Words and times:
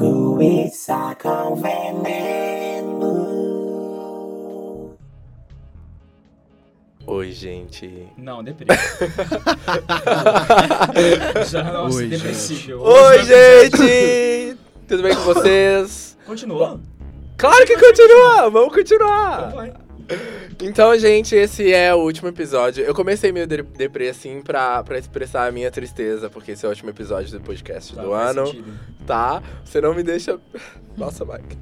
Linguiça 0.00 1.14
com 1.22 1.56
veneno. 1.56 3.10
Oi, 7.06 7.30
gente. 7.32 8.08
Não, 8.16 8.42
deprê. 8.42 8.64
Já, 11.46 11.64
nossa, 11.64 11.98
Oi, 11.98 12.06
depressível. 12.06 12.80
Oi, 12.80 13.24
gente! 13.24 14.56
Tudo 14.88 15.02
bem 15.02 15.14
com 15.14 15.20
vocês? 15.22 16.16
Continua. 16.26 16.80
Claro 17.36 17.66
que 17.66 17.76
continua! 17.76 18.48
Vamos 18.48 18.68
Então 18.68 18.70
continuar! 18.70 19.50
vai. 19.52 19.74
Então, 20.62 20.96
gente, 20.98 21.34
esse 21.34 21.72
é 21.72 21.94
o 21.94 21.98
último 21.98 22.28
episódio. 22.28 22.84
Eu 22.84 22.94
comecei 22.94 23.32
meio 23.32 23.46
de- 23.46 23.62
deprê, 23.62 24.08
assim, 24.08 24.40
pra, 24.42 24.82
pra 24.82 24.98
expressar 24.98 25.46
a 25.46 25.52
minha 25.52 25.70
tristeza, 25.70 26.28
porque 26.28 26.52
esse 26.52 26.64
é 26.64 26.68
o 26.68 26.70
último 26.70 26.90
episódio 26.90 27.30
do 27.38 27.40
podcast 27.40 27.94
Tá, 27.94 28.02
do 28.02 28.12
ano, 28.12 28.46
sentido. 28.46 28.74
tá? 29.06 29.42
Você 29.64 29.80
não 29.80 29.94
me 29.94 30.02
deixa... 30.02 30.38
Nossa, 30.98 31.24
Mike. 31.24 31.56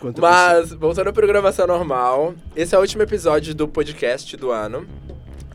Quanto 0.00 0.20
Mas, 0.20 0.72
voltando 0.72 1.08
à 1.08 1.12
programação 1.12 1.66
normal, 1.66 2.34
esse 2.56 2.74
é 2.74 2.78
o 2.78 2.80
último 2.80 3.02
episódio 3.02 3.54
do 3.54 3.68
podcast 3.68 4.34
do 4.36 4.50
ano. 4.50 4.86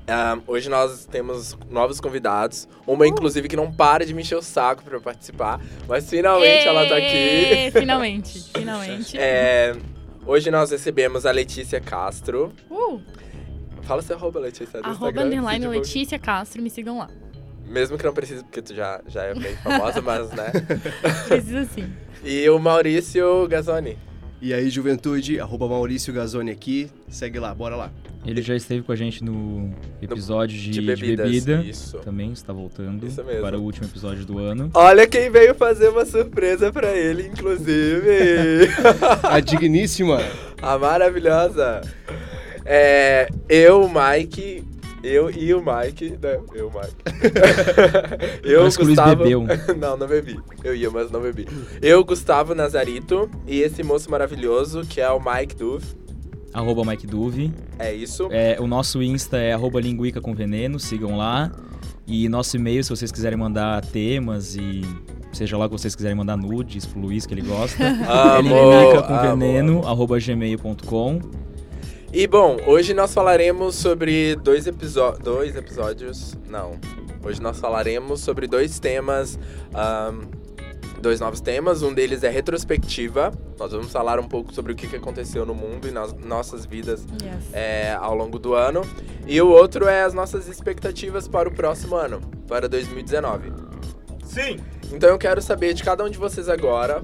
Ah, 0.06 0.38
hoje 0.46 0.70
nós 0.70 1.06
temos 1.06 1.58
novos 1.72 2.00
convidados. 2.02 2.68
Uma, 2.86 3.08
inclusive, 3.08 3.48
que 3.48 3.56
não 3.56 3.72
para 3.72 4.06
de 4.06 4.14
me 4.14 4.22
encher 4.22 4.36
o 4.38 4.42
saco 4.42 4.84
pra 4.84 5.00
participar. 5.00 5.62
Mas 5.88 6.08
finalmente 6.10 6.68
ela 6.68 6.86
tá 6.88 6.98
aqui. 6.98 7.72
Finalmente, 7.72 8.44
finalmente. 8.54 9.18
É, 9.18 9.74
hoje 10.26 10.50
nós 10.52 10.72
recebemos 10.72 11.26
a 11.26 11.32
Letícia 11.32 11.80
Castro. 11.80 12.52
Uh, 12.70 13.02
Fala 13.84 14.02
seu 14.02 14.16
arroba, 14.16 14.40
Letícia. 14.40 14.82
do 14.82 14.88
arroba 14.88 15.08
Instagram, 15.10 15.26
underline. 15.26 15.68
Letícia 15.68 16.18
Castro, 16.18 16.62
me 16.62 16.70
sigam 16.70 16.98
lá. 16.98 17.10
Mesmo 17.66 17.98
que 17.98 18.04
não 18.04 18.14
precise, 18.14 18.44
porque 18.44 18.62
tu 18.62 18.74
já, 18.74 19.02
já 19.08 19.24
é 19.24 19.34
bem 19.34 19.56
famosa, 19.58 20.02
mas 20.02 20.32
né. 20.32 20.52
Precisa 21.28 21.66
sim. 21.66 21.92
E 22.24 22.50
o 22.50 22.60
Maurício 22.60 23.48
Gazzoni. 23.48 23.98
E 24.44 24.54
aí, 24.54 24.70
juventude, 24.70 25.40
arroba 25.40 25.70
Maurício 25.70 26.14
Gazzoni 26.14 26.52
aqui. 26.52 26.90
Segue 27.08 27.40
lá, 27.40 27.56
bora 27.56 27.78
lá. 27.78 27.90
Ele 28.26 28.42
já 28.42 28.54
esteve 28.54 28.84
com 28.84 28.92
a 28.92 28.96
gente 28.98 29.24
no 29.24 29.74
episódio 30.02 30.60
de, 30.60 30.70
De 30.70 30.82
de 30.82 31.16
bebida. 31.16 31.62
Isso. 31.62 31.98
Também 32.00 32.34
está 32.34 32.52
voltando 32.52 33.08
para 33.40 33.58
o 33.58 33.64
último 33.64 33.88
episódio 33.88 34.26
do 34.26 34.40
ano. 34.40 34.70
Olha 34.74 35.08
quem 35.08 35.30
veio 35.32 35.56
fazer 35.56 35.88
uma 35.88 36.04
surpresa 36.06 36.74
pra 36.74 36.92
ele, 36.92 37.28
inclusive. 37.28 38.68
A 39.24 39.40
digníssima. 39.40 40.20
A 40.62 40.78
maravilhosa. 40.78 41.80
É, 42.66 43.30
eu, 43.48 43.88
Mike. 43.90 44.73
Eu 45.04 45.30
e 45.30 45.54
o 45.54 45.62
Mike. 45.62 46.12
Né? 46.12 46.40
Eu, 46.54 46.72
Mike. 46.72 46.96
eu, 48.48 48.62
Luiz 48.62 48.78
Gustavo. 48.78 49.16
bebeu. 49.18 49.46
não, 49.78 49.98
não 49.98 50.08
bebi. 50.08 50.40
Eu 50.64 50.74
ia, 50.74 50.90
mas 50.90 51.12
não 51.12 51.22
bebi. 51.22 51.46
Eu, 51.82 52.04
Gustavo 52.06 52.56
Nazarito. 52.56 53.30
E 53.46 53.60
esse 53.60 53.84
moço 53.84 54.10
maravilhoso 54.10 54.84
que 54.84 55.02
é 55.02 55.10
o 55.10 55.20
Mike 55.20 55.56
Duve. 55.56 55.86
Arroba 56.54 56.86
Mike 56.86 57.06
Duve. 57.06 57.52
É 57.78 57.94
isso. 57.94 58.30
É, 58.32 58.58
o 58.60 58.68
nosso 58.68 59.02
Insta 59.04 59.38
é 59.38 59.52
arroba 59.52 59.82
linguica 59.82 60.22
com 60.22 60.34
veneno, 60.34 60.80
sigam 60.80 61.18
lá. 61.18 61.52
E 62.08 62.30
nosso 62.30 62.56
e-mail, 62.56 62.84
se 62.84 62.90
vocês 62.90 63.12
quiserem 63.12 63.38
mandar 63.38 63.84
temas 63.86 64.56
e 64.56 64.82
seja 65.32 65.58
lá 65.58 65.68
que 65.68 65.72
vocês 65.72 65.96
quiserem 65.96 66.16
mandar 66.16 66.38
nudes 66.38 66.86
pro 66.86 67.00
Luiz, 67.00 67.26
que 67.26 67.34
ele 67.34 67.42
gosta. 67.42 67.82
é 67.84 68.38
Amo, 68.38 68.50
linguica 68.50 69.04
com 69.04 69.20
veneno, 69.20 69.88
arroba 69.88 70.20
gmail.com. 70.20 71.20
E 72.14 72.28
bom, 72.28 72.58
hoje 72.68 72.94
nós 72.94 73.12
falaremos 73.12 73.74
sobre 73.76 74.36
dois, 74.36 74.68
episo 74.68 75.14
dois 75.24 75.56
episódios. 75.56 76.36
Não. 76.48 76.80
Hoje 77.26 77.42
nós 77.42 77.60
falaremos 77.60 78.22
sobre 78.22 78.46
dois 78.46 78.78
temas. 78.80 79.40
ahn, 79.74 80.22
dois 81.02 81.20
novos 81.20 81.42
temas. 81.42 81.82
Um 81.82 81.92
deles 81.92 82.24
é 82.24 82.30
retrospectiva. 82.30 83.32
Nós 83.58 83.72
vamos 83.72 83.92
falar 83.92 84.20
um 84.20 84.28
pouco 84.28 84.54
sobre 84.54 84.74
o 84.74 84.76
que 84.76 84.88
que 84.88 84.96
aconteceu 84.96 85.44
no 85.44 85.56
mundo 85.56 85.88
e 85.88 85.92
nas 85.92 86.14
nossas 86.14 86.66
vidas 86.68 87.04
Yes. 87.22 87.46
é, 87.52 87.94
ao 88.00 88.16
longo 88.16 88.38
do 88.38 88.54
ano. 88.54 88.82
E 89.26 89.42
o 89.42 89.48
outro 89.50 89.88
é 89.88 90.04
as 90.04 90.14
nossas 90.14 90.48
expectativas 90.48 91.28
para 91.28 91.50
o 91.50 91.52
próximo 91.52 91.96
ano, 91.96 92.22
para 92.48 92.70
2019. 92.70 93.52
Sim! 94.24 94.58
Então 94.92 95.10
eu 95.10 95.18
quero 95.18 95.42
saber 95.42 95.74
de 95.74 95.84
cada 95.84 96.04
um 96.04 96.10
de 96.10 96.18
vocês 96.20 96.48
agora. 96.48 97.04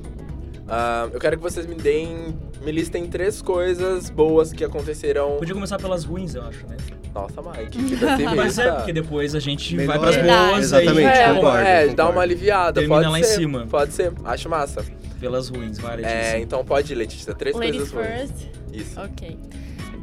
Ah, 0.69 1.09
eu 1.11 1.19
quero 1.19 1.37
que 1.37 1.43
vocês 1.43 1.65
me 1.65 1.75
deem. 1.75 2.37
Me 2.61 2.71
listem 2.71 3.05
três 3.07 3.41
coisas 3.41 4.09
boas 4.09 4.51
que 4.53 4.63
aconteceram. 4.63 5.37
Podia 5.37 5.53
começar 5.53 5.77
pelas 5.77 6.03
ruins, 6.03 6.35
eu 6.35 6.43
acho, 6.43 6.65
né? 6.67 6.77
Nossa, 7.13 7.41
Mike, 7.41 7.69
que 7.77 7.95
pessimista. 7.97 8.35
Mas 8.35 8.59
é, 8.59 8.71
porque 8.71 8.93
depois 8.93 9.33
a 9.33 9.39
gente 9.39 9.75
Melhor. 9.75 9.87
vai 9.93 9.99
pras 9.99 10.15
Verdade. 10.15 10.49
boas 10.51 10.63
Exatamente, 10.65 10.99
aí. 10.99 11.05
É, 11.05 11.33
concordo, 11.33 11.57
é, 11.57 11.73
concordo. 11.79 11.95
dá 11.95 12.09
uma 12.09 12.21
aliviada, 12.21 12.73
Termina 12.81 12.95
pode 13.01 13.09
lá 13.11 13.19
em 13.19 13.23
ser. 13.23 13.35
cima. 13.35 13.67
Pode 13.67 13.93
ser, 13.93 14.13
acho 14.25 14.49
massa. 14.49 14.85
Pelas 15.19 15.49
ruins, 15.49 15.79
Letícia. 15.79 16.07
É, 16.07 16.39
então 16.39 16.63
pode 16.63 16.93
ir, 16.93 16.95
Letícia. 16.95 17.33
Três 17.33 17.55
Ladies 17.55 17.89
coisas 17.91 17.91
ruins. 18.19 18.31
first. 18.31 18.47
Isso. 18.71 19.01
Ok. 19.01 19.37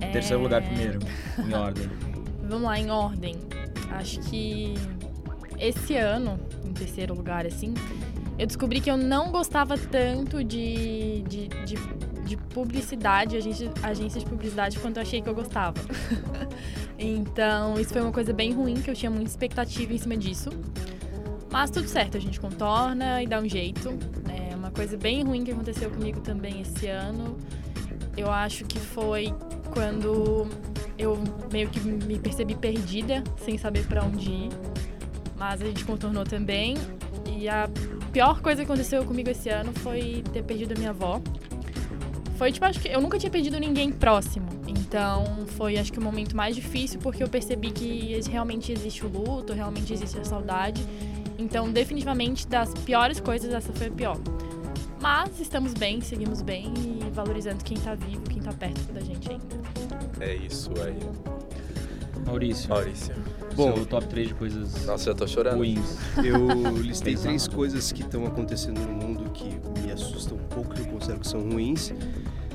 É, 0.00 0.10
Terceiro 0.10 0.42
lugar 0.42 0.60
primeiro, 0.62 0.98
em 1.38 1.52
ordem. 1.54 1.88
Vamos 2.42 2.64
lá, 2.64 2.78
em 2.78 2.90
ordem. 2.90 3.34
Acho 3.92 4.20
que 4.20 4.74
esse 5.58 5.96
ano, 5.96 6.38
em 6.66 6.72
terceiro 6.72 7.14
lugar, 7.14 7.46
assim, 7.46 7.72
eu 8.38 8.46
descobri 8.46 8.80
que 8.80 8.90
eu 8.90 8.96
não 8.96 9.30
gostava 9.30 9.78
tanto 9.78 10.44
de, 10.44 11.22
de, 11.22 11.48
de, 11.48 11.76
de 12.24 12.36
publicidade, 12.36 13.36
agência, 13.36 13.72
agência 13.82 14.20
de 14.20 14.26
publicidade, 14.26 14.78
quanto 14.78 14.98
eu 14.98 15.02
achei 15.02 15.22
que 15.22 15.28
eu 15.28 15.34
gostava. 15.34 15.80
então, 16.98 17.78
isso 17.80 17.92
foi 17.92 18.02
uma 18.02 18.12
coisa 18.12 18.32
bem 18.32 18.52
ruim, 18.52 18.74
que 18.74 18.90
eu 18.90 18.94
tinha 18.94 19.10
muita 19.10 19.30
expectativa 19.30 19.92
em 19.92 19.98
cima 19.98 20.16
disso. 20.16 20.50
Mas 21.50 21.70
tudo 21.70 21.88
certo, 21.88 22.18
a 22.18 22.20
gente 22.20 22.38
contorna 22.38 23.22
e 23.22 23.26
dá 23.26 23.40
um 23.40 23.48
jeito. 23.48 23.96
É 24.28 24.54
uma 24.54 24.70
coisa 24.70 24.96
bem 24.96 25.22
ruim 25.22 25.42
que 25.42 25.52
aconteceu 25.52 25.90
comigo 25.90 26.20
também 26.20 26.60
esse 26.60 26.86
ano. 26.88 27.38
Eu 28.16 28.30
acho 28.30 28.64
que 28.66 28.78
foi 28.78 29.32
quando 29.72 30.46
eu 30.98 31.18
meio 31.50 31.70
que 31.70 31.80
me 31.80 32.18
percebi 32.18 32.54
perdida, 32.54 33.22
sem 33.38 33.56
saber 33.56 33.86
pra 33.86 34.04
onde 34.04 34.30
ir. 34.30 34.48
Mas 35.38 35.62
a 35.62 35.64
gente 35.64 35.84
contornou 35.84 36.24
também. 36.24 36.74
E 37.26 37.48
a 37.48 37.68
pior 38.16 38.40
coisa 38.40 38.64
que 38.64 38.72
aconteceu 38.72 39.04
comigo 39.04 39.28
esse 39.28 39.50
ano 39.50 39.74
foi 39.74 40.24
ter 40.32 40.42
perdido 40.42 40.72
a 40.72 40.78
minha 40.78 40.88
avó. 40.88 41.20
Foi 42.38 42.50
tipo, 42.50 42.64
acho 42.64 42.80
que 42.80 42.88
eu 42.88 42.98
nunca 42.98 43.18
tinha 43.18 43.30
perdido 43.30 43.60
ninguém 43.60 43.92
próximo. 43.92 44.48
Então 44.66 45.44
foi 45.48 45.76
acho 45.76 45.92
que 45.92 45.98
o 45.98 46.02
momento 46.02 46.34
mais 46.34 46.56
difícil 46.56 46.98
porque 46.98 47.22
eu 47.22 47.28
percebi 47.28 47.70
que 47.70 48.18
realmente 48.30 48.72
existe 48.72 49.04
o 49.04 49.08
luto, 49.10 49.52
realmente 49.52 49.92
existe 49.92 50.18
a 50.18 50.24
saudade. 50.24 50.82
Então, 51.38 51.70
definitivamente, 51.70 52.48
das 52.48 52.72
piores 52.72 53.20
coisas, 53.20 53.52
essa 53.52 53.70
foi 53.74 53.88
a 53.88 53.90
pior. 53.90 54.16
Mas 54.98 55.38
estamos 55.38 55.74
bem, 55.74 56.00
seguimos 56.00 56.40
bem 56.40 56.72
e 56.74 57.10
valorizando 57.10 57.62
quem 57.62 57.76
tá 57.76 57.94
vivo, 57.94 58.22
quem 58.22 58.40
tá 58.40 58.54
perto 58.54 58.94
da 58.94 59.00
gente 59.02 59.28
ainda. 59.30 59.44
É 60.20 60.34
isso 60.36 60.70
aí. 60.82 60.98
Maurício, 62.24 62.70
Maurício. 62.70 63.14
Bom. 63.56 63.74
seu 63.74 63.86
top 63.86 64.06
3 64.06 64.28
de 64.28 64.34
coisas 64.34 64.84
Nossa, 64.86 65.04
já 65.06 65.14
tô 65.14 65.26
chorando. 65.26 65.56
ruins. 65.58 65.96
Eu 66.18 66.46
listei 66.82 67.16
três 67.16 67.48
coisas 67.48 67.90
que 67.92 68.02
estão 68.02 68.26
acontecendo 68.26 68.80
no 68.80 68.92
mundo 68.92 69.30
que 69.32 69.48
me 69.80 69.90
assustam 69.90 70.36
um 70.36 70.44
pouco, 70.44 70.74
que 70.74 70.80
eu 70.80 70.86
considero 70.86 71.20
que 71.20 71.28
são 71.28 71.40
ruins. 71.40 71.92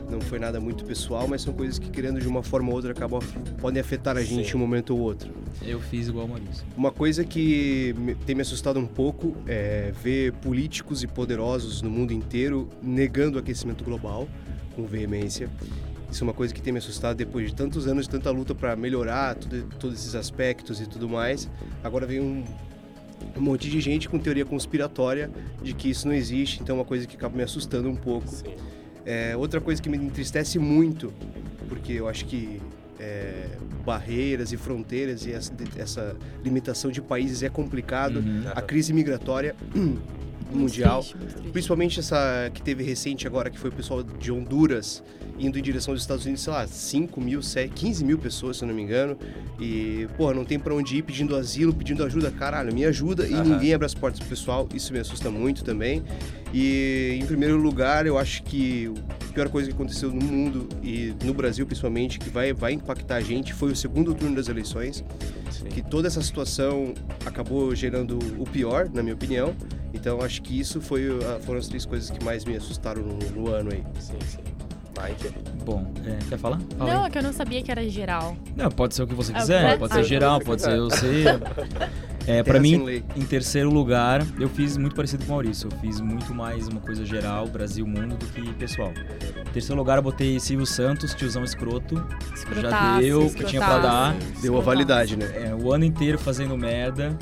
Não 0.09 0.19
foi 0.19 0.39
nada 0.39 0.59
muito 0.59 0.83
pessoal, 0.83 1.25
mas 1.25 1.41
são 1.41 1.53
coisas 1.53 1.79
que, 1.79 1.89
querendo 1.89 2.19
de 2.19 2.27
uma 2.27 2.43
forma 2.43 2.67
ou 2.67 2.75
outra, 2.75 2.91
acabam, 2.91 3.21
podem 3.59 3.79
afetar 3.79 4.17
a 4.17 4.21
gente 4.21 4.51
em 4.51 4.55
um 4.57 4.59
momento 4.59 4.93
ou 4.93 4.99
outro. 4.99 5.31
Eu 5.61 5.79
fiz 5.79 6.09
igual 6.09 6.25
o 6.25 6.29
Maurício. 6.29 6.65
Uma 6.75 6.91
coisa 6.91 7.23
que 7.23 7.95
tem 8.25 8.35
me 8.35 8.41
assustado 8.41 8.77
um 8.77 8.85
pouco 8.85 9.33
é 9.47 9.93
ver 10.03 10.33
políticos 10.33 11.01
e 11.01 11.07
poderosos 11.07 11.81
no 11.81 11.89
mundo 11.89 12.11
inteiro 12.11 12.67
negando 12.83 13.37
o 13.37 13.39
aquecimento 13.39 13.85
global 13.85 14.27
com 14.75 14.85
veemência. 14.85 15.49
Isso 16.11 16.23
é 16.23 16.27
uma 16.27 16.33
coisa 16.33 16.53
que 16.53 16.61
tem 16.61 16.73
me 16.73 16.79
assustado 16.79 17.15
depois 17.15 17.47
de 17.49 17.55
tantos 17.55 17.87
anos 17.87 18.03
de 18.05 18.09
tanta 18.11 18.29
luta 18.29 18.53
para 18.53 18.75
melhorar 18.75 19.35
tudo- 19.35 19.63
todos 19.79 19.97
esses 19.97 20.13
aspectos 20.13 20.81
e 20.81 20.85
tudo 20.85 21.07
mais. 21.07 21.49
Agora 21.81 22.05
vem 22.05 22.19
um, 22.19 22.43
um 23.37 23.41
monte 23.41 23.69
de 23.69 23.79
gente 23.79 24.09
com 24.09 24.19
teoria 24.19 24.43
conspiratória 24.43 25.31
de 25.63 25.73
que 25.73 25.89
isso 25.89 26.05
não 26.07 26.13
existe, 26.13 26.61
então 26.61 26.75
é 26.75 26.79
uma 26.79 26.85
coisa 26.85 27.07
que 27.07 27.15
acaba 27.15 27.35
me 27.37 27.43
assustando 27.43 27.89
um 27.89 27.95
pouco. 27.95 28.27
É, 29.05 29.35
outra 29.37 29.61
coisa 29.61 29.81
que 29.81 29.89
me 29.89 29.97
entristece 29.97 30.59
muito, 30.59 31.13
porque 31.69 31.93
eu 31.93 32.09
acho 32.09 32.25
que 32.25 32.61
é, 32.99 33.47
barreiras 33.85 34.51
e 34.51 34.57
fronteiras 34.57 35.25
e 35.25 35.31
essa, 35.31 35.51
essa 35.77 36.15
limitação 36.43 36.91
de 36.91 37.01
países 37.01 37.41
é 37.41 37.49
complicado. 37.49 38.17
Uhum. 38.17 38.43
A 38.53 38.61
crise 38.61 38.91
migratória 38.93 39.55
mundial, 40.57 40.95
Muito 40.95 41.03
triste, 41.09 41.17
muito 41.17 41.33
triste. 41.35 41.51
principalmente 41.51 41.99
essa 41.99 42.51
que 42.53 42.61
teve 42.61 42.83
recente 42.83 43.25
agora, 43.27 43.49
que 43.49 43.57
foi 43.59 43.69
o 43.69 43.73
pessoal 43.73 44.03
de 44.03 44.31
Honduras 44.31 45.03
indo 45.39 45.57
em 45.57 45.61
direção 45.61 45.93
aos 45.93 46.01
Estados 46.01 46.23
Unidos, 46.25 46.43
sei 46.43 46.53
lá, 46.53 46.67
5 46.67 47.19
mil, 47.19 47.41
7, 47.41 47.73
15 47.73 48.05
mil 48.05 48.19
pessoas, 48.19 48.57
se 48.57 48.63
eu 48.63 48.67
não 48.67 48.75
me 48.75 48.83
engano. 48.83 49.17
E, 49.59 50.07
porra, 50.15 50.35
não 50.35 50.45
tem 50.45 50.59
pra 50.59 50.71
onde 50.75 50.97
ir 50.97 51.01
pedindo 51.01 51.35
asilo, 51.35 51.73
pedindo 51.73 52.03
ajuda. 52.03 52.29
Caralho, 52.29 52.71
me 52.71 52.85
ajuda. 52.85 53.25
E 53.27 53.33
ninguém 53.33 53.73
abre 53.73 53.87
as 53.87 53.93
portas 53.95 54.19
pro 54.19 54.29
pessoal. 54.29 54.69
Isso 54.71 54.93
me 54.93 54.99
assusta 54.99 55.31
muito 55.31 55.63
também. 55.63 56.03
E, 56.53 57.17
em 57.21 57.25
primeiro 57.25 57.57
lugar, 57.57 58.05
eu 58.05 58.17
acho 58.17 58.43
que 58.43 58.91
a 59.29 59.33
pior 59.33 59.47
coisa 59.49 59.69
que 59.69 59.73
aconteceu 59.75 60.09
no 60.11 60.21
mundo 60.21 60.67
e 60.83 61.13
no 61.23 61.33
Brasil, 61.33 61.65
principalmente, 61.65 62.19
que 62.19 62.29
vai, 62.29 62.51
vai 62.51 62.73
impactar 62.73 63.15
a 63.15 63.21
gente, 63.21 63.53
foi 63.53 63.71
o 63.71 63.75
segundo 63.75 64.13
turno 64.13 64.35
das 64.35 64.49
eleições 64.49 65.03
Sim. 65.49 65.65
que 65.65 65.81
toda 65.81 66.07
essa 66.07 66.21
situação 66.21 66.93
acabou 67.25 67.73
gerando 67.73 68.19
o 68.37 68.43
pior, 68.43 68.89
na 68.93 69.01
minha 69.01 69.15
opinião, 69.15 69.55
Então 69.93 70.21
acho 70.21 70.41
que 70.41 70.57
isso 70.57 70.79
foi, 70.79 71.07
a- 71.09 71.39
foram 71.41 71.59
as 71.59 71.67
três 71.67 71.85
coisas 71.85 72.09
que 72.09 72.23
mais 72.23 72.45
me 72.45 72.55
assustaram 72.55 73.01
no, 73.01 73.17
no 73.31 73.49
ano 73.49 73.71
aí. 73.73 73.83
Sim, 73.99 74.13
sim. 74.25 74.39
Bom, 75.65 75.91
é, 76.05 76.17
quer 76.29 76.37
falar? 76.37 76.59
Fala 76.77 76.91
Não, 76.93 77.01
aí. 77.01 77.07
é 77.07 77.09
que 77.11 77.17
eu 77.17 77.23
não 77.23 77.33
sabia 77.33 77.61
que 77.61 77.71
era 77.71 77.87
geral. 77.87 78.35
Não, 78.55 78.69
pode 78.69 78.95
ser 78.95 79.03
o 79.03 79.07
que 79.07 79.13
você 79.13 79.31
É, 79.31 79.35
quiser, 79.35 79.63
pode 79.77 79.79
pode 79.79 79.93
ser. 79.93 80.03
geral, 80.03 80.39
pode 80.41 80.61
ser 80.61 80.79
você. 80.79 81.23
É, 82.27 82.43
pra 82.43 82.53
Terra 82.53 82.63
sem 82.65 82.77
mim, 82.77 82.85
lei. 82.85 83.03
em 83.15 83.25
terceiro 83.25 83.71
lugar, 83.71 84.23
eu 84.39 84.47
fiz 84.47 84.77
muito 84.77 84.95
parecido 84.95 85.25
com 85.25 85.31
o 85.31 85.33
Maurício. 85.33 85.67
Eu 85.71 85.77
fiz 85.79 85.99
muito 85.99 86.35
mais 86.35 86.67
uma 86.67 86.79
coisa 86.79 87.03
geral, 87.03 87.47
Brasil, 87.47 87.83
mundo, 87.83 88.15
do 88.15 88.27
que 88.27 88.53
pessoal. 88.53 88.91
Em 88.91 89.51
terceiro 89.51 89.75
lugar, 89.75 89.97
eu 89.97 90.03
botei 90.03 90.39
Silvio 90.39 90.67
Santos, 90.67 91.15
tiozão 91.15 91.43
escroto. 91.43 91.95
Escrotaço, 92.31 92.99
deu 93.01 93.25
o 93.25 93.33
que 93.33 93.43
tinha 93.45 93.59
pra 93.59 93.79
dar. 93.79 94.15
Deu 94.39 94.55
a 94.55 94.61
validade, 94.61 95.17
né? 95.17 95.25
É, 95.47 95.55
o 95.55 95.73
ano 95.73 95.83
inteiro 95.83 96.19
fazendo 96.19 96.55
merda. 96.55 97.17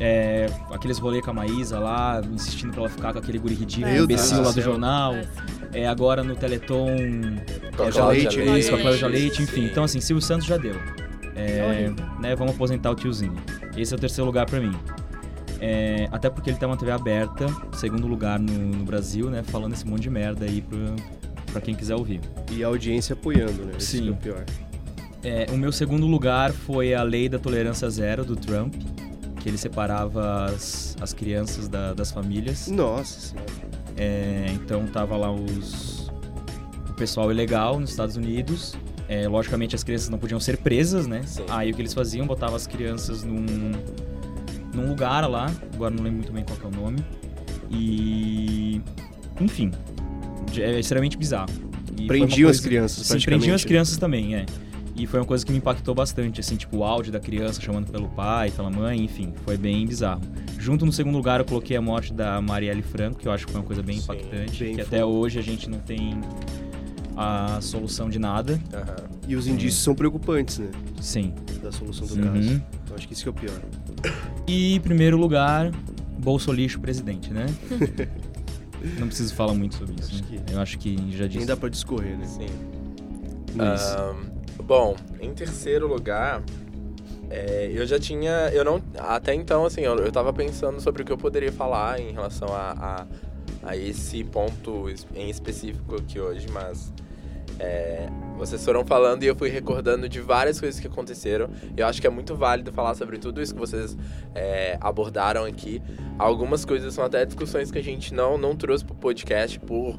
É, 0.00 0.46
aqueles 0.70 0.98
rolê 0.98 1.20
com 1.20 1.30
a 1.30 1.34
Maísa 1.34 1.78
lá, 1.78 2.20
insistindo 2.32 2.70
pra 2.70 2.82
ela 2.82 2.88
ficar 2.88 3.12
com 3.12 3.18
aquele 3.18 3.38
guri 3.38 3.54
ridículo, 3.54 3.92
Meu 3.92 4.04
imbecil 4.04 4.34
Deus 4.36 4.46
lá 4.46 4.52
do 4.52 4.54
céu. 4.54 4.62
jornal. 4.62 5.14
É, 5.72 5.88
agora 5.88 6.22
no 6.22 6.36
Teleton, 6.36 6.86
Com 7.76 7.82
a 7.82 7.86
é, 7.86 7.90
Cláudia 7.90 8.04
Leite, 8.04 8.36
Leite. 8.38 8.58
isso, 8.60 8.70
com 8.70 8.76
a 8.76 8.80
Cláudia 8.80 9.08
Leite, 9.08 9.36
Sim. 9.36 9.42
enfim. 9.42 9.64
Então, 9.66 9.84
assim, 9.84 10.00
Silvio 10.00 10.22
Santos 10.22 10.46
já 10.46 10.56
deu. 10.56 10.74
É, 11.34 11.64
Horrível. 11.88 12.06
né, 12.20 12.34
vamos 12.36 12.54
aposentar 12.54 12.90
o 12.90 12.94
tiozinho. 12.94 13.34
Esse 13.76 13.92
é 13.92 13.96
o 13.96 14.00
terceiro 14.00 14.26
lugar 14.26 14.46
pra 14.46 14.60
mim. 14.60 14.74
É, 15.60 16.08
até 16.12 16.30
porque 16.30 16.50
ele 16.50 16.56
tem 16.58 16.68
uma 16.68 16.76
TV 16.76 16.92
aberta, 16.92 17.46
segundo 17.72 18.06
lugar 18.06 18.38
no, 18.38 18.52
no 18.52 18.84
Brasil, 18.84 19.28
né? 19.28 19.42
Falando 19.42 19.72
esse 19.72 19.84
monte 19.86 20.02
de 20.02 20.10
merda 20.10 20.44
aí 20.44 20.60
pra, 20.62 20.78
pra 21.52 21.60
quem 21.60 21.74
quiser 21.74 21.96
ouvir. 21.96 22.20
E 22.52 22.62
a 22.62 22.68
audiência 22.68 23.14
apoiando, 23.14 23.64
né? 23.64 23.72
Esse 23.76 23.98
Sim. 23.98 24.02
que 24.04 24.08
é 24.08 24.12
o 24.12 24.16
pior. 24.16 24.44
É, 25.24 25.46
o 25.52 25.56
meu 25.56 25.72
segundo 25.72 26.06
lugar 26.06 26.52
foi 26.52 26.94
a 26.94 27.02
Lei 27.02 27.28
da 27.28 27.38
Tolerância 27.40 27.90
Zero, 27.90 28.24
do 28.24 28.36
Trump. 28.36 28.74
Que 29.40 29.48
ele 29.48 29.58
separava 29.58 30.46
as, 30.46 30.96
as 31.00 31.12
crianças 31.12 31.68
da- 31.68 31.94
das 31.94 32.10
famílias. 32.10 32.68
Nossa 32.68 33.20
senhora. 33.20 33.46
É, 33.96 34.46
então 34.54 34.86
tava 34.86 35.16
lá 35.16 35.30
os 35.32 36.10
o 36.88 36.92
pessoal 36.94 37.30
ilegal 37.30 37.78
nos 37.78 37.90
Estados 37.90 38.16
Unidos. 38.16 38.74
É, 39.08 39.26
logicamente 39.28 39.74
as 39.74 39.82
crianças 39.84 40.08
não 40.08 40.18
podiam 40.18 40.38
ser 40.40 40.58
presas, 40.58 41.06
né? 41.06 41.22
Sim. 41.24 41.44
Aí 41.48 41.70
o 41.70 41.74
que 41.74 41.80
eles 41.80 41.94
faziam, 41.94 42.26
botavam 42.26 42.56
as 42.56 42.66
crianças 42.66 43.22
num, 43.24 43.46
num 44.74 44.88
lugar 44.88 45.26
lá, 45.30 45.50
agora 45.74 45.94
não 45.94 46.02
lembro 46.04 46.18
muito 46.18 46.32
bem 46.32 46.44
qual 46.44 46.58
que 46.58 46.64
é 46.66 46.68
o 46.68 46.82
nome. 46.82 46.98
E 47.70 48.80
enfim, 49.40 49.70
é 50.56 50.78
extremamente 50.80 51.16
bizarro. 51.16 51.48
E 51.96 52.06
Prendiam 52.06 52.50
as 52.50 52.56
coisa- 52.58 52.62
crianças, 52.68 53.06
Sim, 53.06 53.20
prendiam 53.20 53.54
as 53.54 53.64
crianças 53.64 53.96
também, 53.96 54.34
é. 54.36 54.46
E 54.98 55.06
foi 55.06 55.20
uma 55.20 55.26
coisa 55.26 55.46
que 55.46 55.52
me 55.52 55.58
impactou 55.58 55.94
bastante, 55.94 56.40
assim, 56.40 56.56
tipo 56.56 56.78
o 56.78 56.84
áudio 56.84 57.12
da 57.12 57.20
criança 57.20 57.60
chamando 57.60 57.90
pelo 57.90 58.08
pai, 58.08 58.50
pela 58.50 58.68
mãe, 58.68 59.00
enfim, 59.04 59.32
foi 59.44 59.56
bem 59.56 59.86
bizarro. 59.86 60.20
Junto 60.58 60.84
no 60.84 60.92
segundo 60.92 61.14
lugar 61.16 61.38
eu 61.38 61.46
coloquei 61.46 61.76
a 61.76 61.80
morte 61.80 62.12
da 62.12 62.40
Marielle 62.42 62.82
Franco, 62.82 63.18
que 63.20 63.28
eu 63.28 63.32
acho 63.32 63.46
que 63.46 63.52
foi 63.52 63.60
uma 63.60 63.66
coisa 63.66 63.80
bem 63.82 63.96
Sim, 63.98 64.02
impactante, 64.02 64.64
bem 64.64 64.74
que 64.74 64.80
até 64.80 65.04
hoje 65.04 65.38
a 65.38 65.42
gente 65.42 65.70
não 65.70 65.78
tem 65.78 66.20
a 67.16 67.60
solução 67.60 68.08
de 68.10 68.18
nada. 68.18 68.60
Aham. 68.74 68.96
E 69.28 69.36
os 69.36 69.46
indícios 69.46 69.82
são 69.82 69.94
preocupantes, 69.94 70.58
né? 70.58 70.70
Sim. 71.00 71.32
Da 71.62 71.70
solução 71.70 72.06
do 72.06 72.14
Uhum. 72.14 72.32
caso. 72.32 72.62
Então 72.84 72.96
acho 72.96 73.06
que 73.06 73.14
isso 73.14 73.22
que 73.22 73.28
é 73.28 73.30
o 73.30 73.34
pior. 73.34 73.60
E 74.48 74.74
em 74.74 74.80
primeiro 74.80 75.16
lugar, 75.16 75.70
Bolso 76.18 76.50
Lixo 76.52 76.80
presidente, 76.80 77.32
né? 77.32 77.46
não 78.98 79.06
preciso 79.06 79.32
falar 79.34 79.54
muito 79.54 79.76
sobre 79.76 79.94
isso. 80.00 80.10
Acho 80.12 80.22
né? 80.32 80.40
que- 80.46 80.52
Eu 80.52 80.60
acho 80.60 80.78
que 80.78 80.96
já 81.12 81.20
Nem 81.24 81.28
disse. 81.28 81.46
dá 81.46 81.56
pra 81.56 81.68
discorrer, 81.68 82.16
né? 82.18 82.24
Sim. 82.26 82.46
Luiz. 83.54 83.80
Ahn, 83.96 84.16
bom, 84.62 84.96
em 85.20 85.32
terceiro 85.32 85.86
lugar, 85.86 86.42
é, 87.30 87.70
eu 87.74 87.86
já 87.86 87.98
tinha. 87.98 88.50
Eu 88.52 88.64
não. 88.64 88.82
Até 88.98 89.34
então, 89.34 89.64
assim, 89.64 89.82
eu, 89.82 89.96
eu 89.96 90.12
tava 90.12 90.32
pensando 90.32 90.80
sobre 90.80 91.02
o 91.02 91.04
que 91.04 91.12
eu 91.12 91.18
poderia 91.18 91.52
falar 91.52 92.00
em 92.00 92.12
relação 92.12 92.48
a, 92.48 93.06
a, 93.62 93.70
a 93.70 93.76
esse 93.76 94.24
ponto 94.24 94.86
em 95.14 95.28
específico 95.28 95.96
aqui 95.96 96.20
hoje, 96.20 96.46
mas. 96.52 96.92
é, 97.58 98.08
vocês 98.36 98.64
foram 98.64 98.84
falando 98.84 99.24
e 99.24 99.26
eu 99.26 99.34
fui 99.34 99.48
recordando 99.48 100.08
de 100.08 100.20
várias 100.20 100.60
coisas 100.60 100.78
que 100.78 100.86
aconteceram. 100.86 101.50
Eu 101.76 101.86
acho 101.86 102.00
que 102.00 102.06
é 102.06 102.10
muito 102.10 102.36
válido 102.36 102.72
falar 102.72 102.94
sobre 102.94 103.18
tudo 103.18 103.42
isso 103.42 103.52
que 103.52 103.60
vocês 103.60 103.96
é, 104.34 104.78
abordaram 104.80 105.44
aqui. 105.44 105.82
Algumas 106.18 106.64
coisas 106.64 106.94
são 106.94 107.04
até 107.04 107.24
discussões 107.26 107.70
que 107.70 107.78
a 107.78 107.82
gente 107.82 108.14
não, 108.14 108.38
não 108.38 108.54
trouxe 108.54 108.84
pro 108.84 108.94
podcast 108.94 109.58
por 109.58 109.96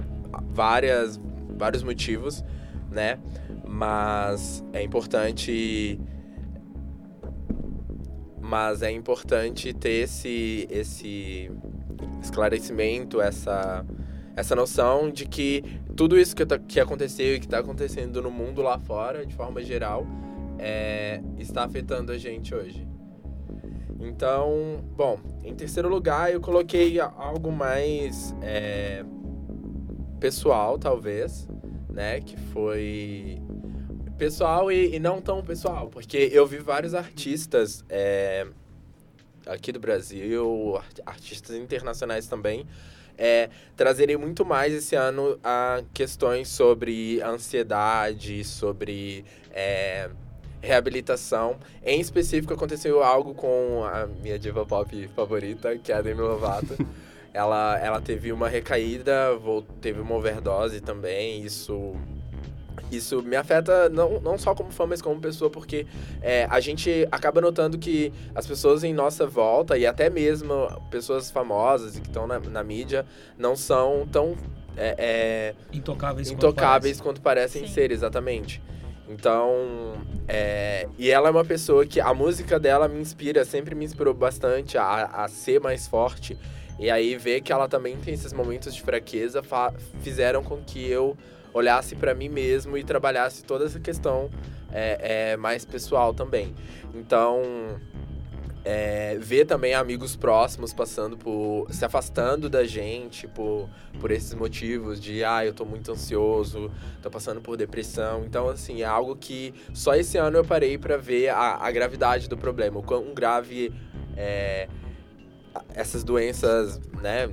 várias, 0.48 1.20
vários 1.58 1.84
motivos, 1.84 2.44
né? 2.90 3.20
Mas 3.70 4.64
é 4.74 4.82
importante. 4.82 6.00
Mas 8.42 8.82
é 8.82 8.92
importante 8.92 9.72
ter 9.74 10.04
esse, 10.06 10.68
esse 10.72 11.52
esclarecimento, 12.20 13.22
essa, 13.22 13.86
essa 14.36 14.56
noção 14.56 15.12
de 15.12 15.26
que 15.28 15.64
tudo 15.96 16.18
isso 16.18 16.36
que, 16.36 16.44
tá- 16.46 16.58
que 16.58 16.80
aconteceu 16.80 17.36
e 17.36 17.40
que 17.40 17.46
está 17.46 17.60
acontecendo 17.60 18.24
no 18.24 18.32
mundo 18.32 18.64
lá 18.64 18.80
fora, 18.80 19.24
de 19.24 19.36
forma 19.36 19.62
geral, 19.62 20.04
é, 20.58 21.22
está 21.38 21.64
afetando 21.64 22.12
a 22.12 22.18
gente 22.18 22.56
hoje. 22.56 22.88
Então, 24.00 24.84
bom, 24.96 25.20
em 25.44 25.54
terceiro 25.54 25.88
lugar 25.88 26.34
eu 26.34 26.42
coloquei 26.42 27.00
algo 27.00 27.52
mais 27.52 28.34
é, 28.42 29.06
pessoal, 30.20 30.80
talvez, 30.80 31.48
né? 31.90 32.20
Que 32.20 32.36
foi 32.36 33.40
pessoal 34.20 34.70
e, 34.70 34.96
e 34.96 35.00
não 35.00 35.22
tão 35.22 35.42
pessoal, 35.42 35.88
porque 35.88 36.30
eu 36.32 36.46
vi 36.46 36.58
vários 36.58 36.94
artistas 36.94 37.86
é, 37.90 38.46
aqui 39.46 39.72
do 39.72 39.80
Brasil, 39.80 40.76
art- 40.76 41.00
artistas 41.06 41.56
internacionais 41.56 42.28
também, 42.28 42.68
é, 43.18 43.50
trazerem 43.78 44.18
muito 44.18 44.46
mais 44.46 44.74
esse 44.74 44.96
ano 44.96 45.40
a 45.42 45.82
questões 45.94 46.50
sobre 46.50 47.22
ansiedade, 47.22 48.44
sobre 48.44 49.24
é, 49.52 50.10
reabilitação. 50.62 51.58
Em 51.84 52.00
específico, 52.00 52.54
aconteceu 52.54 53.02
algo 53.02 53.34
com 53.34 53.84
a 53.86 54.06
minha 54.06 54.38
diva 54.38 54.66
pop 54.66 55.08
favorita, 55.16 55.78
que 55.78 55.92
é 55.92 55.96
a 55.96 56.02
Demi 56.02 56.22
Lovato. 56.22 56.78
ela, 57.34 57.80
ela 57.80 58.02
teve 58.02 58.32
uma 58.34 58.50
recaída, 58.50 59.30
teve 59.82 60.02
uma 60.02 60.16
overdose 60.16 60.82
também, 60.82 61.42
isso... 61.44 61.96
Isso 62.92 63.22
me 63.22 63.36
afeta 63.36 63.90
não, 63.90 64.20
não 64.20 64.38
só 64.38 64.56
como 64.56 64.72
fã, 64.72 64.86
mas 64.86 65.02
como 65.02 65.20
pessoa, 65.20 65.50
porque 65.50 65.86
é, 66.22 66.48
a 66.50 66.60
gente 66.60 67.08
acaba 67.12 67.40
notando 67.40 67.78
que 67.78 68.12
as 68.34 68.48
pessoas 68.48 68.84
em 68.84 68.94
nossa 68.94 69.28
volta, 69.28 69.78
e 69.78 69.86
até 69.86 70.10
mesmo 70.10 70.68
pessoas 70.90 71.30
famosas 71.30 71.98
e 71.98 72.02
que 72.02 72.08
estão 72.08 72.26
na, 72.26 72.40
na 72.40 72.64
mídia, 72.64 73.06
não 73.38 73.56
são 73.56 74.08
tão 74.12 74.36
é, 74.76 74.96
é, 74.98 75.56
Intocáveis. 75.74 76.30
quanto 76.30 76.38
intocáveis 76.38 77.02
quanto 77.02 77.22
parecem 77.22 77.68
Sim. 77.68 77.74
ser, 77.74 77.92
exatamente. 77.92 78.62
Então, 79.10 79.94
é, 80.28 80.88
e 80.98 81.10
ela 81.10 81.30
é 81.30 81.32
uma 81.32 81.44
pessoa 81.44 81.86
que 81.86 82.00
a 82.00 82.14
música 82.14 82.60
dela 82.60 82.88
me 82.88 83.00
inspira, 83.00 83.44
sempre 83.44 83.74
me 83.74 83.84
inspirou 83.84 84.14
bastante 84.14 84.78
a, 84.78 85.06
a 85.06 85.28
ser 85.28 85.60
mais 85.60 85.88
forte. 85.88 86.38
E 86.80 86.90
aí 86.90 87.18
ver 87.18 87.42
que 87.42 87.52
ela 87.52 87.68
também 87.68 87.98
tem 87.98 88.14
esses 88.14 88.32
momentos 88.32 88.74
de 88.74 88.82
fraqueza 88.82 89.42
fizeram 90.02 90.42
com 90.44 90.58
que 90.58 90.88
eu 90.88 91.18
olhasse 91.54 91.96
pra 91.96 92.14
mim 92.14 92.30
mesmo 92.30 92.78
e 92.78 92.84
trabalhasse 92.84 93.44
toda 93.44 93.66
essa 93.66 93.80
questão 93.80 94.30
é, 94.72 95.32
é, 95.32 95.38
mais 95.38 95.66
pessoal 95.66 96.14
também. 96.14 96.54
Então, 96.94 97.42
é, 98.64 99.18
ver 99.20 99.46
também 99.46 99.74
amigos 99.74 100.16
próximos 100.16 100.74
passando 100.74 101.18
por. 101.18 101.68
se 101.72 101.86
afastando 101.86 102.50
da 102.50 102.66
gente 102.66 103.28
por, 103.28 103.70
por 104.00 104.12
esses 104.12 104.34
motivos 104.34 105.00
de 105.00 105.24
ah, 105.24 105.46
eu 105.46 105.54
tô 105.54 105.66
muito 105.66 105.92
ansioso, 105.92 106.70
tô 107.02 107.10
passando 107.10 107.42
por 107.42 107.58
depressão. 107.58 108.24
Então, 108.26 108.50
assim, 108.50 108.82
é 108.82 108.86
algo 108.86 109.16
que 109.16 109.54
só 109.74 109.96
esse 109.96 110.18
ano 110.18 110.38
eu 110.38 110.46
parei 110.46 110.78
pra 110.78 110.98
ver 110.98 111.30
a, 111.30 111.58
a 111.66 111.72
gravidade 111.72 112.28
do 112.28 112.38
problema, 112.38 112.80
o 112.80 112.84
quão 112.84 113.14
grave 113.14 113.74
é, 114.16 114.68
essas 115.74 116.04
doenças, 116.04 116.80
né, 117.02 117.28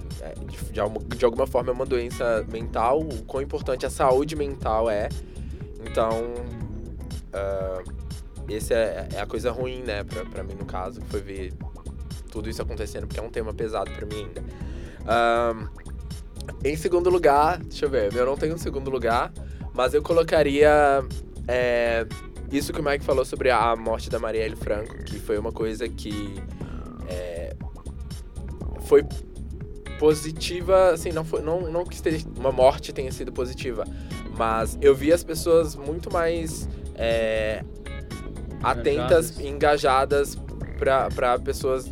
de, 0.47 0.73
de, 0.73 0.81
alguma- 0.81 1.05
de 1.05 1.25
alguma 1.25 1.47
forma 1.47 1.71
é 1.71 1.73
uma 1.73 1.87
doença 1.87 2.45
mental, 2.51 3.01
o 3.01 3.23
quão 3.25 3.43
importante 3.43 3.85
a 3.87 3.91
saúde 3.91 4.37
mental 4.37 4.89
é. 4.91 5.09
Então, 5.85 6.35
ah, 7.33 7.83
esse 8.49 8.73
é, 8.75 9.09
é 9.15 9.21
a 9.21 9.27
coisa 9.27 9.51
ruim, 9.51 9.83
né, 9.83 10.05
pra, 10.05 10.25
pra 10.25 10.43
mim 10.43 10.55
no 10.55 10.65
caso, 10.65 11.01
que 11.01 11.07
foi 11.09 11.21
ver 11.21 11.53
tudo 12.31 12.49
isso 12.49 12.63
acontecendo, 12.63 13.07
porque 13.07 13.19
é 13.21 13.23
um 13.23 13.31
tema 13.31 13.53
pesado 13.53 13.91
pra 13.91 14.07
mim 14.07 14.25
ainda. 14.27 14.45
Ahn, 15.07 15.69
em 16.65 16.77
segundo 16.77 17.11
lugar, 17.11 17.59
deixa 17.59 17.87
eu 17.87 17.91
ver, 17.91 18.15
eu 18.15 18.27
não 18.27 18.37
tenho 18.37 18.55
um 18.55 18.59
segundo 18.59 18.91
lugar, 18.91 19.33
mas 19.75 19.95
eu 19.95 20.03
colocaria 20.03 21.05
é, 21.49 22.07
isso 22.51 22.73
que 22.73 22.81
o 22.81 22.85
Mike 22.85 23.05
falou 23.05 23.25
sobre 23.25 23.51
a 23.51 23.75
morte 23.77 24.09
da 24.11 24.19
Marielle 24.19 24.57
Franco, 24.57 24.97
que 25.05 25.19
foi 25.19 25.39
uma 25.39 25.53
coisa 25.53 25.89
que 25.89 26.35
é, 27.09 27.46
foi 28.87 29.05
positiva, 29.99 30.91
assim, 30.91 31.11
não 31.11 31.25
foi, 31.25 31.43
não, 31.43 31.61
não 31.71 31.85
que 31.85 31.99
uma 32.39 32.53
morte 32.53 32.93
tenha 32.93 33.11
sido 33.11 33.33
positiva, 33.33 33.85
mas 34.37 34.79
eu 34.81 34.95
vi 34.95 35.13
as 35.13 35.25
pessoas 35.25 35.75
muito 35.75 36.13
mais 36.13 36.69
é, 36.95 37.65
atentas, 38.63 39.39
engajadas. 39.41 40.37
para 40.79 41.39
pessoas 41.39 41.91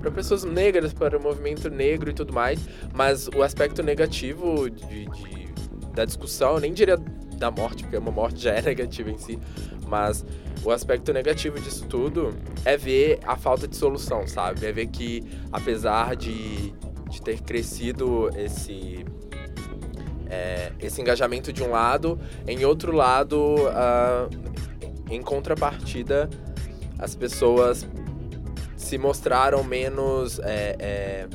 para 0.00 0.10
pessoas 0.10 0.42
negras, 0.42 0.92
para 0.92 1.16
o 1.16 1.22
movimento 1.22 1.70
negro 1.70 2.10
e 2.10 2.12
tudo 2.12 2.32
mais, 2.32 2.58
mas 2.92 3.28
o 3.28 3.40
aspecto 3.40 3.84
negativo 3.84 4.68
de, 4.68 5.06
de, 5.06 5.48
da 5.94 6.04
discussão, 6.04 6.58
nem 6.58 6.72
diria 6.72 6.96
da 7.36 7.52
morte, 7.52 7.84
porque 7.84 7.96
uma 7.96 8.10
morte 8.10 8.42
já 8.42 8.54
é 8.54 8.62
negativa 8.66 9.10
em 9.12 9.18
si, 9.18 9.38
mas 9.92 10.24
o 10.64 10.70
aspecto 10.70 11.12
negativo 11.12 11.60
disso 11.60 11.84
tudo 11.86 12.34
é 12.64 12.78
ver 12.78 13.20
a 13.26 13.36
falta 13.36 13.68
de 13.68 13.76
solução, 13.76 14.26
sabe? 14.26 14.64
É 14.64 14.72
ver 14.72 14.86
que, 14.86 15.22
apesar 15.52 16.16
de, 16.16 16.72
de 17.10 17.20
ter 17.20 17.42
crescido 17.42 18.30
esse, 18.34 19.04
é, 20.30 20.72
esse 20.80 20.98
engajamento 20.98 21.52
de 21.52 21.62
um 21.62 21.70
lado, 21.70 22.18
em 22.46 22.64
outro 22.64 22.90
lado, 22.90 23.36
uh, 23.38 24.30
em 25.10 25.20
contrapartida, 25.20 26.30
as 26.98 27.14
pessoas 27.14 27.86
se 28.74 28.96
mostraram 28.96 29.62
menos. 29.62 30.38
É, 30.38 30.76
é... 30.78 31.28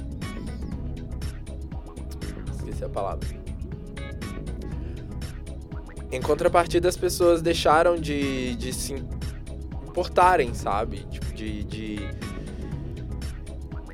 Esqueci 2.56 2.84
a 2.84 2.90
palavra. 2.90 3.37
Em 6.12 6.22
contrapartida, 6.22 6.88
as 6.88 6.96
pessoas 6.98 7.42
deixaram 7.42 7.96
de, 7.98 8.56
de 8.56 8.72
se 8.74 8.94
importarem, 9.88 10.54
sabe? 10.54 11.06
Tipo, 11.10 11.34
de, 11.34 11.64
de, 11.66 12.00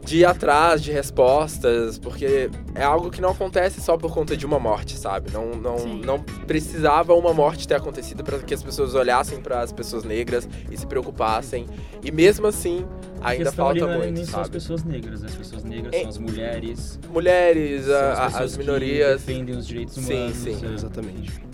de 0.05 0.17
ir 0.17 0.25
atrás 0.25 0.83
de 0.83 0.91
respostas, 0.91 1.97
porque 1.97 2.49
é 2.75 2.83
algo 2.83 3.09
que 3.09 3.19
não 3.21 3.29
acontece 3.29 3.81
só 3.81 3.97
por 3.97 4.13
conta 4.13 4.35
de 4.37 4.45
uma 4.45 4.59
morte, 4.59 4.95
sabe? 4.97 5.31
Não, 5.31 5.51
não, 5.51 5.77
não 5.97 6.19
precisava 6.45 7.13
uma 7.15 7.33
morte 7.33 7.67
ter 7.67 7.75
acontecido 7.75 8.23
para 8.23 8.37
que 8.39 8.53
as 8.53 8.61
pessoas 8.61 8.93
olhassem 8.93 9.41
para 9.41 9.61
as 9.61 9.71
pessoas 9.71 10.03
negras 10.03 10.47
e 10.69 10.77
se 10.77 10.85
preocupassem. 10.85 11.65
E 12.03 12.11
mesmo 12.11 12.45
assim, 12.45 12.85
ainda 13.21 13.51
falta 13.51 13.85
ali, 13.85 13.97
muito, 13.97 14.13
nem 14.13 14.25
sabe? 14.25 14.31
são 14.31 14.41
as 14.41 14.49
pessoas 14.49 14.83
negras, 14.83 15.21
né? 15.21 15.29
as 15.29 15.35
pessoas 15.35 15.63
negras 15.63 15.93
É. 15.95 16.01
são 16.01 16.09
as 16.09 16.17
mulheres, 16.19 16.99
Mulheres, 17.11 17.85
são 17.85 17.95
as, 17.95 18.19
a- 18.19 18.25
pessoas 18.25 18.51
as 18.51 18.57
minorias. 18.57 19.21
que 19.23 19.27
defendem 19.31 19.55
os 19.57 19.65
direitos 19.65 19.93
Sim, 19.95 20.13
humanos. 20.15 20.35
sim. 20.37 20.59
é. 20.63 20.73
Exatamente. 20.73 21.52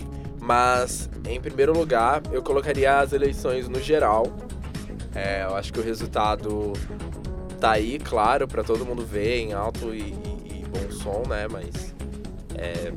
Mas, 0.54 1.08
em 1.28 1.40
primeiro 1.40 1.72
lugar, 1.72 2.22
eu 2.32 2.42
colocaria 2.42 2.98
as 2.98 3.12
eleições 3.12 3.68
no 3.68 3.78
geral. 3.80 4.26
É, 5.14 5.44
eu 5.44 5.54
acho 5.54 5.72
que 5.72 5.78
o 5.78 5.82
resultado 5.82 6.72
tá 7.60 7.70
aí, 7.70 8.00
claro, 8.00 8.48
para 8.48 8.64
todo 8.64 8.84
mundo 8.84 9.06
ver 9.06 9.38
em 9.42 9.52
alto 9.52 9.94
e, 9.94 9.98
e- 10.00 10.62
e 10.62 10.64
bom 10.68 10.90
som, 10.90 11.22
né? 11.28 11.46
Mas 11.48 11.94
é, 12.58 12.92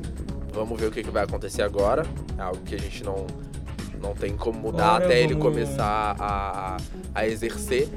vamos 0.52 0.80
ver 0.80 0.86
o 0.86 0.90
que, 0.90 1.04
que 1.04 1.10
vai 1.10 1.22
acontecer 1.22 1.62
agora. 1.62 2.04
É 2.36 2.42
algo 2.42 2.58
que 2.62 2.74
a 2.74 2.78
gente 2.78 3.04
não, 3.04 3.24
não 4.02 4.14
tem 4.16 4.36
como 4.36 4.58
mudar 4.58 4.86
Agora 4.96 5.04
até 5.04 5.20
ele 5.22 5.34
vamos- 5.34 5.48
começar 5.54 6.16
a, 6.18 6.74
a, 6.74 6.76
a 7.14 7.28
exercer. 7.28 7.88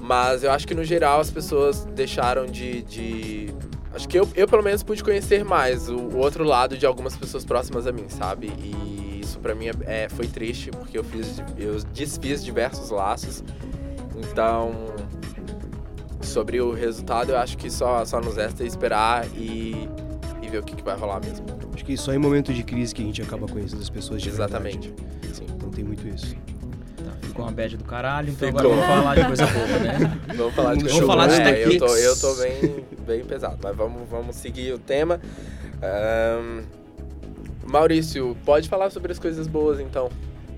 Mas 0.00 0.42
eu 0.42 0.50
acho 0.50 0.66
que 0.66 0.74
no 0.74 0.82
geral 0.82 1.20
as 1.20 1.30
pessoas 1.30 1.84
deixaram 1.94 2.46
de. 2.46 2.82
de- 2.82 3.54
Acho 3.94 4.08
que 4.08 4.18
eu, 4.18 4.28
eu, 4.34 4.46
pelo 4.46 4.62
menos, 4.62 4.82
pude 4.82 5.02
conhecer 5.02 5.44
mais 5.44 5.88
o, 5.88 5.96
o 5.96 6.18
outro 6.18 6.44
lado 6.44 6.76
de 6.76 6.84
algumas 6.86 7.16
pessoas 7.16 7.44
próximas 7.44 7.86
a 7.86 7.92
mim, 7.92 8.04
sabe? 8.08 8.52
E 8.58 9.20
isso 9.22 9.38
pra 9.40 9.54
mim 9.54 9.66
é, 9.68 10.04
é- 10.04 10.08
foi 10.08 10.26
triste, 10.26 10.70
porque 10.70 10.98
eu 10.98 11.04
fiz. 11.04 11.42
Eu 11.56 11.80
desfiz 11.92 12.44
diversos 12.44 12.90
laços. 12.90 13.42
Então. 14.16 14.72
Sobre 16.20 16.60
o 16.60 16.72
resultado, 16.74 17.30
eu 17.30 17.38
acho 17.38 17.56
que 17.56 17.70
só, 17.70 18.04
só 18.04 18.20
nos 18.20 18.36
resta 18.36 18.62
esperar 18.64 19.24
e, 19.34 19.88
e 20.42 20.48
ver 20.48 20.58
o 20.58 20.62
que, 20.62 20.74
que 20.76 20.82
vai 20.82 20.96
rolar 20.96 21.20
mesmo. 21.24 21.46
Acho 21.72 21.84
que 21.84 21.96
só 21.96 22.12
em 22.12 22.18
momentos 22.18 22.54
de 22.54 22.62
crise 22.64 22.94
que 22.94 23.00
a 23.02 23.04
gente 23.04 23.22
acaba 23.22 23.46
conhecendo 23.46 23.80
as 23.80 23.88
pessoas 23.88 24.20
de 24.20 24.28
Exatamente. 24.28 24.88
verdade. 24.90 25.34
Sim. 25.34 25.46
Então 25.54 25.70
tem 25.70 25.84
muito 25.84 26.06
isso. 26.06 26.36
Ficou 27.38 27.44
uma 27.50 27.52
bad 27.52 27.76
do 27.76 27.84
caralho, 27.84 28.30
então 28.32 28.48
Ficou. 28.48 28.72
agora 28.72 28.74
vamos 28.80 28.96
falar 28.96 29.14
de 29.14 29.24
coisa 29.26 29.46
boa, 29.46 29.66
né? 29.78 30.18
Vamos 30.34 30.54
falar 30.54 30.74
de 30.74 30.78
Vamos 30.84 30.92
coisa 30.92 31.06
falar 31.06 31.26
de 31.28 31.34
é, 31.40 31.66
eu 31.66 31.78
tô, 31.78 31.96
eu 31.96 32.16
tô 32.20 32.34
bem, 32.34 32.84
bem 33.06 33.24
pesado, 33.24 33.58
mas 33.62 33.76
vamos, 33.76 34.08
vamos 34.10 34.34
seguir 34.36 34.72
o 34.74 34.78
tema. 34.78 35.20
Ahn, 35.80 36.62
Maurício, 37.70 38.36
pode 38.44 38.68
falar 38.68 38.90
sobre 38.90 39.12
as 39.12 39.20
coisas 39.20 39.46
boas 39.46 39.78
então. 39.78 40.08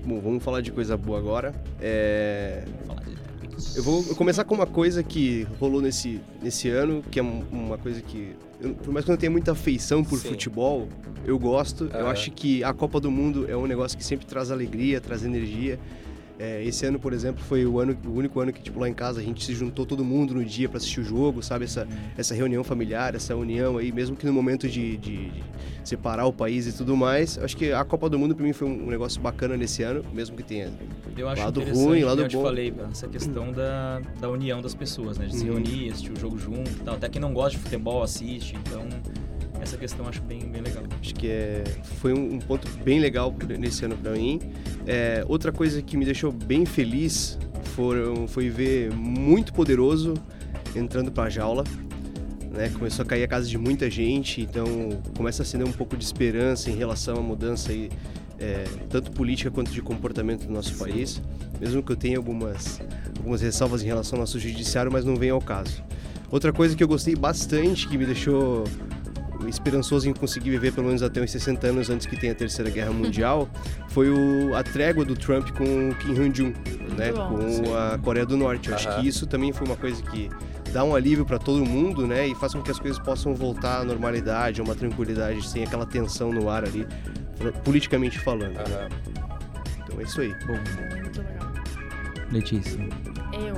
Bom, 0.03 0.19
vamos 0.19 0.43
falar 0.43 0.61
de 0.61 0.71
coisa 0.71 0.97
boa 0.97 1.19
agora. 1.19 1.53
É, 1.79 2.63
Vamos 2.65 2.87
falar 2.87 3.01
de 3.03 3.15
topics. 3.15 3.75
Eu 3.77 3.83
vou 3.83 4.03
começar 4.15 4.43
com 4.43 4.55
uma 4.55 4.65
coisa 4.65 5.03
que 5.03 5.47
rolou 5.59 5.81
nesse, 5.81 6.19
nesse 6.41 6.67
ano, 6.67 7.03
que 7.11 7.19
é 7.19 7.23
um- 7.23 7.43
uma 7.51 7.77
coisa 7.77 8.01
que. 8.01 8.35
eu- 8.59 8.73
por 8.73 8.91
mais 8.91 9.05
que 9.05 9.11
eu 9.11 9.13
não 9.13 9.19
tenha 9.19 9.31
muita 9.31 9.51
afeição 9.51 10.03
por 10.03 10.17
Sim. 10.17 10.29
futebol, 10.29 10.87
eu 11.25 11.37
gosto. 11.37 11.91
Eu 11.93 12.01
Aham. 12.01 12.09
acho 12.11 12.31
que 12.31 12.63
a 12.63 12.73
Copa 12.73 12.99
do 12.99 13.11
Mundo 13.11 13.45
é 13.47 13.55
um 13.55 13.67
negócio 13.67 13.95
que 13.95 14.03
sempre 14.03 14.25
traz 14.25 14.49
alegria, 14.49 14.99
traz 14.99 15.23
energia. 15.23 15.77
É, 16.43 16.63
esse 16.63 16.83
ano, 16.87 16.97
por 16.99 17.13
exemplo, 17.13 17.43
foi 17.43 17.67
o, 17.67 17.79
ano, 17.79 17.95
o 18.03 18.09
único 18.13 18.39
ano 18.39 18.51
que, 18.51 18.59
tipo, 18.63 18.79
lá 18.79 18.89
em 18.89 18.95
casa 18.95 19.19
a 19.19 19.23
gente 19.23 19.43
se 19.45 19.53
juntou 19.53 19.85
todo 19.85 20.03
mundo 20.03 20.33
no 20.33 20.43
dia 20.43 20.67
para 20.67 20.77
assistir 20.77 20.99
o 21.01 21.03
jogo, 21.03 21.43
sabe? 21.43 21.65
Essa, 21.65 21.87
essa 22.17 22.33
reunião 22.33 22.63
familiar, 22.63 23.13
essa 23.13 23.35
união 23.35 23.77
aí, 23.77 23.91
mesmo 23.91 24.15
que 24.15 24.25
no 24.25 24.33
momento 24.33 24.67
de, 24.67 24.97
de- 24.97 25.29
de 25.29 25.43
separar 25.83 26.25
o 26.25 26.33
país 26.33 26.65
e 26.65 26.73
tudo 26.75 26.97
mais. 26.97 27.37
Eu 27.37 27.45
acho 27.45 27.55
que 27.55 27.71
a 27.71 27.83
Copa 27.85 28.09
do 28.09 28.17
Mundo, 28.17 28.33
para 28.35 28.43
mim, 28.43 28.53
foi 28.53 28.67
um 28.67 28.87
negócio 28.87 29.21
bacana 29.21 29.55
nesse 29.55 29.83
ano, 29.83 30.03
mesmo 30.13 30.35
que 30.35 30.41
tenha 30.41 30.71
Eu 31.15 31.29
acho 31.29 31.43
Lado 31.43 31.61
ruim, 31.61 32.03
lado 32.03 32.21
eu 32.21 32.27
te 32.27 32.35
bom. 32.35 32.41
falei, 32.41 32.73
essa 32.91 33.07
questão 33.07 33.51
da, 33.51 34.01
da 34.19 34.27
união 34.27 34.63
das 34.63 34.73
pessoas, 34.73 35.19
né? 35.19 35.27
De 35.27 35.35
se 35.35 35.45
Uhum. 35.47 35.55
reunir, 35.57 35.91
assistir 35.91 36.11
o 36.11 36.19
jogo 36.19 36.39
junto 36.39 36.71
e 36.71 36.83
tal. 36.83 36.95
Até 36.95 37.07
quem 37.07 37.21
não 37.21 37.33
gosta 37.33 37.51
de 37.51 37.63
futebol 37.63 38.01
assiste, 38.01 38.55
então 38.55 38.87
essa 39.61 39.77
questão 39.77 40.07
acho 40.07 40.21
bem, 40.23 40.39
bem 40.39 40.61
legal. 40.61 40.83
Acho 40.99 41.13
que 41.13 41.27
é, 41.27 41.63
foi 41.99 42.13
um, 42.13 42.35
um 42.35 42.39
ponto 42.39 42.67
bem 42.83 42.99
legal 42.99 43.33
nesse 43.59 43.85
ano 43.85 43.95
pra 43.95 44.11
mim. 44.13 44.39
É, 44.87 45.23
outra 45.27 45.51
coisa 45.51 45.81
que 45.81 45.95
me 45.95 46.03
deixou 46.03 46.31
bem 46.31 46.65
feliz 46.65 47.37
foram, 47.75 48.27
foi 48.27 48.49
ver 48.49 48.91
muito 48.91 49.53
poderoso 49.53 50.15
entrando 50.75 51.11
pra 51.11 51.29
jaula. 51.29 51.63
Né? 52.51 52.69
Começou 52.69 53.03
a 53.03 53.05
cair 53.05 53.23
a 53.23 53.27
casa 53.27 53.47
de 53.47 53.57
muita 53.57 53.89
gente, 53.89 54.41
então 54.41 54.65
começa 55.15 55.41
a 55.41 55.43
acender 55.43 55.65
um 55.65 55.71
pouco 55.71 55.95
de 55.95 56.03
esperança 56.03 56.69
em 56.69 56.75
relação 56.75 57.15
à 57.15 57.21
mudança 57.21 57.71
aí, 57.71 57.89
é, 58.39 58.65
tanto 58.89 59.11
política 59.11 59.49
quanto 59.49 59.71
de 59.71 59.81
comportamento 59.81 60.47
do 60.47 60.51
nosso 60.51 60.73
Sim. 60.73 60.79
país. 60.79 61.21
Mesmo 61.59 61.83
que 61.83 61.91
eu 61.91 61.95
tenha 61.95 62.17
algumas, 62.17 62.81
algumas 63.17 63.41
ressalvas 63.41 63.83
em 63.83 63.85
relação 63.85 64.17
ao 64.17 64.21
nosso 64.21 64.39
judiciário, 64.39 64.91
mas 64.91 65.05
não 65.05 65.15
vem 65.15 65.29
ao 65.29 65.39
caso. 65.39 65.83
Outra 66.31 66.51
coisa 66.51 66.75
que 66.75 66.83
eu 66.83 66.87
gostei 66.87 67.15
bastante, 67.15 67.87
que 67.87 67.97
me 67.97 68.05
deixou 68.05 68.63
esperançoso 69.47 70.09
em 70.09 70.13
conseguir 70.13 70.49
viver 70.51 70.73
pelo 70.73 70.87
menos 70.87 71.03
até 71.03 71.21
uns 71.21 71.31
60 71.31 71.67
anos 71.67 71.89
antes 71.89 72.07
que 72.07 72.15
tenha 72.15 72.33
a 72.33 72.35
Terceira 72.35 72.69
Guerra 72.69 72.91
Mundial, 72.91 73.49
foi 73.89 74.09
o, 74.09 74.55
a 74.55 74.63
trégua 74.63 75.03
do 75.05 75.15
Trump 75.15 75.49
com 75.51 75.89
o 75.89 75.95
Kim 75.95 76.13
Jong-un, 76.13 76.53
né, 76.95 77.11
bom. 77.11 77.29
com 77.29 77.49
Sim. 77.49 77.63
a 77.75 77.97
Coreia 77.97 78.25
do 78.25 78.37
Norte. 78.37 78.69
Eu 78.69 78.75
acho 78.75 78.87
Aham. 78.89 79.01
que 79.01 79.07
isso 79.07 79.25
também 79.27 79.51
foi 79.51 79.67
uma 79.67 79.75
coisa 79.77 80.01
que 80.03 80.29
dá 80.71 80.83
um 80.83 80.95
alívio 80.95 81.25
para 81.25 81.37
todo 81.37 81.65
mundo, 81.65 82.07
né, 82.07 82.27
e 82.27 82.35
faz 82.35 82.53
com 82.53 82.61
que 82.61 82.71
as 82.71 82.79
coisas 82.79 82.99
possam 82.99 83.33
voltar 83.33 83.81
à 83.81 83.83
normalidade, 83.83 84.61
a 84.61 84.63
uma 84.63 84.75
tranquilidade, 84.75 85.47
sem 85.47 85.63
aquela 85.63 85.85
tensão 85.85 86.31
no 86.31 86.49
ar 86.49 86.63
ali, 86.63 86.87
politicamente 87.63 88.19
falando. 88.19 88.57
Aham. 88.57 88.89
Então 89.83 89.99
é 89.99 90.03
isso 90.03 90.21
aí. 90.21 90.33
Bom, 90.45 90.57
Muito 91.01 91.19
legal. 91.21 91.51
Letícia. 92.31 93.20
Eu. 93.33 93.55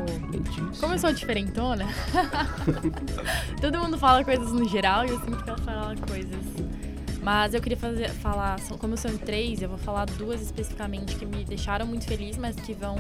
Como 0.80 0.94
eu 0.94 1.00
sou 1.00 1.12
diferentona, 1.14 1.86
todo 3.62 3.80
mundo 3.80 3.98
fala 3.98 4.24
coisas 4.24 4.52
no 4.52 4.68
geral 4.68 5.06
e 5.06 5.10
eu 5.10 5.20
sinto 5.20 5.44
que 5.44 5.50
ela 5.50 5.60
fala 5.60 5.96
coisas. 6.08 6.40
Mas 7.22 7.54
eu 7.54 7.62
queria 7.62 7.78
fazer, 7.78 8.10
falar, 8.10 8.60
são- 8.60 8.78
como 8.78 8.98
são 8.98 9.18
três, 9.18 9.62
eu 9.62 9.70
vou 9.70 9.78
falar 9.78 10.06
duas 10.06 10.42
especificamente 10.42 11.16
que 11.16 11.26
me 11.26 11.46
deixaram 11.46 11.86
muito 11.86 12.06
feliz, 12.06 12.38
mas 12.38 12.56
que 12.56 12.74
vão, 12.74 12.98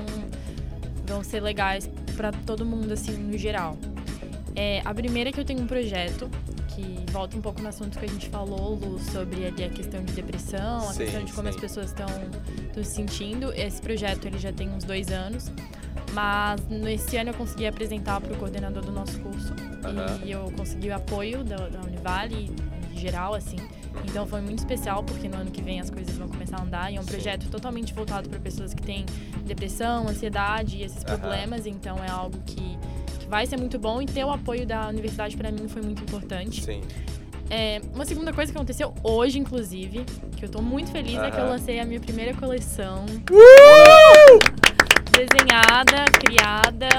vão 1.06 1.24
ser 1.24 1.42
legais 1.42 1.89
pra 2.15 2.32
todo 2.32 2.65
mundo, 2.65 2.94
assim, 2.94 3.12
no 3.18 3.38
geral. 3.38 3.77
É, 4.56 4.82
a 4.86 4.94
primeira 4.94 5.30
é 5.30 5.34
que 5.34 5.39
eu 5.42 5.46
tenho 5.46 5.62
um 5.62 5.68
projeto 5.68 6.30
que 6.70 7.03
volta 7.12 7.36
um 7.38 7.42
pouco 7.42 7.62
no 7.62 7.68
assunto 7.68 8.00
que 8.00 8.06
a 8.06 8.08
gente 8.08 8.30
falou, 8.30 8.75
Lu, 8.75 8.98
sobre 9.12 9.46
ali 9.46 9.63
a 9.65 9.70
questão 9.70 10.01
de 10.03 10.13
depressão, 10.13 10.77
a 10.77 10.94
Sim, 10.94 11.03
questão 11.03 11.24
de 11.25 11.34
como 11.34 11.50
sim. 11.50 11.56
as 11.56 11.62
pessoas 11.62 11.88
estão 11.88 12.08
se 12.75 12.84
sentindo. 12.86 13.51
Esse 13.53 13.82
projeto 13.82 14.25
ele 14.25 14.38
já 14.39 14.53
tem 14.53 14.70
uns 14.70 14.84
dois 14.86 15.10
anos, 15.12 15.51
mas 16.13 16.62
nesse 16.67 17.17
ano 17.17 17.32
eu 17.32 17.34
consegui 17.34 17.65
apresentar 17.65 18.22
para 18.22 18.34
o 18.34 18.38
coordenador 18.38 18.84
do 18.84 18.91
nosso 18.91 19.20
curso 19.20 19.53
Aham. 19.84 20.20
e 20.24 20.32
eu 20.32 20.51
consegui 20.55 20.89
o 20.89 20.96
apoio 20.96 21.43
da, 21.43 21.67
da 21.67 21.82
Univale 21.82 22.51
em 22.93 22.98
geral, 22.98 23.34
assim. 23.34 23.58
Então 24.05 24.25
foi 24.25 24.41
muito 24.41 24.60
especial 24.60 25.03
porque 25.03 25.27
no 25.27 25.38
ano 25.38 25.51
que 25.51 25.62
vem 25.62 25.79
as 25.79 25.89
coisas 25.89 26.15
vão 26.15 26.27
começar 26.27 26.58
a 26.58 26.63
andar 26.63 26.91
e 26.91 26.96
é 26.96 27.00
um 27.00 27.03
Sim. 27.03 27.10
projeto 27.10 27.50
totalmente 27.50 27.93
voltado 27.93 28.29
para 28.29 28.39
pessoas 28.39 28.74
que 28.74 28.82
têm 28.82 29.05
depressão, 29.43 30.08
ansiedade 30.08 30.77
e 30.77 30.84
esses 30.84 31.03
problemas. 31.03 31.65
Então 31.65 31.98
é 32.03 32.10
algo 32.10 32.38
que, 32.46 32.77
que 33.20 33.27
vai 33.27 33.46
ser 33.46 33.58
muito 33.58 33.77
bom 33.79 34.01
e 34.01 34.05
ter 34.05 34.24
o 34.24 34.32
apoio 34.32 34.65
da 34.65 34.88
universidade 34.88 35.36
para 35.36 35.51
mim 35.51 35.67
foi 35.67 35.82
muito 35.82 36.01
importante. 36.03 36.63
Sim. 36.63 36.82
É, 37.50 37.82
uma 37.93 38.05
segunda 38.05 38.34
coisa 38.34 38.51
que 38.51 38.58
aconteceu 38.58 38.93
hoje, 39.03 39.38
inclusive, 39.38 40.05
que 40.36 40.46
eu 40.46 40.50
tô 40.50 40.62
muito 40.62 40.91
feliz, 40.91 41.20
é 41.20 41.29
que 41.29 41.39
eu 41.39 41.46
lancei 41.46 41.79
a 41.79 41.86
minha 41.86 42.00
primeira 42.00 42.34
coleção. 42.34 43.05
Desenhada, 45.15 46.05
criada. 46.20 46.89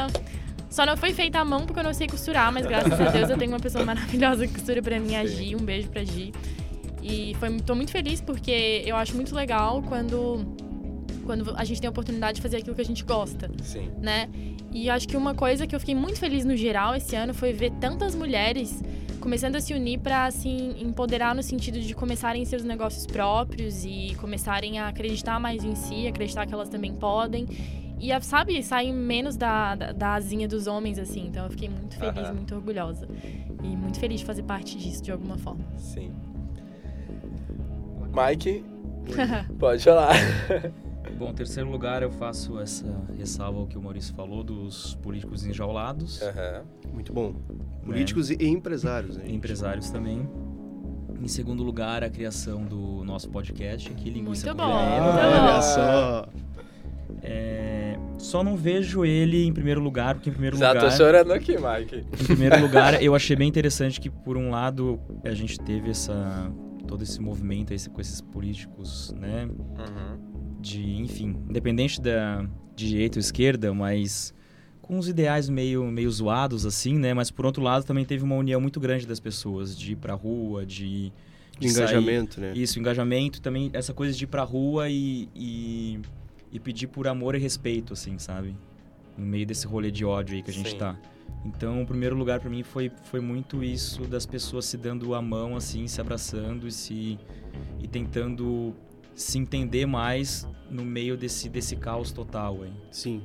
Só 0.71 0.85
não 0.85 0.97
foi 0.97 1.13
feita 1.13 1.39
à 1.39 1.45
mão 1.45 1.67
porque 1.67 1.79
eu 1.79 1.85
não 1.85 1.95
sei 1.95 2.09
costurar, 2.09 2.53
mas 2.53 2.67
graças 2.67 3.01
a 3.01 3.11
Deus 3.11 3.31
eu 3.31 3.39
tenho 3.39 3.53
uma 3.53 3.61
pessoa 3.61 3.85
maravilhosa 3.87 4.47
que 4.47 4.55
costura 4.55 4.83
pra 4.83 4.99
mim, 4.99 5.15
a 5.15 5.27
Sim. 5.27 5.37
Gi. 5.37 5.57
Um 5.57 5.65
beijo 5.65 5.89
pra 5.89 6.03
Gi. 6.03 6.33
E 7.03 7.37
foi, 7.39 7.61
tô 7.61 7.75
muito 7.75 7.93
feliz 7.93 8.21
porque 8.21 8.83
eu 8.87 8.97
acho 8.97 9.15
muito 9.15 9.35
legal 9.35 9.83
quando 9.83 10.45
quando 11.25 11.55
a 11.57 11.65
gente 11.65 11.81
tem 11.81 11.89
a 11.89 11.91
oportunidade 11.91 12.37
de 12.37 12.43
fazer 12.43 12.59
aquilo 12.59 12.75
que 12.75 12.83
a 12.83 12.85
gente 12.85 13.03
gosta, 13.03 13.51
Sim. 13.63 13.91
né? 13.99 14.29
E 14.71 14.91
acho 14.91 15.09
que 15.09 15.17
uma 15.17 15.35
coisa 15.35 15.67
que 15.67 15.75
eu 15.75 15.81
fiquei 15.81 15.95
muito 15.95 16.19
feliz 16.19 16.45
no 16.45 16.57
geral 16.57 16.95
esse 16.95 17.15
ano 17.17 17.33
foi 17.33 17.53
ver 17.53 17.71
tantas 17.81 18.15
mulheres 18.15 18.83
começando 19.21 19.57
a 19.57 19.61
se 19.61 19.73
unir 19.73 20.01
para 20.01 20.27
assim 20.27 20.75
empoderar 20.83 21.35
no 21.35 21.43
sentido 21.43 21.81
de 21.81 21.95
começarem 21.95 22.45
seus 22.45 22.63
negócios 22.63 23.07
próprios 23.07 23.85
e 23.85 24.15
começarem 24.21 24.79
a 24.79 24.89
acreditar 24.89 25.41
mais 25.41 25.65
em 25.65 25.75
si, 25.75 26.07
acreditar 26.07 26.47
que 26.47 26.53
elas 26.53 26.69
também 26.69 26.93
podem. 26.93 27.47
E, 28.11 28.21
sabe, 28.23 28.63
saem 28.63 28.93
menos 28.93 29.37
da, 29.37 29.75
da, 29.75 29.93
da 29.93 30.15
asinha 30.15 30.47
dos 30.47 30.67
homens, 30.67 30.99
assim. 30.99 31.27
Então 31.27 31.45
eu 31.45 31.51
fiquei 31.51 31.69
muito 31.71 31.97
feliz, 31.97 32.19
Aham. 32.19 32.35
muito 32.35 32.55
orgulhosa. 32.55 33.09
E 33.63 33.67
muito 33.77 33.99
feliz 33.99 34.21
de 34.21 34.27
fazer 34.27 34.43
parte 34.43 34.77
disso 34.77 35.03
de 35.03 35.11
alguma 35.11 35.39
forma. 35.39 35.65
Sim. 35.79 36.13
Mike, 38.13 38.63
pode 39.59 39.83
falar. 39.83 40.15
Bom, 41.19 41.31
em 41.31 41.35
terceiro 41.35 41.71
lugar 41.71 42.03
eu 42.03 42.11
faço 42.11 42.59
essa 42.59 42.85
ressalva 43.17 43.61
ao 43.61 43.67
que 43.67 43.79
o 43.79 43.83
Maurício 43.83 44.15
falou 44.15 44.43
dos 44.43 44.95
políticos 44.97 45.47
enjaulados, 45.47 46.21
Aham. 46.23 46.63
Muito 46.93 47.13
bom. 47.13 47.35
Políticos 47.85 48.31
e 48.31 48.37
empresários, 48.47 49.17
né? 49.17 49.25
empresários 49.29 49.91
também. 49.91 50.29
Em 51.21 51.29
segundo 51.29 51.63
lugar, 51.63 52.03
a 52.05 52.11
criação 52.11 52.65
do 52.65 53.05
nosso 53.05 53.29
podcast 53.31 53.91
aqui, 53.91 54.11
Linguiça 54.11 54.47
Muito 54.47 54.61
com 54.63 54.69
bom. 54.69 54.77
Veneno. 54.79 55.05
Muito 55.05 55.19
Olha 55.19 55.63
só. 55.63 56.29
É, 57.23 57.97
Só 58.19 58.43
não 58.43 58.57
vejo 58.57 59.05
ele 59.05 59.45
em 59.45 59.53
primeiro 59.53 59.81
lugar, 59.81 60.15
porque 60.15 60.31
em 60.31 60.33
primeiro 60.33 60.57
Já 60.57 60.71
tô 60.75 60.81
lugar... 60.81 60.97
chorando 60.97 61.33
aqui, 61.33 61.57
Mike. 61.57 62.05
Em 62.21 62.25
primeiro 62.25 62.61
lugar, 62.63 63.03
eu 63.03 63.15
achei 63.15 63.35
bem 63.37 63.49
interessante 63.49 64.01
que, 64.01 64.11
por 64.11 64.37
um 64.37 64.51
lado, 64.51 65.01
a 65.25 65.33
gente 65.33 65.59
teve 65.59 65.91
essa 65.91 66.51
todo 66.87 67.03
esse 67.03 67.19
movimento 67.21 67.73
esse, 67.73 67.89
com 67.89 67.99
esses 68.01 68.21
políticos, 68.21 69.15
né? 69.19 69.47
Uhum. 69.47 70.59
De, 70.61 70.97
enfim, 71.01 71.35
independente 71.49 72.01
da 72.01 72.45
de 72.77 72.89
direita 72.89 73.19
ou 73.19 73.21
esquerda, 73.21 73.73
mas 73.73 74.35
com 74.83 74.99
os 74.99 75.09
ideais 75.09 75.49
meio, 75.49 75.85
meio 75.87 76.11
zoados, 76.11 76.67
assim, 76.67 76.99
né? 76.99 77.15
Mas, 77.15 77.31
por 77.31 77.47
outro 77.47 77.63
lado, 77.63 77.85
também 77.85 78.05
teve 78.05 78.23
uma 78.23 78.35
união 78.35 78.61
muito 78.61 78.79
grande 78.81 79.07
das 79.07 79.19
pessoas, 79.21 79.77
de 79.79 79.93
ir 79.93 79.97
pra 79.97 80.13
rua, 80.13 80.67
de... 80.67 81.11
de 81.59 81.71
sair- 81.71 81.85
Engajamento, 81.85 82.41
né? 82.41 82.53
Isso, 82.55 82.79
engajamento, 82.79 83.41
também 83.41 83.71
essa 83.73 83.95
coisa 83.95 84.13
de 84.17 84.25
ir 84.25 84.27
pra 84.27 84.43
rua 84.43 84.91
e, 84.91 85.29
e, 85.35 86.01
e 86.55 86.61
pedir 86.61 86.87
por 86.87 87.09
amor 87.09 87.35
e 87.35 87.39
respeito, 87.39 87.93
assim, 87.93 88.17
sabe? 88.17 88.57
No 89.19 89.27
meio 89.27 89.45
desse 89.45 89.67
rolê 89.67 89.91
de 89.91 90.05
ódio 90.05 90.37
aí 90.37 90.43
que 90.43 90.53
a 90.53 90.55
gente 90.55 90.71
Sim. 90.71 90.79
tá. 90.79 90.97
Então, 91.45 91.83
o 91.83 91.87
primeiro 91.87 92.17
lugar 92.17 92.39
pra 92.39 92.49
mim 92.49 92.63
foi, 92.63 92.91
foi 93.05 93.21
muito 93.21 93.63
isso 93.63 94.03
das 94.05 94.25
pessoas 94.25 94.65
se 94.65 94.79
dando 94.79 95.15
a 95.15 95.21
mão, 95.21 95.57
assim, 95.57 95.89
se 95.89 96.01
abraçando 96.01 96.69
e 96.69 96.73
se 96.73 97.19
e 97.81 97.89
tentando 97.89 98.75
se 99.15 99.39
entender 99.39 99.87
mais 99.87 100.49
no 100.71 100.85
meio 100.85 101.17
desse, 101.17 101.49
desse 101.49 101.77
caos 101.77 102.13
total 102.13 102.63
aí. 102.63 102.73
Sim. 102.91 103.23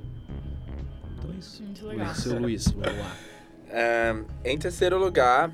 Então 1.17 1.31
é 1.31 1.37
isso. 1.37 1.63
Muito 1.63 1.85
legal. 1.85 2.15
Seu 2.15 2.39
Luiz, 2.39 2.67
vamos 2.71 2.97
lá. 2.99 3.15
É, 3.71 4.15
em 4.45 4.57
terceiro 4.57 4.97
lugar, 4.97 5.51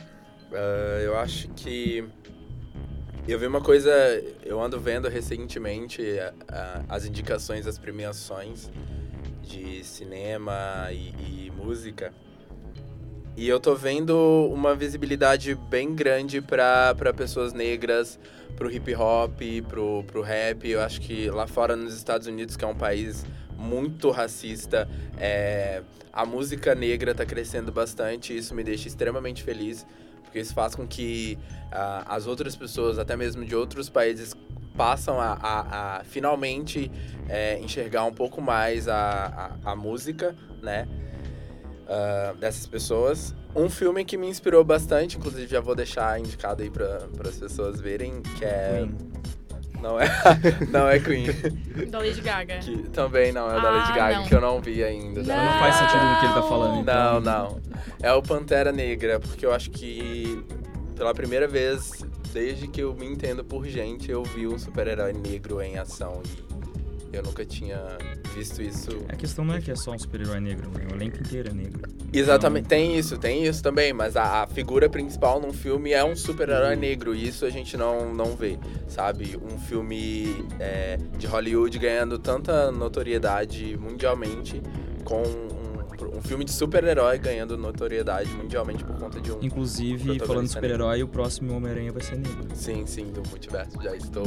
é, 0.50 1.04
eu 1.06 1.18
acho 1.18 1.50
que 1.50 2.02
eu 3.32 3.40
vi 3.40 3.48
uma 3.48 3.62
coisa, 3.62 3.92
eu 4.44 4.62
ando 4.62 4.80
vendo 4.80 5.08
recentemente 5.10 6.02
é, 6.02 6.32
é, 6.48 6.82
as 6.88 7.06
indicações 7.06 7.66
das 7.66 7.80
premiações 7.80 8.70
de 9.42 9.84
cinema 9.84 10.90
e, 10.92 11.48
e 11.48 11.52
música. 11.56 12.14
E 13.36 13.48
eu 13.48 13.60
tô 13.60 13.76
vendo 13.76 14.16
uma 14.54 14.76
visibilidade 14.76 15.56
bem 15.56 15.94
grande 15.94 16.40
para 16.40 17.14
pessoas 17.16 17.52
negras, 17.52 18.20
pro 18.56 18.72
hip 18.72 18.96
hop, 18.96 19.42
pro, 19.68 20.04
pro 20.06 20.22
rap. 20.22 20.70
Eu 20.70 20.82
acho 20.82 21.02
que 21.02 21.30
lá 21.30 21.46
fora 21.48 21.76
nos 21.76 21.94
Estados 21.96 22.28
Unidos, 22.28 22.56
que 22.56 22.64
é 22.64 22.68
um 22.68 22.76
país 22.76 23.26
muito 23.58 24.12
racista, 24.12 24.88
é, 25.18 25.82
a 26.14 26.26
música 26.26 26.76
negra 26.76 27.14
tá 27.14 27.26
crescendo 27.26 27.72
bastante 27.72 28.32
e 28.32 28.38
isso 28.38 28.54
me 28.54 28.64
deixa 28.64 28.88
extremamente 28.88 29.44
feliz, 29.44 29.86
porque 30.36 30.42
isso 30.42 30.54
faz 30.54 30.76
com 30.76 30.86
que 30.86 31.40
ah, 31.72 32.04
as 32.10 32.28
outras 32.28 32.58
pessoas, 32.58 33.00
até 33.00 33.16
mesmo 33.16 33.46
de 33.46 33.56
outros 33.56 33.88
países, 33.88 34.36
passam 34.76 35.18
a, 35.18 35.32
a- 35.42 36.00
a 36.00 36.04
finalmente 36.04 36.92
é, 37.30 37.58
enxergar 37.60 38.04
um 38.04 38.14
pouco 38.14 38.42
mais 38.42 38.90
a, 38.90 39.56
a, 39.64 39.76
música, 39.78 40.36
né? 40.62 40.86
ah, 41.88 42.36
dessas 42.38 42.68
pessoas. 42.68 43.34
Um 43.56 43.70
filme 43.70 44.04
que 44.04 44.18
me 44.18 44.28
inspirou 44.28 44.62
bastante, 44.66 45.18
inclusive 45.18 45.48
já 45.48 45.62
vou 45.62 45.74
deixar 45.74 46.20
indicado 46.20 46.62
aí 46.62 46.70
para 46.70 47.08
as 47.30 47.38
pessoas 47.38 47.80
verem, 47.80 48.22
que 48.38 48.44
é... 48.44 48.86
Não 49.86 50.00
é, 50.00 50.08
não 50.72 50.90
é 50.90 51.00
Queen, 51.00 51.28
Da 51.92 52.00
Lady 52.00 52.20
Gaga. 52.22 52.58
que 52.58 52.76
também 52.90 53.32
não 53.32 53.48
é 53.48 53.62
da 53.62 53.68
Ah, 53.68 53.72
Lady 53.72 53.94
Gaga, 53.94 54.16
não. 54.20 54.26
que 54.26 54.34
eu 54.36 54.42
não 54.42 54.60
vi 54.60 54.84
ainda. 54.84 55.22
Não. 55.22 55.36
Não 55.46 55.60
faz 55.60 55.76
sentido 55.76 56.04
no 56.04 56.20
que 56.20 56.26
ele 56.26 56.34
tá 56.34 56.42
falando, 56.42 56.74
Não, 56.84 57.20
então. 57.20 57.22
não. 57.22 57.62
É 58.02 58.12
o 58.12 58.22
Pantera 58.22 58.72
Negra, 58.72 59.20
porque 59.20 59.46
eu 59.46 59.54
acho 59.54 59.70
que 59.70 60.44
pela 60.96 61.14
primeira 61.14 61.48
vez, 61.48 61.92
desde 62.34 62.68
que 62.68 62.82
eu 62.82 62.96
me 62.96 63.06
entendo 63.06 63.44
por 63.44 63.66
gente, 63.68 64.10
eu 64.10 64.24
vi 64.24 64.48
um 64.48 64.58
super-herói 64.58 65.14
negro 65.14 65.62
em 65.62 65.78
ação 65.78 66.22
e 66.26 66.55
eu 67.16 67.24
nunca 67.24 67.46
tinha 67.46 67.80
visto 68.34 68.62
isso. 68.62 68.90
A 69.08 69.16
questão 69.16 69.46
não 69.46 69.56
é 69.56 69.62
que 69.62 69.72
é 69.72 69.76
só 69.76 69.92
um 69.92 70.00
super-herói 70.00 70.40
negro, 70.40 70.70
né? 70.70 70.86
o 70.92 70.96
elenco 70.96 71.18
inteiro 71.18 71.50
é 71.50 71.54
negro. 71.54 71.82
Exatamente, 72.12 72.68
tem 72.68 72.98
isso, 72.98 73.18
tem 73.18 73.46
isso 73.46 73.62
também, 73.62 73.94
mas 73.94 74.16
a, 74.16 74.44
a 74.44 74.48
figura 74.48 74.90
principal 74.90 75.40
num 75.40 75.54
filme 75.54 75.92
é 75.92 76.04
um 76.04 76.16
super-herói 76.16 76.76
negro 76.76 77.16
e 77.16 77.28
isso 77.28 77.46
a 77.46 77.50
gente 77.50 77.78
não, 77.78 78.14
não 78.14 78.36
vê, 78.36 78.58
sabe? 78.88 79.38
Um 79.42 79.58
filme 79.58 80.46
é, 80.60 80.98
de 81.18 81.28
Hollywood 81.28 81.78
ganhando 81.78 82.20
tanta 82.20 82.72
notoriedade 82.72 83.78
mundialmente 83.78 84.62
com 85.04 85.24
um, 86.16 86.22
filme 86.22 86.44
de 86.46 86.52
super-herói 86.52 87.18
ganhando 87.18 87.58
notoriedade 87.58 88.30
mundialmente 88.32 88.84
por 88.84 88.96
conta 88.98 89.20
de 89.20 89.32
um. 89.32 89.40
Inclusive, 89.42 90.20
falando 90.20 90.46
de 90.46 90.52
super-herói, 90.54 91.04
o 91.04 91.08
próximo 91.08 91.54
Homem-Aranha 91.56 91.92
vai 91.92 92.02
ser 92.02 92.16
negro. 92.18 92.48
Sim, 92.54 92.86
sim, 92.86 93.06
do 93.12 93.22
multiverso, 93.30 93.72
já 93.82 93.96
estou. 93.96 94.26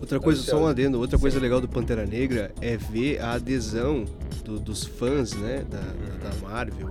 Outra 0.00 0.18
coisa, 0.20 0.42
só 0.42 0.58
um 0.58 0.66
adendo, 0.66 0.98
outra 0.98 1.18
coisa 1.18 1.36
Sim. 1.36 1.42
legal 1.42 1.60
do 1.60 1.68
Pantera 1.68 2.04
Negra 2.06 2.52
é 2.60 2.76
ver 2.76 3.20
a 3.20 3.32
adesão 3.32 4.04
do- 4.44 4.58
dos 4.58 4.84
fãs, 4.84 5.32
né, 5.34 5.64
da, 5.70 5.78
da- 5.78 6.30
da 6.30 6.36
Marvel, 6.40 6.88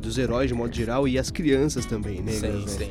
dos 0.00 0.16
heróis 0.18 0.48
de 0.48 0.54
modo 0.54 0.74
geral 0.74 1.06
e 1.06 1.18
as 1.18 1.30
crianças 1.30 1.84
também, 1.84 2.20
negras, 2.22 2.70
Sim, 2.72 2.78
né? 2.80 2.86
sim. 2.86 2.90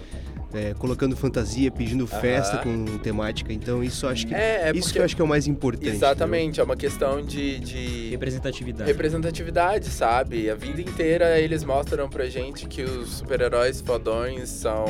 É, 0.53 0.73
colocando 0.75 1.15
fantasia, 1.15 1.69
pedindo 1.69 2.07
festa 2.07 2.59
com 2.59 2.97
temática, 2.99 3.51
então 3.51 3.83
isso 3.83 4.05
eu 4.05 4.09
acho 4.09 4.25
que 4.27 4.33
É, 4.33 4.69
é 4.69 4.71
isso 4.71 4.79
porque- 4.83 4.93
que 4.93 4.99
eu 4.99 5.03
acho 5.03 5.15
que 5.15 5.21
é 5.21 5.25
o 5.25 5.27
mais 5.27 5.45
importante. 5.45 5.89
Exatamente, 5.89 6.59
é 6.61 6.63
uma 6.63 6.77
questão 6.77 7.21
de- 7.21 7.59
de 7.59 8.09
Representatividade. 8.11 8.89
representatividade, 8.89 9.85
sabe? 9.89 10.49
A 10.49 10.55
vida 10.55 10.79
inteira 10.81 11.37
eles 11.37 11.65
mostram 11.65 12.07
pra 12.09 12.27
gente 12.27 12.65
que 12.65 12.81
os 12.81 13.17
super-heróis 13.17 13.81
fodões 13.81 14.47
são 14.49 14.85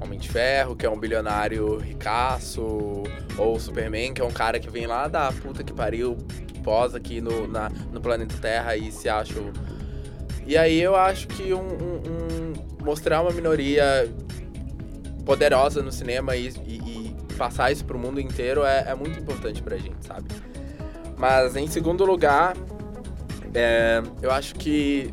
Homem 0.00 0.18
de 0.18 0.28
Ferro, 0.28 0.74
que 0.74 0.84
é 0.84 0.90
um 0.90 0.98
bilionário 0.98 1.78
ricaço, 1.78 3.04
ou 3.38 3.60
Superman, 3.60 4.12
que 4.12 4.20
é 4.20 4.24
um 4.24 4.30
cara 4.32 4.58
que 4.58 4.68
vem 4.68 4.86
lá 4.88 5.06
da 5.06 5.30
puta 5.32 5.62
que 5.62 5.72
pariu, 5.72 6.16
posa 6.64 6.96
aqui 6.98 7.20
no, 7.20 7.46
na- 7.46 7.70
no 7.92 8.00
planeta 8.00 8.34
Terra 8.40 8.76
e 8.76 8.90
se 8.90 9.08
acha. 9.08 9.38
o- 9.38 9.52
E 10.46 10.56
aí 10.56 10.80
eu 10.80 10.96
acho 10.96 11.28
que 11.28 11.54
um, 11.54 11.60
um- 11.60 12.02
um- 12.10 12.84
mostrar 12.84 13.22
uma 13.22 13.30
minoria 13.30 14.10
poderosa 15.24 15.82
no 15.82 15.92
cinema 15.92 16.36
e, 16.36 16.48
e- 16.66 17.16
e 17.28 17.34
passar 17.36 17.70
isso 17.72 17.84
pro 17.84 17.98
mundo 17.98 18.20
inteiro 18.20 18.64
é, 18.64 18.84
é 18.88 18.94
muito 18.94 19.18
importante 19.18 19.62
pra 19.62 19.76
gente, 19.76 20.04
sabe? 20.06 20.26
Mas 21.16 21.54
em 21.56 21.66
segundo 21.66 22.04
lugar, 22.04 22.56
é, 23.54 24.02
eu 24.22 24.30
acho 24.30 24.54
que. 24.54 25.12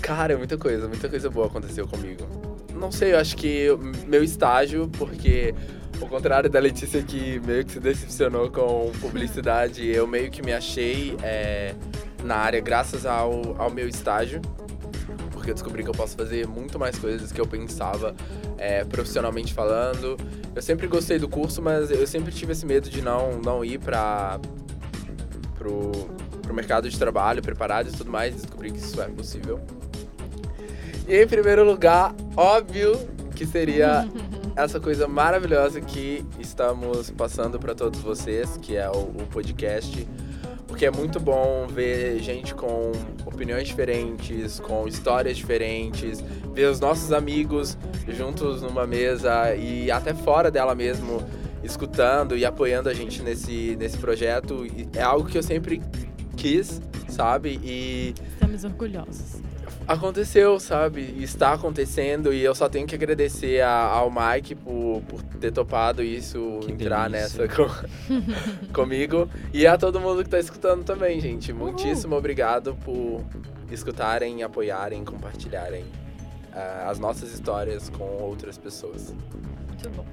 Cara, 0.00 0.36
muita 0.36 0.58
coisa, 0.58 0.86
muita 0.86 1.08
coisa 1.08 1.30
boa 1.30 1.46
aconteceu 1.46 1.86
comigo. 1.88 2.26
Não 2.74 2.92
sei, 2.92 3.14
eu 3.14 3.18
acho 3.18 3.36
que 3.36 3.68
meu 4.06 4.22
estágio, 4.22 4.88
porque 4.98 5.54
ao 6.00 6.08
contrário 6.08 6.50
da 6.50 6.58
Letícia 6.58 7.02
que 7.02 7.40
meio 7.46 7.64
que 7.64 7.72
se 7.72 7.80
decepcionou 7.80 8.50
com 8.50 8.90
publicidade, 9.00 9.86
eu 9.88 10.06
meio 10.06 10.30
que 10.30 10.42
me 10.42 10.52
achei 10.52 11.16
é, 11.22 11.74
na 12.22 12.36
área 12.36 12.60
graças 12.60 13.06
ao, 13.06 13.54
ao 13.58 13.70
meu 13.70 13.88
estágio. 13.88 14.42
Porque 15.44 15.50
eu 15.50 15.56
descobri 15.56 15.84
que 15.84 15.90
eu 15.90 15.94
posso 15.94 16.16
fazer 16.16 16.48
muito 16.48 16.78
mais 16.78 16.98
coisas 16.98 17.30
que 17.30 17.38
eu 17.38 17.46
pensava 17.46 18.14
é, 18.56 18.82
profissionalmente 18.82 19.52
falando. 19.52 20.16
Eu 20.56 20.62
sempre 20.62 20.86
gostei 20.86 21.18
do 21.18 21.28
curso, 21.28 21.60
mas 21.60 21.90
eu 21.90 22.06
sempre 22.06 22.32
tive 22.32 22.52
esse 22.52 22.64
medo 22.64 22.88
de 22.88 23.02
não, 23.02 23.38
não 23.44 23.62
ir 23.62 23.78
pra, 23.78 24.40
pro, 25.58 25.92
pro 26.40 26.54
mercado 26.54 26.88
de 26.88 26.98
trabalho 26.98 27.42
preparado 27.42 27.90
e 27.90 27.92
tudo 27.92 28.10
mais. 28.10 28.34
Descobri 28.34 28.70
que 28.70 28.78
isso 28.78 28.98
é 29.02 29.06
possível. 29.08 29.60
E 31.06 31.14
em 31.14 31.26
primeiro 31.26 31.62
lugar, 31.62 32.14
óbvio 32.34 32.98
que 33.36 33.44
seria 33.44 34.08
essa 34.56 34.80
coisa 34.80 35.06
maravilhosa 35.06 35.78
que 35.78 36.24
estamos 36.40 37.10
passando 37.10 37.58
para 37.58 37.74
todos 37.74 38.00
vocês, 38.00 38.56
que 38.62 38.78
é 38.78 38.88
o, 38.88 38.94
o 38.94 39.26
podcast. 39.30 40.08
Porque 40.66 40.86
é 40.86 40.90
muito 40.90 41.20
bom 41.20 41.66
ver 41.66 42.18
gente 42.20 42.54
com 42.54 42.92
opiniões 43.24 43.68
diferentes, 43.68 44.58
com 44.60 44.88
histórias 44.88 45.36
diferentes, 45.36 46.24
ver 46.52 46.66
os 46.70 46.80
nossos 46.80 47.12
amigos 47.12 47.76
juntos 48.08 48.62
numa 48.62 48.86
mesa 48.86 49.54
e 49.54 49.90
até 49.90 50.14
fora 50.14 50.50
dela 50.50 50.74
mesmo 50.74 51.22
escutando 51.62 52.36
e 52.36 52.44
apoiando 52.44 52.88
a 52.88 52.94
gente 52.94 53.22
nesse, 53.22 53.76
nesse 53.76 53.98
projeto. 53.98 54.66
É 54.94 55.02
algo 55.02 55.28
que 55.28 55.38
eu 55.38 55.42
sempre 55.42 55.80
quis, 56.36 56.80
sabe? 57.08 57.60
E 57.62 58.14
Estamos 58.34 58.64
orgulhosos. 58.64 59.42
Aconteceu, 59.86 60.58
sabe? 60.60 61.00
Está 61.22 61.52
acontecendo 61.52 62.32
e 62.32 62.42
eu 62.42 62.54
só 62.54 62.68
tenho 62.68 62.86
que 62.86 62.94
agradecer 62.94 63.60
a- 63.62 63.70
ao 63.86 64.10
Mike 64.10 64.54
por, 64.54 65.02
por 65.08 65.22
ter 65.40 65.52
topado 65.52 66.02
isso, 66.02 66.60
Que 66.62 66.72
entrar 66.72 67.10
delícia. 67.10 67.46
nessa 67.46 67.48
com- 67.56 68.72
comigo. 68.72 69.28
E 69.52 69.66
a 69.66 69.76
todo 69.76 70.00
mundo 70.00 70.22
que 70.24 70.30
tá 70.30 70.38
escutando 70.38 70.84
também, 70.84 71.20
gente. 71.20 71.52
Muitíssimo 71.52 72.16
obrigado 72.16 72.74
por 72.84 73.22
escutarem, 73.70 74.42
apoiarem, 74.42 75.04
compartilharem 75.04 75.84
ah, 76.52 76.86
as 76.88 76.98
nossas 76.98 77.32
histórias 77.32 77.88
com 77.90 78.04
outras 78.22 78.56
pessoas. 78.58 79.12
Muito 79.68 79.90
bom. 79.90 80.04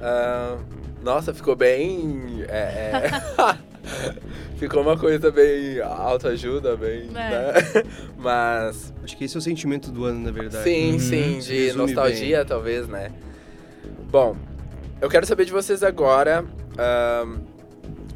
Ah, 0.00 0.56
nossa, 1.02 1.32
ficou 1.34 1.54
bem. 1.54 2.44
é, 2.48 2.90
é, 2.92 3.58
ficou 4.58 4.82
uma 4.82 4.96
coisa 4.96 5.30
bem 5.30 5.80
autoajuda, 5.80 6.76
bem. 6.76 7.08
É. 7.08 7.12
Né? 7.12 7.52
Mas. 8.18 8.92
Acho 9.02 9.16
que 9.16 9.24
esse 9.24 9.36
é 9.36 9.38
o 9.38 9.42
sentimento 9.42 9.90
do 9.90 10.04
ano, 10.04 10.20
na 10.20 10.30
verdade. 10.30 10.64
Sim, 10.64 10.92
Uhum. 10.92 10.98
sim, 11.00 11.38
de 11.40 11.64
resume 11.66 11.86
nostalgia, 11.86 12.44
talvez, 12.44 12.88
né? 12.88 13.10
Bom, 14.10 14.36
eu 15.00 15.08
quero 15.08 15.26
saber 15.26 15.44
de 15.44 15.52
vocês 15.52 15.82
agora 15.82 16.44
ahn, 16.78 17.40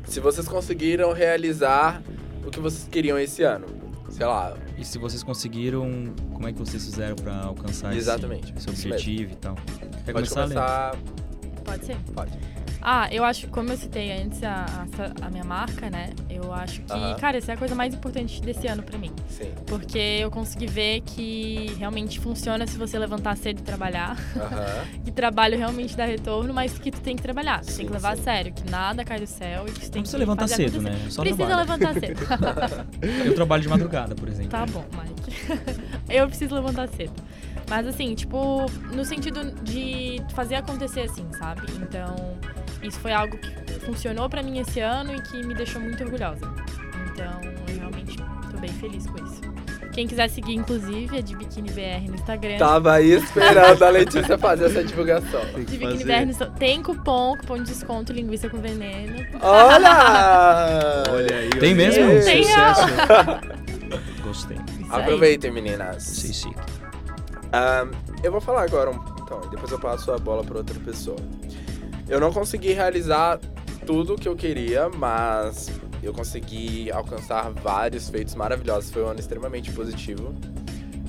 se 0.04 0.20
vocês 0.20 0.46
conseguiram 0.48 1.12
realizar 1.12 2.02
o 2.46 2.50
que 2.50 2.60
vocês 2.60 2.88
queriam 2.90 3.18
esse 3.18 3.42
ano. 3.42 3.66
Sei 4.10 4.24
lá, 4.24 4.56
E 4.78 4.84
se 4.84 4.96
vocês 4.98 5.22
conseguiram, 5.22 6.12
como 6.32 6.48
é 6.48 6.52
que 6.52 6.58
vocês 6.58 6.82
fizeram 6.84 7.14
pra 7.16 7.36
alcançar 7.42 7.90
esse- 7.90 7.98
Exatamente, 7.98 8.52
esse, 8.56 8.70
isso 8.70 8.88
objetivo 8.88 9.32
e 9.32 9.36
tal? 9.36 9.54
Quer 10.04 10.12
pode 10.12 10.30
começar, 10.30 10.42
começar. 10.42 10.96
Pode 11.64 11.84
ser? 11.84 11.96
Pode. 12.14 12.32
Ah, 12.80 13.08
eu 13.12 13.24
acho, 13.24 13.48
como 13.48 13.70
eu 13.70 13.76
citei 13.76 14.12
antes 14.12 14.42
a, 14.42 14.64
a, 15.22 15.26
a 15.26 15.30
minha 15.30 15.44
marca, 15.44 15.90
né? 15.90 16.10
Eu 16.30 16.52
acho 16.52 16.80
que, 16.82 16.92
Aham. 16.92 17.16
cara, 17.16 17.36
essa 17.38 17.52
é 17.52 17.54
a 17.54 17.58
coisa 17.58 17.74
mais 17.74 17.92
importante 17.92 18.40
desse 18.40 18.66
ano 18.66 18.82
pra 18.82 18.96
mim. 18.98 19.10
Sim. 19.28 19.52
Porque 19.66 19.98
eu 19.98 20.30
consegui 20.30 20.66
ver 20.66 21.00
que 21.00 21.74
realmente 21.78 22.20
funciona 22.20 22.66
se 22.66 22.78
você 22.78 22.98
levantar 22.98 23.36
cedo 23.36 23.60
e 23.60 23.62
trabalhar. 23.62 24.16
Aham. 24.36 24.86
Que 25.08 25.12
trabalho 25.12 25.56
realmente 25.56 25.96
dá 25.96 26.04
retorno, 26.04 26.52
mas 26.52 26.78
que 26.78 26.90
tu 26.90 27.00
tem 27.00 27.16
que 27.16 27.22
trabalhar. 27.22 27.60
Tu 27.62 27.70
Sim, 27.72 27.76
tem 27.78 27.86
que 27.86 27.92
levar 27.92 28.14
sim. 28.14 28.20
a 28.20 28.24
sério, 28.24 28.52
que 28.52 28.70
nada 28.70 29.04
cai 29.04 29.18
do 29.18 29.26
céu 29.26 29.64
e 29.66 29.72
que 29.72 29.80
tu 29.80 29.80
tem 29.80 29.84
Não 29.84 29.90
que 29.90 30.00
precisa 30.00 30.18
levantar 30.18 30.42
fazer 30.42 30.56
cedo, 30.56 30.78
acontecer. 30.80 31.04
né? 31.04 31.10
Só 31.10 31.22
Precisa 31.22 31.46
trabalho. 31.46 31.70
levantar 31.70 32.00
cedo. 32.00 32.20
Eu 33.24 33.34
trabalho 33.34 33.62
de 33.62 33.68
madrugada, 33.68 34.14
por 34.14 34.28
exemplo. 34.28 34.50
Tá 34.50 34.66
bom, 34.66 34.84
Mike. 34.92 35.18
eu 36.08 36.26
preciso 36.28 36.54
levantar 36.54 36.88
cedo. 36.88 37.12
Mas 37.68 37.86
assim, 37.86 38.14
tipo, 38.14 38.66
no 38.94 39.04
sentido 39.04 39.50
de 39.62 40.22
fazer 40.34 40.54
acontecer 40.56 41.00
assim, 41.02 41.26
sabe? 41.38 41.62
Então, 41.82 42.14
isso 42.82 42.98
foi 43.00 43.12
algo 43.12 43.36
que 43.38 43.50
funcionou 43.80 44.28
pra 44.28 44.42
mim 44.42 44.58
esse 44.58 44.80
ano 44.80 45.14
e 45.14 45.20
que 45.22 45.44
me 45.46 45.54
deixou 45.54 45.80
muito 45.80 46.02
orgulhosa. 46.04 46.40
Então, 47.12 47.40
eu 47.68 47.76
realmente 47.78 48.16
tô 48.50 48.58
bem 48.58 48.70
feliz 48.72 49.06
com 49.06 49.24
isso. 49.24 49.40
Quem 49.92 50.06
quiser 50.06 50.28
seguir, 50.30 50.54
inclusive, 50.54 51.18
é 51.18 51.22
de 51.22 51.34
Biquíni 51.34 51.70
BR 51.72 52.08
no 52.08 52.14
Instagram. 52.14 52.56
Tava 52.56 52.92
aí 52.92 53.10
esperando 53.14 53.82
a 53.82 53.90
Letícia 53.90 54.38
fazer 54.38 54.66
essa 54.66 54.84
divulgação. 54.84 55.40
Tem 55.54 55.64
De 55.64 55.76
Biquíni. 55.78 56.04
BR 56.04 56.24
no 56.24 56.30
Insta- 56.30 56.46
Tem 56.56 56.80
cupom, 56.82 57.36
cupom 57.36 57.56
de 57.56 57.64
desconto, 57.64 58.12
linguiça 58.12 58.48
com 58.48 58.58
veneno. 58.58 59.26
Olha! 59.40 61.02
Olha 61.10 61.36
aí. 61.36 61.50
Tem 61.50 61.74
olha 61.74 61.74
mesmo? 61.74 62.24
Tem 62.24 62.44
Sucesso. 62.44 62.80
Gostei. 64.22 64.56
Isso 64.56 64.94
aí. 64.94 65.02
Aproveitem, 65.02 65.50
meninas. 65.50 66.02
Sim, 66.04 66.32
sim. 66.32 66.54
Ahn, 67.52 67.90
eu 68.22 68.30
vou 68.30 68.40
falar 68.40 68.62
agora, 68.64 68.90
um- 68.90 69.00
então, 69.22 69.40
depois 69.50 69.72
eu 69.72 69.78
passo 69.80 70.12
a 70.12 70.18
bola 70.18 70.44
para 70.44 70.58
outra 70.58 70.78
pessoa. 70.80 71.16
Eu 72.08 72.20
não 72.20 72.32
consegui 72.32 72.72
realizar 72.72 73.38
tudo 73.86 74.14
o 74.14 74.16
que 74.16 74.28
eu 74.28 74.36
queria, 74.36 74.88
mas 74.88 75.70
eu 76.02 76.12
consegui 76.12 76.90
alcançar 76.90 77.50
vários 77.50 78.08
feitos 78.08 78.34
maravilhosos. 78.34 78.90
Foi 78.90 79.02
um 79.02 79.08
ano 79.08 79.20
extremamente 79.20 79.70
positivo. 79.72 80.34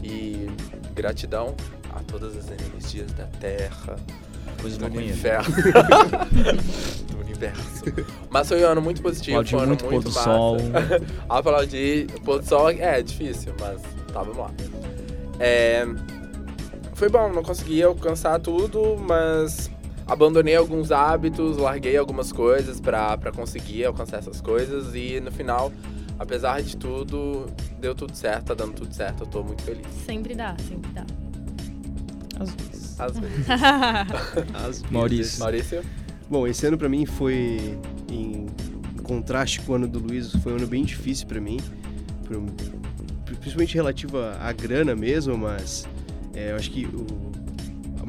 E 0.04 0.48
gratidão 0.94 1.56
a 1.94 2.00
todas 2.04 2.36
as 2.36 2.50
energias 2.50 3.12
da 3.14 3.26
Terra, 3.26 3.96
Coisa 4.62 4.78
do 4.78 5.02
inferno, 5.02 5.56
do 7.08 7.20
universo. 7.20 7.86
Mas 8.30 8.50
foi 8.50 8.62
um 8.62 8.68
ano 8.68 8.82
muito 8.82 9.02
positivo, 9.02 9.36
Claudinho, 9.36 9.58
foi 9.58 9.60
um 9.60 9.62
ano 9.62 9.70
muito 9.70 9.86
muito, 9.86 10.04
pôr 10.04 10.10
do 10.10 10.16
massa. 10.16 10.24
sol. 10.24 10.58
Aplaudir. 11.30 12.08
Pôr 12.26 12.40
do 12.40 12.46
sol 12.46 12.70
é 12.70 13.02
difícil, 13.02 13.54
mas 13.60 13.82
tá, 14.12 14.22
vamos 14.22 14.38
lá. 14.38 14.52
É, 15.40 15.86
foi 16.94 17.08
bom, 17.08 17.32
não 17.32 17.42
consegui 17.42 17.82
alcançar 17.82 18.38
tudo, 18.40 18.98
mas 18.98 19.72
abandonei 20.10 20.56
alguns 20.56 20.92
hábitos, 20.92 21.58
larguei 21.58 21.96
algumas 21.98 22.32
coisas 22.32 22.80
pra, 22.82 23.18
pra 23.18 23.32
conseguir 23.32 23.86
alcançar 23.86 24.18
essas 24.18 24.42
coisas 24.42 24.94
e 24.96 25.20
no 25.20 25.32
final, 25.32 25.72
apesar 26.18 26.62
de 26.62 26.76
tudo, 26.76 27.46
deu 27.80 27.94
tudo 27.96 28.16
certo, 28.16 28.46
tá 28.48 28.54
dando 28.54 28.74
tudo 28.74 28.94
certo, 28.94 29.22
eu 29.24 29.28
tô 29.28 29.44
muito 29.44 29.62
feliz. 29.64 29.86
Sempre 30.06 30.34
dá, 30.36 30.56
sempre 30.68 30.92
dá. 30.92 31.06
Às 32.40 32.50
vezes. 32.56 33.00
Às 33.00 33.20
vezes. 33.20 33.46
As 34.54 34.84
Maurício. 34.92 35.40
Maurício? 35.40 35.82
Bom, 36.30 36.46
esse 36.48 36.66
ano 36.66 36.78
pra 36.78 36.88
mim 36.90 37.06
foi 37.06 37.78
em 38.10 38.46
contraste 39.04 39.62
com 39.62 39.72
o 39.74 39.76
ano 39.76 39.88
do 39.88 40.00
Luiz, 40.00 40.32
foi 40.44 40.54
um 40.54 40.58
ano 40.58 40.68
bem 40.68 40.84
difícil 40.84 41.26
pra 41.28 41.42
mim, 41.42 41.58
pro- 42.24 42.46
principalmente 43.38 43.74
relativo 43.76 44.18
à, 44.20 44.52
grana 44.54 44.96
mesmo, 44.96 45.36
mas 45.38 45.88
é, 46.36 46.52
eu 46.52 46.56
acho 46.56 46.70
que 46.72 46.86
o, 46.86 47.06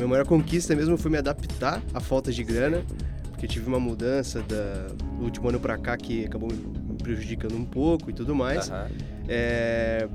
minha 0.01 0.09
maior 0.09 0.27
conquista 0.27 0.75
mesmo 0.75 0.97
foi 0.97 1.11
me 1.11 1.19
adaptar 1.19 1.83
à 1.95 2.01
falta 2.01 2.33
de 2.33 2.43
grana, 2.43 2.83
porque 3.31 3.47
tive 3.47 3.67
uma 3.69 3.81
mudança 3.81 4.43
da, 4.43 4.89
do 5.19 5.25
último 5.25 5.49
ano 5.49 5.61
pra 5.61 5.77
cá 5.79 5.97
que 5.97 6.25
acabou 6.25 6.49
me 6.51 6.97
prejudicando 7.03 7.55
um 7.57 7.65
pouco 7.65 8.11
e 8.11 8.13
tudo 8.13 8.35
mais. 8.35 8.71
Aham. 8.71 8.89
É, 9.29 10.09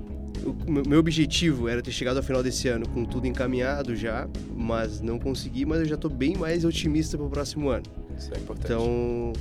o 0.67 0.71
meu- 0.71 0.99
objetivo 0.99 1.67
era 1.69 1.81
ter 1.81 1.91
chegado 1.91 2.17
ao 2.17 2.23
final 2.23 2.43
desse 2.43 2.67
ano 2.67 2.87
com 2.89 3.05
tudo 3.05 3.25
encaminhado 3.25 3.95
já, 3.95 4.27
mas 4.55 5.01
não 5.01 5.17
consegui, 5.17 5.65
mas 5.65 5.79
eu 5.79 5.85
já 5.85 5.97
tô 5.97 6.09
bem 6.09 6.35
mais 6.35 6.65
otimista 6.65 7.17
pro 7.17 7.29
próximo 7.29 7.69
ano. 7.69 7.83
Isso 8.17 8.31
é 8.33 8.37
importante. 8.37 8.65
Então, 8.71 9.33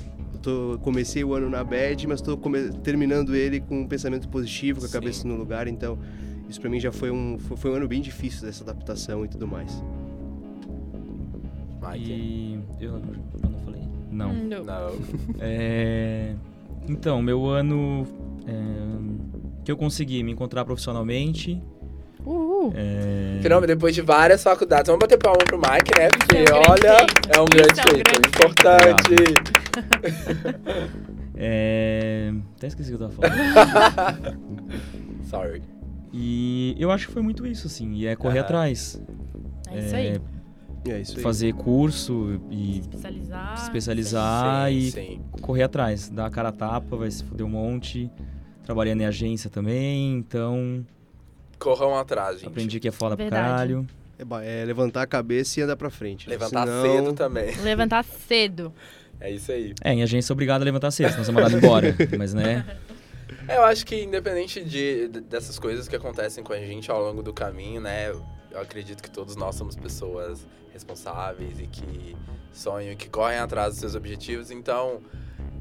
tô, 0.43 0.79
comecei 0.83 1.25
o 1.25 1.35
ano 1.35 1.51
na 1.51 1.63
bad, 1.65 2.07
mas 2.07 2.21
come- 2.23 2.71
terminando 2.83 3.35
ele 3.35 3.61
com 3.61 3.81
um 3.81 3.87
pensamento 3.89 4.29
positivo, 4.29 4.81
com 4.81 4.87
a 4.87 4.89
Sim. 4.89 4.95
cabeça 4.95 5.27
no 5.29 5.37
lugar, 5.37 5.67
então 5.69 5.99
isso 6.49 6.61
pra 6.61 6.71
mim 6.71 6.79
já 6.81 6.93
foi 6.93 7.11
um, 7.11 7.39
foi 7.39 7.71
um 7.71 7.75
ano 7.75 7.89
bem 7.89 8.01
difícil 8.01 8.43
dessa 8.47 8.63
adaptação 8.63 9.25
e 9.25 9.29
tudo 9.29 9.47
mais. 9.47 9.83
Mike? 11.93 12.11
E. 12.13 12.61
Eu, 12.81 12.93
eu 12.95 13.51
não 13.51 13.61
falei? 13.65 13.83
Não. 14.11 14.31
Hum, 14.31 14.49
não. 14.49 14.65
Não. 14.65 14.91
É, 15.41 16.35
Então, 16.89 17.21
meu 17.23 17.47
ano. 17.47 18.07
é, 18.47 18.55
Que 19.65 19.71
eu 19.73 19.77
consegui 19.77 20.23
me 20.23 20.33
encontrar 20.33 20.65
profissionalmente. 20.65 21.61
Uhul. 22.27 22.73
é, 22.75 23.39
Finalmente, 23.43 23.69
depois 23.69 23.95
de 23.95 24.01
várias 24.01 24.43
faculdades, 24.43 24.87
vamos 24.87 25.01
bater 25.01 25.19
palma 25.19 25.39
pro 25.47 25.59
Mike, 25.59 25.99
né? 25.99 26.09
Porque, 26.09 26.37
é 26.39 26.41
um 26.41 26.45
grande 26.45 26.69
olha, 26.71 26.97
feito. 26.99 27.31
é 27.37 27.41
um 27.41 27.45
Isso 27.45 27.55
grande 27.55 27.81
é 27.81 27.83
um 27.83 27.89
feito, 27.91 28.11
grande 28.11 28.29
importante. 28.29 29.15
é, 31.37 32.33
Até 32.57 32.67
esqueci 32.67 32.95
o 32.95 32.99
que 32.99 33.03
eu 33.05 33.09
tava 33.11 33.29
falando. 33.29 34.35
Sorry. 35.29 35.63
E 36.13 36.75
eu 36.79 36.91
acho 36.91 37.09
que 37.09 37.13
foi 37.13 37.23
muito 37.23 37.47
isso, 37.47 37.67
assim. 37.67 37.93
E 37.95 38.07
é 38.07 38.15
correr 38.17 38.39
Aham. 38.39 38.45
atrás. 38.47 39.03
É 39.71 39.79
isso 39.79 39.97
aí. 39.97 40.21
É 40.87 41.01
isso 41.01 41.17
aí. 41.17 41.23
Fazer 41.23 41.53
curso 41.55 42.41
e 42.51 42.81
Especializar. 42.81 43.55
especializar 43.63 44.69
sim, 44.71 44.77
e 44.77 44.91
sim. 44.91 45.21
correr 45.41 45.63
atrás. 45.63 46.09
Dar 46.11 46.27
a 46.27 46.31
cara 46.31 46.51
a 46.51 46.53
tapa, 46.53 46.97
vai 46.97 47.11
se 47.11 47.25
fuder 47.25 47.47
um 47.47 47.51
monte. 47.51 48.11
Trabalhando 48.65 49.01
em 49.03 49.07
agência 49.07 49.49
também, 49.51 50.15
então 50.17 50.85
Corram 51.59 51.97
atrás, 51.99 52.37
gente. 52.41 52.49
aprendi 52.49 52.81
que 52.81 52.89
é 52.89 52.91
foda 52.91 53.15
pra 53.17 53.25
Verdade. 53.25 53.45
caralho. 53.47 53.87
É, 54.43 54.63
é 54.63 54.65
levantar 54.65 55.03
a 55.03 55.07
cabeça 55.07 55.61
e 55.61 55.63
andar 55.63 55.77
pra 55.77 55.91
frente. 55.91 56.29
Levantar 56.29 56.67
Senão- 56.67 56.83
cedo 56.83 57.13
também. 57.13 57.55
Levantar 57.63 58.03
cedo. 58.05 58.73
É 59.21 59.31
isso 59.31 59.53
aí. 59.53 59.75
É, 59.83 59.93
em 59.93 60.03
agência 60.03 60.33
é 60.33 60.35
obrigado 60.35 60.63
a 60.63 60.65
levantar 60.65 60.91
cedo, 60.91 61.11
senão 61.11 61.25
você 61.25 61.31
é 61.31 61.35
mandado 61.35 61.57
embora. 61.57 61.95
Mas, 62.19 62.33
né? 62.35 62.65
É, 63.49 63.57
eu 63.59 63.63
acho 63.65 63.85
que 63.87 64.03
independente 64.03 64.63
de, 64.65 65.09
de- 65.09 65.21
dessas 65.21 65.59
coisas 65.59 65.87
que 65.89 65.97
acontecem 65.97 66.43
com 66.45 66.53
a 66.53 66.59
gente 66.59 66.91
ao 66.91 67.03
longo 67.03 67.23
do 67.23 67.33
caminho, 67.33 67.81
né? 67.81 68.11
Eu 68.11 68.61
acredito 68.61 69.03
que 69.03 69.11
todos 69.11 69.37
nós 69.37 69.55
somos 69.57 69.77
pessoas 69.77 70.47
responsáveis 70.75 71.59
e 71.59 71.67
que 71.67 72.15
sonham 72.53 72.93
e 72.93 72.97
que 72.97 73.09
correm 73.09 73.39
atrás 73.39 73.71
dos 73.71 73.79
seus 73.81 73.95
objetivos. 73.95 74.51
Então, 74.51 75.01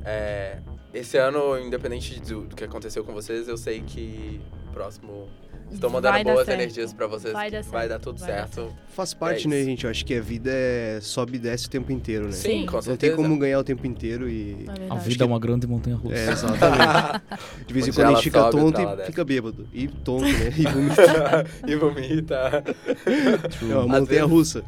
é, 0.03 0.57
esse 0.93 1.17
ano, 1.17 1.57
independente 1.57 2.19
do, 2.19 2.41
do 2.41 2.55
que 2.55 2.63
aconteceu 2.65 3.03
com 3.05 3.13
vocês, 3.13 3.47
eu 3.47 3.55
sei 3.57 3.81
que 3.81 4.41
o 4.69 4.73
próximo. 4.73 5.29
Estou 5.71 5.89
mandando 5.89 6.13
Vai 6.13 6.23
boas 6.23 6.45
certo. 6.45 6.59
energias 6.59 6.93
pra 6.93 7.07
vocês. 7.07 7.33
Vai 7.33 7.49
dar 7.49 7.63
vai 7.63 7.87
certo, 7.87 7.89
dar 7.89 7.99
tudo 7.99 8.19
vai 8.19 8.29
dar 8.29 8.47
certo. 8.47 8.75
Faz 8.89 9.11
parte, 9.15 9.47
É 9.47 9.49
né, 9.49 9.63
gente? 9.63 9.85
Eu 9.85 9.89
acho 9.89 10.05
que 10.05 10.13
a 10.13 10.21
vida 10.21 10.51
é 10.53 10.99
sobe 11.01 11.37
e 11.37 11.39
desce 11.39 11.65
o 11.65 11.69
tempo 11.69 11.91
inteiro, 11.91 12.25
né? 12.25 12.31
Sim, 12.31 12.65
com 12.67 12.73
Não 12.75 12.81
certeza. 12.83 13.15
tem 13.15 13.23
como 13.23 13.39
ganhar 13.39 13.57
o 13.57 13.63
tempo 13.63 13.87
inteiro 13.87 14.29
e. 14.29 14.67
É 14.67 14.91
A 14.93 14.95
vida 14.95 15.23
é 15.23 15.27
uma 15.27 15.39
grande 15.39 15.65
montanha 15.65 15.95
russa. 15.95 16.15
É, 16.15 16.29
exatamente. 16.31 17.21
De 17.65 17.73
vez 17.73 17.87
em 17.87 17.91
quando 17.93 18.07
a 18.07 18.13
gente 18.13 18.23
fica 18.23 18.49
tonto 18.51 18.81
e 18.81 18.85
desce. 18.85 19.05
fica 19.07 19.25
bêbado. 19.25 19.67
E 19.73 19.87
tonto, 19.87 20.25
né? 20.25 20.51
E 20.55 20.65
vomita. 20.67 21.45
e 21.65 21.75
vomita. 21.75 22.63
É 23.07 23.73
uma 23.75 23.81
montanha 23.87 24.05
vezes- 24.05 24.29
russa. 24.29 24.63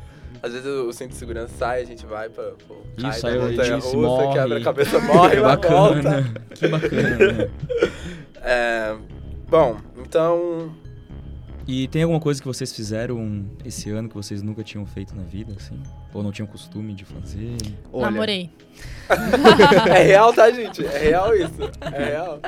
Às 0.46 0.54
vezes 0.54 0.68
o 0.68 0.94
cinto 0.94 1.10
de 1.10 1.16
segurança 1.16 1.54
sai, 1.58 1.82
a 1.82 1.86
gente 1.86 2.06
vai 2.06 2.30
pra. 2.30 2.52
Pô, 2.68 2.76
cai 3.02 3.10
Isso, 3.12 3.26
aí 3.28 3.40
montanha 3.40 3.78
isso, 3.80 3.88
russa, 3.88 3.98
morre. 3.98 4.34
quebra 4.34 4.58
a 4.60 4.62
cabeça, 4.64 5.00
morre, 5.00 5.36
que 5.38 5.42
mas 5.42 5.60
volta. 5.66 6.02
bacana. 6.04 6.34
Que 6.54 6.68
bacana. 6.68 7.34
né? 7.34 7.50
É, 8.48 8.96
bom, 9.50 9.78
então. 9.98 10.72
E 11.68 11.88
tem 11.88 12.04
alguma 12.04 12.20
coisa 12.20 12.40
que 12.40 12.48
vocês 12.48 12.72
fizeram 12.76 13.44
esse 13.66 13.90
ano 13.90 14.08
que 14.08 14.14
vocês 14.14 14.44
nunca 14.44 14.64
tinham 14.64 14.86
feito 14.86 15.16
na 15.16 15.24
vida, 15.24 15.52
assim? 15.58 15.82
Ou 16.14 16.22
não 16.22 16.32
tinham 16.32 16.46
costume 16.46 16.94
de 16.94 17.04
fazer? 17.06 17.58
Olha, 17.92 18.12
Namorei. 18.12 18.52
É 19.90 20.04
real, 20.04 20.32
tá, 20.32 20.52
gente? 20.52 20.86
É 20.86 20.98
real 21.00 21.36
isso. 21.36 21.58
É 21.92 22.04
real. 22.06 22.40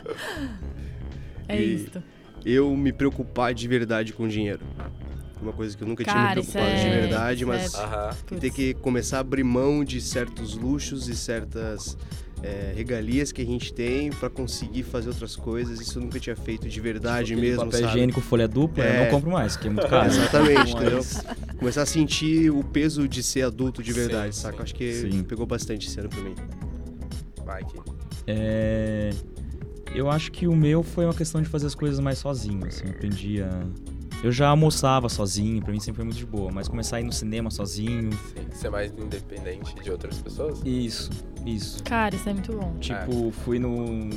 É 1.47 1.59
E- 1.59 1.73
isso. 1.75 2.03
eu 2.45 2.69
me 2.77 2.93
preocupar 2.93 3.55
de 3.55 3.67
verdade 3.67 4.13
com 4.13 4.27
dinheiro. 4.27 4.59
Uma 5.41 5.53
coisa 5.53 5.77
que 5.77 5.83
eu 5.83 5.87
nunca 5.87 6.03
tinha 6.03 6.15
Cara, 6.15 6.35
me 6.35 6.41
isso 6.41 6.51
preocupado 6.51 6.81
de 6.81 6.87
é- 6.87 6.99
verdade, 7.01 7.39
isso 7.43 7.47
mas 7.47 7.73
é- 7.75 8.39
ter 8.39 8.49
que 8.51 8.73
começar 8.75 9.17
a 9.17 9.19
abrir 9.19 9.43
mão 9.43 9.83
de 9.83 10.01
certos 10.01 10.55
luxos 10.55 11.07
e 11.07 11.15
certas 11.15 11.97
é, 12.43 12.71
regalias 12.75 13.31
que 13.31 13.41
a 13.41 13.45
gente 13.45 13.73
tem 13.73 14.11
pra 14.11 14.29
conseguir 14.29 14.83
fazer 14.83 15.09
outras 15.09 15.35
coisas. 15.35 15.79
Isso 15.81 15.97
eu 15.97 16.03
nunca 16.03 16.19
tinha 16.19 16.35
feito 16.35 16.67
de 16.69 16.79
verdade 16.79 17.33
Aquele 17.33 17.47
mesmo, 17.49 17.65
papel 17.65 17.79
sabe? 17.79 17.91
higiênico 17.93 18.21
folha 18.21 18.47
dupla, 18.47 18.83
eu 18.83 18.89
É. 18.93 19.03
não 19.05 19.11
compro 19.11 19.31
mais, 19.31 19.55
que 19.57 19.67
é 19.67 19.71
muito 19.71 19.87
caro. 19.89 20.05
Exatamente, 20.07 20.71
entendeu? 20.71 21.01
Começar 21.57 21.81
a 21.81 21.85
sentir 21.87 22.51
o 22.51 22.63
peso 22.63 23.07
de 23.07 23.23
ser 23.23 23.41
adulto 23.43 23.81
de 23.81 23.91
Sim, 23.91 23.99
verdade, 23.99 24.35
sim. 24.35 24.41
saca? 24.41 24.61
Acho 24.61 24.75
que 24.75 24.93
Sim. 24.93 25.23
pegou 25.23 25.47
bastante 25.47 25.87
esse 25.87 25.99
ano 25.99 26.09
pra 26.09 26.21
mim. 26.21 26.35
Mike. 27.45 27.79
É, 28.27 29.09
Eu 29.95 30.11
acho 30.11 30.31
que 30.31 30.47
o 30.47 30.55
meu 30.55 30.83
foi 30.83 31.05
uma 31.05 31.13
questão 31.13 31.41
de 31.41 31.47
fazer 31.49 31.65
as 31.65 31.73
coisas 31.73 31.99
mais 31.99 32.19
sozinho, 32.19 32.65
assim, 32.67 32.83
eu 32.85 32.91
aprendi 32.91 33.41
a... 33.41 33.49
Eu 34.23 34.31
já 34.31 34.47
almoçava 34.49 35.07
sozinho, 35.09 35.61
pra 35.61 35.71
mim 35.71 35.79
sempre 35.79 35.97
foi 35.97 36.05
muito 36.05 36.17
de 36.17 36.25
boa, 36.25 36.51
mas 36.51 36.67
começar 36.67 36.97
a 36.97 37.01
ir 37.01 37.03
no 37.03 37.13
cinema 37.13 37.51
sozinho, 37.51 38.11
Sim, 38.11 38.47
ser 38.51 38.69
mais 38.69 38.91
independente 38.97 39.75
de 39.75 39.91
outras 39.91 40.19
pessoas? 40.19 40.59
isso, 40.65 41.11
isso. 41.45 41.83
Cara, 41.83 42.15
isso 42.15 42.27
é 42.27 42.33
muito 42.33 42.51
bom. 42.53 42.73
Tipo, 42.79 43.31
fui 43.31 43.59
no, 43.59 44.09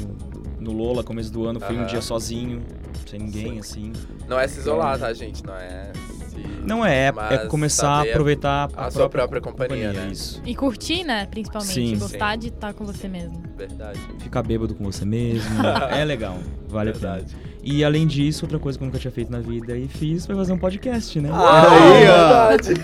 no 0.58 0.72
Lola, 0.72 1.04
começo 1.04 1.30
do 1.30 1.44
ano, 1.46 1.60
fui 1.60 1.76
um 1.76 1.86
dia 1.86 2.00
sozinho, 2.00 2.62
sem 3.06 3.20
ninguém, 3.20 3.52
Sim. 3.62 3.90
assim. 3.90 3.92
Não 4.26 4.38
é 4.38 4.48
se 4.48 4.60
isolar, 4.60 4.98
tá, 4.98 5.12
gente? 5.12 5.44
Não 5.44 5.54
é 5.54 5.92
se... 6.30 6.38
Não 6.64 6.86
é, 6.86 7.08
é 7.08 7.46
começar 7.46 7.90
a 7.90 8.02
aproveitar 8.02 8.70
a 8.76 8.90
sua 8.90 9.08
própria 9.08 9.40
companhia, 9.40 9.92
né? 9.92 10.08
Isso. 10.10 10.40
E 10.46 10.54
curtir, 10.54 11.04
né? 11.04 11.26
Principalmente. 11.26 11.72
Sim. 11.72 11.98
Gostar 11.98 12.32
Sim. 12.34 12.38
de 12.38 12.48
estar 12.48 12.72
com 12.72 12.84
você 12.84 13.06
mesmo. 13.08 13.42
Verdade. 13.56 13.98
Ficar 14.18 14.42
bêbado 14.42 14.74
com 14.74 14.84
você 14.84 15.04
mesmo, 15.04 15.48
é 15.90 16.04
legal, 16.04 16.38
vale 16.68 16.90
a 16.90 16.92
Verdade. 16.92 17.34
pena. 17.34 17.49
E 17.62 17.84
além 17.84 18.06
disso, 18.06 18.44
outra 18.44 18.58
coisa 18.58 18.78
que 18.78 18.84
eu 18.84 18.86
nunca 18.86 18.98
tinha 18.98 19.10
feito 19.10 19.30
na 19.30 19.40
vida 19.40 19.76
e 19.76 19.86
fiz 19.86 20.24
foi 20.24 20.34
fazer 20.34 20.52
um 20.52 20.58
podcast, 20.58 21.20
né? 21.20 21.30
Aí, 21.30 22.08
ó. 22.08 22.48
verdade. 22.56 22.74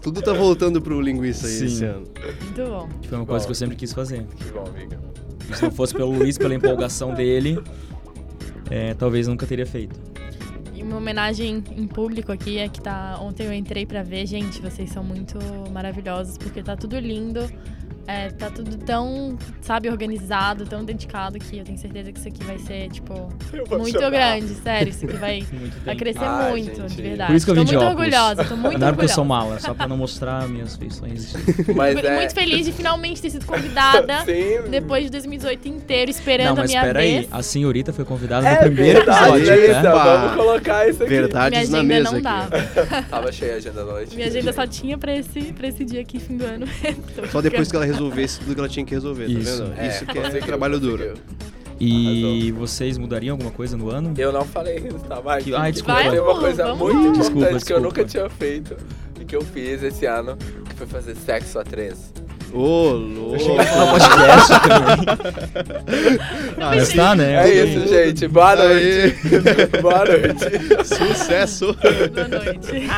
Tudo 0.00 0.22
tá 0.22 0.32
voltando 0.32 0.80
pro 0.80 1.00
linguiça 1.00 1.46
aí 1.46 1.52
Sim. 1.52 1.64
esse 1.66 1.84
ano. 1.84 2.06
Muito 2.42 2.70
bom. 2.70 2.88
Que 3.02 3.08
foi 3.08 3.18
uma 3.18 3.26
coisa 3.26 3.44
que 3.44 3.50
eu 3.50 3.56
sempre 3.56 3.74
quis 3.74 3.92
fazer. 3.92 4.24
Que 4.36 4.44
bom, 4.52 4.64
amiga. 4.64 5.00
E 5.50 5.56
se 5.56 5.62
não 5.64 5.70
fosse 5.70 5.94
pelo 5.94 6.12
Luiz, 6.12 6.38
pela 6.38 6.54
empolgação 6.54 7.12
dele, 7.12 7.60
é, 8.70 8.94
talvez 8.94 9.26
nunca 9.26 9.46
teria 9.46 9.66
feito. 9.66 9.98
E 10.72 10.82
uma 10.82 10.98
homenagem 10.98 11.64
em 11.76 11.86
público 11.86 12.30
aqui 12.30 12.58
é 12.58 12.68
que 12.68 12.80
tá. 12.80 13.18
Ontem 13.20 13.46
eu 13.46 13.52
entrei 13.52 13.84
pra 13.84 14.02
ver, 14.02 14.26
gente, 14.26 14.60
vocês 14.60 14.90
são 14.90 15.02
muito 15.02 15.38
maravilhosos, 15.72 16.38
porque 16.38 16.62
tá 16.62 16.76
tudo 16.76 16.98
lindo. 16.98 17.40
É, 18.06 18.28
tá 18.30 18.50
tudo 18.50 18.76
tão, 18.78 19.36
sabe, 19.60 19.88
organizado, 19.90 20.64
tão 20.64 20.84
dedicado 20.84 21.38
que 21.38 21.58
eu 21.58 21.64
tenho 21.64 21.76
certeza 21.78 22.12
que 22.12 22.18
isso 22.20 22.28
aqui 22.28 22.44
vai 22.44 22.58
ser, 22.58 22.88
tipo, 22.90 23.28
Eu 23.52 23.66
vou 23.66 23.78
muito 23.80 23.98
chorar. 23.98 24.10
grande, 24.10 24.54
sério. 24.54 24.90
Isso 24.90 25.04
aqui 25.06 25.16
vai, 25.16 25.44
vai 25.84 25.96
crescer 25.96 26.20
Ai, 26.22 26.50
muito, 26.50 26.74
gente. 26.82 26.94
de 26.96 27.02
verdade. 27.02 27.30
Por 27.32 27.36
isso 27.36 27.46
que 27.46 27.50
eu 27.50 27.54
tô 27.56 27.60
vim 27.62 27.66
de 27.66 27.76
muito 27.76 27.86
óculos. 27.90 28.06
orgulhosa, 28.06 28.44
tô 28.44 28.56
muito 28.56 28.78
Não 28.78 28.88
é 28.88 28.92
porque 28.92 29.04
eu 29.04 29.08
sou 29.08 29.24
orgulhosa. 29.24 29.46
mala, 29.48 29.60
só 29.60 29.74
pra 29.74 29.88
não 29.88 29.96
mostrar 29.96 30.48
minhas 30.48 30.76
feições. 30.76 31.34
Mas 31.74 31.94
Muito- 31.94 32.06
é... 32.06 32.16
Muito 32.16 32.34
feliz 32.34 32.64
de 32.66 32.72
finalmente 32.72 33.20
ter 33.20 33.30
sido 33.30 33.44
convidada 33.46 34.20
Sim. 34.24 34.70
depois 34.70 35.04
de 35.04 35.10
2018 35.10 35.68
inteiro, 35.68 36.10
esperando 36.10 36.46
Não, 36.46 36.52
a 36.52 36.56
mas 36.58 36.70
minha 36.70 36.82
peraí, 36.82 37.12
vez. 37.20 37.28
a 37.32 37.42
senhorita 37.42 37.92
foi 37.92 38.04
convidada 38.04 38.46
É 38.48 38.54
no 38.54 38.58
primeiro 38.60 38.98
verdade, 38.98 39.36
episódio, 39.50 39.72
né? 39.72 39.82
Vamos 39.82 40.36
colocar 40.36 40.88
isso 40.88 41.02
aqui. 41.02 41.10
Verdades 41.12 41.68
Minha 41.70 41.82
na 41.82 41.94
agenda 41.94 41.94
mesa 41.94 42.10
não 42.10 42.46
aqui. 42.46 42.70
dava. 42.82 43.02
Tava 43.02 43.32
cheia 43.32 43.54
a 43.54 43.56
agenda 43.56 43.84
da 43.84 43.92
noite. 43.92 44.14
Minha 44.14 44.28
agenda 44.28 44.52
só 44.52 44.66
tinha 44.66 44.96
pra 44.96 45.14
esse, 45.16 45.40
pra 45.52 45.68
esse 45.68 45.84
dia 45.84 46.00
aqui, 46.00 46.18
fim 46.20 46.36
do 46.36 46.44
ano. 46.44 46.66
Só 47.32 47.40
depois 47.40 47.68
que 47.70 47.76
ela 47.76 47.84
resolvesse 47.96 48.38
tudo 48.40 48.54
que 48.54 48.60
ela 48.60 48.68
tinha 48.68 48.84
que 48.86 48.94
resolver, 48.94 49.24
tá 49.26 49.30
Isso. 49.32 49.64
vendo? 49.64 49.86
Isso 49.86 50.06
que 50.06 50.18
é 50.18 50.22
conseguiu, 50.22 50.46
trabalho 50.46 50.78
duro. 50.80 50.98
conseguiu. 51.04 51.46
E 51.78 52.52
vocês 52.52 52.96
mudariam 52.96 53.34
alguma 53.34 53.50
coisa 53.50 53.76
no 53.76 53.90
ano? 53.90 54.14
Eu 54.16 54.32
não 54.32 54.44
falei 54.46 54.76
isso, 54.78 54.98
tá? 55.06 55.20
Vai. 55.20 55.42
Que- 55.42 55.54
ai, 55.54 55.72
desculpa. 55.72 56.00
Tem 56.00 56.18
uma 56.20 56.32
Vai, 56.32 56.40
coisa 56.42 56.64
vamos 56.64 56.78
muito 56.78 56.94
lá. 56.94 57.00
importante 57.02 57.18
Desculpa, 57.18 57.60
que 57.66 57.72
eu 57.74 57.80
nunca 57.80 58.04
tinha 58.04 58.30
feito 58.30 58.76
e 59.20 59.24
que 59.26 59.36
eu 59.36 59.42
fiz 59.42 59.82
esse 59.82 60.06
ano, 60.06 60.36
que 60.68 60.74
foi 60.76 60.86
fazer 60.86 61.14
sexo 61.16 61.58
a 61.58 61.64
três. 61.64 62.12
Ô, 62.54 62.90
louco. 62.92 63.36
No 63.36 63.90
podcast 63.90 64.52
também. 64.62 66.18
Mas 66.56 66.92
tá, 66.94 67.14
né? 67.14 67.46
É 67.46 67.64
isso, 67.64 67.88
gente. 67.88 68.28
Boa 68.28 68.56
noite. 68.56 69.16
Boa 69.82 70.04
noite. 70.06 70.86
Sucesso! 70.86 71.76
Boa 72.14 72.28
noite. 72.28 72.88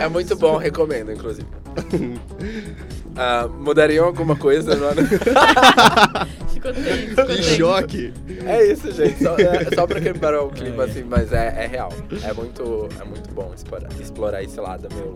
É 0.00 0.08
muito 0.08 0.34
bom, 0.34 0.56
recomendo, 0.56 1.12
inclusive. 1.12 1.46
Ah, 3.16 3.48
mudariam 3.48 4.04
alguma 4.06 4.36
coisa 4.36 4.74
no 4.74 4.84
ano? 4.86 5.02
Ficou 6.52 6.72
triste, 6.72 7.06
ficou 7.08 7.24
Que 7.26 7.32
triste. 7.34 7.56
choque! 7.56 8.12
É 8.44 8.72
isso, 8.72 8.90
gente. 8.92 9.22
Só, 9.22 9.36
é, 9.38 9.74
só 9.74 9.86
pra 9.86 10.00
quebrar 10.00 10.42
o 10.42 10.48
clima, 10.52 10.84
assim, 10.84 11.04
mas 11.04 11.32
é, 11.32 11.64
é 11.64 11.66
real. 11.66 11.92
É 12.22 12.32
muito, 12.32 12.88
é 13.00 13.04
muito 13.04 13.30
bom 13.32 13.52
explorar, 13.54 13.88
explorar 14.00 14.42
esse 14.42 14.58
lado 14.60 14.88
meu 14.94 15.14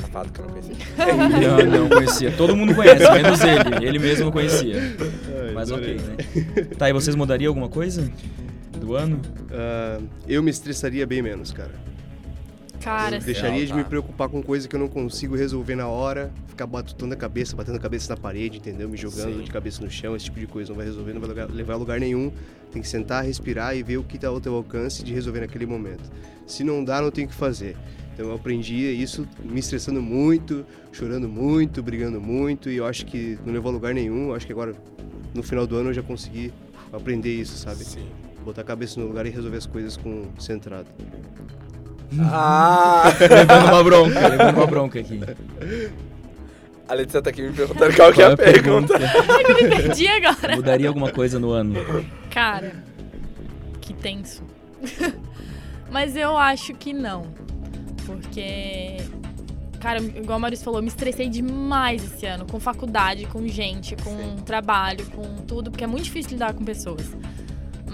safado 0.00 0.30
que 0.32 0.40
eu 0.40 0.46
não 0.46 0.52
conhecia. 0.52 0.74
Não, 1.66 1.80
não 1.82 1.88
conhecia. 1.90 2.32
Todo 2.32 2.56
mundo 2.56 2.74
conhece, 2.74 3.10
menos 3.12 3.40
ele. 3.42 3.86
Ele 3.86 3.98
mesmo 3.98 4.24
não 4.26 4.32
conhecia. 4.32 4.76
Ai, 5.46 5.52
Mas 5.54 5.70
ok, 5.70 5.94
adorei. 5.94 6.44
né? 6.56 6.64
Tá, 6.76 6.88
e 6.90 6.92
vocês 6.92 7.14
mudariam 7.14 7.50
alguma 7.50 7.68
coisa 7.68 8.10
do 8.78 8.94
ano? 8.96 9.20
Ah, 9.52 9.98
eu 10.26 10.42
me 10.42 10.50
estressaria 10.50 11.06
bem 11.06 11.22
menos, 11.22 11.52
cara. 11.52 11.70
Cara, 12.84 13.16
eu 13.16 13.20
deixaria 13.20 13.56
Real, 13.56 13.64
de 13.64 13.72
tá. 13.72 13.76
me 13.76 13.84
preocupar 13.84 14.28
com 14.28 14.42
coisa 14.42 14.68
que 14.68 14.76
eu 14.76 14.80
não 14.80 14.88
consigo 14.88 15.34
resolver 15.34 15.74
na 15.74 15.88
hora, 15.88 16.30
ficar 16.48 16.66
batendo 16.66 17.14
a 17.14 17.16
cabeça, 17.16 17.56
batendo 17.56 17.76
a 17.76 17.80
cabeça 17.80 18.14
na 18.14 18.20
parede, 18.20 18.58
entendeu? 18.58 18.86
Me 18.88 18.96
jogando 18.98 19.38
Sim. 19.38 19.42
de 19.42 19.50
cabeça 19.50 19.82
no 19.82 19.90
chão, 19.90 20.14
esse 20.14 20.26
tipo 20.26 20.38
de 20.38 20.46
coisa. 20.46 20.68
Não 20.68 20.76
vai 20.76 20.84
resolver, 20.84 21.14
não 21.14 21.20
vai 21.20 21.46
levar 21.46 21.72
a 21.72 21.76
lugar 21.76 21.98
nenhum. 21.98 22.30
Tem 22.70 22.82
que 22.82 22.88
sentar, 22.88 23.24
respirar 23.24 23.74
e 23.74 23.82
ver 23.82 23.96
o 23.96 24.04
que 24.04 24.16
está 24.16 24.28
ao 24.28 24.38
teu 24.38 24.54
alcance 24.54 25.02
de 25.02 25.14
resolver 25.14 25.40
naquele 25.40 25.64
momento. 25.64 26.10
Se 26.46 26.62
não 26.62 26.84
dá, 26.84 27.00
não 27.00 27.10
tem 27.10 27.24
o 27.24 27.28
que 27.28 27.34
fazer. 27.34 27.74
Então 28.12 28.26
eu 28.26 28.34
aprendi 28.34 28.74
isso 28.74 29.26
me 29.42 29.58
estressando 29.58 30.02
muito, 30.02 30.66
chorando 30.92 31.28
muito, 31.28 31.82
brigando 31.82 32.20
muito, 32.20 32.68
e 32.68 32.76
eu 32.76 32.86
acho 32.86 33.06
que 33.06 33.38
não 33.46 33.52
levou 33.52 33.70
a 33.70 33.72
lugar 33.72 33.94
nenhum. 33.94 34.28
Eu 34.28 34.34
acho 34.34 34.46
que 34.46 34.52
agora, 34.52 34.74
no 35.32 35.42
final 35.42 35.66
do 35.66 35.74
ano, 35.76 35.88
eu 35.88 35.94
já 35.94 36.02
consegui 36.02 36.52
aprender 36.92 37.34
isso, 37.34 37.56
sabe? 37.56 37.82
Sim. 37.82 38.06
Botar 38.44 38.60
a 38.60 38.64
cabeça 38.64 39.00
no 39.00 39.06
lugar 39.06 39.24
e 39.24 39.30
resolver 39.30 39.56
as 39.56 39.66
coisas 39.66 39.96
com 39.96 40.26
centrado. 40.38 40.88
Ah! 42.20 43.12
Levando 43.20 43.68
uma 43.68 43.84
bronca, 43.84 44.28
levando 44.28 44.56
uma 44.56 44.66
bronca 44.66 45.00
aqui. 45.00 45.20
A 46.86 46.94
Letícia 46.94 47.22
tá 47.22 47.30
aqui 47.30 47.42
me 47.42 47.52
perguntando 47.52 47.96
qual 47.96 48.12
que 48.12 48.22
é 48.22 48.26
a 48.26 48.36
pergunta. 48.36 48.94
Eu 48.94 49.54
me 49.54 49.76
perdi 49.76 50.06
agora. 50.06 50.56
Mudaria 50.56 50.88
alguma 50.88 51.10
coisa 51.10 51.38
no 51.38 51.50
ano? 51.50 51.74
Cara, 52.30 52.72
que 53.80 53.94
tenso. 53.94 54.42
Mas 55.90 56.14
eu 56.16 56.36
acho 56.36 56.74
que 56.74 56.92
não. 56.92 57.26
Porque, 58.04 58.98
cara, 59.80 59.98
igual 60.00 60.38
o 60.38 60.40
Maurício 60.40 60.64
falou, 60.64 60.78
eu 60.80 60.82
me 60.82 60.88
estressei 60.88 61.28
demais 61.28 62.04
esse 62.04 62.26
ano. 62.26 62.44
Com 62.44 62.60
faculdade, 62.60 63.24
com 63.26 63.46
gente, 63.48 63.96
com 63.96 64.10
Sim. 64.10 64.42
trabalho, 64.44 65.06
com 65.06 65.36
tudo. 65.46 65.70
Porque 65.70 65.84
é 65.84 65.86
muito 65.86 66.04
difícil 66.04 66.32
lidar 66.32 66.52
com 66.52 66.64
pessoas. 66.64 67.16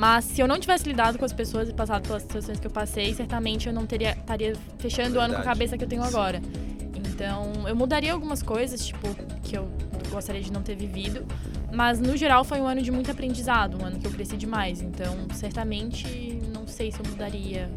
Mas 0.00 0.24
se 0.24 0.40
eu 0.40 0.48
não 0.48 0.58
tivesse 0.58 0.88
lidado 0.88 1.18
com 1.18 1.26
as 1.26 1.32
pessoas 1.32 1.68
e 1.68 1.74
passado 1.74 2.08
pelas 2.08 2.22
situações 2.22 2.58
que 2.58 2.66
eu 2.66 2.70
passei, 2.70 3.12
certamente 3.12 3.66
eu 3.68 3.72
não 3.74 3.84
teria 3.84 4.12
estaria 4.12 4.56
fechando 4.78 5.18
o 5.18 5.20
ano 5.20 5.34
com 5.34 5.40
a 5.40 5.42
Verdade. 5.42 5.58
cabeça 5.58 5.76
que 5.76 5.84
eu 5.84 5.88
tenho 5.88 6.02
agora. 6.02 6.40
Então, 6.94 7.68
eu 7.68 7.76
mudaria 7.76 8.10
algumas 8.10 8.42
coisas, 8.42 8.86
tipo, 8.86 9.14
que 9.42 9.58
eu 9.58 9.70
gostaria 10.10 10.40
de 10.40 10.50
não 10.50 10.62
ter 10.62 10.74
vivido. 10.74 11.26
Mas, 11.70 12.00
no 12.00 12.16
geral, 12.16 12.44
foi 12.44 12.62
um 12.62 12.66
ano 12.66 12.80
de 12.80 12.90
muito 12.90 13.10
aprendizado, 13.10 13.76
um 13.78 13.84
ano 13.84 13.98
que 13.98 14.06
eu 14.06 14.10
cresci 14.10 14.38
demais. 14.38 14.80
Então, 14.80 15.14
certamente, 15.34 16.40
não 16.50 16.66
sei 16.66 16.90
se 16.90 16.98
eu 16.98 17.04
mudaria. 17.06 17.70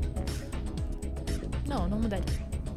Não, 1.68 1.90
não 1.90 2.00
mudaria. 2.00 2.24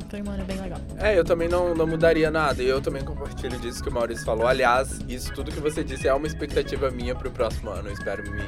Foi 0.09 0.22
um 0.22 0.30
ano 0.30 0.44
bem 0.44 0.61
legal. 0.61 0.80
É, 0.98 1.16
eu 1.16 1.24
também 1.24 1.48
não, 1.48 1.72
não 1.72 1.87
mudaria 1.87 2.32
nada. 2.32 2.61
E 2.61 2.66
eu 2.66 2.80
também 2.80 3.04
compartilho 3.04 3.61
disso 3.61 3.80
que 3.80 3.90
o 3.90 3.92
Maurício 3.92 4.24
falou. 4.24 4.48
Aliás, 4.48 4.98
isso 5.09 5.32
tudo 5.32 5.52
que 5.52 5.61
você 5.61 5.85
disse 5.85 6.09
é 6.09 6.14
uma 6.14 6.26
expectativa 6.26 6.90
minha 6.90 7.14
pro 7.14 7.30
próximo 7.30 7.70
ano. 7.70 7.88
Eu 7.88 7.92
espero 7.92 8.28
me 8.28 8.42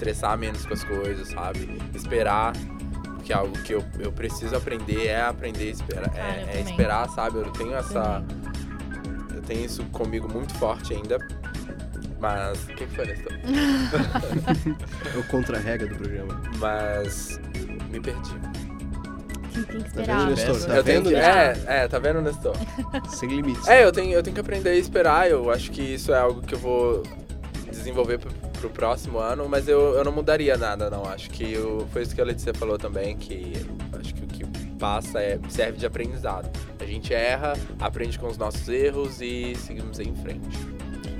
estressar 0.00 0.36
menos 0.38 0.64
com 0.64 0.72
as 0.72 0.82
coisas, 0.82 1.28
sabe? 1.28 1.78
Esperar. 1.94 2.52
Que 3.22 3.34
é 3.34 3.36
algo 3.36 3.52
que 3.62 3.74
eu, 3.74 3.84
eu 3.98 4.10
preciso 4.10 4.56
aprender 4.56 5.06
é 5.06 5.20
aprender 5.20 5.68
a 5.68 5.70
esperar. 5.70 6.10
Cara, 6.10 6.22
É, 6.32 6.40
é 6.42 6.46
também. 6.46 6.62
esperar, 6.70 7.08
sabe? 7.10 7.36
Eu 7.38 7.50
tenho 7.52 7.74
essa. 7.74 8.24
Eu 9.34 9.42
tenho 9.42 9.64
isso 9.64 9.84
comigo 9.92 10.26
muito 10.32 10.54
forte 10.54 10.94
ainda. 10.94 11.18
Mas. 12.18 12.64
O 12.64 12.66
que 12.68 12.86
que 12.86 12.96
foi, 12.96 13.06
Nestor? 13.06 13.32
É 15.14 15.18
o 15.18 15.22
contra-regra 15.24 15.86
do 15.86 15.96
programa. 15.96 16.40
Mas. 16.58 17.38
Me 17.90 18.00
perdi. 18.00 18.30
tem, 19.52 19.64
tem 19.64 19.80
que 19.82 19.90
Tá 19.92 20.00
esperar. 20.00 20.18
vendo, 20.18 20.30
Nestor? 20.30 20.66
Tá 20.66 20.76
eu 20.76 20.84
tenho 20.84 21.02
vendo, 21.02 21.08
que, 21.10 21.14
é, 21.16 21.62
é, 21.66 21.88
tá 21.88 21.98
vendo, 21.98 22.22
Nestor? 22.22 22.56
Sem 23.10 23.28
limites. 23.28 23.68
É, 23.68 23.84
eu 23.84 23.92
tenho, 23.92 24.12
eu 24.14 24.22
tenho 24.22 24.34
que 24.34 24.40
aprender 24.40 24.70
a 24.70 24.74
esperar. 24.76 25.28
Eu 25.30 25.50
acho 25.50 25.70
que 25.70 25.82
isso 25.82 26.12
é 26.12 26.18
algo 26.18 26.40
que 26.40 26.54
eu 26.54 26.58
vou 26.58 27.02
desenvolver 27.70 28.18
pro, 28.18 28.30
pro 28.60 28.70
próximo 28.70 29.18
ano, 29.18 29.48
mas 29.48 29.66
eu, 29.68 29.94
eu 29.94 30.04
não 30.04 30.12
mudaria 30.12 30.56
nada, 30.56 30.90
não. 30.90 31.04
Acho 31.04 31.30
que 31.30 31.56
o, 31.56 31.86
foi 31.92 32.02
isso 32.02 32.14
que 32.14 32.20
a 32.20 32.24
Letícia 32.24 32.52
falou 32.54 32.78
também, 32.78 33.16
que 33.16 33.52
acho 33.98 34.14
que 34.14 34.22
o 34.22 34.26
que 34.26 34.44
passa 34.78 35.20
é 35.20 35.38
serve 35.48 35.78
de 35.78 35.86
aprendizado. 35.86 36.48
A 36.78 36.84
gente 36.84 37.12
erra, 37.12 37.54
aprende 37.80 38.18
com 38.18 38.26
os 38.26 38.36
nossos 38.36 38.68
erros 38.68 39.20
e 39.20 39.54
seguimos 39.56 39.98
em 39.98 40.14
frente. 40.16 40.48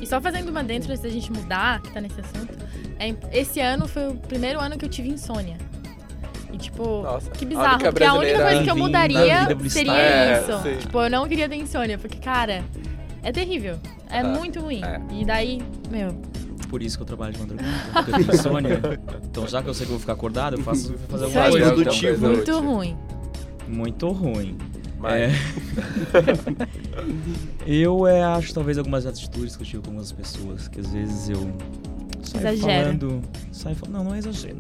E 0.01 0.07
só 0.07 0.21
fazendo 0.21 0.49
uma 0.49 0.63
dentro 0.65 0.91
antes 0.91 1.03
da 1.03 1.09
gente 1.11 1.31
mudar, 1.33 1.81
que 1.83 1.91
tá 1.93 2.01
nesse 2.01 2.21
assunto, 2.21 2.55
é, 2.99 3.15
esse 3.39 3.61
ano 3.61 3.87
foi 3.89 4.09
o 4.09 4.15
primeiro 4.15 4.61
ano 4.61 4.77
que 4.79 4.85
eu 4.85 4.89
tive 4.89 5.09
insônia. 5.09 5.57
E 6.53 6.57
tipo, 6.59 7.03
Nossa, 7.03 7.31
que 7.31 7.45
bizarro, 7.45 7.79
porque 7.79 8.05
a 8.05 8.15
única 8.15 8.43
coisa 8.43 8.63
que 8.65 8.71
eu 8.71 8.77
mudaria 8.77 9.47
seria 9.69 9.93
É, 9.93 10.41
isso. 10.41 10.63
sim. 10.63 10.77
Tipo, 10.79 11.03
eu 11.03 11.11
não 11.11 11.29
queria 11.29 11.49
ter 11.49 11.57
insônia, 11.57 11.97
porque, 11.99 12.19
cara, 12.19 12.65
é 13.23 13.31
terrível. 13.31 13.79
É 14.11 14.21
Aham. 14.21 14.33
muito 14.39 14.59
ruim. 14.61 14.83
É. 14.83 15.01
E 15.13 15.25
daí, 15.25 15.63
meu, 15.91 16.21
Por 16.71 16.83
isso 16.83 16.97
que 16.97 17.03
eu 17.03 17.07
trabalho 17.07 17.33
de 17.33 17.41
madrugada. 17.41 17.69
Porque 17.93 18.11
eu 18.13 18.15
tenho 18.15 18.35
insônia. 18.35 18.81
Então, 19.25 19.49
já 19.49 19.61
que 19.61 19.69
eu 19.69 19.75
sei 19.75 19.87
que 19.87 19.91
eu 19.91 19.95
vou 19.97 20.01
ficar 20.01 20.13
acordado, 20.13 20.57
eu 20.57 20.63
faço 20.63 20.95
fazer 21.09 21.25
alguma 21.25 21.51
coisa. 21.51 21.73
Produtivo. 21.73 22.33
Então, 22.33 22.63
muito 22.63 22.73
ruim. 22.73 22.97
muito 23.67 24.09
ruim. 24.11 24.59
Mas, 25.01 25.13
É. 25.13 25.33
eu 27.67 28.07
é, 28.07 28.23
acho 28.23 28.55
talvez 28.55 28.79
algumas 28.79 29.05
atitudes 29.05 29.57
que 29.57 29.63
eu 29.63 29.67
tive 29.67 29.83
com 29.83 29.89
algumas 29.89 30.13
pessoas, 30.13 30.69
que 30.69 30.79
às 30.79 30.93
vezes 30.93 31.31
eu 31.31 31.53
saio 32.29 32.47
Exagera. 32.55 32.85
falando. 32.85 33.23
Saio, 33.53 33.77
fal- 33.77 33.91
não, 33.91 34.05
não 34.05 34.15
é 34.15 34.19
exagero. 34.19 34.57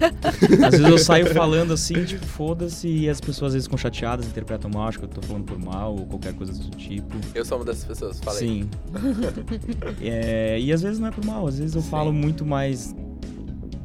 às 0.64 0.70
vezes 0.72 0.86
eu 0.88 0.98
saio 0.98 1.26
falando 1.34 1.72
assim, 1.72 2.04
tipo, 2.04 2.24
foda-se, 2.26 2.88
e 2.88 3.08
as 3.08 3.20
pessoas 3.20 3.48
às 3.50 3.54
vezes 3.54 3.66
ficam 3.66 3.78
chateadas, 3.78 4.26
interpretam 4.26 4.70
mal, 4.72 4.88
acho 4.88 4.98
que 4.98 5.04
eu 5.04 5.08
tô 5.08 5.22
falando 5.22 5.44
por 5.44 5.58
mal, 5.58 5.94
ou 5.96 6.06
qualquer 6.06 6.34
coisa 6.34 6.52
do 6.52 6.70
tipo. 6.76 7.16
eu 7.34 7.44
sou 7.44 7.58
uma 7.58 7.64
dessas 7.64 7.84
pessoas, 7.84 8.20
falei. 8.20 8.38
Sim. 8.40 8.70
É, 10.00 10.58
e 10.60 10.72
às 10.72 10.82
vezes 10.82 10.98
não 10.98 11.08
é 11.08 11.10
por 11.10 11.24
mal, 11.24 11.46
às 11.46 11.58
vezes 11.58 11.74
eu 11.74 11.82
Sim. 11.82 11.88
falo 11.90 12.12
muito 12.12 12.44
mais 12.44 12.94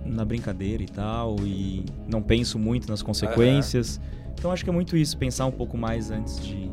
na 0.05 0.23
brincadeira 0.23 0.83
e 0.83 0.87
tal, 0.87 1.35
e 1.41 1.85
não 2.07 2.21
penso 2.21 2.59
muito 2.59 2.87
nas 2.89 3.01
consequências. 3.01 3.99
Então 4.37 4.51
acho 4.51 4.63
que 4.63 4.69
é 4.69 4.73
muito 4.73 4.95
isso, 4.95 5.17
pensar 5.17 5.45
um 5.45 5.51
pouco 5.51 5.77
mais 5.77 6.11
antes 6.11 6.39
de, 6.43 6.69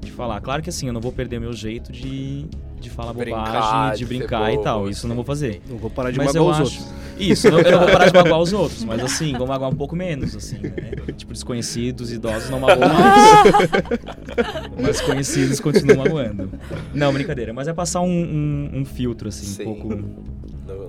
de 0.00 0.12
falar. 0.12 0.40
Claro 0.40 0.62
que 0.62 0.70
assim, 0.70 0.86
eu 0.86 0.92
não 0.92 1.00
vou 1.00 1.12
perder 1.12 1.40
meu 1.40 1.52
jeito 1.52 1.90
de, 1.90 2.46
de 2.78 2.90
falar 2.90 3.12
Brincar, 3.12 3.44
bobagem, 3.44 3.92
de 3.92 3.98
de 3.98 4.04
brincar 4.18 4.48
e 4.50 4.54
bobo, 4.54 4.64
tal. 4.64 4.88
Isso 4.88 5.04
eu 5.06 5.08
não 5.08 5.16
vou 5.16 5.24
fazer. 5.24 5.60
Não 5.68 5.76
vou 5.78 5.90
parar 5.90 6.10
de 6.10 6.18
Mas 6.18 6.32
magoar 6.34 6.62
os 6.62 6.68
acho- 6.68 6.78
outros. 6.80 6.98
Isso, 7.18 7.48
eu 7.48 7.50
não, 7.52 7.62
não 7.72 7.78
vou 7.80 7.88
parar 7.90 8.06
de 8.06 8.14
magoar 8.14 8.40
os 8.40 8.52
outros, 8.52 8.84
mas 8.84 9.00
assim, 9.02 9.32
vou 9.36 9.46
magoar 9.46 9.70
um 9.70 9.74
pouco 9.74 9.96
menos, 9.96 10.36
assim, 10.36 10.58
né? 10.58 10.70
Tipo, 11.16 11.32
desconhecidos, 11.32 12.12
idosos 12.12 12.48
não 12.48 12.60
magoam 12.60 12.88
mais. 12.94 14.80
mas 14.80 15.00
conhecidos 15.00 15.58
continuam 15.60 15.98
magoando. 16.04 16.50
Não, 16.94 17.12
brincadeira, 17.12 17.52
mas 17.52 17.66
é 17.68 17.72
passar 17.72 18.00
um, 18.02 18.06
um- 18.08 18.70
um 18.80 18.84
filtro, 18.84 19.28
assim, 19.28 19.46
Sim. 19.46 19.62
um 19.62 19.64
pouco. 19.74 19.88
No- 19.96 19.96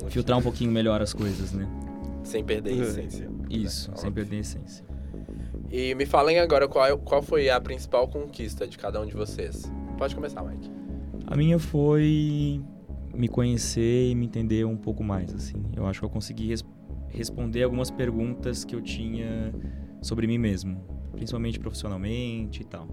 no- 0.03 0.09
Filtrar 0.11 0.37
um 0.37 0.41
pouquinho 0.41 0.71
melhor 0.71 1.01
as 1.01 1.13
coisas, 1.13 1.51
né? 1.51 1.67
Sem 2.23 2.43
perder 2.43 2.73
a 2.79 2.83
essência. 2.83 3.27
Isso, 3.49 3.89
né? 3.91 3.97
sem 3.97 4.11
perder 4.11 4.37
a 4.37 4.39
essência. 4.39 4.85
E 5.71 5.93
me 5.95 6.05
falem 6.05 6.39
agora 6.39 6.67
qual, 6.67 6.97
qual 6.99 7.21
foi 7.21 7.49
a 7.49 7.59
principal 7.59 8.07
conquista 8.07 8.67
de 8.67 8.77
cada 8.77 8.99
um 9.01 9.05
de 9.05 9.13
vocês. 9.15 9.71
Pode 9.97 10.15
começar, 10.15 10.43
Mike. 10.43 10.69
A 11.31 11.35
minha 11.37 11.59
foi 11.59 12.59
me 13.13 13.27
conhecer 13.27 14.09
e 14.09 14.15
me 14.15 14.25
entender 14.25 14.65
um 14.65 14.75
pouco 14.75 15.03
mais, 15.03 15.31
assim. 15.33 15.61
Eu 15.75 15.85
acho 15.85 15.99
que 15.99 16.05
eu 16.05 16.09
consegui 16.09 16.47
res- 16.47 16.65
responder 17.07 17.61
algumas 17.61 17.91
perguntas 17.91 18.65
que 18.65 18.75
eu 18.75 18.81
tinha 18.81 19.53
sobre 20.01 20.25
mim 20.25 20.39
mesmo, 20.39 20.83
principalmente 21.11 21.59
profissionalmente 21.59 22.63
e 22.63 22.65
tal. 22.65 22.87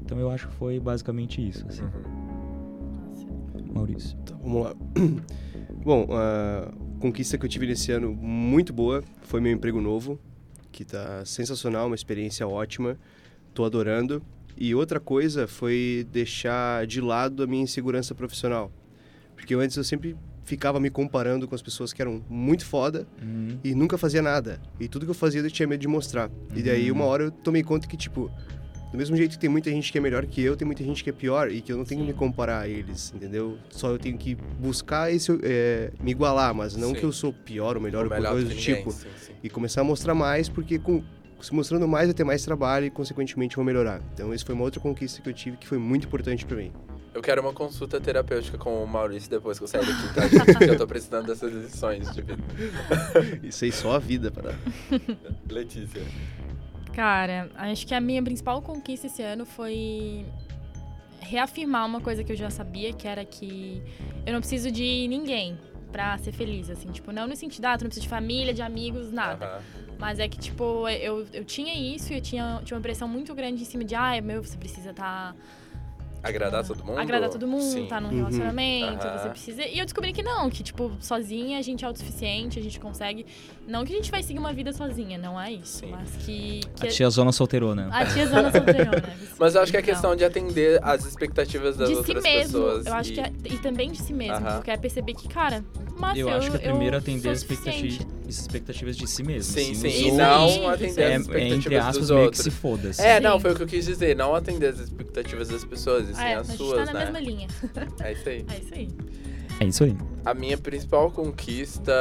Então 0.00 0.18
eu 0.18 0.28
acho 0.30 0.48
que 0.48 0.54
foi 0.54 0.80
basicamente 0.80 1.46
isso, 1.46 1.64
assim. 1.68 1.84
Uhum. 1.84 3.72
Maurício. 3.72 4.18
Tá, 4.26 4.34
vamos 4.42 4.64
lá. 4.64 4.74
Bom, 5.84 6.08
a 6.10 6.72
conquista 6.98 7.38
que 7.38 7.46
eu 7.46 7.48
tive 7.48 7.68
nesse 7.68 7.92
ano 7.92 8.12
muito 8.12 8.72
boa 8.72 9.00
foi 9.22 9.40
meu 9.40 9.52
emprego 9.52 9.80
novo, 9.80 10.18
que 10.72 10.84
tá 10.84 11.24
sensacional, 11.24 11.86
uma 11.86 11.94
experiência 11.94 12.48
ótima. 12.48 12.98
Tô 13.54 13.64
adorando. 13.64 14.20
E 14.56 14.74
outra 14.74 15.00
coisa 15.00 15.46
foi 15.46 16.06
deixar 16.12 16.86
de 16.86 17.00
lado 17.00 17.42
a 17.42 17.46
minha 17.46 17.62
insegurança 17.62 18.14
profissional. 18.14 18.70
Porque 19.34 19.54
antes 19.54 19.76
eu 19.76 19.84
sempre 19.84 20.16
ficava 20.44 20.80
me 20.80 20.90
comparando 20.90 21.46
com 21.46 21.54
as 21.54 21.62
pessoas 21.62 21.92
que 21.92 22.02
eram 22.02 22.22
muito 22.28 22.66
foda 22.66 23.06
Uhum. 23.22 23.58
e 23.62 23.74
nunca 23.74 23.96
fazia 23.96 24.20
nada. 24.20 24.60
E 24.80 24.88
tudo 24.88 25.04
que 25.06 25.10
eu 25.10 25.14
fazia 25.14 25.40
eu 25.40 25.50
tinha 25.50 25.66
medo 25.68 25.80
de 25.80 25.88
mostrar. 25.88 26.30
E 26.54 26.62
daí 26.62 26.90
Uhum. 26.90 26.96
uma 26.96 27.04
hora 27.06 27.24
eu 27.24 27.30
tomei 27.30 27.62
conta 27.62 27.86
que, 27.86 27.96
tipo, 27.96 28.30
do 28.90 28.98
mesmo 28.98 29.16
jeito 29.16 29.30
que 29.32 29.38
tem 29.38 29.48
muita 29.48 29.70
gente 29.70 29.92
que 29.92 29.98
é 29.98 30.00
melhor 30.00 30.26
que 30.26 30.42
eu, 30.42 30.56
tem 30.56 30.66
muita 30.66 30.82
gente 30.82 31.04
que 31.04 31.10
é 31.10 31.12
pior 31.12 31.50
e 31.52 31.60
que 31.60 31.72
eu 31.72 31.76
não 31.76 31.84
tenho 31.84 32.00
que 32.00 32.06
me 32.08 32.12
comparar 32.12 32.62
a 32.62 32.68
eles, 32.68 33.12
entendeu? 33.14 33.56
Só 33.70 33.90
eu 33.90 33.98
tenho 33.98 34.18
que 34.18 34.34
buscar 34.58 35.12
esse, 35.12 35.30
é, 35.44 35.92
me 36.02 36.10
igualar, 36.10 36.52
mas 36.52 36.74
não 36.76 36.88
Sim. 36.88 36.94
que 36.96 37.04
eu 37.04 37.12
sou 37.12 37.32
pior 37.32 37.76
ou 37.76 37.82
melhor 37.82 38.04
Ou 38.04 38.10
coisa 38.10 38.48
do 38.48 38.54
tipo. 38.56 38.90
sim, 38.90 39.06
sim. 39.16 39.32
E 39.44 39.48
começar 39.48 39.82
a 39.82 39.84
mostrar 39.84 40.14
mais, 40.14 40.48
porque 40.48 40.76
com, 40.80 41.04
se 41.42 41.54
mostrando 41.54 41.86
mais 41.88 42.06
vai 42.06 42.14
ter 42.14 42.24
mais 42.24 42.44
trabalho 42.44 42.86
e 42.86 42.90
consequentemente 42.90 43.56
vou 43.56 43.64
melhorar. 43.64 44.00
Então 44.14 44.32
isso 44.34 44.44
foi 44.44 44.54
uma 44.54 44.64
outra 44.64 44.80
conquista 44.80 45.20
que 45.20 45.28
eu 45.28 45.32
tive 45.32 45.56
que 45.56 45.66
foi 45.66 45.78
muito 45.78 46.06
importante 46.06 46.44
pra 46.44 46.56
mim. 46.56 46.72
Eu 47.12 47.20
quero 47.20 47.42
uma 47.42 47.52
consulta 47.52 48.00
terapêutica 48.00 48.56
com 48.56 48.82
o 48.82 48.86
Maurício 48.86 49.28
depois 49.28 49.58
que 49.58 49.64
eu 49.64 49.68
sair 49.68 49.84
daqui, 49.84 50.14
tá? 50.14 50.44
Porque 50.44 50.70
eu 50.70 50.78
tô 50.78 50.86
precisando 50.86 51.26
dessas 51.26 51.52
lições 51.52 52.10
de 52.14 52.22
vida. 52.22 52.42
Isso 53.42 53.64
aí 53.64 53.72
só 53.72 53.96
a 53.96 53.98
vida 53.98 54.30
para. 54.30 54.54
Letícia. 55.50 56.02
Cara, 56.94 57.50
acho 57.56 57.86
que 57.86 57.94
a 57.94 58.00
minha 58.00 58.22
principal 58.22 58.62
conquista 58.62 59.08
esse 59.08 59.22
ano 59.22 59.44
foi 59.44 60.24
reafirmar 61.20 61.84
uma 61.84 62.00
coisa 62.00 62.22
que 62.22 62.32
eu 62.32 62.36
já 62.36 62.48
sabia, 62.48 62.92
que 62.92 63.08
era 63.08 63.24
que 63.24 63.82
eu 64.24 64.32
não 64.32 64.40
preciso 64.40 64.70
de 64.70 65.06
ninguém 65.08 65.58
pra 65.90 66.16
ser 66.18 66.32
feliz, 66.32 66.70
assim. 66.70 66.90
Tipo, 66.92 67.10
não 67.10 67.26
no 67.26 67.34
sentido, 67.34 67.64
ah, 67.66 67.76
tu 67.76 67.82
não 67.82 67.88
precisa 67.88 68.04
de 68.04 68.08
família, 68.08 68.54
de 68.54 68.62
amigos, 68.62 69.10
nada. 69.10 69.46
Aham. 69.46 69.89
Mas 70.00 70.18
é 70.18 70.26
que, 70.26 70.38
tipo, 70.38 70.88
eu, 70.88 71.26
eu 71.30 71.44
tinha 71.44 71.74
isso 71.74 72.10
e 72.10 72.16
eu 72.16 72.22
tinha, 72.22 72.62
tinha 72.64 72.74
uma 72.74 72.82
pressão 72.82 73.06
muito 73.06 73.34
grande 73.34 73.60
em 73.60 73.66
cima 73.66 73.84
de, 73.84 73.94
ah, 73.94 74.18
meu, 74.22 74.42
você 74.42 74.56
precisa 74.56 74.90
estar... 74.90 75.36
Agradar 76.22 76.66
todo 76.66 76.82
mundo? 76.84 76.98
Agradar 76.98 77.28
todo 77.30 77.46
mundo, 77.46 77.62
Sim. 77.62 77.86
tá 77.86 78.00
num 78.00 78.08
Uhum. 78.08 78.16
relacionamento, 78.16 79.06
Aham. 79.06 79.18
você 79.18 79.28
precisa. 79.30 79.62
E 79.66 79.78
eu 79.78 79.84
descobri 79.84 80.12
que 80.14 80.22
não, 80.22 80.48
que, 80.50 80.62
tipo, 80.62 80.90
sozinha 81.00 81.58
a 81.58 81.62
gente 81.62 81.84
é 81.84 81.86
autossuficiente, 81.86 82.58
a 82.58 82.62
gente 82.62 82.80
consegue. 82.80 83.26
Não 83.70 83.84
que 83.84 83.92
a 83.92 83.96
gente 83.96 84.10
vai 84.10 84.20
seguir 84.20 84.40
uma 84.40 84.52
vida 84.52 84.72
sozinha, 84.72 85.16
não 85.16 85.40
é 85.40 85.52
isso. 85.52 85.78
Sim. 85.78 85.90
Mas 85.92 86.10
que. 86.24 86.60
A 86.80 86.86
que 86.86 86.88
tia 86.88 87.08
Zona 87.08 87.30
Solteirona. 87.30 87.88
a 87.92 88.04
tia 88.04 88.26
Zona 88.26 88.50
solteirona. 88.50 89.02
Mas 89.38 89.54
eu 89.54 89.62
acho 89.62 89.70
que 89.70 89.78
é 89.78 89.80
Não. 89.80 89.86
questão 89.86 90.16
de 90.16 90.24
atender 90.24 90.80
às 90.82 91.06
expectativas 91.06 91.76
das 91.76 91.88
de 91.88 91.94
si 91.94 91.98
outras 92.00 92.22
mesmo. 92.24 92.42
pessoas. 92.64 92.86
Eu 92.86 92.94
acho 92.94 93.12
e... 93.12 93.14
que 93.14 93.20
é, 93.20 93.32
e 93.44 93.58
também 93.58 93.92
de 93.92 94.02
si 94.02 94.12
mesmo. 94.12 94.44
Aham. 94.44 94.56
Porque 94.56 94.72
é 94.72 94.76
perceber 94.76 95.14
que, 95.14 95.28
cara, 95.28 95.64
mas 95.96 96.18
eu 96.18 96.28
eu, 96.28 96.36
acho 96.36 96.50
que 96.50 96.56
é 96.56 96.60
primeiro 96.60 96.96
atender 96.96 97.28
as 97.28 97.38
expectativas, 97.38 98.06
as 98.28 98.38
expectativas 98.40 98.96
de 98.96 99.06
si 99.06 99.22
mesmo. 99.22 99.54
Sim, 99.54 99.70
assim, 99.70 99.74
sim. 99.74 99.88
os 99.88 99.94
E 99.94 100.12
não 100.12 100.68
atender 100.68 101.00
é, 101.00 101.04
as 101.04 101.12
é, 101.12 101.16
expectativas 101.16 101.52
entre 101.58 101.76
aspas, 101.76 101.98
dos 101.98 102.10
meio 102.10 102.20
que 102.20 102.24
outros. 102.26 102.42
se 102.42 102.50
foda. 102.50 102.88
assim. 102.90 103.02
É, 103.02 103.16
Sim. 103.16 103.22
não, 103.22 103.38
foi 103.38 103.52
o 103.52 103.54
que 103.54 103.62
eu 103.62 103.66
quis 103.68 103.86
dizer. 103.86 104.16
Não 104.16 104.34
atender 104.34 104.66
as 104.66 104.80
expectativas 104.80 105.48
das 105.48 105.64
pessoas, 105.64 106.08
e 106.10 106.14
sim 106.14 106.22
é, 106.22 106.34
a 106.34 106.40
as 106.40 106.48
gente 106.48 106.56
suas, 106.56 106.86
tá 106.86 106.92
na 106.92 106.92
né? 106.92 107.04
mesma 107.04 107.20
linha. 107.20 107.46
É 108.02 108.12
isso 108.12 108.28
aí. 108.28 108.44
É 108.48 108.58
isso 108.58 108.74
aí. 108.74 108.88
É 109.60 109.64
isso 109.64 109.84
aí. 109.84 109.96
A 110.24 110.34
minha 110.34 110.58
principal 110.58 111.10
conquista 111.12 111.92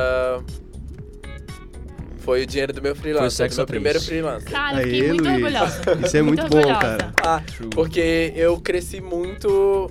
foi 2.30 2.44
o 2.44 2.46
dinheiro 2.46 2.72
do 2.72 2.80
meu 2.80 2.96
freelancer, 2.96 3.32
sexo 3.32 3.58
do 3.58 3.62
meu 3.62 3.68
primeiro 3.68 4.00
freelancer. 4.00 4.52
Cara, 4.52 4.78
fiquei 4.78 5.02
Aê, 5.02 5.08
muito 5.08 5.24
Luiz. 5.24 5.34
orgulhosa. 5.34 5.82
Isso 6.06 6.18
é 6.18 6.22
muito 6.22 6.48
bom, 6.48 6.58
orgulhosa. 6.58 6.80
cara. 6.80 7.14
Ah, 7.24 7.42
porque 7.72 8.34
eu 8.36 8.62
cresci 8.62 9.02
muito 9.02 9.90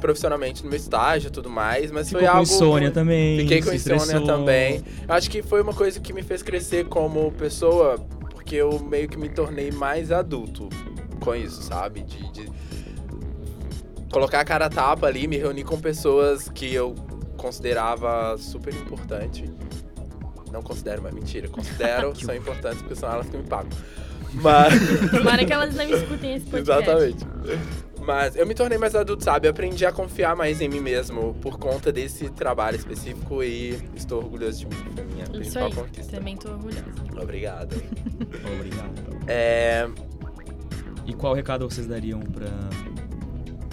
profissionalmente 0.00 0.64
no 0.64 0.70
meu 0.70 0.78
estágio 0.78 1.28
e 1.28 1.30
tudo 1.30 1.50
mais, 1.50 1.90
mas 1.90 2.08
Ficou 2.08 2.22
foi 2.22 2.30
com 2.30 2.36
algo... 2.38 2.50
insônia 2.50 2.90
também. 2.90 3.40
Fiquei 3.40 3.60
com 3.60 3.70
insônia 3.70 3.98
estressou. 3.98 4.26
também. 4.26 4.82
Eu 5.06 5.14
acho 5.14 5.30
que 5.30 5.42
foi 5.42 5.60
uma 5.60 5.74
coisa 5.74 6.00
que 6.00 6.12
me 6.14 6.22
fez 6.22 6.42
crescer 6.42 6.86
como 6.86 7.30
pessoa, 7.32 7.98
porque 8.30 8.56
eu 8.56 8.80
meio 8.80 9.06
que 9.06 9.18
me 9.18 9.28
tornei 9.28 9.70
mais 9.70 10.10
adulto 10.10 10.70
com 11.20 11.34
isso, 11.34 11.62
sabe? 11.62 12.00
De, 12.00 12.32
de 12.32 12.50
colocar 14.10 14.40
a 14.40 14.44
cara 14.44 14.66
a 14.66 14.70
tapa 14.70 15.06
ali, 15.06 15.28
me 15.28 15.36
reunir 15.36 15.64
com 15.64 15.78
pessoas 15.78 16.48
que 16.48 16.72
eu 16.72 16.94
considerava 17.36 18.38
super 18.38 18.72
importante. 18.74 19.44
Não 20.52 20.62
considero, 20.62 21.02
mas 21.02 21.12
mentira. 21.14 21.48
Considero, 21.48 22.14
são 22.20 22.34
importantes 22.34 22.80
porque 22.82 22.94
são 22.94 23.10
elas 23.10 23.26
que 23.28 23.36
me 23.36 23.44
pagam. 23.44 23.70
Mas. 24.34 24.74
Tomara 25.10 25.44
que 25.44 25.52
elas 25.52 25.74
não 25.74 25.84
escutem 25.84 26.36
esse 26.36 26.46
podcast. 26.46 26.82
Exatamente. 26.82 27.26
Mas 28.04 28.34
eu 28.34 28.44
me 28.46 28.52
tornei 28.54 28.76
mais 28.78 28.96
adulto, 28.96 29.22
sabe? 29.22 29.46
Eu 29.46 29.52
aprendi 29.52 29.86
a 29.86 29.92
confiar 29.92 30.34
mais 30.34 30.60
em 30.60 30.68
mim 30.68 30.80
mesmo 30.80 31.34
por 31.40 31.56
conta 31.58 31.92
desse 31.92 32.28
trabalho 32.30 32.76
específico 32.76 33.44
e 33.44 33.78
estou 33.94 34.18
orgulhoso 34.22 34.58
de 34.60 34.66
mim. 34.66 34.76
Foi 34.94 35.04
minha 35.04 35.22
Isso 35.22 35.32
principal 35.32 35.66
aí. 35.66 35.72
conquista. 35.74 36.16
Também 36.16 36.36
tô 36.36 36.50
orgulhosa. 36.50 36.84
Obrigado. 37.20 37.74
Obrigado. 38.56 38.92
É, 39.28 39.88
E 41.06 41.12
qual 41.14 41.32
recado 41.32 41.68
vocês 41.70 41.86
dariam 41.86 42.18
pra, 42.20 42.48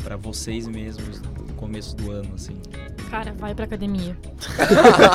pra 0.03 0.15
vocês 0.15 0.67
mesmos 0.67 1.21
no 1.21 1.53
começo 1.55 1.95
do 1.95 2.11
ano, 2.11 2.30
assim? 2.36 2.57
Cara, 3.10 3.34
vai 3.34 3.55
pra 3.55 3.66
academia. 3.66 4.16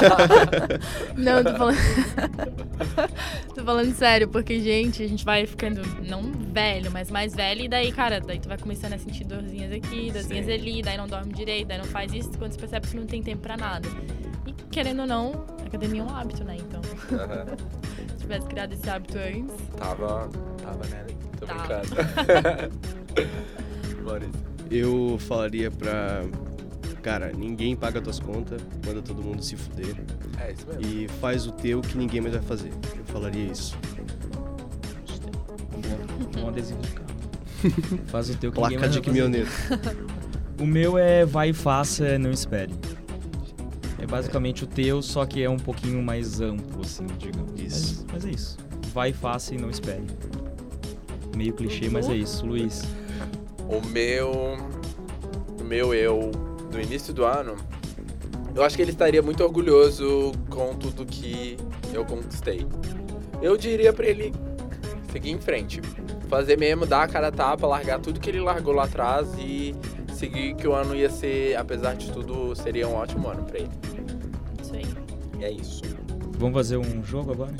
não, 1.16 1.44
tô 1.44 1.54
falando. 1.54 1.76
tô 3.54 3.64
falando 3.64 3.94
sério, 3.94 4.28
porque, 4.28 4.60
gente, 4.60 5.02
a 5.02 5.08
gente 5.08 5.24
vai 5.24 5.46
ficando, 5.46 5.80
não 6.04 6.22
velho, 6.52 6.90
mas 6.90 7.10
mais 7.10 7.34
velho, 7.34 7.62
e 7.62 7.68
daí, 7.68 7.92
cara, 7.92 8.20
daí 8.20 8.40
tu 8.40 8.48
vai 8.48 8.58
começando 8.58 8.94
a 8.94 8.98
sentir 8.98 9.24
dorzinhas 9.24 9.72
aqui, 9.72 10.10
dorzinhas 10.10 10.46
Sim. 10.46 10.52
ali, 10.52 10.82
daí 10.82 10.96
não 10.96 11.06
dorme 11.06 11.32
direito, 11.32 11.68
daí 11.68 11.78
não 11.78 11.84
faz 11.84 12.12
isso, 12.12 12.30
quando 12.36 12.52
você 12.52 12.58
percebe 12.58 12.88
que 12.88 12.96
não 12.96 13.06
tem 13.06 13.22
tempo 13.22 13.42
pra 13.42 13.56
nada. 13.56 13.88
E 14.46 14.52
querendo 14.70 15.00
ou 15.00 15.06
não, 15.06 15.46
academia 15.64 16.02
é 16.02 16.04
um 16.04 16.10
hábito, 16.16 16.42
né? 16.44 16.56
Então, 16.58 16.80
Aham. 17.12 17.46
se 18.10 18.16
tivesse 18.18 18.46
criado 18.46 18.72
esse 18.72 18.90
hábito 18.90 19.18
antes. 19.18 19.54
Tava. 19.76 20.28
Tava, 20.62 20.86
né? 20.86 21.06
Tô 21.38 21.46
Tava. 21.46 21.60
brincando. 21.60 21.94
Maurício. 24.04 24.54
Eu 24.70 25.16
falaria 25.18 25.70
pra. 25.70 26.22
Cara, 27.04 27.30
ninguém 27.36 27.76
paga 27.76 28.00
tuas 28.00 28.18
contas, 28.18 28.62
manda 28.86 29.02
todo 29.02 29.22
mundo 29.22 29.42
se 29.42 29.54
fuder. 29.56 29.94
É 30.40 30.52
isso 30.52 30.66
mesmo. 30.66 30.82
E 30.82 31.06
faz 31.20 31.46
o 31.46 31.52
teu 31.52 31.82
que 31.82 31.98
ninguém 31.98 32.22
mais 32.22 32.32
vai 32.32 32.42
fazer. 32.42 32.70
Eu 32.96 33.04
falaria 33.04 33.44
isso. 33.44 33.76
Um 36.42 36.48
adesivo 36.48 36.80
de 36.80 36.88
carro. 36.92 37.04
Faz 38.08 38.30
o 38.30 38.36
teu 38.36 38.50
que 38.50 38.58
ninguém 38.58 38.78
Placa 38.78 38.80
mais 38.80 38.92
de 38.92 38.98
vai 39.00 39.04
fazer. 39.04 39.04
caminhoneiro. 39.04 39.48
O 40.58 40.66
meu 40.66 40.96
é 40.96 41.26
vai 41.26 41.50
e 41.50 41.52
faça, 41.52 42.18
não 42.18 42.30
espere. 42.30 42.72
É 43.98 44.06
basicamente 44.06 44.64
o 44.64 44.66
teu, 44.66 45.02
só 45.02 45.26
que 45.26 45.42
é 45.42 45.48
um 45.50 45.58
pouquinho 45.58 46.02
mais 46.02 46.40
amplo, 46.40 46.80
assim, 46.82 47.06
digamos. 47.18 47.60
Isso. 47.60 48.04
Mas, 48.06 48.14
mas 48.14 48.24
é 48.24 48.30
isso. 48.30 48.56
Vai 48.94 49.10
e 49.10 49.12
faça 49.12 49.54
e 49.54 49.58
não 49.58 49.68
espere. 49.68 50.04
Meio 51.36 51.52
clichê, 51.52 51.90
mas 51.90 52.08
é 52.08 52.14
isso. 52.14 52.46
Luiz. 52.46 52.82
O 53.68 53.86
meu. 53.88 54.56
O 55.60 55.64
meu 55.64 55.92
eu 55.94 56.30
do 56.74 56.80
início 56.80 57.14
do 57.14 57.24
ano. 57.24 57.56
Eu 58.54 58.62
acho 58.62 58.76
que 58.76 58.82
ele 58.82 58.90
estaria 58.90 59.22
muito 59.22 59.42
orgulhoso 59.42 60.32
com 60.50 60.74
tudo 60.74 61.06
que 61.06 61.56
eu 61.92 62.04
conquistei. 62.04 62.66
Eu 63.40 63.56
diria 63.56 63.92
pra 63.92 64.06
ele 64.06 64.32
seguir 65.10 65.30
em 65.30 65.40
frente. 65.40 65.80
Fazer 66.28 66.58
mesmo, 66.58 66.84
dar 66.86 67.02
a 67.02 67.08
cara 67.08 67.28
a 67.28 67.32
tapa, 67.32 67.66
largar 67.66 68.00
tudo 68.00 68.18
que 68.18 68.28
ele 68.28 68.40
largou 68.40 68.74
lá 68.74 68.84
atrás 68.84 69.28
e 69.38 69.74
seguir 70.12 70.54
que 70.54 70.66
o 70.66 70.74
ano 70.74 70.94
ia 70.96 71.10
ser, 71.10 71.56
apesar 71.56 71.94
de 71.94 72.10
tudo, 72.10 72.54
seria 72.56 72.88
um 72.88 72.94
ótimo 72.94 73.28
ano 73.28 73.44
pra 73.44 73.58
ele. 73.58 73.70
Isso 74.60 74.74
aí. 74.74 74.86
E 75.38 75.44
é 75.44 75.50
isso. 75.50 75.93
Vamos 76.38 76.54
fazer 76.54 76.76
um 76.76 77.02
jogo 77.04 77.32
agora? 77.32 77.52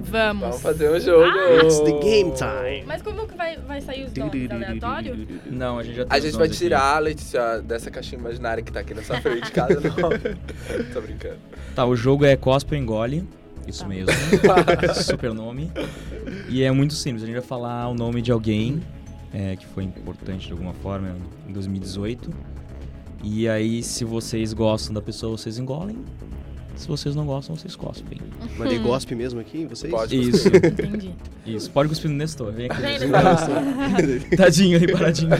Vamos. 0.00 0.42
Vamos 0.42 0.60
fazer 0.62 0.90
um 0.90 0.98
jogo. 1.00 1.24
Ah! 1.24 1.64
It's 1.64 1.80
the 1.80 1.92
game 2.00 2.32
time! 2.32 2.84
Mas 2.86 3.02
como 3.02 3.26
que 3.26 3.36
vai, 3.36 3.56
vai 3.58 3.80
sair 3.80 4.04
os 4.06 4.14
nomes 4.14 4.50
aleatórios? 4.50 5.18
Não, 5.50 5.78
a 5.78 5.82
gente 5.82 5.96
já 5.96 6.04
tem 6.06 6.16
A 6.16 6.20
gente 6.20 6.36
vai 6.36 6.46
aqui. 6.46 6.56
tirar 6.56 6.96
a 6.96 6.98
Letícia 6.98 7.60
dessa 7.62 7.90
caixinha 7.90 8.18
imaginária 8.20 8.62
que 8.62 8.72
tá 8.72 8.80
aqui 8.80 8.94
na 8.94 9.02
sua 9.02 9.20
frente 9.20 9.44
de 9.44 9.52
casa, 9.52 9.80
não. 9.80 10.10
Tô 10.92 11.00
brincando. 11.00 11.36
Tá, 11.74 11.84
o 11.84 11.94
jogo 11.94 12.24
é 12.24 12.36
Cospe 12.36 12.74
ou 12.74 12.80
Engole. 12.80 13.28
Isso 13.66 13.82
Tá. 13.82 13.88
mesmo. 13.88 14.10
Super 15.04 15.32
nome. 15.32 15.70
E 16.48 16.62
é 16.62 16.70
muito 16.72 16.94
simples. 16.94 17.22
A 17.22 17.26
gente 17.26 17.36
vai 17.36 17.44
falar 17.44 17.88
o 17.88 17.94
nome 17.94 18.20
de 18.22 18.32
alguém 18.32 18.82
é, 19.32 19.56
que 19.56 19.66
foi 19.66 19.84
importante 19.84 20.46
de 20.46 20.52
alguma 20.52 20.72
forma 20.74 21.14
em 21.48 21.52
2018. 21.52 22.30
E 23.22 23.48
aí, 23.48 23.82
se 23.84 24.04
vocês 24.04 24.52
gostam 24.52 24.92
da 24.94 25.00
pessoa, 25.00 25.36
vocês 25.38 25.58
engolem. 25.58 25.96
Se 26.82 26.88
vocês 26.88 27.14
não 27.14 27.24
gostam, 27.24 27.54
vocês 27.54 27.76
cospem. 27.76 28.18
Mandei 28.58 28.76
gospe 28.80 29.14
mesmo 29.14 29.38
aqui 29.38 29.58
em 29.58 29.66
vocês? 29.68 29.88
Pode. 29.88 30.18
Isso, 30.18 30.48
Entendi. 30.48 31.14
isso. 31.46 31.70
Pode 31.70 31.88
cuspir 31.88 32.10
no 32.10 32.16
Nestor. 32.16 32.50
Vem 32.50 32.66
aqui. 32.68 32.80
Vem, 32.82 32.98
Nestor. 32.98 33.16
Tadinho 34.36 34.80
aí, 34.80 34.90
paradinho. 34.90 35.30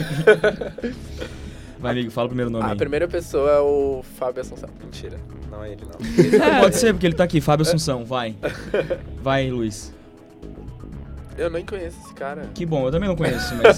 Vai, 1.81 1.91
amigo, 1.91 2.11
fala 2.11 2.27
o 2.27 2.29
primeiro 2.29 2.49
nome 2.49 2.63
A 2.63 2.71
aí. 2.71 2.77
primeira 2.77 3.09
pessoa 3.09 3.51
é 3.51 3.59
o 3.59 4.01
Fábio 4.17 4.39
Assunção. 4.39 4.69
Mentira, 4.81 5.19
não 5.51 5.61
é 5.65 5.73
ele 5.73 5.81
não. 5.83 5.99
Pode 6.61 6.77
ser, 6.77 6.93
porque 6.93 7.07
ele 7.07 7.15
tá 7.15 7.25
aqui. 7.25 7.41
Fábio 7.41 7.63
Assunção, 7.63 8.05
vai. 8.05 8.37
Vai, 9.21 9.51
Luiz. 9.51 9.91
Eu 11.37 11.49
nem 11.49 11.65
conheço 11.65 11.97
esse 12.05 12.13
cara. 12.13 12.47
Que 12.53 12.65
bom, 12.65 12.85
eu 12.85 12.91
também 12.91 13.09
não 13.09 13.17
conheço, 13.17 13.53
mas. 13.55 13.75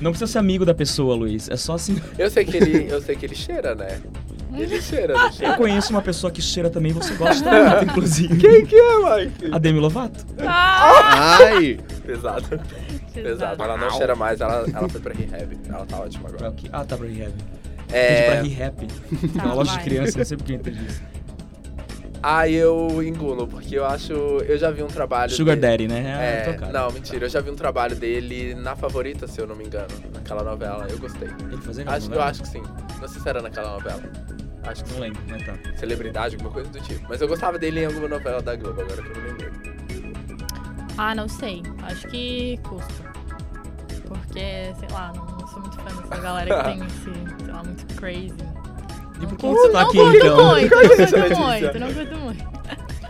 Não 0.00 0.10
precisa 0.10 0.32
ser 0.32 0.38
amigo 0.38 0.64
da 0.64 0.74
pessoa, 0.74 1.14
Luiz. 1.14 1.48
É 1.48 1.56
só 1.56 1.74
assim. 1.74 2.00
Eu 2.18 2.28
sei 2.30 2.44
que 2.44 2.56
ele, 2.56 2.90
eu 2.90 3.00
sei 3.00 3.14
que 3.14 3.26
ele 3.26 3.34
cheira, 3.36 3.76
né? 3.76 4.00
Ele 4.54 4.80
cheira, 4.80 5.14
não 5.14 5.26
Eu 5.26 5.32
cheira? 5.32 5.56
conheço 5.56 5.90
uma 5.90 6.02
pessoa 6.02 6.30
que 6.30 6.40
cheira 6.42 6.68
também, 6.70 6.92
você 6.92 7.14
gosta 7.14 7.44
muito, 7.50 7.84
inclusive. 7.90 8.36
Quem 8.36 8.66
que 8.66 8.76
é, 8.76 9.16
Mike? 9.24 9.50
A 9.52 9.58
Demi 9.58 9.78
Lovato. 9.80 10.24
Ah! 10.40 11.38
Ai! 11.40 11.78
Pesado. 12.04 12.60
Pesado. 13.14 13.62
Ela 13.62 13.76
não 13.76 13.90
cheira 13.90 14.14
mais, 14.14 14.40
ela, 14.40 14.64
ela 14.72 14.88
foi 14.88 15.00
pra 15.00 15.12
rehab. 15.14 15.58
Ela 15.68 15.86
tá 15.86 15.98
ótima 16.00 16.28
agora. 16.28 16.54
Ah, 16.72 16.84
tá 16.84 16.96
pra 16.96 17.06
rehab. 17.06 17.32
Entendi 17.32 17.92
É... 17.92 18.30
pra 18.30 18.42
rehab. 18.42 18.86
Tá, 18.86 19.42
É 19.42 19.44
uma 19.46 19.54
loja 19.54 19.72
de 19.78 19.84
criança, 19.84 20.18
não 20.18 20.24
sei 20.24 20.36
porque 20.36 20.52
eu 20.52 20.56
entendi 20.56 20.86
isso. 20.86 21.02
Ah, 22.22 22.46
eu 22.46 23.02
engulo, 23.02 23.46
porque 23.46 23.78
eu 23.78 23.84
acho... 23.86 24.12
Eu 24.12 24.58
já 24.58 24.70
vi 24.70 24.82
um 24.82 24.86
trabalho 24.88 25.32
Sugar 25.32 25.56
dele. 25.56 25.88
Daddy, 25.88 25.88
né? 25.88 26.14
Ah, 26.14 26.50
É, 26.50 26.52
cara. 26.52 26.70
não, 26.70 26.92
mentira. 26.92 27.24
Eu 27.24 27.30
já 27.30 27.40
vi 27.40 27.50
um 27.50 27.54
trabalho 27.56 27.96
dele 27.96 28.54
na 28.54 28.76
Favorita, 28.76 29.26
se 29.26 29.40
eu 29.40 29.46
não 29.46 29.56
me 29.56 29.64
engano. 29.64 29.88
Naquela 30.12 30.44
novela. 30.44 30.86
Eu 30.90 30.98
gostei. 30.98 31.28
Ele 31.50 31.56
fazia 31.62 31.84
Acho, 31.88 32.10
não, 32.10 32.16
eu 32.18 32.22
acho 32.22 32.42
que 32.42 32.48
sim. 32.48 32.62
Não 33.00 33.08
sei 33.08 33.22
se 33.22 33.26
era 33.28 33.40
naquela 33.40 33.72
novela. 33.72 34.02
Acho 34.70 34.84
que 34.84 34.92
Não 34.94 35.00
lembro, 35.00 35.20
mas 35.28 35.44
tá. 35.44 35.54
Celebridade, 35.76 36.34
alguma 36.36 36.52
coisa 36.52 36.68
do 36.70 36.80
tipo. 36.80 37.04
Mas 37.08 37.20
eu 37.20 37.28
gostava 37.28 37.58
dele 37.58 37.80
em 37.80 37.86
alguma 37.86 38.08
novela 38.08 38.40
da 38.42 38.54
Globo, 38.56 38.80
agora 38.80 39.02
que 39.02 39.08
eu 39.10 39.22
me 39.22 39.28
lembrei. 39.28 39.50
Ah, 40.98 41.14
não 41.14 41.28
sei. 41.28 41.62
Acho 41.82 42.06
que 42.08 42.58
custa. 42.62 43.10
Porque, 44.06 44.74
sei 44.78 44.88
lá, 44.92 45.12
não, 45.14 45.24
não 45.24 45.46
sou 45.46 45.60
muito 45.60 45.76
fã 45.76 45.84
dessa 46.02 46.20
galera 46.22 46.56
que 46.56 46.64
tem 46.64 46.78
esse, 46.86 47.44
sei 47.44 47.52
lá, 47.52 47.62
muito 47.62 47.94
crazy. 47.94 48.34
E 49.22 49.26
por 49.26 49.36
que 49.36 49.46
Não 49.46 49.52
você 49.54 49.68
tá 49.70 49.80
não 49.82 49.88
aqui, 49.88 49.98
curto 49.98 50.16
então? 50.16 50.50
muito, 50.50 50.74
não 50.74 50.80
curto 50.88 51.40
muito, 51.40 51.78
não 51.78 51.94
curto 51.94 52.16
muito. 52.16 52.50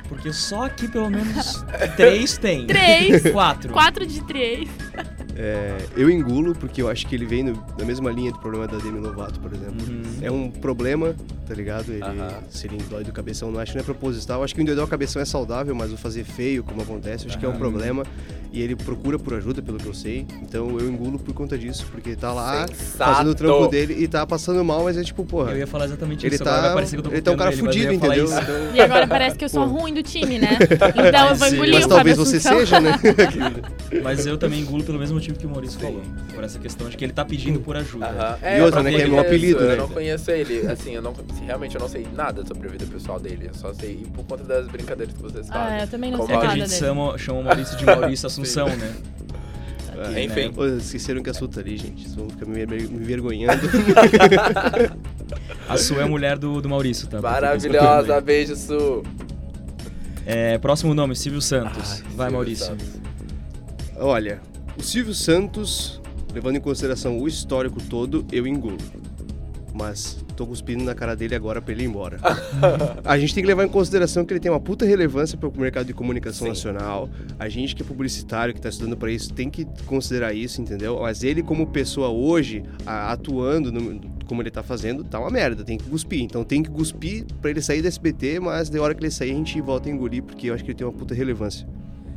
Porque 0.08 0.32
só 0.32 0.64
aqui 0.64 0.88
pelo 0.88 1.08
menos 1.08 1.64
três 1.96 2.36
tem. 2.36 2.66
Três. 2.66 3.30
Quatro. 3.30 3.72
Quatro 3.72 4.04
de 4.04 4.22
três. 4.24 4.68
É, 5.36 5.78
eu 5.96 6.10
engulo 6.10 6.52
porque 6.54 6.82
eu 6.82 6.88
acho 6.90 7.06
que 7.06 7.14
ele 7.14 7.24
vem 7.24 7.44
no- 7.44 7.64
na 7.78 7.84
mesma 7.84 8.10
linha 8.10 8.32
do 8.32 8.38
problema 8.40 8.66
da 8.66 8.76
Demi 8.78 8.98
Lovato, 8.98 9.38
por 9.40 9.52
exemplo. 9.54 9.86
Uhum. 9.88 10.02
É 10.22 10.30
um 10.30 10.50
problema, 10.50 11.14
tá 11.46 11.54
ligado? 11.54 11.90
Ele, 11.90 12.02
Aham. 12.02 12.42
Se 12.50 12.66
ele 12.66 12.76
endói 12.76 13.04
do 13.04 13.12
cabeção, 13.12 13.50
não 13.50 13.60
acho 13.60 13.72
que 13.72 13.78
não 13.78 13.82
é 13.82 13.84
proposital. 13.84 14.44
Acho 14.44 14.54
que 14.54 14.60
o 14.60 14.62
endoidar 14.62 14.84
o 14.84 14.88
cabeção 14.88 15.20
é 15.20 15.24
saudável, 15.24 15.74
mas 15.74 15.92
o 15.92 15.96
fazer 15.96 16.24
feio, 16.24 16.62
como 16.62 16.82
acontece, 16.82 17.26
acho 17.26 17.38
que 17.38 17.46
é 17.46 17.48
um 17.48 17.56
problema. 17.56 18.04
E 18.52 18.60
ele 18.60 18.74
procura 18.74 19.18
por 19.18 19.34
ajuda, 19.34 19.62
pelo 19.62 19.78
que 19.78 19.86
eu 19.86 19.94
sei. 19.94 20.26
Então 20.42 20.78
eu 20.78 20.88
engulo 20.88 21.18
por 21.18 21.32
conta 21.32 21.56
disso, 21.56 21.86
porque 21.90 22.16
tá 22.16 22.32
lá 22.32 22.66
fazendo 22.96 23.30
o 23.30 23.34
trampo 23.34 23.68
dele 23.68 23.94
e 23.98 24.08
tá 24.08 24.26
passando 24.26 24.64
mal, 24.64 24.84
mas 24.84 24.96
é 24.96 25.04
tipo, 25.04 25.24
porra. 25.24 25.52
Eu 25.52 25.58
ia 25.58 25.66
falar 25.66 25.84
exatamente 25.84 26.26
Ele 26.26 26.34
isso. 26.34 26.42
agora 26.42 26.74
vai 26.74 26.84
tá, 26.84 26.90
que 26.90 26.96
eu 26.96 27.02
tô 27.02 27.10
ele 27.10 27.22
tá 27.22 27.30
um 27.30 27.36
cara 27.36 27.52
ele, 27.52 27.60
fudido, 27.60 27.86
eu 27.86 27.92
entendeu? 27.92 28.24
Então- 28.24 28.74
E 28.74 28.80
agora 28.80 29.06
parece 29.06 29.36
que 29.36 29.44
eu 29.44 29.48
sou 29.48 29.68
Pô. 29.68 29.74
ruim 29.80 29.94
do 29.94 30.02
time, 30.02 30.38
né? 30.38 30.58
Então 31.10 31.28
eu 31.28 31.36
vou 31.36 31.48
Sim. 31.48 31.54
engolir 31.54 31.74
mas 31.74 31.86
talvez 31.86 32.16
você 32.16 32.40
seja, 32.40 32.80
né? 32.80 32.98
Mas 34.02 34.24
eu 34.24 34.38
também 34.38 34.60
engulo 34.60 34.84
pelo 34.84 34.98
mesmo 34.98 35.16
motivo 35.16 35.36
que 35.36 35.46
o 35.46 35.50
Maurício 35.50 35.78
falou. 35.80 36.00
Por 36.32 36.44
essa 36.44 36.58
questão 36.58 36.88
de 36.88 36.96
que 36.96 37.04
ele 37.04 37.12
tá 37.12 37.24
pedindo 37.24 37.60
por 37.60 37.76
ajuda. 37.76 38.06
Aham. 38.06 38.56
E 38.56 38.60
outra, 38.60 38.80
eu 38.80 38.84
né, 38.84 38.90
não 38.90 38.96
que 38.98 39.02
é 39.02 39.06
meu 39.06 39.16
conheço, 39.16 39.26
apelido, 39.26 39.60
né? 39.64 39.72
Eu 39.72 39.76
não 39.76 39.88
conheço 39.88 40.30
ele. 40.30 40.66
Assim, 40.68 40.94
eu 40.94 41.02
não, 41.02 41.12
realmente 41.44 41.74
eu 41.74 41.80
não 41.80 41.88
sei 41.88 42.06
nada 42.14 42.44
sobre 42.46 42.68
a 42.68 42.70
vida 42.70 42.86
pessoal 42.86 43.18
dele. 43.18 43.48
Eu 43.48 43.54
só 43.54 43.74
sei 43.74 44.06
por 44.14 44.24
conta 44.24 44.44
das 44.44 44.68
brincadeiras 44.68 45.14
que 45.14 45.20
vocês 45.20 45.48
fazem. 45.48 45.62
Ah, 45.78 45.80
eu 45.82 45.88
também 45.88 46.10
não 46.12 46.24
sei 46.24 46.36
É 46.36 46.38
que 46.38 46.44
a 46.44 46.48
nada 46.48 46.66
gente 46.66 46.78
chama, 46.78 47.18
chama 47.18 47.40
o 47.40 47.44
Maurício 47.44 47.76
de 47.76 47.84
Maurício 47.84 48.26
Assunção, 48.42 48.68
né? 48.76 48.94
Ah, 50.02 50.18
Enfim. 50.18 50.50
Pô, 50.50 50.64
esqueceram 50.66 51.22
que 51.22 51.28
a 51.28 51.34
Su 51.34 51.46
tá 51.46 51.60
ali, 51.60 51.76
gente. 51.76 52.02
Vocês 52.04 52.14
vão 52.14 52.30
ficar 52.30 52.46
me, 52.46 52.64
me 52.64 52.82
envergonhando. 52.84 53.68
A 55.68 55.76
Su 55.76 56.00
é 56.00 56.04
a 56.04 56.06
mulher 56.06 56.38
do, 56.38 56.60
do 56.62 56.68
Maurício, 56.70 57.06
tá? 57.06 57.20
Maravilhosa, 57.20 58.18
beijo, 58.20 58.56
Su. 58.56 59.02
É, 60.24 60.56
próximo 60.58 60.94
nome, 60.94 61.14
Silvio 61.14 61.42
Santos. 61.42 61.92
Ai, 61.92 62.02
Vai, 62.02 62.08
Silvio 62.08 62.32
Maurício. 62.32 62.66
Santos. 62.66 62.88
Olha, 63.98 64.40
o 64.78 64.82
Silvio 64.82 65.12
Santos, 65.12 66.00
levando 66.32 66.56
em 66.56 66.60
consideração 66.60 67.18
o 67.18 67.28
histórico 67.28 67.78
todo, 67.82 68.24
eu 68.32 68.46
engulo. 68.46 68.78
Mas 69.72 70.18
tô 70.36 70.46
cuspindo 70.46 70.82
na 70.84 70.94
cara 70.94 71.14
dele 71.14 71.34
agora 71.34 71.62
pra 71.62 71.72
ele 71.72 71.84
ir 71.84 71.86
embora. 71.86 72.18
a 73.04 73.18
gente 73.18 73.34
tem 73.34 73.42
que 73.42 73.46
levar 73.46 73.64
em 73.64 73.68
consideração 73.68 74.24
que 74.24 74.32
ele 74.32 74.40
tem 74.40 74.50
uma 74.50 74.58
puta 74.60 74.84
relevância 74.84 75.38
pro 75.38 75.52
mercado 75.56 75.86
de 75.86 75.94
comunicação 75.94 76.46
Sim. 76.46 76.48
nacional. 76.50 77.08
A 77.38 77.48
gente 77.48 77.74
que 77.76 77.82
é 77.82 77.84
publicitário, 77.84 78.52
que 78.52 78.60
tá 78.60 78.68
estudando 78.68 78.96
pra 78.96 79.10
isso, 79.12 79.32
tem 79.32 79.48
que 79.48 79.64
considerar 79.86 80.32
isso, 80.32 80.60
entendeu? 80.60 80.98
Mas 81.00 81.22
ele, 81.22 81.42
como 81.42 81.66
pessoa 81.68 82.08
hoje, 82.08 82.62
atuando 82.84 83.70
no- 83.72 84.00
como 84.26 84.42
ele 84.42 84.50
tá 84.50 84.62
fazendo, 84.62 85.02
tá 85.04 85.18
uma 85.18 85.30
merda, 85.30 85.64
tem 85.64 85.76
que 85.78 85.84
cuspir. 85.88 86.22
Então 86.22 86.44
tem 86.44 86.62
que 86.62 86.70
cuspir 86.70 87.24
pra 87.40 87.50
ele 87.50 87.60
sair 87.60 87.82
da 87.82 87.88
SBT, 87.88 88.38
mas 88.40 88.68
da 88.70 88.80
hora 88.80 88.94
que 88.94 89.02
ele 89.02 89.10
sair 89.10 89.32
a 89.32 89.34
gente 89.34 89.60
volta 89.60 89.88
a 89.88 89.92
engolir, 89.92 90.22
porque 90.22 90.50
eu 90.50 90.54
acho 90.54 90.64
que 90.64 90.70
ele 90.70 90.78
tem 90.78 90.86
uma 90.86 90.92
puta 90.92 91.14
relevância. 91.14 91.66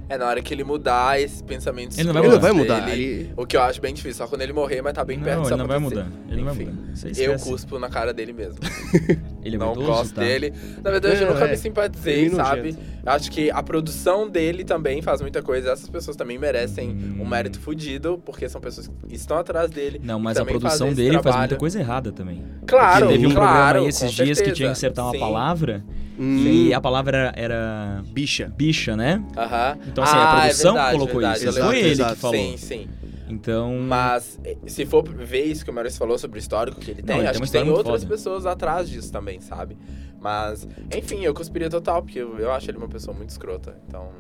É 0.10 0.18
na 0.18 0.26
hora 0.28 0.42
que 0.42 0.54
ele 0.54 0.64
mudar 0.64 1.20
esses 1.20 1.42
pensamentos. 1.42 1.98
Ele 1.98 2.08
não 2.08 2.14
vai 2.14 2.22
Ele 2.24 2.30
não 2.30 2.36
mudar. 2.36 2.48
vai 2.52 2.58
mudar, 2.62 2.80
dele, 2.86 3.02
ele... 3.04 3.34
O 3.38 3.46
que 3.46 3.56
eu 3.58 3.62
acho 3.62 3.80
bem 3.82 3.94
difícil, 3.94 4.18
só 4.18 4.28
quando 4.28 4.42
ele 4.42 4.52
morrer, 4.54 4.82
mas 4.82 4.94
tá 4.94 5.04
bem 5.04 5.20
perto 5.20 5.36
Não, 5.38 5.42
disso 5.44 5.54
ele 5.54 5.62
não 5.62 5.68
vai 5.68 5.80
mudar. 5.80 6.08
Ele 6.30 6.42
não 6.42 6.54
vai 6.54 6.54
Enfim, 6.64 6.72
mudar. 6.72 7.20
Eu 7.22 7.40
cuspo 7.40 7.80
na 7.80 7.90
cara 7.90 8.14
dele 8.14 8.34
mesmo. 8.34 8.60
Ele 9.44 9.56
é 9.56 9.60
não 9.60 9.68
vaidoso, 9.74 9.88
gosto 9.88 10.16
tá? 10.16 10.22
dele. 10.22 10.54
Na 10.82 10.90
verdade, 10.92 11.16
eu 11.22 11.28
É, 11.28 11.34
nunca 11.34 11.46
é. 11.46 11.52
me 11.52 11.58
simpatizei, 11.58 12.26
Ele 12.26 12.36
sabe? 12.36 12.78
Acho 13.06 13.30
que 13.30 13.52
a 13.52 13.62
produção 13.62 14.30
dele 14.30 14.64
também 14.64 15.02
faz 15.02 15.20
muita 15.22 15.42
coisa. 15.42 15.72
Essas 15.72 15.90
pessoas 15.90 16.16
também 16.16 16.38
merecem 16.38 16.92
Hum. 16.92 17.18
um 17.22 17.26
mérito 17.26 17.60
fudido, 17.60 18.22
porque 18.24 18.48
são 18.48 18.62
pessoas 18.62 18.90
que 19.08 19.16
estão 19.16 19.38
atrás 19.38 19.70
dele. 19.70 20.00
Não, 20.02 20.18
mas 20.20 20.38
a 20.38 20.46
produção 20.46 20.88
esse 20.88 20.96
dele 20.96 21.12
faz 21.14 21.22
trabalho. 21.24 21.42
muita 21.42 21.56
coisa 21.58 21.80
errada 21.80 22.12
também. 22.14 22.42
Claro, 22.66 23.08
Teve 23.10 23.28
um 23.28 23.32
claro, 23.32 23.48
programa 23.52 23.80
aí 23.82 23.88
esses 23.90 24.12
dias 24.14 24.30
que 24.30 24.36
certeza. 24.36 24.56
tinha 24.56 24.68
que 24.70 24.72
acertar 24.72 25.06
uma 25.06 25.12
Sim. 25.12 25.20
palavra 25.20 25.84
Hum, 26.18 26.46
e 26.46 26.74
a 26.74 26.80
palavra 26.82 27.34
era, 27.36 28.04
bicha. 28.08 28.52
bicha, 28.56 28.96
né? 28.96 29.24
Aham. 29.36 29.78
Então, 29.88 30.04
assim, 30.04 30.16
a 30.18 30.20
Ah, 30.20 30.24
é 30.24 30.28
produção 30.28 30.74
verdade, 30.74 30.92
colocou 30.98 31.22
verdade, 31.22 31.44
isso. 31.46 31.60
Não 31.60 31.68
foi 31.68 31.80
ele 31.80 31.92
exato. 31.92 32.16
que 32.16 32.22
falou. 32.22 32.38
Sim, 32.38 32.58
sim. 32.58 32.88
Então, 33.30 33.72
Mas 33.88 34.40
eh, 34.44 34.58
se 34.68 34.86
for 34.86 35.04
ver 35.04 35.46
isso 35.46 35.64
que 35.64 35.72
o 35.72 35.74
Maurício 35.74 35.98
falou 35.98 36.18
sobre 36.20 36.38
o 36.38 36.40
histórico 36.40 36.80
que 36.80 36.92
ele 36.92 37.02
Não, 37.02 37.08
tem, 37.08 37.18
ele 37.18 37.24
tem 37.24 37.30
acho 37.32 37.40
uma 37.40 37.46
que 37.46 37.52
tem 37.52 37.70
outras 37.70 38.04
foda. 38.04 38.16
pessoas 38.16 38.46
atrás 38.46 38.90
disso 38.90 39.12
também, 39.12 39.40
sabe? 39.42 39.78
Mas, 40.20 40.68
enfim, 40.96 41.22
eu 41.24 41.34
cuspiria 41.34 41.70
total, 41.70 42.02
porque 42.04 42.20
eu, 42.20 42.38
eu 42.38 42.52
acho 42.52 42.70
ele 42.70 42.78
uma 42.78 42.88
pessoa 42.88 43.16
muito 43.16 43.30
escrota. 43.30 43.76
Então, 43.88 44.12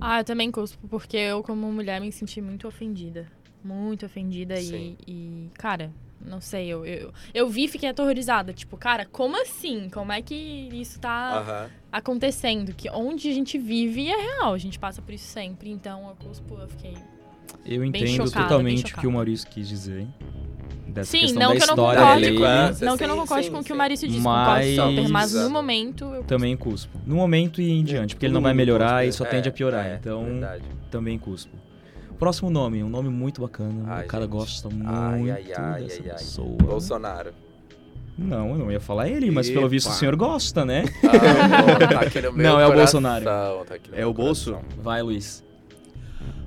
Ah, 0.00 0.20
eu 0.20 0.24
também 0.24 0.50
cuspo, 0.50 0.86
porque 0.88 1.16
eu, 1.16 1.42
como 1.42 1.70
mulher, 1.72 2.00
me 2.00 2.12
senti 2.12 2.40
muito 2.40 2.68
ofendida. 2.68 3.26
Muito 3.66 4.06
ofendida 4.06 4.58
e, 4.60 4.96
e, 5.06 5.50
cara, 5.54 5.90
não 6.24 6.40
sei, 6.40 6.66
eu, 6.68 6.84
eu, 6.86 7.12
eu 7.34 7.48
vi 7.48 7.64
e 7.64 7.68
fiquei 7.68 7.88
aterrorizada. 7.88 8.52
Tipo, 8.52 8.76
cara, 8.76 9.04
como 9.06 9.40
assim? 9.42 9.88
Como 9.92 10.12
é 10.12 10.22
que 10.22 10.34
isso 10.72 11.00
tá 11.00 11.38
aham. 11.38 11.70
acontecendo? 11.90 12.72
Que 12.72 12.88
onde 12.90 13.28
a 13.28 13.32
gente 13.34 13.58
vive 13.58 14.08
é 14.08 14.16
real, 14.16 14.54
a 14.54 14.58
gente 14.58 14.78
passa 14.78 15.02
por 15.02 15.12
isso 15.12 15.26
sempre. 15.26 15.70
Então, 15.70 16.08
eu 16.08 16.14
cuspo, 16.26 16.54
eu 16.60 16.68
fiquei. 16.68 16.94
eu 17.64 17.80
bem 17.80 17.88
entendo 17.88 18.26
chocada, 18.28 18.44
totalmente 18.46 18.94
o 18.94 18.98
que 18.98 19.06
o 19.06 19.12
Maurício 19.12 19.48
quis 19.48 19.68
dizer. 19.68 20.06
Dessa 20.86 21.10
Sim, 21.10 21.32
não 21.32 21.52
da 21.52 21.56
que 21.56 21.62
eu 21.62 21.76
não 21.76 21.92
história 21.92 22.28
com, 22.28 22.34
Infância, 22.36 22.86
não 22.86 22.96
que 22.96 23.04
eu 23.04 23.08
não 23.08 23.16
concorde 23.18 23.44
sim, 23.44 23.50
com 23.52 23.58
o 23.58 23.60
que 23.62 23.66
sim. 23.66 23.74
o 23.74 23.76
Maurício 23.76 24.08
disse, 24.08 24.20
Mas- 24.20 24.70
concordo 24.70 24.96
super, 24.96 25.08
mas 25.10 25.32
no 25.34 25.50
momento 25.50 26.04
eu 26.06 26.24
Também 26.24 26.56
cuspo. 26.56 26.98
No 27.04 27.16
momento 27.16 27.60
e 27.60 27.70
em 27.70 27.84
diante, 27.84 28.14
porque 28.14 28.24
ele 28.24 28.32
não 28.32 28.40
vai 28.40 28.54
melhorar 28.54 29.06
e 29.06 29.12
só 29.12 29.24
É, 29.24 29.28
tende 29.28 29.48
a 29.48 29.52
piorar. 29.52 29.84
é, 29.84 29.96
então, 29.96 30.24
verdade. 30.24 30.64
também 30.90 31.18
cuspo. 31.18 31.54
Próximo 32.18 32.50
nome, 32.50 32.82
um 32.82 32.88
nome 32.88 33.08
muito 33.10 33.40
bacana. 33.42 33.84
Ai, 33.86 34.04
o 34.04 34.08
cara 34.08 34.24
gente. 34.24 34.32
gosta 34.32 34.68
muito 34.70 34.88
Ai, 34.88 35.30
ai, 35.30 35.52
ai, 35.56 35.82
dessa 35.82 36.02
ai, 36.02 36.08
pessoa. 36.10 36.56
Bolsonaro. 36.56 37.32
Não, 38.18 38.48
eu 38.52 38.58
não 38.58 38.72
ia 38.72 38.80
falar 38.80 39.08
ele, 39.08 39.30
mas 39.30 39.50
pelo 39.50 39.68
visto 39.68 39.88
o 39.88 39.90
Epa. 39.90 39.98
senhor 39.98 40.16
gosta, 40.16 40.64
né? 40.64 40.84
Ah, 41.04 42.10
tá 42.10 42.20
no 42.22 42.32
meu 42.32 42.42
Não, 42.42 42.58
é 42.58 42.66
o 42.66 42.72
coração, 42.72 43.02
Bolsonaro. 43.02 43.24
tá 43.66 43.76
É 43.92 44.06
o 44.06 44.14
bolso? 44.14 44.56
Vai, 44.82 45.02
Luiz. 45.02 45.44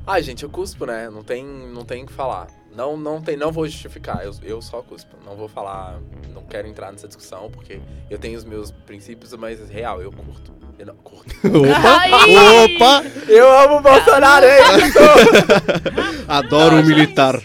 Ai, 0.07 0.23
gente, 0.23 0.41
eu 0.43 0.49
cuspo, 0.49 0.87
né? 0.87 1.07
Não 1.11 1.23
tem, 1.23 1.45
não 1.45 1.85
tem 1.85 2.03
o 2.03 2.07
que 2.07 2.13
falar. 2.13 2.47
Não, 2.75 2.95
não, 2.95 3.21
tem, 3.21 3.35
não 3.35 3.51
vou 3.51 3.67
justificar, 3.67 4.23
eu, 4.23 4.33
eu 4.43 4.61
só 4.61 4.81
cuspo. 4.81 5.17
Não 5.25 5.35
vou 5.35 5.47
falar, 5.47 5.99
não 6.33 6.43
quero 6.43 6.67
entrar 6.67 6.91
nessa 6.91 7.07
discussão, 7.07 7.49
porque 7.49 7.79
eu 8.09 8.17
tenho 8.17 8.37
os 8.37 8.43
meus 8.43 8.71
princípios, 8.71 9.33
mas 9.33 9.69
real, 9.69 10.01
eu 10.01 10.11
curto. 10.11 10.53
Eu 10.77 10.85
não 10.85 10.95
curto. 10.95 11.35
Opa! 11.45 13.03
Opa! 13.03 13.03
Eu 13.27 13.51
amo 13.51 13.77
o 13.77 13.81
Bolsonaro, 13.81 14.45
é 14.45 14.77
isso! 14.77 14.99
Adoro 16.27 16.79
o 16.79 16.85
militar. 16.85 17.41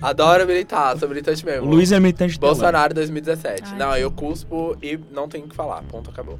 Adoro 0.00 0.46
militar, 0.46 0.96
sou 0.98 1.08
militante 1.08 1.42
O 1.42 1.46
mesmo. 1.46 1.66
Luiz 1.68 1.90
é 1.90 1.98
militante. 1.98 2.38
Bolsonaro 2.38 2.94
2017. 2.94 3.62
Ai, 3.64 3.78
não, 3.78 3.96
eu 3.96 4.10
cuspo 4.10 4.76
e 4.82 4.98
não 5.10 5.28
tenho 5.28 5.46
o 5.46 5.48
que 5.48 5.56
falar. 5.56 5.82
Ponto, 5.84 6.10
acabou. 6.10 6.38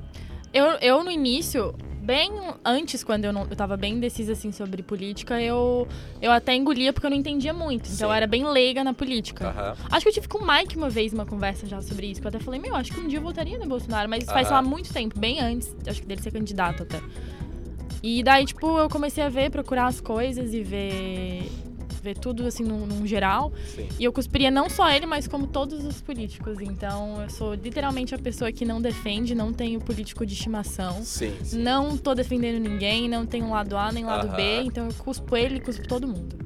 Eu, 0.53 0.66
eu 0.80 1.03
no 1.03 1.11
início, 1.11 1.74
bem 2.07 2.31
antes, 2.65 3.03
quando 3.03 3.25
eu, 3.25 3.33
não, 3.33 3.43
eu 3.51 3.57
tava 3.57 3.77
bem 3.77 3.95
indecisa 3.95 4.33
assim 4.33 4.53
sobre 4.53 4.83
política, 4.83 5.43
eu, 5.43 5.89
eu 6.23 6.31
até 6.31 6.55
engolia 6.55 6.93
porque 6.93 7.05
eu 7.05 7.11
não 7.11 7.17
entendia 7.17 7.53
muito. 7.53 7.87
Então 7.87 7.97
Sim. 7.97 8.05
eu 8.05 8.13
era 8.13 8.27
bem 8.27 8.47
leiga 8.47 8.85
na 8.85 8.95
política. 8.95 9.49
Aham. 9.49 9.77
Acho 9.91 10.05
que 10.05 10.09
eu 10.11 10.13
tive 10.15 10.29
com 10.29 10.39
o 10.39 10.47
Mike 10.47 10.77
uma 10.77 10.89
vez 10.89 11.13
uma 11.13 11.27
conversa 11.27 11.67
já 11.67 11.83
sobre 11.83 12.07
isso, 12.07 12.21
que 12.21 12.27
eu 12.27 12.29
até 12.29 12.39
falei, 12.39 12.61
meu, 12.61 12.77
acho 12.77 12.93
que 12.93 13.01
um 13.01 13.09
dia 13.09 13.19
eu 13.19 13.23
votaria 13.23 13.59
no 13.59 13.67
Bolsonaro, 13.67 14.09
mas 14.09 14.23
isso 14.23 14.33
faz 14.33 14.49
Aham. 14.49 14.59
há 14.59 14.63
muito 14.63 14.93
tempo, 14.93 15.19
bem 15.19 15.41
antes, 15.41 15.75
acho 15.87 16.01
que 16.01 16.07
dele 16.07 16.23
ser 16.23 16.31
candidato 16.31 16.85
até. 16.85 17.01
E 18.03 18.23
daí, 18.23 18.45
tipo, 18.45 18.79
eu 18.79 18.89
comecei 18.89 19.25
a 19.25 19.29
ver, 19.29 19.51
procurar 19.51 19.87
as 19.89 20.01
coisas 20.01 20.55
e 20.55 20.63
ver, 20.63 21.51
ver 22.07 22.17
tudo, 22.17 22.47
assim, 22.47 22.63
num, 22.63 22.87
num 22.87 23.07
geral. 23.07 23.53
Sim. 23.75 23.89
E 23.99 24.05
eu 24.05 24.13
cuspiria 24.13 24.51
não 24.51 24.71
só 24.71 24.91
ele, 24.91 25.07
mas 25.07 25.27
como 25.27 25.47
todos 25.47 25.85
os 25.85 26.01
políticos. 26.01 26.59
Então, 26.61 27.21
eu 27.23 27.31
sou 27.31 27.55
literalmente 27.55 28.15
a 28.15 28.19
pessoa 28.19 28.53
que 28.53 28.65
não 28.65 28.81
defende, 28.81 29.35
não 29.35 29.53
tenho 29.53 29.81
político 29.81 30.25
de 30.25 30.35
estimação. 30.35 31.03
Sim, 31.03 31.33
sim. 31.43 31.63
Não 31.63 31.97
tô 31.97 32.15
defendendo 32.15 32.61
ninguém, 32.61 33.09
não 33.09 33.27
tenho 33.27 33.51
lado 33.51 33.77
A 33.77 33.91
nem 33.91 34.05
lado 34.05 34.35
B, 34.37 34.63
então 34.63 34.87
eu 34.87 34.95
cuspo 34.95 35.37
ele 35.37 35.57
e 35.57 35.61
cuspo 35.61 35.87
todo 35.87 36.07
mundo. 36.07 36.37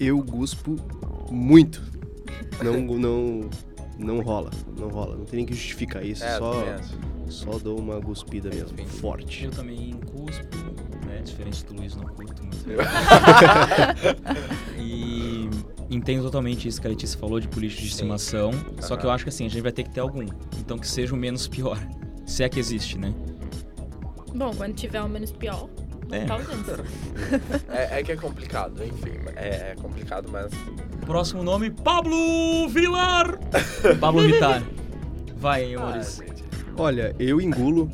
Eu 0.00 0.22
guspo 0.22 0.76
muito. 1.30 1.82
Não, 2.62 2.80
não, 2.80 3.50
não 3.98 4.20
rola, 4.20 4.50
não 4.78 4.88
rola. 4.88 5.16
Não 5.16 5.24
tem 5.24 5.38
nem 5.38 5.46
que 5.46 5.54
justificar 5.54 6.04
isso. 6.04 6.24
É, 6.24 6.38
só, 6.38 6.52
só 7.28 7.58
dou 7.58 7.78
uma 7.78 7.98
guspida 8.00 8.48
mesmo, 8.48 8.78
forte. 8.86 9.44
Eu 9.44 9.50
também 9.50 9.92
cuspo? 10.06 10.87
Diferente 11.30 11.64
do 11.64 11.74
Luiz, 11.74 11.96
não 11.96 12.04
curto 12.04 12.42
muito. 12.42 12.68
e 14.78 15.48
entendo 15.90 16.22
totalmente 16.22 16.68
isso 16.68 16.80
que 16.80 16.86
a 16.86 16.90
Letícia 16.90 17.18
falou 17.18 17.40
de 17.40 17.48
político 17.48 17.82
de 17.82 17.88
Sim. 17.88 17.94
estimação. 17.94 18.50
Só 18.80 18.96
que 18.96 19.06
eu 19.06 19.10
acho 19.10 19.24
que 19.24 19.30
assim, 19.30 19.46
a 19.46 19.48
gente 19.48 19.62
vai 19.62 19.72
ter 19.72 19.84
que 19.84 19.90
ter 19.90 20.00
algum. 20.00 20.26
Então 20.58 20.78
que 20.78 20.86
seja 20.88 21.14
o 21.14 21.16
menos 21.16 21.48
pior. 21.48 21.78
Se 22.26 22.42
é 22.44 22.48
que 22.48 22.60
existe, 22.60 22.98
né? 22.98 23.14
Bom, 24.34 24.52
quando 24.54 24.74
tiver 24.74 25.00
o 25.02 25.08
menos 25.08 25.32
pior, 25.32 25.68
É. 26.10 26.24
tá 26.26 26.36
usando. 26.36 26.84
É, 27.70 28.00
é 28.00 28.02
que 28.02 28.12
é 28.12 28.16
complicado, 28.16 28.84
enfim. 28.84 29.12
É, 29.34 29.72
é 29.72 29.74
complicado, 29.80 30.28
mas. 30.30 30.50
Próximo 31.06 31.42
nome, 31.42 31.70
Pablo 31.70 32.68
Vilar! 32.68 33.38
Pablo 33.98 34.20
Vittar. 34.22 34.62
Vai, 35.38 35.74
Maurício. 35.74 36.22
Olha, 36.76 37.16
eu 37.18 37.40
engulo. 37.40 37.90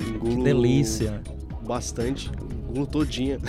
Engulo. 0.00 0.38
que 0.38 0.42
delícia. 0.44 1.20
Bastante. 1.66 2.30
Engulo 2.76 2.86
todinha. 2.86 3.38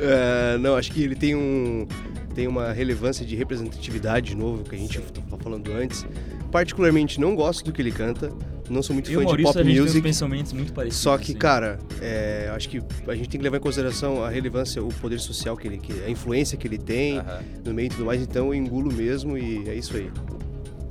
É, 0.00 0.58
não, 0.58 0.76
acho 0.76 0.90
que 0.92 1.02
ele 1.02 1.14
tem 1.14 1.34
um. 1.34 1.86
Tem 2.34 2.46
uma 2.46 2.72
relevância 2.72 3.24
de 3.24 3.34
representatividade 3.34 4.28
de 4.28 4.36
novo, 4.36 4.62
que 4.62 4.74
a 4.74 4.78
gente 4.78 4.98
estava 4.98 5.36
falando 5.42 5.72
antes. 5.72 6.06
Particularmente 6.50 7.18
não 7.20 7.34
gosto 7.34 7.64
do 7.64 7.72
que 7.72 7.80
ele 7.80 7.90
canta. 7.90 8.30
Não 8.68 8.82
sou 8.82 8.94
muito 8.94 9.10
Eu 9.10 9.20
fã 9.20 9.20
de 9.20 9.26
Maurício, 9.26 9.52
pop 9.52 9.60
a 9.60 9.64
gente 9.64 9.74
tem 9.74 9.82
music. 9.82 10.02
pensamentos 10.02 10.52
muito 10.52 10.72
parecidos. 10.72 11.02
Só 11.02 11.16
que, 11.16 11.24
assim. 11.24 11.34
cara, 11.34 11.78
é, 12.00 12.50
acho 12.54 12.68
que 12.68 12.82
a 13.06 13.14
gente 13.14 13.28
tem 13.28 13.38
que 13.38 13.44
levar 13.44 13.56
em 13.56 13.60
consideração 13.60 14.22
a 14.24 14.28
relevância, 14.28 14.82
o 14.82 14.88
poder 14.94 15.18
social 15.20 15.56
que 15.56 15.66
ele, 15.68 15.78
que, 15.78 15.92
a 16.04 16.10
influência 16.10 16.58
que 16.58 16.66
ele 16.66 16.78
tem 16.78 17.18
Aham. 17.18 17.40
no 17.64 17.72
meio 17.74 17.86
e 17.86 17.90
tudo 17.90 18.04
mais. 18.04 18.20
Então 18.20 18.48
eu 18.48 18.54
engulo 18.54 18.92
mesmo 18.92 19.38
e 19.38 19.68
é 19.68 19.74
isso 19.74 19.96
aí. 19.96 20.10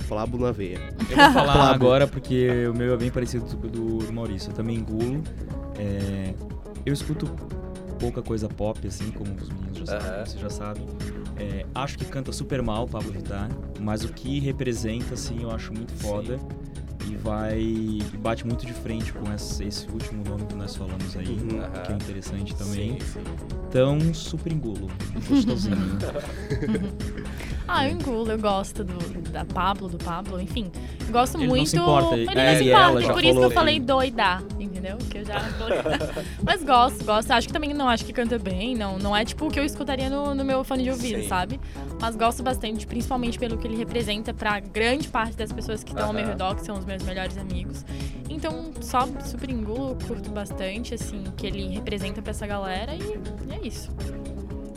Flabo 0.00 0.38
na 0.38 0.52
veia. 0.52 0.80
Eu 1.10 1.16
vou 1.16 1.32
falar 1.32 1.74
agora 1.74 2.06
porque 2.06 2.66
o 2.72 2.74
meu 2.76 2.94
é 2.94 2.96
bem 2.96 3.10
parecido 3.10 3.44
do, 3.56 3.68
do, 3.68 3.98
do 3.98 4.12
Maurício. 4.12 4.50
Eu 4.50 4.54
também 4.54 4.76
engulo. 4.76 5.22
É, 5.78 6.34
eu 6.84 6.92
escuto 6.92 7.26
pouca 7.98 8.22
coisa 8.22 8.48
pop, 8.48 8.86
assim, 8.86 9.10
como 9.10 9.34
os 9.34 9.48
meninos 9.48 9.78
já 9.78 9.86
sabem, 9.86 10.08
Aham. 10.08 10.26
vocês 10.26 10.40
já 10.40 10.50
sabem. 10.50 10.86
É, 11.38 11.66
acho 11.74 11.98
que 11.98 12.04
canta 12.06 12.32
super 12.32 12.62
mal 12.62 12.84
o 12.84 12.88
Pablo 12.88 13.12
Vittar, 13.12 13.48
mas 13.80 14.04
o 14.04 14.08
que 14.08 14.38
representa, 14.40 15.14
assim, 15.14 15.42
eu 15.42 15.50
acho 15.50 15.72
muito 15.72 15.92
foda. 15.94 16.38
E 17.08 17.14
vai. 17.14 17.56
E 17.60 18.02
bate 18.18 18.44
muito 18.44 18.66
de 18.66 18.72
frente 18.72 19.12
com 19.12 19.32
esse, 19.32 19.62
esse 19.62 19.86
último 19.92 20.24
nome 20.24 20.44
que 20.46 20.56
nós 20.56 20.74
falamos 20.74 21.16
aí, 21.16 21.28
Uhum. 21.28 21.60
que 21.84 21.92
é 21.92 21.94
interessante 21.94 22.52
também. 22.56 22.98
Sim, 23.00 23.06
sim. 23.12 23.20
Então, 23.68 24.12
super 24.12 24.52
engulo. 24.52 24.88
Gostosinho. 25.28 25.76
Ah, 27.68 27.88
eu 27.88 27.96
engulo, 27.96 28.30
eu 28.30 28.38
gosto 28.38 28.84
do, 28.84 28.96
da 29.32 29.44
Pablo, 29.44 29.88
do 29.88 29.98
Pablo, 29.98 30.40
enfim. 30.40 30.70
Gosto 31.10 31.36
Ele 31.36 31.46
não 31.48 31.54
muito. 31.56 31.68
se 31.68 31.76
importa, 31.76 32.16
Ele 32.16 32.30
é, 32.30 32.50
não 32.52 32.58
se 32.58 32.64
importa, 32.68 32.84
ela 32.90 33.02
já 33.02 33.12
por 33.12 33.24
isso 33.24 33.38
que 33.40 33.44
eu 33.44 33.50
falei 33.50 33.80
doida, 33.80 34.38
entendeu? 34.76 34.98
Que 35.10 35.18
eu 35.18 35.24
já. 35.24 35.36
Mas 36.42 36.62
gosto, 36.62 37.04
gosto. 37.04 37.30
Acho 37.30 37.46
que 37.46 37.52
também 37.52 37.72
não 37.72 37.88
acho 37.88 38.04
que 38.04 38.12
canta 38.12 38.38
bem, 38.38 38.74
não, 38.74 38.98
não 38.98 39.16
é 39.16 39.24
tipo 39.24 39.46
o 39.46 39.50
que 39.50 39.58
eu 39.58 39.64
escutaria 39.64 40.10
no, 40.10 40.34
no 40.34 40.44
meu 40.44 40.62
fone 40.64 40.84
de 40.84 40.90
ouvido, 40.90 41.22
Sim. 41.22 41.28
sabe? 41.28 41.60
Mas 42.00 42.14
gosto 42.16 42.42
bastante, 42.42 42.86
principalmente 42.86 43.38
pelo 43.38 43.56
que 43.56 43.66
ele 43.66 43.76
representa 43.76 44.34
pra 44.34 44.60
grande 44.60 45.08
parte 45.08 45.36
das 45.36 45.52
pessoas 45.52 45.82
que 45.82 45.90
estão 45.90 46.08
ao 46.08 46.12
meu 46.12 46.26
redor, 46.26 46.54
que 46.54 46.64
são 46.64 46.78
os 46.78 46.84
meus 46.84 47.02
melhores 47.02 47.36
amigos. 47.38 47.84
Então, 48.28 48.72
só 48.80 49.08
super 49.24 49.50
engulo, 49.50 49.96
curto 50.06 50.30
bastante, 50.30 50.94
assim, 50.94 51.24
o 51.26 51.32
que 51.32 51.46
ele 51.46 51.68
representa 51.68 52.20
pra 52.20 52.30
essa 52.30 52.46
galera 52.46 52.94
e, 52.94 53.00
e 53.00 53.54
é 53.54 53.66
isso. 53.66 53.90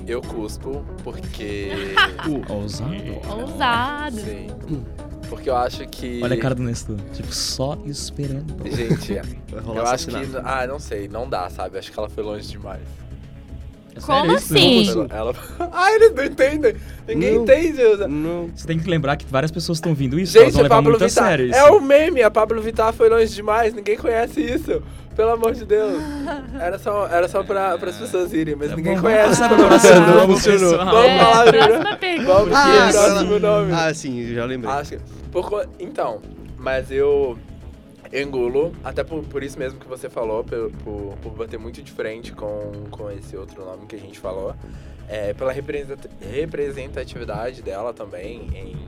Eu 0.08 0.22
cuspo 0.22 0.84
porque. 1.04 1.70
Ousado. 2.50 3.42
Ousado. 3.42 4.22
Sim. 4.22 4.48
Porque 5.30 5.50
eu 5.50 5.56
acho 5.56 5.88
que. 5.88 6.20
Olha 6.24 6.36
a 6.36 6.40
cara 6.40 6.56
do 6.56 6.64
Nestor. 6.64 6.98
Tipo, 7.14 7.34
só 7.34 7.78
esperando. 7.86 8.56
Gente, 8.70 9.14
eu 9.76 9.86
acho 9.88 10.08
que. 10.08 10.16
Ah, 10.44 10.66
não 10.68 10.80
sei, 10.80 11.08
não 11.08 11.30
dá, 11.30 11.50
sabe? 11.50 11.78
Acho 11.78 11.92
que 11.92 12.00
ela 12.00 12.10
foi 12.10 12.24
longe 12.24 12.48
demais. 12.48 12.82
É 13.96 14.00
Como 14.02 14.32
assim? 14.36 14.94
Não, 14.96 15.08
Ela... 15.10 15.34
Ah, 15.74 15.92
eles 15.94 16.14
não 16.14 16.24
entendem. 16.24 16.76
Ninguém 17.08 17.36
Não. 17.36 17.42
entende. 17.44 17.82
Não. 18.08 18.50
Você 18.56 18.66
tem 18.68 18.80
que 18.80 18.90
lembrar 18.90 19.18
que 19.18 19.26
várias 19.26 19.52
pessoas 19.52 19.78
estão 19.80 19.94
vindo 19.96 20.18
isso, 20.20 20.38
elas 20.38 20.54
Gente, 20.54 20.62
levar 20.64 20.76
Pablo 20.76 20.94
Vittar. 20.94 21.10
sério 21.10 21.48
isso. 21.48 21.58
É 21.58 21.72
o 21.72 21.82
meme, 21.82 22.22
a 22.22 22.30
Pablo 22.32 22.62
Vittar 22.62 22.94
foi 22.94 23.10
longe 23.10 23.34
demais, 23.34 23.74
ninguém 23.74 23.98
conhece 23.98 24.42
isso. 24.42 24.82
Pelo 25.16 25.32
amor 25.32 25.54
de 25.54 25.66
Deus. 25.66 26.02
Era 26.62 26.80
só, 26.80 27.08
era 27.08 27.28
só 27.28 27.44
pra, 27.44 27.74
as 27.74 27.98
pessoas 27.98 28.32
irem, 28.32 28.56
mas 28.56 28.70
Tá 28.70 28.76
ninguém 28.78 28.96
bom, 28.96 29.02
conhece. 29.02 29.42
vamos 29.42 29.66
próximo 29.68 30.00
Não 30.00 30.16
nome, 30.16 30.34
funcionou. 30.34 30.78
Vamos 30.78 31.04
É, 31.06 31.20
falar, 31.20 31.52
próxima 31.52 31.98
pergunta. 31.98 32.34
Vamos 32.34 32.56
Ah, 32.56 32.90
próximo 32.94 33.40
nome. 33.40 33.72
Ah, 33.74 33.94
sim, 33.94 34.34
já 34.34 34.46
lembrei. 34.46 34.72
Acho 34.72 34.92
que. 34.92 35.00
Por 35.32 35.70
então, 35.80 36.22
mas 36.58 36.92
eu 36.92 37.38
engulo, 38.12 38.74
até 38.84 39.04
por, 39.04 39.24
por 39.24 39.44
isso 39.44 39.58
mesmo 39.58 39.80
que 39.80 39.88
você 39.88 40.10
falou, 40.10 40.44
por, 40.44 40.72
por, 40.84 41.18
por 41.22 41.32
bater 41.34 41.60
muito 41.60 41.82
de 41.82 41.92
frente 41.92 42.32
com, 42.32 42.72
com 42.90 43.12
esse 43.12 43.36
outro 43.38 43.64
nome 43.64 43.86
que 43.86 43.96
a 43.96 44.00
gente 44.00 44.20
falou. 44.20 44.56
É, 45.08 45.34
pela 45.34 45.52
represent- 45.52 46.08
representatividade 46.22 47.62
dela 47.62 47.94
também. 47.94 48.48
Em, 48.54 48.88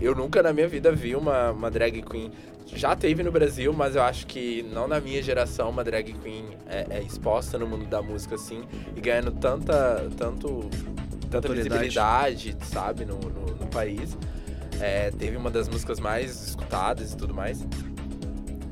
eu 0.00 0.14
nunca 0.14 0.42
na 0.42 0.52
minha 0.52 0.68
vida 0.68 0.92
vi 0.92 1.16
uma, 1.16 1.50
uma 1.50 1.70
drag 1.70 2.02
queen. 2.02 2.30
Já 2.66 2.94
teve 2.94 3.22
no 3.22 3.32
Brasil, 3.32 3.72
mas 3.72 3.96
eu 3.96 4.02
acho 4.02 4.26
que 4.26 4.62
não 4.72 4.86
na 4.86 5.00
minha 5.00 5.22
geração 5.22 5.70
uma 5.70 5.82
drag 5.82 6.12
queen 6.12 6.44
é, 6.68 6.86
é 6.90 7.02
exposta 7.02 7.58
no 7.58 7.66
mundo 7.66 7.86
da 7.86 8.02
música 8.02 8.34
assim 8.34 8.62
e 8.94 9.00
ganhando 9.00 9.32
tanta, 9.32 10.08
tanto, 10.16 10.68
tanta 11.30 11.48
visibilidade, 11.48 12.56
sabe, 12.62 13.04
no, 13.04 13.18
no, 13.18 13.54
no 13.54 13.66
país. 13.68 14.16
É, 14.80 15.10
teve 15.10 15.36
uma 15.36 15.50
das 15.50 15.68
músicas 15.68 15.98
mais 16.00 16.48
escutadas 16.48 17.12
e 17.12 17.16
tudo 17.16 17.34
mais. 17.34 17.64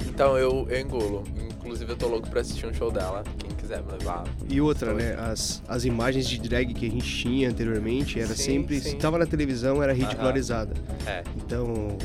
Então 0.08 0.36
eu, 0.38 0.66
eu 0.68 0.80
engulo. 0.80 1.24
Inclusive 1.60 1.92
eu 1.92 1.96
tô 1.96 2.06
louco 2.06 2.28
pra 2.30 2.40
assistir 2.40 2.66
um 2.66 2.72
show 2.72 2.90
dela. 2.92 3.24
Quem 3.38 3.50
quiser 3.50 3.82
me 3.82 3.90
levar. 3.92 4.24
E 4.48 4.60
outra, 4.60 4.94
né? 4.94 5.14
As, 5.18 5.62
as 5.66 5.84
imagens 5.84 6.28
de 6.28 6.38
drag 6.40 6.72
que 6.72 6.86
a 6.86 6.90
gente 6.90 7.04
tinha 7.12 7.48
anteriormente 7.50 8.18
era 8.20 8.28
Sim, 8.28 8.42
sempre. 8.60 8.80
sim. 8.80 8.90
Se 8.90 8.96
tava 8.96 9.18
na 9.18 9.26
televisão, 9.26 9.82
era 9.82 9.92
ridicularizada. 9.92 10.74
É. 11.06 11.22
Então. 11.36 11.96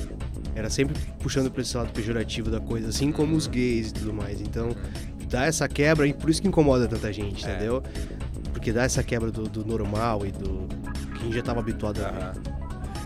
Era 0.54 0.70
sempre 0.70 0.94
puxando 1.20 1.50
pra 1.50 1.62
esse 1.62 1.78
lado 1.78 1.94
pejorativo 1.94 2.52
da 2.52 2.60
coisa, 2.60 2.90
assim 2.90 3.10
como 3.10 3.38
os 3.38 3.48
gays 3.48 3.90
e 3.90 3.94
tudo 3.94 4.14
mais. 4.14 4.42
Então, 4.42 4.76
dá 5.30 5.46
essa 5.46 5.66
quebra 5.66 6.06
e 6.06 6.12
por 6.14 6.30
isso 6.30 6.42
que 6.42 6.48
incomoda 6.50 6.90
tanta 6.90 7.12
gente, 7.14 7.48
É. 7.48 7.56
entendeu? 7.56 7.82
Porque 8.52 8.74
dá 8.74 8.84
essa 8.84 9.02
quebra 9.02 9.32
do, 9.32 9.44
do 9.44 9.64
normal 9.66 10.26
e 10.26 10.32
do 10.34 10.68
que 11.16 11.22
a 11.22 11.24
gente 11.24 11.36
já 11.36 11.42
tava 11.42 11.62
habituado 11.62 12.04
a 12.04 12.10
ver. 12.32 12.42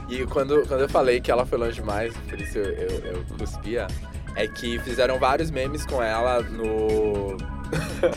E 0.10 0.26
quando, 0.26 0.66
quando 0.68 0.82
eu 0.82 0.90
falei 0.90 1.20
que 1.20 1.32
ela 1.32 1.46
foi 1.46 1.58
longe 1.58 1.76
demais, 1.76 2.14
por 2.30 2.40
isso 2.40 2.58
eu, 2.58 2.66
eu, 2.66 2.90
eu 3.14 3.26
cuspia, 3.38 3.88
é 4.36 4.48
que 4.48 4.78
fizeram 4.80 5.18
vários 5.18 5.50
memes 5.50 5.86
com 5.86 6.02
ela 6.02 6.42
no, 6.42 7.38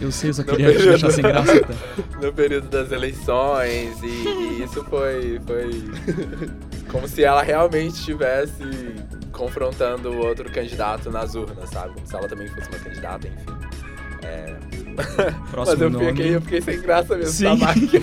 Eu 0.01 0.11
sei, 0.12 0.30
eu 0.30 0.34
só 0.34 0.43
queria 0.45 0.66
período. 0.66 0.89
deixar 0.91 1.11
sem 1.11 1.22
graça. 1.22 1.61
Tá? 1.61 1.68
no 2.20 2.32
período 2.32 2.68
das 2.68 2.93
eleições, 2.93 4.03
e, 4.03 4.07
e 4.07 4.62
isso 4.64 4.84
foi, 4.84 5.41
foi 5.47 5.70
como 6.91 7.09
se 7.09 7.24
ela 7.24 7.43
realmente 7.43 7.95
estivesse 7.95 8.64
confrontando 9.32 10.11
o 10.11 10.26
outro 10.26 10.51
candidato 10.51 11.11
nas 11.11 11.34
urnas, 11.34 11.70
sabe? 11.70 11.95
Como 11.95 12.07
se 12.07 12.14
ela 12.16 12.28
também 12.28 12.49
fosse 12.49 12.68
uma 12.68 12.78
candidata, 12.78 13.28
enfim. 13.28 13.59
É, 14.22 14.57
Mas 15.16 15.51
Próximo 15.51 15.84
eu 15.84 15.90
nome. 15.90 16.07
fiquei, 16.07 16.34
eu 16.36 16.40
fiquei 16.42 16.61
sem 16.61 16.80
graça 16.80 17.16
mesmo, 17.16 17.32
Sim. 17.32 17.59
tá, 17.59 17.74
Mike? 17.74 17.96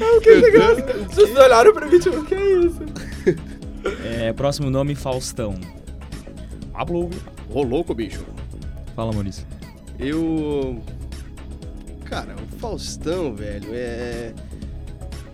eu 0.00 0.20
fiquei 0.20 0.40
sem 0.40 0.52
graça. 0.52 0.82
Vocês 1.08 1.36
olharam 1.36 1.72
pra 1.72 1.86
mim, 1.86 1.98
tipo, 1.98 2.16
o 2.16 2.24
que 2.24 2.34
é 2.34 2.58
isso? 2.58 2.80
É, 4.04 4.32
próximo 4.32 4.70
nome, 4.70 4.94
Faustão. 4.94 5.54
Pablo. 6.72 7.10
Ô, 7.50 7.62
louco, 7.62 7.94
bicho. 7.94 8.24
Fala, 8.94 9.12
Maurício. 9.12 9.46
Eu. 9.98 10.80
Cara, 12.04 12.34
o 12.36 12.58
Faustão, 12.58 13.34
velho, 13.34 13.68
é. 13.72 14.32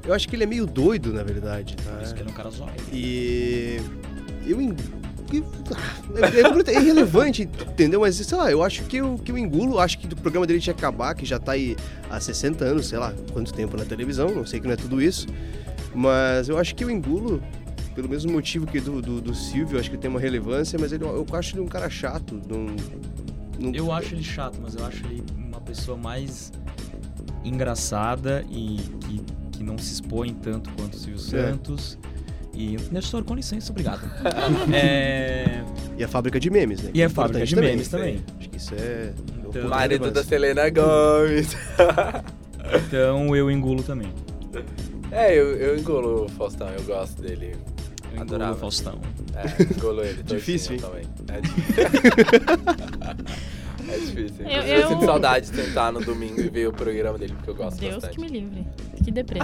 Eu 0.06 0.12
acho 0.12 0.28
que 0.28 0.36
ele 0.36 0.44
é 0.44 0.46
meio 0.46 0.66
doido, 0.66 1.12
na 1.12 1.22
verdade, 1.22 1.76
tá? 1.76 2.02
Isso 2.02 2.14
que 2.14 2.20
ele 2.20 2.28
é 2.28 2.32
um 2.32 2.34
cara 2.34 2.50
zóio. 2.50 2.72
E. 2.92 3.80
Eu. 4.46 4.58
É, 5.32 6.72
é 6.72 6.76
é 6.76 6.80
irrelevante, 6.80 7.42
entendeu? 7.42 8.00
Mas, 8.00 8.16
sei 8.16 8.38
lá, 8.38 8.50
eu 8.50 8.62
acho 8.62 8.82
que 8.84 8.98
eu, 8.98 9.18
que 9.18 9.32
eu 9.32 9.38
engulo, 9.38 9.78
acho 9.78 9.98
que 9.98 10.06
o 10.06 10.16
programa 10.16 10.46
dele 10.46 10.60
tinha 10.60 10.74
que 10.74 10.80
acabar, 10.84 11.14
que 11.14 11.24
já 11.24 11.38
tá 11.38 11.52
aí 11.52 11.76
há 12.10 12.20
60 12.20 12.64
anos, 12.64 12.86
sei 12.88 12.98
lá, 12.98 13.12
quanto 13.32 13.52
tempo 13.52 13.76
na 13.76 13.84
televisão, 13.84 14.28
não 14.34 14.46
sei 14.46 14.60
que 14.60 14.66
não 14.66 14.74
é 14.74 14.76
tudo 14.76 15.00
isso. 15.02 15.26
Mas 15.94 16.48
eu 16.48 16.58
acho 16.58 16.74
que 16.74 16.84
eu 16.84 16.90
engulo, 16.90 17.42
pelo 17.94 18.08
mesmo 18.08 18.32
motivo 18.32 18.66
que 18.66 18.80
do, 18.80 19.00
do, 19.00 19.20
do 19.20 19.34
Silvio, 19.34 19.76
eu 19.76 19.80
acho 19.80 19.90
que 19.90 19.96
tem 19.96 20.10
uma 20.10 20.20
relevância, 20.20 20.78
mas 20.78 20.92
ele, 20.92 21.04
eu 21.04 21.26
acho 21.32 21.54
ele 21.54 21.62
um 21.62 21.68
cara 21.68 21.88
chato. 21.88 22.40
Não, 22.48 22.66
não- 23.58 23.74
Eu 23.74 23.92
acho 23.92 24.14
ele 24.14 24.24
chato, 24.24 24.58
mas 24.62 24.74
eu 24.74 24.84
acho 24.84 25.04
ele 25.06 25.22
uma 25.36 25.60
pessoa 25.60 25.96
mais 25.96 26.52
engraçada 27.44 28.44
e 28.50 28.78
que, 29.00 29.20
que 29.52 29.62
não 29.62 29.76
se 29.78 29.92
expõe 29.94 30.34
tanto 30.34 30.70
quanto 30.70 30.94
o 30.94 30.98
Silvio 30.98 31.20
É. 31.38 31.50
E, 32.54 32.76
Nestor, 32.92 33.24
com 33.24 33.34
licença, 33.34 33.72
obrigado. 33.72 34.00
é, 34.72 35.62
E 35.98 36.04
a 36.04 36.08
fábrica 36.08 36.38
de 36.38 36.48
memes, 36.50 36.82
né? 36.82 36.90
E 36.94 37.02
a 37.02 37.06
Que 37.06 37.12
é 37.12 37.14
fábrica 37.14 37.44
importante 37.44 37.54
de 37.54 37.60
memes 37.60 37.86
sim. 37.86 37.90
também. 37.90 38.24
Acho 38.38 38.48
que 38.50 38.56
isso 38.56 38.74
é. 38.74 39.12
Então- 39.38 39.52
ponto 39.52 39.68
Marido 39.68 40.10
da. 40.10 40.22
Selena 40.24 40.68
Gomes. 40.70 41.56
Então 42.88 43.36
eu 43.36 43.50
engulo 43.50 43.82
também. 43.82 44.10
É, 45.12 45.38
eu, 45.38 45.54
eu 45.56 45.76
engulo 45.78 46.24
o 46.24 46.28
Faustão, 46.30 46.66
eu 46.70 46.82
gosto 46.84 47.20
dele. 47.20 47.54
Eu 48.14 48.22
Adorava. 48.22 48.54
o 48.56 48.58
Faustão. 48.58 48.98
É, 49.36 49.62
engulo 49.62 50.02
ele. 50.02 50.22
Difícil, 50.24 50.72
hein? 50.76 50.80
também. 50.80 51.04
É 51.28 51.40
difícil. 51.42 51.84
É 53.94 53.98
difícil. 53.98 54.46
Eu- 54.46 54.62
Eu, 54.62 54.80
eu- 54.80 54.88
sinto 54.88 55.04
saudade 55.04 55.50
de 55.50 55.52
tentar 55.52 55.92
no 55.92 56.00
domingo 56.00 56.40
e 56.40 56.48
ver 56.48 56.68
o 56.68 56.72
programa 56.72 57.18
dele, 57.18 57.32
porque 57.34 57.50
eu 57.50 57.54
gosto 57.54 57.78
Deus 57.78 57.94
bastante. 57.94 58.14
que 58.16 58.20
me 58.20 58.28
livre. 58.28 58.66
Que 59.04 59.10
deprê. 59.10 59.38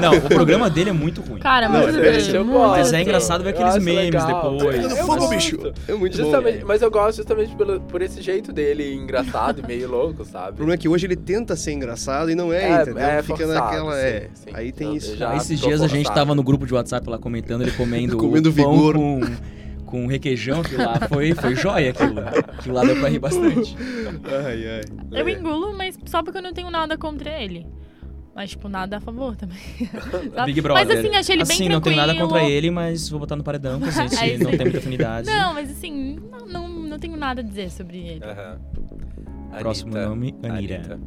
Não, 0.00 0.16
o 0.16 0.20
programa 0.22 0.70
dele 0.70 0.90
é 0.90 0.92
muito 0.92 1.20
ruim. 1.22 1.40
Cara, 1.40 1.68
Não, 1.68 1.80
muito 1.82 1.98
é, 1.98 2.20
eu 2.36 2.44
muito 2.44 2.52
gosto. 2.58 2.70
Mas 2.78 2.92
é 2.92 3.02
engraçado 3.02 3.42
ver 3.42 3.50
aqueles 3.50 3.78
memes 3.78 4.04
legal. 4.24 4.56
depois. 4.56 4.84
Eu 4.84 4.96
fogo, 5.06 5.28
bicho! 5.28 5.58
É 5.88 5.94
muito 5.94 6.16
Justamente, 6.16 6.58
bom. 6.60 6.66
mas 6.68 6.82
eu 6.82 6.90
gosto 6.90 7.16
justamente 7.16 7.54
pelo, 7.56 7.80
por 7.80 8.00
esse 8.02 8.22
jeito 8.22 8.52
dele 8.52 8.94
engraçado 8.94 9.60
e 9.62 9.66
meio 9.66 9.90
louco, 9.90 10.22
O 10.22 10.24
sabe? 10.24 10.56
problema 10.56 10.74
é 10.74 10.76
que 10.76 10.88
hoje 10.88 11.06
ele 11.06 11.16
tenta 11.16 11.56
ser 11.56 11.72
engraçado 11.72 12.30
e 12.30 12.34
não 12.34 12.52
é, 12.52 12.62
É, 12.78 12.82
entendeu? 12.82 12.98
é 13.02 13.22
Fica 13.22 13.38
forçado, 13.38 13.54
naquela. 13.64 13.92
sim, 13.94 13.98
é. 14.06 14.28
sim. 14.34 14.50
Aí 14.54 14.70
tem 14.72 14.94
isso. 14.96 15.16
já- 15.16 15.36
Esses 15.36 15.58
dias 15.58 15.80
a 15.80 15.88
gente 15.88 16.04
forçado. 16.06 16.14
tava 16.14 16.34
no 16.34 16.42
grupo 16.42 16.64
de 16.66 16.72
WhatsApp 16.74 17.08
lá 17.10 17.18
comentando, 17.18 17.62
ele 17.62 17.72
comendo, 17.72 18.16
Comendo 18.18 18.50
o 18.50 18.52
pão 18.54 18.72
vigor. 18.72 18.94
com, 18.94 19.20
com 19.92 20.06
requeijão, 20.06 20.62
aquilo 20.62 20.84
lá 20.86 20.98
foi, 21.06 21.34
foi 21.34 21.54
joia 21.54 21.90
aquilo. 21.90 22.18
Aquilo 22.20 22.74
lá 22.74 22.82
deu 22.82 22.98
pra 22.98 23.10
rir 23.10 23.18
bastante. 23.18 23.76
Ai, 24.46 24.66
ai. 24.66 24.80
Eu 25.20 25.28
É. 25.28 25.32
engulo, 25.32 25.76
mas 25.76 25.98
só 26.06 26.22
porque 26.22 26.38
eu 26.38 26.42
não 26.42 26.54
tenho 26.54 26.70
nada 26.70 26.96
contra 26.96 27.28
ele. 27.42 27.66
Mas, 28.34 28.48
tipo, 28.48 28.66
nada 28.70 28.96
a 28.96 29.00
favor 29.00 29.36
também. 29.36 29.58
Big 30.46 30.62
Brother. 30.62 30.86
Mas 30.86 30.98
assim, 30.98 31.14
achei 31.14 31.34
ele 31.34 31.42
assim, 31.42 31.58
bem 31.58 31.68
não 31.68 31.82
tenho 31.82 31.96
nada 31.96 32.14
contra 32.14 32.42
ele, 32.42 32.70
mas 32.70 33.06
vou 33.10 33.20
botar 33.20 33.36
no 33.36 33.44
paredão, 33.44 33.78
porque 33.78 33.98
a 34.00 34.06
gente 34.08 34.42
não 34.42 34.50
tem 34.52 34.60
muita 34.60 34.78
afinidade. 34.78 35.26
Não, 35.26 35.52
mas 35.52 35.70
assim, 35.70 36.16
não, 36.30 36.46
não, 36.46 36.68
não 36.68 36.98
tenho 36.98 37.14
nada 37.18 37.42
a 37.42 37.44
dizer 37.44 37.70
sobre 37.70 37.98
ele. 37.98 38.20
Próximo 39.58 39.92
Anitta. 39.94 40.08
nome, 40.08 40.34
Anira. 40.42 40.76
Anitta. 40.76 41.00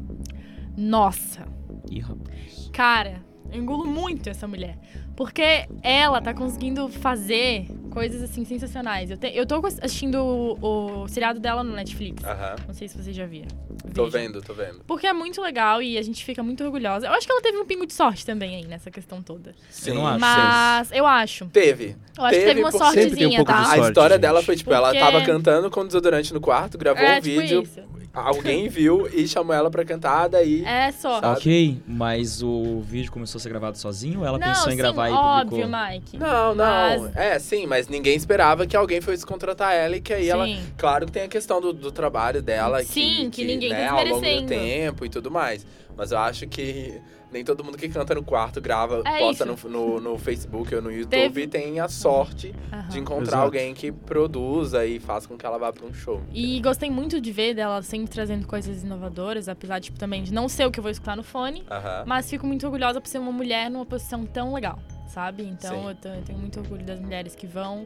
Nossa, 0.78 1.48
Ih, 1.90 2.00
rapaz. 2.02 2.70
cara, 2.72 3.24
eu 3.52 3.62
engulo 3.62 3.86
muito 3.86 4.30
essa 4.30 4.48
mulher. 4.48 4.78
Porque 5.16 5.66
ela 5.82 6.22
tá 6.22 6.34
conseguindo 6.34 6.89
fazer 6.89 7.68
coisas 7.89 8.22
assim 8.22 8.43
sensacionais. 8.43 9.10
Eu, 9.10 9.16
te, 9.18 9.28
eu 9.34 9.46
tô 9.46 9.66
assistindo 9.82 10.16
o, 10.22 11.04
o 11.04 11.08
seriado 11.08 11.39
dela 11.39 11.64
no 11.64 11.74
Netflix. 11.74 12.22
Aham. 12.24 12.56
Não 12.68 12.74
sei 12.74 12.89
se 12.89 13.02
vocês 13.02 13.16
já 13.16 13.26
viram. 13.26 13.48
Tô 13.93 14.08
vendo, 14.08 14.41
tô 14.41 14.54
vendo. 14.54 14.82
Porque 14.86 15.08
é 15.08 15.14
muito 15.14 15.41
legal 15.41 15.82
e 15.82 15.98
a 15.98 16.02
gente 16.02 16.26
fica 16.26 16.43
muito 16.43 16.62
orgulhosa. 16.66 17.08
Eu 17.08 17.14
acho 17.14 17.26
que 17.26 17.32
ela 17.32 17.41
teve 17.41 17.58
um 17.58 17.66
pingo 17.66 17.86
de 17.86 17.93
sorte 17.93 18.26
também 18.26 18.58
aí 18.58 18.66
nessa 18.66 18.91
questão 18.91 19.22
toda. 19.22 19.56
Sim, 19.70 19.93
não 19.93 20.06
acho. 20.06 20.20
Mas 20.20 20.91
eu 20.91 21.06
acho. 21.06 21.46
Teve. 21.46 21.96
Eu 22.18 22.26
acho 22.26 22.39
que 22.39 22.46
Teve 22.46 22.60
uma 22.60 22.72
por- 22.72 22.80
sempre 22.80 22.93
tem 22.93 23.06
um 23.06 23.10
sortezinha, 23.10 23.38
pouco 23.38 23.52
de 23.54 23.58
tá? 23.58 23.62
A 23.62 23.76
sorte, 23.76 23.88
história 23.88 24.16
gente. 24.16 24.22
dela 24.22 24.43
foi, 24.43 24.56
tipo, 24.58 24.74
ela 24.74 24.88
Porque- 24.89 25.00
tava 25.00 25.22
cantando 25.26 25.72
com 25.72 25.86
desodorante 25.86 26.34
no 26.34 26.41
quarto, 26.41 26.78
gravou 26.78 27.02
É, 27.02 27.20
um 27.20 27.22
tipo 27.22 27.39
vídeo, 27.41 27.62
isso. 27.64 27.80
Alguém 28.16 28.70
viu 28.70 29.07
e 29.13 29.28
chamou 29.28 29.53
ela 29.53 29.70
pra 29.70 29.84
cantar, 29.84 30.28
daí... 30.28 30.63
É 30.66 30.91
só. 30.91 31.20
Sabe? 31.20 31.38
Ok, 31.38 31.82
mas 31.88 32.41
o 32.41 32.80
vídeo 32.82 33.11
começou 33.11 33.38
a 33.38 33.41
ser 33.41 33.49
gravado 33.49 33.78
sozinho 33.78 34.22
ou 34.22 34.26
ela 34.26 34.38
não, 34.38 34.47
pensou 34.47 34.68
em 34.68 34.72
sim, 34.72 34.78
gravar 34.78 35.09
e 35.09 35.13
óbvio, 35.13 35.63
publicou? 35.63 35.89
Mike. 35.91 36.18
Não, 36.18 36.55
não. 36.55 37.01
Mas- 37.03 37.16
É, 37.16 37.39
sim, 37.39 37.68
mas 37.68 37.88
ninguém 37.88 38.16
esperava 38.16 38.66
que 38.66 38.76
alguém 38.76 39.01
fosse 39.01 39.26
contratar 39.26 39.74
ela 39.76 39.95
e 39.97 40.01
que 40.01 40.13
aí 40.13 40.30
ela... 40.30 40.45
Sim. 40.45 40.59
Claro 40.78 41.05
que 41.05 41.11
tem 41.11 41.24
a 41.24 41.28
questão 41.28 41.59
do, 41.59 41.74
do 41.74 41.91
trabalho 41.91 42.41
dela, 42.41 42.84
Sim, 42.84 43.30
que 43.32 43.43
ninguém 43.43 43.70
tá 43.70 43.76
né, 43.76 43.88
ao 43.88 44.05
longo 44.05 44.22
do 44.22 44.45
tempo 44.45 45.05
e 45.05 45.09
tudo 45.09 45.30
mais. 45.30 45.66
Mas 45.97 46.11
eu 46.11 46.18
acho 46.18 46.47
que 46.47 46.99
nem 47.36 47.44
todo 47.44 47.64
mundo 47.66 47.78
que 47.78 47.90
canta 47.90 48.16
no 48.16 48.24
quarto 48.24 48.62
grava, 48.62 49.02
É 49.06 49.20
posta 49.20 49.44
no, 49.46 49.54
isso. 49.56 49.68
no, 49.68 50.00
no 50.00 50.18
Facebook 50.18 50.74
ou 50.74 50.82
no 50.82 50.90
YouTube 50.90 51.10
Teve- 51.10 51.42
e 51.44 51.48
tem 51.48 51.80
a 51.82 51.88
sorte 51.90 52.56
Aham. 52.72 52.88
de 52.88 53.00
encontrar 53.00 53.24
Exato. 53.28 53.44
alguém 53.44 53.74
que 53.74 53.92
produza 53.92 54.86
e 54.86 55.00
faça 55.02 55.28
com 55.28 55.38
que 55.38 55.46
ela 55.46 55.58
vá 55.58 55.72
pra 55.74 55.86
um 55.86 55.94
show. 55.94 56.22
E 56.34 56.62
gostei 56.62 56.90
muito 56.90 57.20
de 57.20 57.32
ver 57.34 57.54
dela 57.54 57.82
sempre 57.82 58.10
trazendo 58.10 58.48
coisas 58.48 58.84
inovadoras, 58.84 59.50
apesar 59.50 59.82
tipo, 59.82 60.00
também 60.00 60.24
de 60.24 60.34
não 60.34 60.48
ser 60.48 60.66
o 60.66 60.72
que 60.72 60.80
eu 60.80 60.82
vou 60.82 60.90
escutar 60.92 61.18
no 61.18 61.24
fone. 61.24 61.64
Aham. 61.70 62.04
Mas 62.08 62.30
fico 62.30 62.48
muito 62.48 62.66
orgulhosa 62.66 63.02
por 63.02 63.08
ser 63.10 63.18
uma 63.20 63.34
mulher 63.34 63.70
numa 63.70 63.86
posição 63.86 64.26
tão 64.26 64.54
legal, 64.54 64.80
sabe? 65.10 65.44
Então 65.44 65.90
eu, 65.90 66.12
eu 66.12 66.22
tenho 66.24 66.40
muito 66.40 66.58
orgulho 66.62 66.86
das 66.86 67.00
mulheres 67.02 67.36
que 67.36 67.46
vão. 67.46 67.86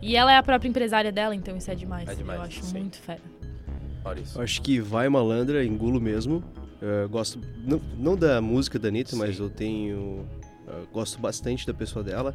E 0.00 0.16
ela 0.16 0.32
é 0.32 0.36
a 0.38 0.42
própria 0.42 0.68
empresária 0.68 1.12
dela, 1.12 1.34
então 1.34 1.54
isso 1.58 1.70
é 1.70 1.74
demais. 1.74 2.08
É 2.08 2.14
demais, 2.14 2.38
eu 2.40 2.46
acho 2.46 2.62
sim. 2.62 2.78
muito 2.78 2.96
fera. 2.98 3.20
Maurício. 4.02 4.38
Eu 4.38 4.42
acho 4.44 4.62
que 4.62 4.80
vai 4.80 5.08
malandra, 5.10 5.62
engulo 5.64 6.00
mesmo. 6.00 6.42
Eu 6.80 7.08
gosto, 7.08 7.40
não, 7.64 7.80
não 7.98 8.16
da 8.16 8.40
música 8.40 8.78
da 8.78 8.88
Anitta, 8.88 9.16
mas 9.16 9.36
Sim. 9.36 9.42
eu 9.42 9.50
tenho. 9.50 10.26
eu 10.66 10.86
gosto 10.92 11.18
bastante 11.18 11.66
da 11.66 11.74
pessoa 11.74 12.04
dela. 12.04 12.34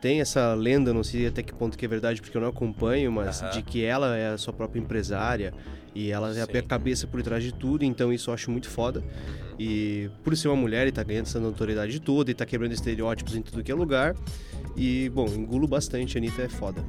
tem 0.00 0.20
essa 0.20 0.54
lenda, 0.54 0.92
não 0.94 1.02
sei 1.02 1.26
até 1.26 1.42
que 1.42 1.52
ponto 1.52 1.76
que 1.76 1.84
é 1.84 1.88
verdade, 1.88 2.20
porque 2.20 2.36
eu 2.36 2.40
não 2.40 2.48
acompanho, 2.48 3.10
mas 3.10 3.42
Aham. 3.42 3.50
de 3.50 3.62
que 3.62 3.84
ela 3.84 4.16
é 4.16 4.28
a 4.28 4.38
sua 4.38 4.52
própria 4.52 4.78
empresária 4.78 5.52
e 5.94 6.10
ela 6.12 6.30
é 6.30 6.44
Sim. 6.44 6.58
a 6.58 6.62
cabeça 6.62 7.06
por 7.06 7.20
trás 7.22 7.42
de 7.42 7.52
tudo, 7.52 7.84
então 7.84 8.12
isso 8.12 8.30
eu 8.30 8.34
acho 8.34 8.50
muito 8.50 8.68
foda. 8.68 9.02
E 9.58 10.08
por 10.22 10.36
ser 10.36 10.46
uma 10.48 10.56
mulher 10.56 10.86
e 10.86 10.92
tá 10.92 11.02
ganhando 11.02 11.26
essa 11.26 11.40
notoriedade 11.40 11.98
toda 11.98 12.30
e 12.30 12.34
tá 12.34 12.46
quebrando 12.46 12.72
estereótipos 12.72 13.34
em 13.34 13.42
tudo 13.42 13.62
que 13.64 13.72
é 13.72 13.74
lugar. 13.74 14.14
E, 14.76 15.08
bom, 15.08 15.26
engulo 15.26 15.66
bastante, 15.66 16.16
a 16.16 16.20
Anitta 16.20 16.42
é 16.42 16.48
foda. 16.48 16.84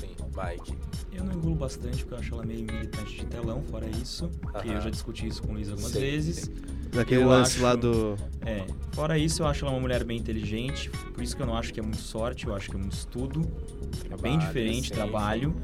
Sim, 0.00 0.14
Mike. 0.34 0.74
Eu 1.14 1.24
não 1.24 1.32
engulo 1.32 1.54
bastante, 1.54 1.98
porque 1.98 2.14
eu 2.14 2.18
acho 2.18 2.34
ela 2.34 2.44
meio 2.44 2.64
militante 2.64 3.14
de 3.16 3.26
telão, 3.26 3.62
fora 3.70 3.86
isso. 4.02 4.28
Que 4.60 4.68
Aham. 4.68 4.76
eu 4.76 4.80
já 4.82 4.90
discuti 4.90 5.26
isso 5.26 5.42
com 5.42 5.52
o 5.52 5.54
Luiz 5.54 5.68
algumas 5.68 5.92
Sim, 5.92 6.00
vezes. 6.00 6.50
Naquele 6.92 7.22
Eu 7.22 7.28
lance 7.28 7.52
acho- 7.54 7.62
lá 7.62 7.74
do. 7.74 8.16
É. 8.44 8.64
Fora 8.92 9.18
isso, 9.18 9.42
eu 9.42 9.46
acho 9.46 9.64
ela 9.64 9.74
uma 9.74 9.80
mulher 9.80 10.04
bem 10.04 10.18
inteligente. 10.18 10.90
Por 10.90 11.22
isso 11.22 11.36
que 11.36 11.42
eu 11.42 11.46
não 11.46 11.56
acho 11.56 11.72
que 11.72 11.80
é 11.80 11.82
muito 11.82 11.98
sorte, 12.00 12.46
eu 12.46 12.54
acho 12.54 12.68
que 12.70 12.76
é 12.76 12.78
muito 12.78 12.92
estudo. 12.92 13.40
É 13.40 14.08
bem 14.08 14.08
Trabalho, 14.38 14.40
diferente, 14.40 14.88
sim, 14.88 14.94
trabalho. 14.94 15.54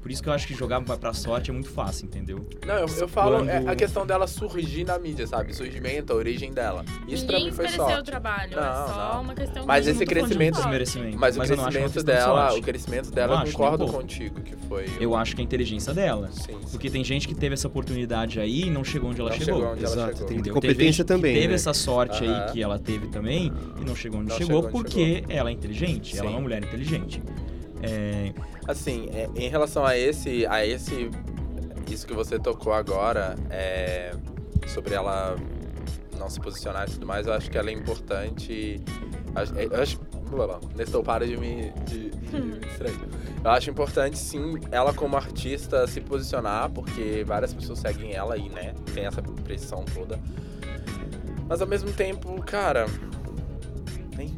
Por 0.00 0.10
isso 0.10 0.22
que 0.22 0.28
eu 0.28 0.32
acho 0.32 0.46
que 0.46 0.54
jogar 0.54 0.80
pra 0.80 1.12
sorte 1.12 1.50
é 1.50 1.52
muito 1.52 1.68
fácil, 1.68 2.06
entendeu? 2.06 2.46
Não, 2.66 2.74
eu, 2.76 2.86
eu 2.86 3.08
falo 3.08 3.38
Quando- 3.38 3.48
é 3.50 3.58
a 3.66 3.74
questão 3.76 4.06
dela 4.06 4.26
surgir 4.26 4.84
na 4.84 4.98
mídia, 4.98 5.26
sabe? 5.26 5.52
Surgimento, 5.54 6.12
a 6.12 6.16
origem 6.16 6.52
dela. 6.52 6.84
Isso 7.08 7.26
pra 7.26 7.34
Ninguém 7.36 7.50
mim 7.50 7.56
foi 7.56 7.66
desmereceu 7.66 7.84
o 7.84 7.88
sorte. 7.96 8.06
trabalho, 8.06 8.56
Não, 8.56 8.62
é 8.62 8.72
só 8.88 9.12
não. 9.14 9.22
uma 9.22 9.34
questão 9.34 9.66
Mas 9.66 9.84
de 9.84 9.90
esse 9.90 9.98
tô 10.04 10.06
falando 10.06 10.28
de 10.28 10.34
crescimento- 10.36 10.56
desmerecimento, 10.56 11.18
Mas 11.18 11.36
o 11.36 11.40
crescimento 11.40 11.92
de 11.98 12.04
dela, 12.04 12.24
sorte. 12.48 12.58
o 12.60 12.62
crescimento 12.62 13.10
dela, 13.10 13.36
Não 13.38 13.44
eu 13.46 13.52
concordo 13.52 13.84
um 13.84 13.88
contigo, 13.92 14.40
que 14.40 14.56
foi. 14.68 14.86
Eu 15.00 15.14
acho 15.16 15.34
que 15.34 15.40
é 15.40 15.42
a 15.42 15.44
inteligência 15.44 15.92
dela. 15.92 16.30
Sim, 16.32 16.42
sim. 16.62 16.70
Porque 16.70 16.88
tem 16.90 17.02
gente 17.04 17.26
que 17.28 17.34
teve 17.34 17.54
essa 17.54 17.66
oportunidade 17.66 18.38
aí 18.40 18.62
e 18.66 18.70
não 18.70 18.84
chegou 18.84 19.10
onde 19.10 19.20
ela 19.20 19.30
Não 19.30 19.36
chegou. 19.36 19.54
chegou 19.56 19.72
onde 19.72 19.84
ela 19.84 19.94
Exato, 19.94 20.18
chegou. 20.18 20.42
tem 20.42 20.52
competência 20.52 21.04
também. 21.04 21.34
Que 21.34 21.40
teve 21.40 21.48
né? 21.48 21.54
essa 21.54 21.74
sorte 21.74 22.24
Aham. 22.24 22.44
aí 22.46 22.52
que 22.52 22.62
ela 22.62 22.78
teve 22.78 23.08
também 23.08 23.52
e 23.80 23.84
não 23.84 23.94
chegou 23.96 24.20
onde 24.20 24.30
Não 24.30 24.36
chegou, 24.38 24.62
chegou 24.62 24.80
onde 24.80 24.82
porque 24.90 25.24
ela 25.28 25.50
é 25.50 25.52
inteligente. 25.52 26.16
Ela 26.18 26.28
é 26.28 26.30
uma 26.30 26.40
mulher 26.40 26.62
inteligente. 26.62 27.22
É, 27.82 28.32
Assim, 28.68 29.08
é, 29.12 29.28
em 29.34 29.48
relação 29.48 29.84
a 29.84 29.96
esse, 29.96 30.46
a 30.46 30.64
esse, 30.64 31.10
isso 31.90 32.06
que 32.06 32.12
você 32.12 32.38
tocou 32.38 32.72
agora, 32.74 33.34
é, 33.50 34.12
sobre 34.66 34.94
ela 34.94 35.34
não 36.18 36.28
se 36.28 36.38
posicionar 36.38 36.86
e 36.88 36.92
tudo 36.92 37.06
mais, 37.06 37.26
eu 37.26 37.32
acho 37.32 37.50
que 37.50 37.56
ela 37.56 37.70
é 37.70 37.72
importante. 37.72 38.80
acho- 39.34 39.54
Eu 39.54 39.80
acho, 39.82 39.98
Nestor, 40.76 41.02
para 41.02 41.26
de 41.26 41.36
me, 41.38 41.70
de, 41.86 42.10
de 42.10 42.40
me 42.42 42.58
distrair. 42.58 42.94
Eu 43.42 43.50
acho 43.52 43.70
importante, 43.70 44.18
sim, 44.18 44.58
ela 44.70 44.92
como 44.92 45.16
artista 45.16 45.86
se 45.86 46.00
posicionar, 46.02 46.68
porque 46.70 47.24
várias 47.26 47.54
pessoas 47.54 47.78
seguem 47.78 48.12
ela 48.12 48.34
aí, 48.34 48.50
né? 48.50 48.74
Tem 48.92 49.06
essa 49.06 49.22
pressão 49.22 49.84
toda. 49.94 50.20
Mas 51.48 51.62
ao 51.62 51.66
mesmo 51.66 51.90
tempo, 51.92 52.38
cara. 52.42 52.84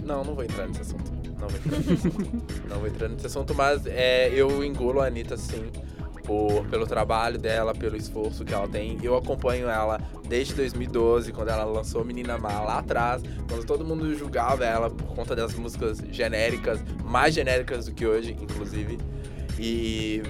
não, 0.04 0.22
não 0.22 0.34
vou 0.36 0.44
entrar 0.44 0.68
nesse 0.68 0.82
assunto. 0.82 1.10
Não 1.40 1.48
vou 1.48 1.58
entrar 1.58 1.78
nesse 1.78 2.06
assunto. 2.06 2.68
não 2.68 2.78
vou 2.78 2.88
entrar 2.88 3.08
nesse 3.08 3.26
assunto, 3.26 3.54
mas 3.54 3.86
é, 3.86 4.30
eu 4.34 4.64
engulo 4.64 5.00
a 5.00 5.06
Anitta 5.06 5.36
sim. 5.36 5.70
Por, 6.24 6.64
pelo 6.66 6.86
trabalho 6.86 7.38
dela, 7.38 7.74
pelo 7.74 7.96
esforço 7.96 8.44
que 8.44 8.54
ela 8.54 8.68
tem. 8.68 8.98
Eu 9.02 9.16
acompanho 9.16 9.68
ela 9.68 9.98
desde 10.28 10.54
2012, 10.54 11.32
quando 11.32 11.48
ela 11.48 11.64
lançou 11.64 12.04
Menina 12.04 12.38
Má 12.38 12.60
lá 12.60 12.78
atrás, 12.78 13.20
quando 13.48 13.64
todo 13.64 13.84
mundo 13.84 14.14
julgava 14.14 14.64
ela 14.64 14.90
por 14.90 15.08
conta 15.08 15.34
das 15.34 15.54
músicas 15.54 15.98
genéricas, 16.12 16.78
mais 17.02 17.34
genéricas 17.34 17.86
do 17.86 17.92
que 17.92 18.06
hoje, 18.06 18.36
inclusive. 18.40 18.96
E 19.58 20.22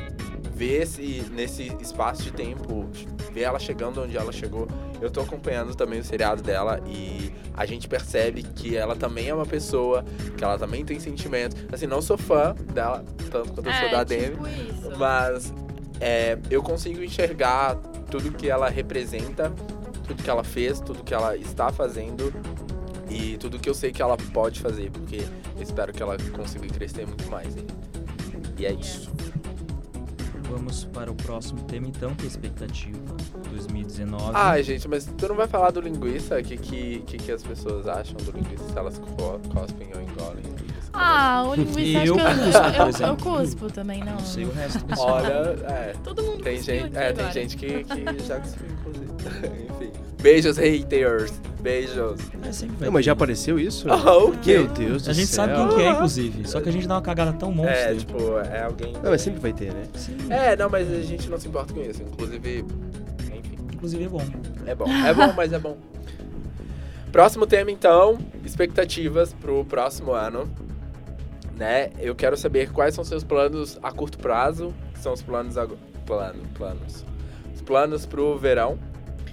ver 0.60 0.82
esse, 0.82 1.24
nesse 1.32 1.74
espaço 1.80 2.22
de 2.22 2.30
tempo, 2.30 2.86
ver 3.32 3.40
ela 3.40 3.58
chegando 3.58 4.02
onde 4.02 4.14
ela 4.14 4.30
chegou. 4.30 4.68
Eu 5.00 5.10
tô 5.10 5.22
acompanhando 5.22 5.74
também 5.74 6.00
o 6.00 6.04
seriado 6.04 6.42
dela 6.42 6.82
e 6.86 7.32
a 7.54 7.64
gente 7.64 7.88
percebe 7.88 8.42
que 8.42 8.76
ela 8.76 8.94
também 8.94 9.30
é 9.30 9.34
uma 9.34 9.46
pessoa, 9.46 10.04
que 10.36 10.44
ela 10.44 10.58
também 10.58 10.84
tem 10.84 11.00
sentimentos. 11.00 11.56
Assim, 11.72 11.86
não 11.86 12.02
sou 12.02 12.18
fã 12.18 12.54
dela, 12.74 13.02
tanto 13.30 13.54
quanto 13.54 13.66
eu 13.66 13.72
sou 13.72 13.88
é, 13.88 13.90
da 13.90 14.04
Demi, 14.04 14.36
tipo 14.36 14.48
isso. 14.48 14.98
mas 14.98 15.54
é, 15.98 16.38
eu 16.50 16.62
consigo 16.62 17.02
enxergar 17.02 17.76
tudo 18.10 18.30
que 18.30 18.50
ela 18.50 18.68
representa, 18.68 19.50
tudo 20.06 20.22
que 20.22 20.28
ela 20.28 20.44
fez, 20.44 20.78
tudo 20.78 21.02
que 21.02 21.14
ela 21.14 21.38
está 21.38 21.72
fazendo 21.72 22.34
e 23.08 23.38
tudo 23.38 23.58
que 23.58 23.70
eu 23.70 23.74
sei 23.74 23.92
que 23.92 24.02
ela 24.02 24.18
pode 24.30 24.60
fazer, 24.60 24.90
porque 24.90 25.22
eu 25.56 25.62
espero 25.62 25.90
que 25.90 26.02
ela 26.02 26.18
consiga 26.36 26.66
crescer 26.66 27.06
muito 27.06 27.30
mais. 27.30 27.56
hein? 27.56 27.64
E 28.58 28.66
é 28.66 28.72
isso. 28.74 29.10
Vamos 30.50 30.84
para 30.86 31.10
o 31.10 31.14
próximo 31.14 31.62
tema 31.62 31.86
então, 31.86 32.14
que 32.14 32.22
é 32.22 32.24
a 32.24 32.28
expectativa 32.28 32.98
2019. 33.50 34.32
Ai, 34.34 34.62
gente, 34.62 34.88
mas 34.88 35.06
tu 35.06 35.28
não 35.28 35.36
vai 35.36 35.46
falar 35.46 35.70
do 35.70 35.80
linguiça? 35.80 36.38
O 36.38 36.42
que, 36.42 36.56
que, 36.56 36.98
que, 37.06 37.16
que 37.18 37.32
as 37.32 37.42
pessoas 37.42 37.86
acham 37.86 38.16
do 38.16 38.32
linguiça? 38.32 38.64
Se 38.64 38.78
elas 38.78 38.98
co- 38.98 39.40
cospem 39.52 39.88
ou 39.94 40.00
engolem? 40.02 40.42
Ah, 40.92 41.44
o 41.46 41.54
linguiça, 41.54 42.00
acho 42.00 42.06
Eu 42.08 42.16
que 42.16 42.20
eu, 42.20 42.26
cuspo, 42.26 43.02
eu, 43.02 43.08
eu, 43.08 43.16
cuspo 43.16 43.72
também, 43.72 44.00
não. 44.04 44.12
Não 44.14 44.20
sei 44.20 44.44
o 44.44 44.52
resto. 44.52 44.84
Olha, 44.98 45.28
é. 45.68 45.94
Todo 46.02 46.22
mundo 46.22 46.42
Tem 46.42 46.60
gente, 46.60 46.96
é, 46.96 47.12
tem 47.12 47.30
gente 47.32 47.56
que, 47.56 47.84
que 47.84 48.24
já 48.26 48.40
cuspiu, 48.40 48.66
inclusive. 48.68 49.06
Enfim. 49.70 50.09
Beijos, 50.20 50.56
haters. 50.58 51.32
Beijos. 51.60 52.20
É, 52.42 52.52
sempre 52.52 52.76
vai 52.76 52.86
Não, 52.86 52.92
mas 52.92 53.04
já 53.04 53.12
apareceu 53.12 53.58
isso? 53.58 53.86
Ah, 53.90 54.16
o 54.16 54.32
quê? 54.38 54.58
Meu 54.58 54.68
Deus 54.68 55.02
do 55.04 55.10
A 55.10 55.12
gente 55.12 55.26
céu. 55.26 55.44
sabe 55.46 55.54
quem 55.56 55.76
que 55.76 55.82
é, 55.82 55.90
inclusive. 55.90 56.48
Só 56.48 56.60
que 56.60 56.68
a 56.68 56.72
gente 56.72 56.86
dá 56.88 56.94
uma 56.94 57.02
cagada 57.02 57.32
tão 57.34 57.52
monstra. 57.52 57.74
É, 57.74 57.94
tipo, 57.94 58.38
é 58.38 58.62
alguém. 58.62 58.92
Não, 58.94 59.10
mas 59.10 59.20
sempre 59.22 59.40
vai 59.40 59.52
ter, 59.52 59.72
né? 59.72 59.84
Sim, 59.94 60.16
É, 60.30 60.56
não, 60.56 60.68
mas 60.70 60.90
a 60.90 61.00
gente 61.02 61.28
não 61.28 61.38
se 61.38 61.48
importa 61.48 61.72
com 61.74 61.80
isso. 61.82 62.02
Inclusive, 62.02 62.64
enfim, 63.20 63.58
inclusive 63.74 64.04
é 64.04 64.08
bom. 64.08 64.22
é 64.66 64.74
bom. 64.74 64.88
É 64.88 65.14
bom, 65.14 65.32
mas 65.34 65.52
é 65.52 65.58
bom. 65.58 65.76
Próximo 67.12 67.46
tema, 67.46 67.70
então, 67.70 68.18
expectativas 68.44 69.32
pro 69.34 69.64
próximo 69.64 70.12
ano. 70.12 70.48
Né? 71.56 71.90
Eu 71.98 72.14
quero 72.14 72.36
saber 72.38 72.70
quais 72.70 72.94
são 72.94 73.04
seus 73.04 73.22
planos 73.22 73.78
a 73.82 73.92
curto 73.92 74.18
prazo, 74.18 74.72
que 74.94 75.00
são 75.00 75.12
os 75.12 75.20
planos 75.22 75.58
agora. 75.58 75.78
Plano, 76.06 76.40
planos. 76.54 77.04
Os 77.54 77.60
planos 77.60 78.06
pro 78.06 78.38
verão. 78.38 78.78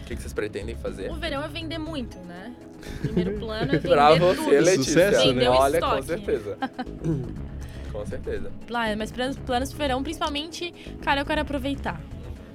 O 0.07 0.09
que, 0.09 0.15
que 0.15 0.21
vocês 0.21 0.31
pretendem 0.31 0.73
fazer? 0.73 1.11
O 1.11 1.15
verão 1.15 1.43
é 1.43 1.49
vender 1.49 1.77
muito, 1.77 2.17
né? 2.19 2.53
Primeiro 3.01 3.37
plano 3.39 3.73
é 3.73 3.77
vender 3.77 3.89
Pra 3.89 4.13
tudo. 4.13 4.35
você, 4.35 4.61
Letícia. 4.61 5.11
Sucesso, 5.11 5.33
né? 5.33 5.49
Olha, 5.49 5.79
com 5.81 5.85
estoque. 5.99 6.05
certeza. 6.07 6.57
com 7.91 8.05
certeza. 8.05 8.51
Pla- 8.65 8.95
Mas 8.95 9.11
planos, 9.11 9.35
planos 9.37 9.69
pro 9.69 9.77
verão, 9.79 10.01
principalmente, 10.01 10.73
cara, 11.01 11.19
eu 11.21 11.25
quero 11.25 11.41
aproveitar. 11.41 12.01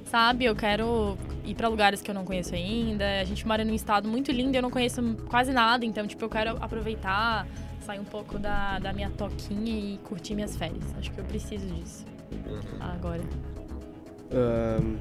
Sabe? 0.06 0.46
Eu 0.46 0.56
quero 0.56 1.18
ir 1.44 1.54
pra 1.54 1.68
lugares 1.68 2.00
que 2.00 2.10
eu 2.10 2.14
não 2.14 2.24
conheço 2.24 2.54
ainda. 2.54 3.20
A 3.20 3.24
gente 3.24 3.46
mora 3.46 3.62
num 3.66 3.74
estado 3.74 4.08
muito 4.08 4.32
lindo 4.32 4.54
e 4.54 4.56
eu 4.56 4.62
não 4.62 4.70
conheço 4.70 5.02
quase 5.28 5.52
nada. 5.52 5.84
Então, 5.84 6.06
tipo, 6.06 6.24
eu 6.24 6.30
quero 6.30 6.56
aproveitar, 6.58 7.46
sair 7.84 7.98
um 8.00 8.04
pouco 8.04 8.38
da, 8.38 8.78
da 8.78 8.94
minha 8.94 9.10
toquinha 9.10 9.72
e 9.94 9.98
curtir 10.04 10.34
minhas 10.34 10.56
férias. 10.56 10.84
Acho 10.98 11.10
que 11.12 11.18
eu 11.20 11.24
preciso 11.24 11.66
disso 11.66 12.06
Uhum. 12.32 12.60
agora. 12.80 13.20
Ahn, 14.32 14.96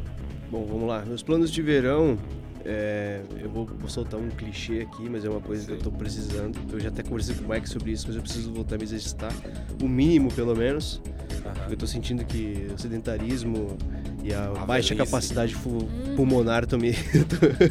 bom, 0.49 0.66
vamos 0.66 0.88
lá. 0.89 1.04
Meus 1.06 1.24
planos 1.24 1.49
de 1.52 1.62
verão, 1.62 2.18
é, 2.66 3.22
eu 3.39 3.49
vou, 3.49 3.66
vou 3.66 3.89
soltar 3.89 4.20
um 4.20 4.30
clichê 4.30 4.82
aqui, 4.82 5.09
mas 5.09 5.26
é 5.26 5.30
uma 5.30 5.41
coisa 5.41 5.66
que 5.66 5.72
eu 5.72 5.78
Sim. 5.78 5.84
tô 5.84 5.91
precisando. 5.91 6.57
Eu 6.72 6.80
já 6.80 6.89
até 6.89 7.03
conversei 7.03 7.36
com 7.36 7.45
o 7.45 7.49
Mike 7.49 7.68
sobre 7.70 7.91
isso, 7.91 8.05
mas 8.07 8.16
eu 8.16 8.22
preciso 8.22 8.51
voltar 8.53 8.76
a 8.76 8.78
me 8.78 8.84
exercitar. 8.84 9.34
O 9.82 9.88
mínimo, 9.88 10.32
pelo 10.34 10.55
menos. 10.55 11.01
Aham. 11.45 11.72
Eu 11.72 11.78
tô 11.78 11.88
sentindo 11.88 12.24
que 12.26 12.68
o 12.74 12.80
sedentarismo 12.80 13.78
e 14.24 14.34
a, 14.34 14.45
A 14.45 14.66
baixa 14.66 14.93
velhice. 14.93 14.95
capacidade 14.95 15.55
Hum. 15.66 15.88
pulmonar 16.16 16.64
estão 16.64 16.78
me, 16.80 16.91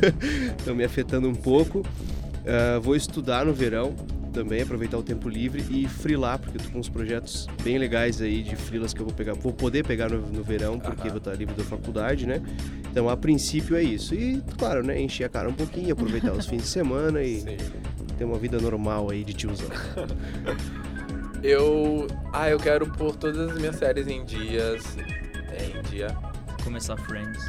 me 0.74 0.84
afetando 0.84 1.28
um 1.28 1.34
pouco. 1.34 1.82
Ah, 2.47 2.78
vou 2.80 2.97
estudar 2.97 3.45
no 3.45 3.53
verão 3.53 3.95
também, 4.31 4.62
aproveitar 4.62 4.97
o 4.99 5.03
tempo 5.03 5.28
livre 5.28 5.64
e 5.70 5.87
freelar, 5.89 6.39
porque 6.39 6.57
eu 6.59 6.62
tô 6.62 6.70
com 6.70 6.78
uns 6.78 6.89
projetos 6.89 7.47
bem 7.62 7.76
legais 7.78 8.20
aí 8.22 8.43
de 8.43 8.57
freelas 8.57 8.95
que 8.95 9.01
eu 9.01 9.05
vou 9.07 9.14
pegar, 9.14 9.35
vou 9.35 9.53
poder 9.53 9.85
pegar 9.85 10.09
no, 10.09 10.20
no 10.20 10.43
verão, 10.43 10.78
porque 10.78 11.03
Aham. 11.03 11.09
vou 11.11 11.18
estar 11.18 11.35
livre 11.35 11.55
da 11.55 11.64
faculdade, 11.64 12.26
né? 12.26 12.41
Então, 12.91 13.09
a 13.09 13.16
princípio 13.16 13.76
é 13.76 13.83
isso. 13.83 14.14
E, 14.14 14.43
claro, 14.59 14.83
né, 14.85 15.01
encher 15.01 15.24
a 15.24 15.28
cara 15.28 15.49
um 15.49 15.53
pouquinho, 15.55 15.93
aproveitar 15.93 16.33
os 16.33 16.47
fins 16.49 16.62
de 16.62 16.68
semana 16.68 17.22
e 17.22 17.41
Sim. 17.41 17.57
ter 18.18 18.24
uma 18.24 18.39
vida 18.39 18.59
normal 18.59 19.11
aí 19.11 19.24
de 19.24 19.33
tiozão. 19.35 19.68
Eu. 21.43 22.07
Ah, 22.35 22.51
eu 22.51 22.59
quero 22.59 22.87
pôr 22.87 23.16
todas 23.16 23.51
as 23.51 23.59
minhas 23.59 23.76
séries 23.76 24.07
em 24.07 24.24
dias. 24.26 24.85
é, 25.51 25.78
Em 25.78 25.83
dia. 25.91 26.09
Começar 26.62 26.99
Friends. 26.99 27.47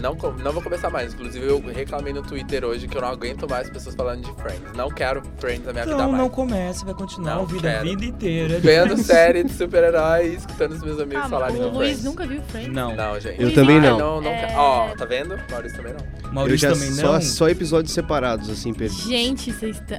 Não, 0.00 0.14
não 0.42 0.52
vou 0.52 0.62
começar 0.62 0.88
mais. 0.90 1.12
Inclusive, 1.14 1.46
eu 1.46 1.60
reclamei 1.72 2.12
no 2.12 2.22
Twitter 2.22 2.64
hoje 2.64 2.88
que 2.88 2.96
eu 2.96 3.00
não 3.02 3.08
aguento 3.08 3.48
mais 3.48 3.68
pessoas 3.68 3.94
falando 3.94 4.22
de 4.22 4.32
Friends. 4.40 4.72
Não 4.74 4.88
quero 4.90 5.22
Friends 5.38 5.64
na 5.66 5.72
minha 5.72 5.84
vida 5.84 5.96
Então 5.96 6.10
mais. 6.10 6.22
não 6.22 6.28
comece, 6.30 6.84
vai 6.84 6.94
continuar 6.94 7.34
Não 7.36 7.42
a 7.42 7.46
vida, 7.46 7.60
quero. 7.70 7.84
vida 7.84 8.04
inteira. 8.04 8.58
Vendo 8.60 8.96
série 9.02 9.44
de 9.44 9.52
super-herói 9.52 10.28
e 10.28 10.34
escutando 10.36 10.72
os 10.72 10.82
meus 10.82 11.00
amigos 11.00 11.24
Ah, 11.24 11.28
falarem 11.28 11.56
o 11.56 11.58
de 11.58 11.64
Luiz 11.76 11.76
Friends. 11.90 12.04
nunca 12.04 12.26
viu 12.26 12.42
Friends? 12.42 12.72
Não, 12.72 12.96
Não, 12.96 13.20
gente. 13.20 13.36
Eu 13.38 13.44
Luiz, 13.44 13.54
também 13.54 13.78
Ai, 13.78 13.88
não. 13.90 13.98
não, 13.98 14.20
não 14.22 14.30
É. 14.30 14.54
Ó, 14.56 14.88
tá 14.96 15.04
vendo? 15.04 15.38
Maurício 15.50 15.76
também 15.76 15.92
não. 15.94 16.32
Maurício 16.32 16.66
eu 16.66 16.70
já 16.70 16.80
também 16.80 16.92
só, 16.92 17.12
não. 17.14 17.20
só 17.20 17.48
episódios 17.48 17.92
separados, 17.92 18.48
assim, 18.50 18.72
perdidos. 18.72 19.04
Gente, 19.04 19.52
vocês 19.52 19.76
estão... 19.76 19.98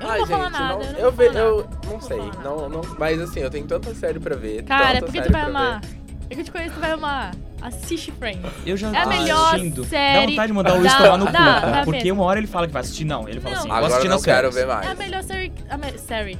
Eu 0.00 0.06
não 0.06 0.10
Ai, 0.10 0.18
vou 0.18 0.26
gente, 0.26 0.36
falar 0.36 0.50
nada, 0.50 0.74
não, 0.74 0.82
eu 0.98 1.02
não 1.04 1.10
ve- 1.12 1.26
eu 1.38 1.68
não 1.90 2.00
sei. 2.00 2.18
Não, 2.42 2.68
não, 2.68 2.80
mas 2.98 3.20
assim, 3.20 3.40
eu 3.40 3.48
tenho 3.50 3.64
tanta 3.66 3.94
série 3.94 4.18
pra 4.20 4.34
ver. 4.36 4.62
Cara, 4.64 4.94
tanta 4.94 5.06
porque 5.06 5.18
série 5.18 5.28
tu 5.30 5.32
vai 5.32 5.42
amar. 5.42 5.80
Eu 6.28 6.36
que 6.36 6.42
te 6.44 6.50
conheço, 6.52 6.74
tu 6.74 6.80
vai 6.80 6.90
amar. 6.92 7.30
Assiste 7.64 8.12
Friends. 8.18 8.40
Eu 8.66 8.76
já 8.76 8.92
É 8.94 8.98
a 8.98 9.02
tô 9.04 9.08
melhor 9.08 9.54
assistindo. 9.54 9.82
Dá 9.82 9.88
série 9.88 10.26
vontade 10.32 10.46
de 10.48 10.52
mandar 10.52 10.74
o 10.74 10.78
Luiz 10.80 10.94
tomar 10.94 11.16
no 11.18 11.26
cu. 11.26 11.32
cara, 11.32 11.84
porque 11.84 11.98
mesma. 12.04 12.12
uma 12.14 12.24
hora 12.24 12.38
ele 12.38 12.46
fala 12.46 12.66
que 12.66 12.72
vai 12.74 12.82
assistir. 12.82 13.04
Não, 13.06 13.26
ele 13.28 13.40
fala 13.40 13.54
Não. 13.54 13.60
assim, 13.60 13.68
vou 13.68 13.76
Agora 13.78 13.92
assistir 13.92 14.06
eu 14.06 14.10
não 14.14 14.22
quero 14.22 14.52
ver 14.52 14.60
É 14.60 14.62
a 14.64 14.66
mais. 14.66 14.98
melhor 14.98 15.22
série. 15.22 15.52
A 15.70 15.78
me, 15.78 15.98
série. 15.98 16.38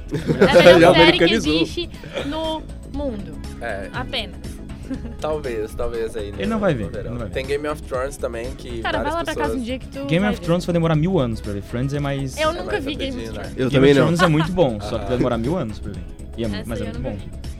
É 0.55 0.59
a 0.69 0.73
melhor 0.73 0.95
série 0.95 1.17
que 1.17 1.33
existe 1.33 1.89
no 2.27 2.61
mundo. 2.93 3.37
É, 3.59 3.89
Apenas. 3.93 4.37
talvez, 5.19 5.73
talvez 5.73 6.15
aí. 6.15 6.27
Ele 6.37 6.45
não 6.45 6.59
vai 6.59 6.75
ver, 6.75 6.83
no 6.85 6.89
verão. 6.91 7.01
ele 7.05 7.09
não 7.09 7.17
vai 7.17 7.27
ver. 7.27 7.33
Tem 7.33 7.45
Game 7.47 7.67
of 7.67 7.81
Thrones 7.81 8.17
também, 8.17 8.53
que 8.55 8.81
Cara, 8.83 9.01
vai 9.01 9.11
lá 9.13 9.23
pra 9.23 9.33
casa 9.33 9.55
um 9.55 9.59
dia 9.63 9.79
que 9.79 9.87
tu. 9.87 10.05
Game 10.05 10.23
of 10.27 10.37
ver. 10.37 10.45
Thrones 10.45 10.63
vai 10.63 10.73
demorar 10.73 10.95
mil 10.95 11.17
anos 11.17 11.41
pra 11.41 11.53
ver. 11.53 11.63
Friends 11.63 11.91
é 11.95 11.99
mais... 11.99 12.37
Eu 12.37 12.51
É 12.51 12.53
nunca 12.53 12.73
mais 12.73 12.85
vi 12.85 12.93
Game 12.93 13.17
of 13.17 13.25
né? 13.25 13.33
Thrones. 13.33 13.51
Eu 13.57 13.69
Game 13.71 13.85
of. 13.87 13.95
Thrones 13.95 14.21
é 14.21 14.27
muito 14.27 14.51
bom, 14.51 14.79
só 14.79 14.89
que 14.89 14.95
Aham. 14.95 15.05
vai 15.07 15.17
demorar 15.17 15.37
mil 15.39 15.57
anos 15.57 15.79
pra 15.79 15.91
ver. 15.91 16.01
E 16.37 16.43
é- 16.43 16.45
Essa 16.47 16.63
mas 16.67 16.81
é 16.81 16.83
muito 16.83 16.99
bom. 16.99 17.15
vi. 17.15 17.54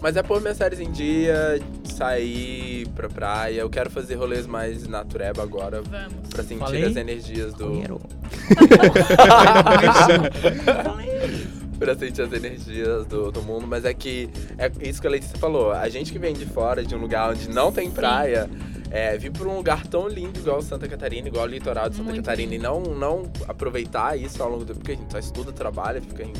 Mas 0.00 0.16
é 0.16 0.22
pôr 0.22 0.40
minhas 0.40 0.56
séries 0.58 0.78
em 0.78 0.90
dia, 0.92 1.60
sair 1.84 2.86
pra 2.94 3.08
praia. 3.08 3.60
Eu 3.60 3.70
quero 3.70 3.90
fazer 3.90 4.14
rolês 4.14 4.46
mais 4.46 4.86
natureba 4.86 5.42
agora, 5.42 5.82
Vamos. 5.82 6.28
pra 6.30 6.42
sentir 6.42 6.60
Falei? 6.60 6.84
as 6.84 6.96
energias 6.96 7.54
do... 7.54 7.70
Dinheiro. 7.70 8.00
pra 11.78 11.94
sentir 11.94 12.22
as 12.22 12.32
energias 12.32 13.06
do, 13.06 13.30
do 13.30 13.42
mundo, 13.42 13.66
mas 13.66 13.84
é 13.84 13.92
que 13.92 14.28
é 14.58 14.70
isso 14.88 15.00
que 15.00 15.06
a 15.06 15.10
Letícia 15.10 15.38
falou. 15.38 15.72
A 15.72 15.88
gente 15.88 16.12
que 16.12 16.18
vem 16.18 16.34
de 16.34 16.46
fora, 16.46 16.84
de 16.84 16.94
um 16.94 16.98
lugar 16.98 17.30
onde 17.30 17.48
não 17.50 17.70
tem 17.72 17.90
praia, 17.90 18.48
é, 18.90 19.16
vir 19.16 19.30
pra 19.32 19.46
um 19.48 19.56
lugar 19.56 19.86
tão 19.86 20.08
lindo 20.08 20.38
igual 20.38 20.62
Santa 20.62 20.88
Catarina, 20.88 21.28
igual 21.28 21.44
o 21.44 21.48
litoral 21.48 21.88
de 21.88 21.96
Santa 21.96 22.10
Muito 22.10 22.24
Catarina, 22.24 22.52
lindo. 22.52 22.64
e 22.64 22.66
não, 22.66 22.80
não 22.82 23.22
aproveitar 23.48 24.18
isso 24.18 24.42
ao 24.42 24.50
longo 24.50 24.64
do. 24.64 24.74
Porque 24.74 24.92
a 24.92 24.94
gente 24.94 25.10
só 25.10 25.18
estuda, 25.18 25.52
trabalha, 25.52 26.00
fica 26.00 26.22
em- 26.22 26.32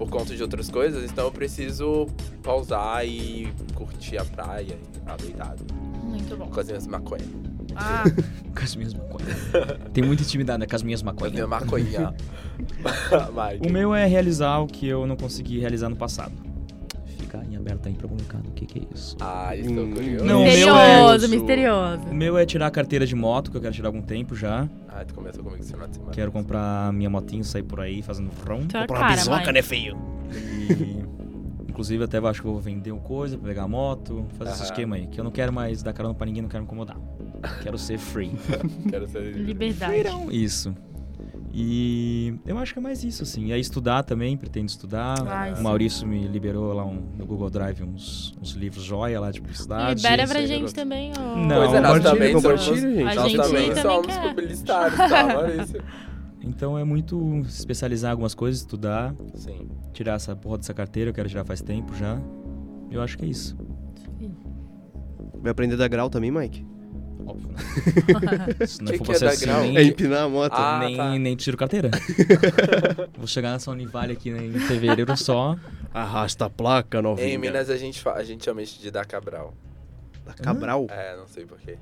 por 0.00 0.08
conta 0.08 0.34
de 0.34 0.42
outras 0.42 0.70
coisas, 0.70 1.10
então 1.10 1.26
eu 1.26 1.30
preciso 1.30 2.06
pausar 2.42 3.06
e 3.06 3.52
curtir 3.74 4.16
a 4.16 4.24
praia, 4.24 4.78
e 5.06 5.10
adoidado, 5.10 5.62
Muito 6.02 6.34
bom. 6.38 6.46
com 6.46 6.58
as 6.58 6.66
minhas 6.68 6.86
maconhas. 6.86 7.28
Ah, 7.76 8.04
Com 8.56 8.64
as 8.64 8.74
minhas 8.74 8.94
maconhas. 8.94 9.36
Tem 9.92 10.02
muita 10.02 10.22
intimidade 10.22 10.58
né, 10.58 10.66
com 10.66 10.74
as 10.74 10.82
minhas 10.82 11.02
Com 11.02 11.10
as 11.10 11.14
maconhas. 11.14 11.34
minhas 11.36 11.48
maconhas. 11.50 12.14
Mike. 13.52 13.68
O 13.68 13.70
meu 13.72 13.94
é 13.94 14.06
realizar 14.06 14.58
o 14.60 14.66
que 14.66 14.88
eu 14.88 15.06
não 15.06 15.16
consegui 15.16 15.58
realizar 15.60 15.88
no 15.90 15.96
passado. 15.96 16.32
Fica 17.30 17.44
em 17.48 17.56
aberto 17.56 17.86
aí 17.86 17.94
pra 17.94 18.08
comunicar 18.08 18.38
o 18.38 18.50
que, 18.50 18.66
que 18.66 18.78
é 18.80 18.82
isso. 18.92 19.16
Ah, 19.20 19.54
estou 19.54 19.84
Hum. 19.84 19.92
curioso. 19.92 20.24
Não, 20.24 20.40
o 20.40 20.44
meu 20.44 20.52
misterioso, 20.52 21.24
é- 21.24 21.28
misterioso. 21.28 22.02
O 22.10 22.14
meu 22.14 22.36
é 22.38 22.44
tirar 22.44 22.66
a 22.66 22.70
carteira 22.70 23.06
de 23.06 23.14
moto, 23.14 23.50
que 23.52 23.56
eu 23.56 23.60
quero 23.60 23.72
tirar 23.72 23.88
há 23.88 23.90
algum 23.90 24.02
tempo 24.02 24.34
já. 24.34 24.68
Ah, 24.88 25.04
tu 25.04 25.14
começou 25.14 25.44
comigo 25.44 25.62
esse 25.62 25.72
final 25.72 25.86
de 25.86 25.94
semana. 25.94 26.12
Quero 26.12 26.32
comprar 26.32 26.92
minha 26.92 27.08
motinho, 27.08 27.44
sair 27.44 27.62
por 27.62 27.80
aí 27.80 28.02
fazendo. 28.02 28.30
Tua 28.30 28.56
Comprar 28.80 28.98
uma 29.00 29.08
bisoca, 29.12 29.52
né, 29.52 29.62
feio? 29.62 29.96
E, 30.32 31.04
inclusive, 31.68 32.02
até 32.02 32.18
acho 32.18 32.42
que 32.42 32.48
eu 32.48 32.52
vou 32.52 32.60
vender 32.60 32.90
uma 32.90 33.00
coisa 33.00 33.38
pra 33.38 33.46
pegar 33.48 33.62
a 33.62 33.68
moto, 33.68 34.24
fazer 34.36 34.50
esse 34.50 34.62
Aham. 34.62 34.70
esquema 34.70 34.96
aí. 34.96 35.06
Que 35.06 35.20
eu 35.20 35.24
não 35.24 35.30
quero 35.30 35.52
mais 35.52 35.82
dar 35.84 35.92
carona 35.92 36.14
pra 36.14 36.26
ninguém, 36.26 36.42
não 36.42 36.48
quero 36.48 36.62
me 36.64 36.66
incomodar. 36.66 36.96
Quero 37.62 37.78
ser 37.78 37.96
free. 37.98 38.32
Quero 38.90 39.08
ser... 39.08 39.34
Liberdade. 39.34 40.08
Isso. 40.30 40.74
E 41.52 42.34
eu 42.46 42.56
acho 42.58 42.72
que 42.72 42.78
é 42.78 42.82
mais 42.82 43.02
isso, 43.02 43.24
assim. 43.24 43.46
E 43.46 43.52
aí 43.52 43.60
estudar 43.60 44.04
também, 44.04 44.36
pretendo 44.36 44.66
estudar. 44.68 45.16
Ai, 45.26 45.52
o 45.52 45.56
sim. 45.56 45.62
Maurício 45.62 46.06
me 46.06 46.28
liberou 46.28 46.72
lá 46.72 46.84
um- 46.84 47.02
no 47.18 47.26
Google 47.26 47.50
Drive 47.50 47.82
uns, 47.82 48.32
uns 48.40 48.52
livros 48.52 48.84
joia 48.84 49.18
lá 49.18 49.30
de 49.32 49.40
publicidade. 49.40 50.00
Libera 50.00 50.28
pra 50.28 50.40
gente 50.42 50.50
garoto. 50.60 50.74
também, 50.74 51.12
ó. 51.18 51.36
Não, 51.36 51.56
Pois 51.56 51.72
é, 51.74 51.80
nós 51.80 52.02
também 52.02 52.40
somos... 52.40 52.64
gente. 52.64 53.02
A 53.02 53.14
Nós 53.14 53.30
gente 53.32 53.36
também 53.42 53.68
também 53.74 53.82
somos 53.82 54.16
publicitários, 54.18 54.96
tá, 54.96 55.26
Maurício? 55.26 55.82
Então 56.42 56.78
é 56.78 56.82
muito 56.84 57.42
se 57.48 57.58
especializar 57.58 58.08
em 58.08 58.12
algumas 58.12 58.34
coisas, 58.34 58.62
estudar, 58.62 59.14
Sim. 59.34 59.68
tirar 59.92 60.14
essa 60.14 60.34
porra 60.34 60.56
dessa 60.56 60.72
carteira, 60.72 61.10
eu 61.10 61.14
quero 61.14 61.28
tirar 61.28 61.44
faz 61.44 61.60
tempo 61.60 61.94
já. 61.94 62.18
Eu 62.90 63.02
acho 63.02 63.18
que 63.18 63.26
é 63.26 63.28
isso. 63.28 63.54
Vai 65.42 65.52
aprender 65.52 65.74
a 65.74 65.76
dar 65.76 65.88
grau 65.88 66.08
também, 66.08 66.30
Mike? 66.30 66.64
Óbvio. 67.30 67.54
Se 68.66 68.82
não 68.82 68.92
Que 68.92 68.98
for 68.98 69.04
que 69.06 69.12
é 69.12 69.18
dar 69.18 69.36
grau? 69.36 69.60
assim, 69.60 69.70
É 69.70 69.72
nem, 69.80 69.88
empinar 69.88 70.22
a 70.24 70.28
moto. 70.28 70.52
Ah, 70.54 70.78
nem, 70.80 70.96
tá. 70.96 71.10
nem 71.18 71.36
tiro 71.36 71.56
carteira. 71.56 71.90
Vou 73.16 73.26
chegar 73.26 73.52
nessa 73.52 73.70
Univale 73.70 74.12
aqui 74.12 74.30
né, 74.30 74.44
em 74.44 74.52
fevereiro 74.60 75.16
só. 75.16 75.56
Arrasta 75.92 76.44
a 76.46 76.50
placa, 76.50 77.00
novinha. 77.02 77.28
Em 77.28 77.38
Minas 77.38 77.70
a 77.70 77.76
gente, 77.76 78.00
fa- 78.00 78.14
a 78.14 78.24
gente 78.24 78.44
chama 78.44 78.62
isso 78.62 78.80
de 78.80 78.90
dar 78.90 79.04
cabral. 79.06 79.54
Da 80.24 80.34
Cabral. 80.34 80.86
É, 80.90 81.16
não 81.16 81.26
sei 81.26 81.44
porquê. 81.44 81.76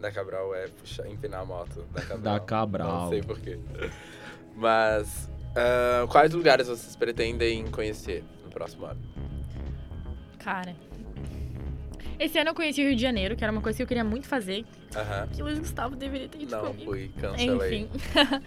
Dar 0.00 0.12
cabral 0.12 0.54
é 0.54 0.66
puxar, 0.68 1.08
empinar 1.08 1.40
a 1.40 1.44
moto. 1.44 1.84
Dar 1.92 2.02
cabral. 2.02 2.18
Dar 2.20 2.40
cabral. 2.40 3.00
Não 3.02 3.08
sei 3.08 3.22
porquê. 3.22 3.58
Mas, 4.56 5.28
ah, 5.56 6.06
quais 6.08 6.32
lugares 6.34 6.66
vocês 6.68 6.94
pretendem 6.96 7.66
conhecer 7.68 8.22
no 8.44 8.50
próximo 8.50 8.84
ano? 8.86 9.00
Cara. 10.38 10.74
Esse 12.18 12.38
ano 12.38 12.50
eu 12.50 12.54
conheci 12.54 12.80
o 12.82 12.86
Rio 12.86 12.96
de 12.96 13.02
Janeiro, 13.02 13.34
que 13.36 13.42
era 13.42 13.52
uma 13.52 13.60
coisa 13.62 13.76
que 13.76 13.82
eu 13.82 13.86
queria 13.86 14.04
muito 14.04 14.26
fazer. 14.26 14.64
Aham. 14.94 15.28
Que 15.34 15.42
o 15.42 15.44
Luiz 15.46 15.58
Gustavo 15.58 15.96
deveria 15.96 16.28
ter 16.28 16.42
ido 16.42 16.50
Não 16.52 16.66
comigo. 16.66 16.84
fui, 16.90 17.10
cancelei. 17.20 17.80
Enfim. 17.80 17.88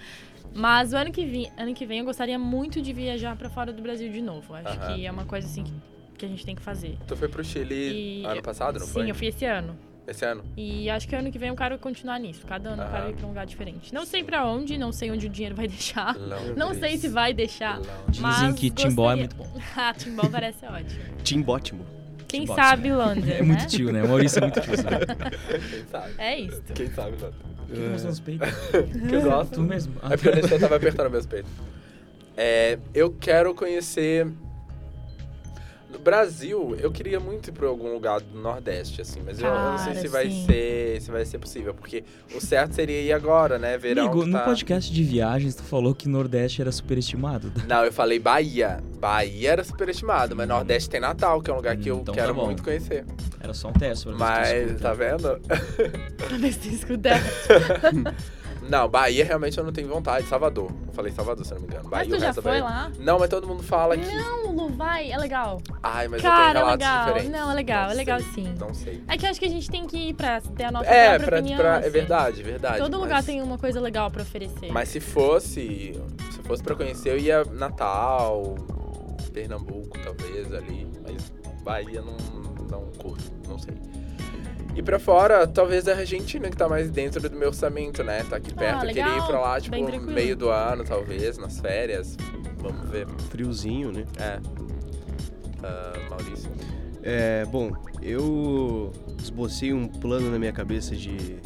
Mas 0.54 0.94
o 0.94 0.96
ano 0.98 1.12
que, 1.12 1.26
vem, 1.26 1.52
ano 1.58 1.74
que 1.74 1.86
vem 1.86 2.00
eu 2.00 2.06
gostaria 2.06 2.40
muito 2.40 2.82
de 2.82 2.94
viajar 2.94 3.36
pra 3.36 3.50
fora 3.50 3.74
do 3.74 3.82
Brasil 3.82 4.10
de 4.12 4.22
novo. 4.22 4.54
Acho 4.54 4.70
Aham. 4.80 4.96
que 4.96 5.06
é 5.06 5.12
uma 5.12 5.26
coisa 5.26 5.48
assim 5.48 5.64
que, 5.64 5.74
que 6.18 6.26
a 6.26 6.30
gente 6.30 6.46
tem 6.46 6.56
que 6.56 6.62
fazer. 6.62 6.98
Tu 7.08 7.16
foi 7.18 7.28
pro 7.28 7.44
Chile 7.44 8.22
E- 8.22 8.26
ano 8.26 8.42
passado, 8.42 8.80
não 8.80 8.86
Sim, 8.86 8.94
foi? 8.94 9.10
eu 9.12 9.16
fui 9.16 9.28
esse 9.28 9.44
ano. 9.46 9.78
Esse 10.08 10.24
ano? 10.24 10.44
E 10.56 10.88
acho 10.90 11.08
que 11.08 11.16
ano 11.16 11.32
que 11.32 11.40
vem 11.40 11.50
eu 11.50 11.56
quero 11.56 11.80
continuar 11.80 12.20
nisso. 12.20 12.46
Cada 12.46 12.70
ano 12.70 12.84
eu 12.84 12.88
Aham. 12.88 12.96
quero 12.96 13.10
ir 13.10 13.16
pra 13.16 13.26
um 13.26 13.30
lugar 13.30 13.46
diferente. 13.46 13.92
Não 13.94 14.06
sei 14.06 14.24
pra 14.24 14.46
onde, 14.46 14.78
não 14.78 14.92
sei 14.92 15.10
onde 15.12 15.26
o 15.26 15.30
dinheiro 15.30 15.56
vai 15.56 15.68
deixar. 15.68 16.16
Londres. 16.16 16.56
Não 16.56 16.74
sei 16.76 16.96
se 16.98 17.08
vai 17.10 17.34
deixar. 17.34 17.78
Londres. 17.80 17.96
Dizem 18.10 18.22
Mas 18.22 18.56
que 18.60 18.70
Timbó 18.70 19.12
é 19.12 19.16
muito 19.16 19.36
bom. 19.36 19.52
ah, 19.76 19.94
Timbó 19.98 20.30
parece 20.30 20.64
ótimo. 20.66 21.02
Tim 21.24 21.44
ótimo. 21.46 21.86
Quem 22.28 22.42
Timbó, 22.42 22.56
sabe 22.56 22.92
Londres, 22.92 23.28
É 23.30 23.40
né? 23.40 23.42
muito 23.44 23.68
tio, 23.68 23.92
né? 23.92 24.04
O 24.04 24.08
Maurício 24.08 24.40
é 24.40 24.42
muito 24.42 24.60
tio, 24.62 24.78
sabe? 24.78 25.06
Quem 25.70 25.86
sabe? 25.92 26.14
É 26.18 26.40
isso. 26.40 26.62
Quem 26.74 26.88
sabe, 26.92 27.12
Londres? 27.12 27.36
Que 27.72 27.80
mostrando 27.80 28.14
os 28.14 28.20
peitos? 28.20 28.50
Que 29.10 29.16
eu 29.16 29.22
gosto. 29.22 29.52
Tu 29.54 29.62
mesmo. 29.62 29.94
É 30.04 30.18
porque 30.18 30.30
eu 30.30 30.34
eu 30.50 30.60
tava 30.60 30.76
apertando 30.76 31.10
meus 31.12 31.26
peitos. 31.26 31.52
É, 32.38 32.78
eu 32.94 33.12
quero 33.12 33.54
conhecer. 33.56 34.28
Brasil, 36.00 36.76
eu 36.80 36.92
queria 36.92 37.20
muito 37.20 37.50
ir 37.50 37.54
pra 37.54 37.68
algum 37.68 37.92
lugar 37.94 38.20
do 38.22 38.40
Nordeste, 38.40 39.02
assim, 39.02 39.22
mas 39.26 39.40
eu, 39.40 39.48
eu 39.48 39.54
não 39.54 39.78
sei 39.78 39.88
Cara, 39.94 40.00
se 40.02 40.08
vai 40.08 40.30
sim. 40.30 40.46
ser 40.46 41.02
se 41.02 41.12
vai 41.12 41.26
ser 41.26 41.38
possível, 41.40 41.74
porque 41.74 42.04
o 42.36 42.40
certo 42.42 42.74
seria 42.76 43.02
ir 43.02 43.12
agora, 43.14 43.58
né? 43.60 43.78
Verão. 43.78 44.06
Amigo, 44.06 44.24
que 44.24 44.30
no 44.30 44.38
tá- 44.38 44.46
podcast 44.46 44.92
de 44.94 45.04
viagens, 45.04 45.56
tu 45.56 45.64
falou 45.64 45.94
que 45.96 46.08
Nordeste 46.08 46.62
era 46.62 46.72
superestimado. 46.72 47.52
Não, 47.68 47.84
eu 47.84 47.92
falei 47.92 48.20
Bahia. 48.20 48.82
Bahia 49.00 49.52
era 49.52 49.64
superestimado, 49.64 50.36
mas 50.36 50.48
Nordeste 50.48 50.90
tem 50.90 51.00
Natal, 51.00 51.42
que 51.42 51.50
é 51.50 51.54
um 51.54 51.58
lugar 51.58 51.76
que 51.78 51.90
eu 51.90 51.98
Então 52.00 52.14
tá 52.14 52.22
quero 52.22 52.34
bom. 52.34 52.46
muito 52.46 52.64
conhecer. 52.64 53.06
Era 53.40 53.54
só 53.54 53.70
um 53.70 53.74
teste 53.74 54.06
pra 54.08 54.16
Mas, 54.16 54.80
tá 54.82 54.94
vendo? 54.94 55.40
Se 56.52 56.60
tu 56.60 56.68
escutar. 56.70 57.20
Não, 58.70 58.88
Bahia 58.90 59.24
realmente 59.26 59.58
eu 59.58 59.64
não 59.64 59.72
tenho 59.72 59.88
vontade. 59.88 60.28
Salvador. 60.28 60.72
Eu 60.88 60.94
falei 60.94 61.12
Salvador, 61.12 61.46
se 61.46 61.54
não 61.54 61.62
me 61.62 61.68
engano. 61.68 61.84
Mas 61.84 61.92
Bahia, 61.92 62.10
tu 62.10 62.16
o 62.16 62.20
já 62.20 62.34
foi 62.34 62.44
Bahia. 62.44 62.64
lá? 62.64 62.92
Não, 63.00 63.20
mas 63.20 63.30
todo 63.30 63.48
mundo 63.48 63.62
fala 63.64 63.96
que. 63.98 64.06
Não, 64.16 64.52
Lu, 64.52 64.70
vai, 64.70 65.12
é 65.12 65.18
legal. 65.18 65.62
Ai, 65.84 66.08
mas 66.08 66.22
Cara, 66.22 66.36
eu 66.38 66.42
é 66.42 66.46
tenho 66.46 66.66
relatos 66.66 66.86
legal. 66.88 67.06
diferentes. 67.06 67.32
Não, 67.32 67.52
é 67.52 67.54
legal, 67.54 67.84
Não 67.86 67.92
é 67.92 67.94
legal 67.96 68.20
sei, 68.22 68.32
sim. 68.34 68.56
Não 68.60 68.74
sei. 68.74 69.04
É 69.08 69.18
que 69.18 69.26
eu 69.26 69.30
acho 69.30 69.40
que 69.40 69.46
a 69.46 69.50
gente 69.50 69.70
tem 69.70 69.86
que 69.86 69.98
ir 70.10 70.14
pra 70.14 70.42
ter 70.42 70.64
a 70.66 70.72
nossa 70.72 70.90
É, 70.90 71.10
própria 71.10 71.28
pra, 71.28 71.40
opinião. 71.40 71.58
pra- 71.60 71.76
é 71.76 71.80
assim. 71.80 71.90
verdade, 71.90 72.44
verdade. 72.44 72.78
Todo 72.80 72.92
mas- 72.94 73.02
lugar 73.02 73.24
tem 73.24 73.42
uma 73.42 73.58
coisa 73.58 73.80
legal 73.80 74.10
pra 74.10 74.22
oferecer. 74.24 74.72
Mas 74.72 74.90
se 74.90 75.00
fosse. 75.00 76.00
Se 76.32 76.42
fosse 76.44 76.64
pra 76.64 76.76
conhecer, 76.76 77.10
eu 77.12 77.18
ia 77.18 77.44
Natal, 77.46 78.56
Pernambuco, 79.34 79.98
talvez, 80.04 80.54
ali. 80.54 80.88
Mas 81.04 81.32
Bahia 81.64 82.02
não, 82.02 82.16
não 82.70 82.86
curto, 82.98 83.24
não 83.48 83.58
sei. 83.60 83.74
E 84.76 84.82
pra 84.84 85.00
fora, 85.00 85.48
talvez 85.48 85.88
a 85.88 85.94
Argentina, 85.96 86.50
que 86.50 86.58
tá 86.58 86.68
mais 86.68 86.90
dentro 86.90 87.22
do 87.30 87.36
meu 87.36 87.48
orçamento, 87.48 88.04
né? 88.04 88.24
Tá 88.30 88.36
aqui 88.36 88.54
perto. 88.54 88.84
eu 88.84 88.88
queria 88.90 89.04
ir 89.08 89.20
Ah, 89.20 89.24
pra 89.26 89.40
lá, 89.40 89.62
tipo, 89.62 89.78
no 89.78 90.02
meio 90.02 90.36
do 90.36 90.50
ano, 90.50 90.84
talvez, 90.84 91.38
nas 91.38 91.60
férias. 91.60 92.18
Vamos 92.58 92.90
ver. 92.90 93.08
Friozinho, 93.30 93.92
né? 93.92 94.06
É. 94.20 94.40
Ah, 95.64 95.94
Maurício. 96.10 96.50
É, 97.02 97.46
bom, 97.46 97.72
eu 98.02 98.92
esbocei 99.22 99.72
um 99.72 99.88
plano 99.88 100.30
na 100.30 100.38
minha 100.40 100.52
cabeça 100.52 100.96
de, 100.96 101.38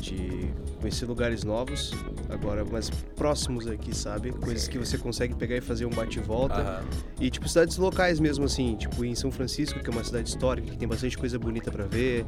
de 0.00 0.50
conhecer 0.80 1.04
lugares 1.04 1.44
novos, 1.44 1.92
agora 2.28 2.64
mais 2.64 2.90
próximos 3.16 3.66
aqui, 3.66 3.94
sabe? 3.96 4.32
Coisas 4.32 4.68
que 4.68 4.78
você 4.78 4.96
consegue 4.98 5.34
pegar 5.34 5.56
e 5.56 5.60
fazer 5.60 5.86
um 5.86 5.90
bate-volta. 5.90 6.82
E, 7.20 7.30
tipo, 7.30 7.48
cidades 7.48 7.76
locais 7.76 8.20
mesmo, 8.20 8.44
assim, 8.44 8.76
tipo, 8.76 9.04
em 9.04 9.14
São 9.14 9.30
Francisco, 9.30 9.80
que 9.80 9.88
é 9.88 9.92
uma 9.92 10.04
cidade 10.04 10.28
histórica, 10.28 10.70
que 10.70 10.76
tem 10.76 10.86
bastante 10.88 11.16
coisa 11.18 11.38
bonita 11.38 11.70
pra 11.70 11.84
ver. 11.84 12.24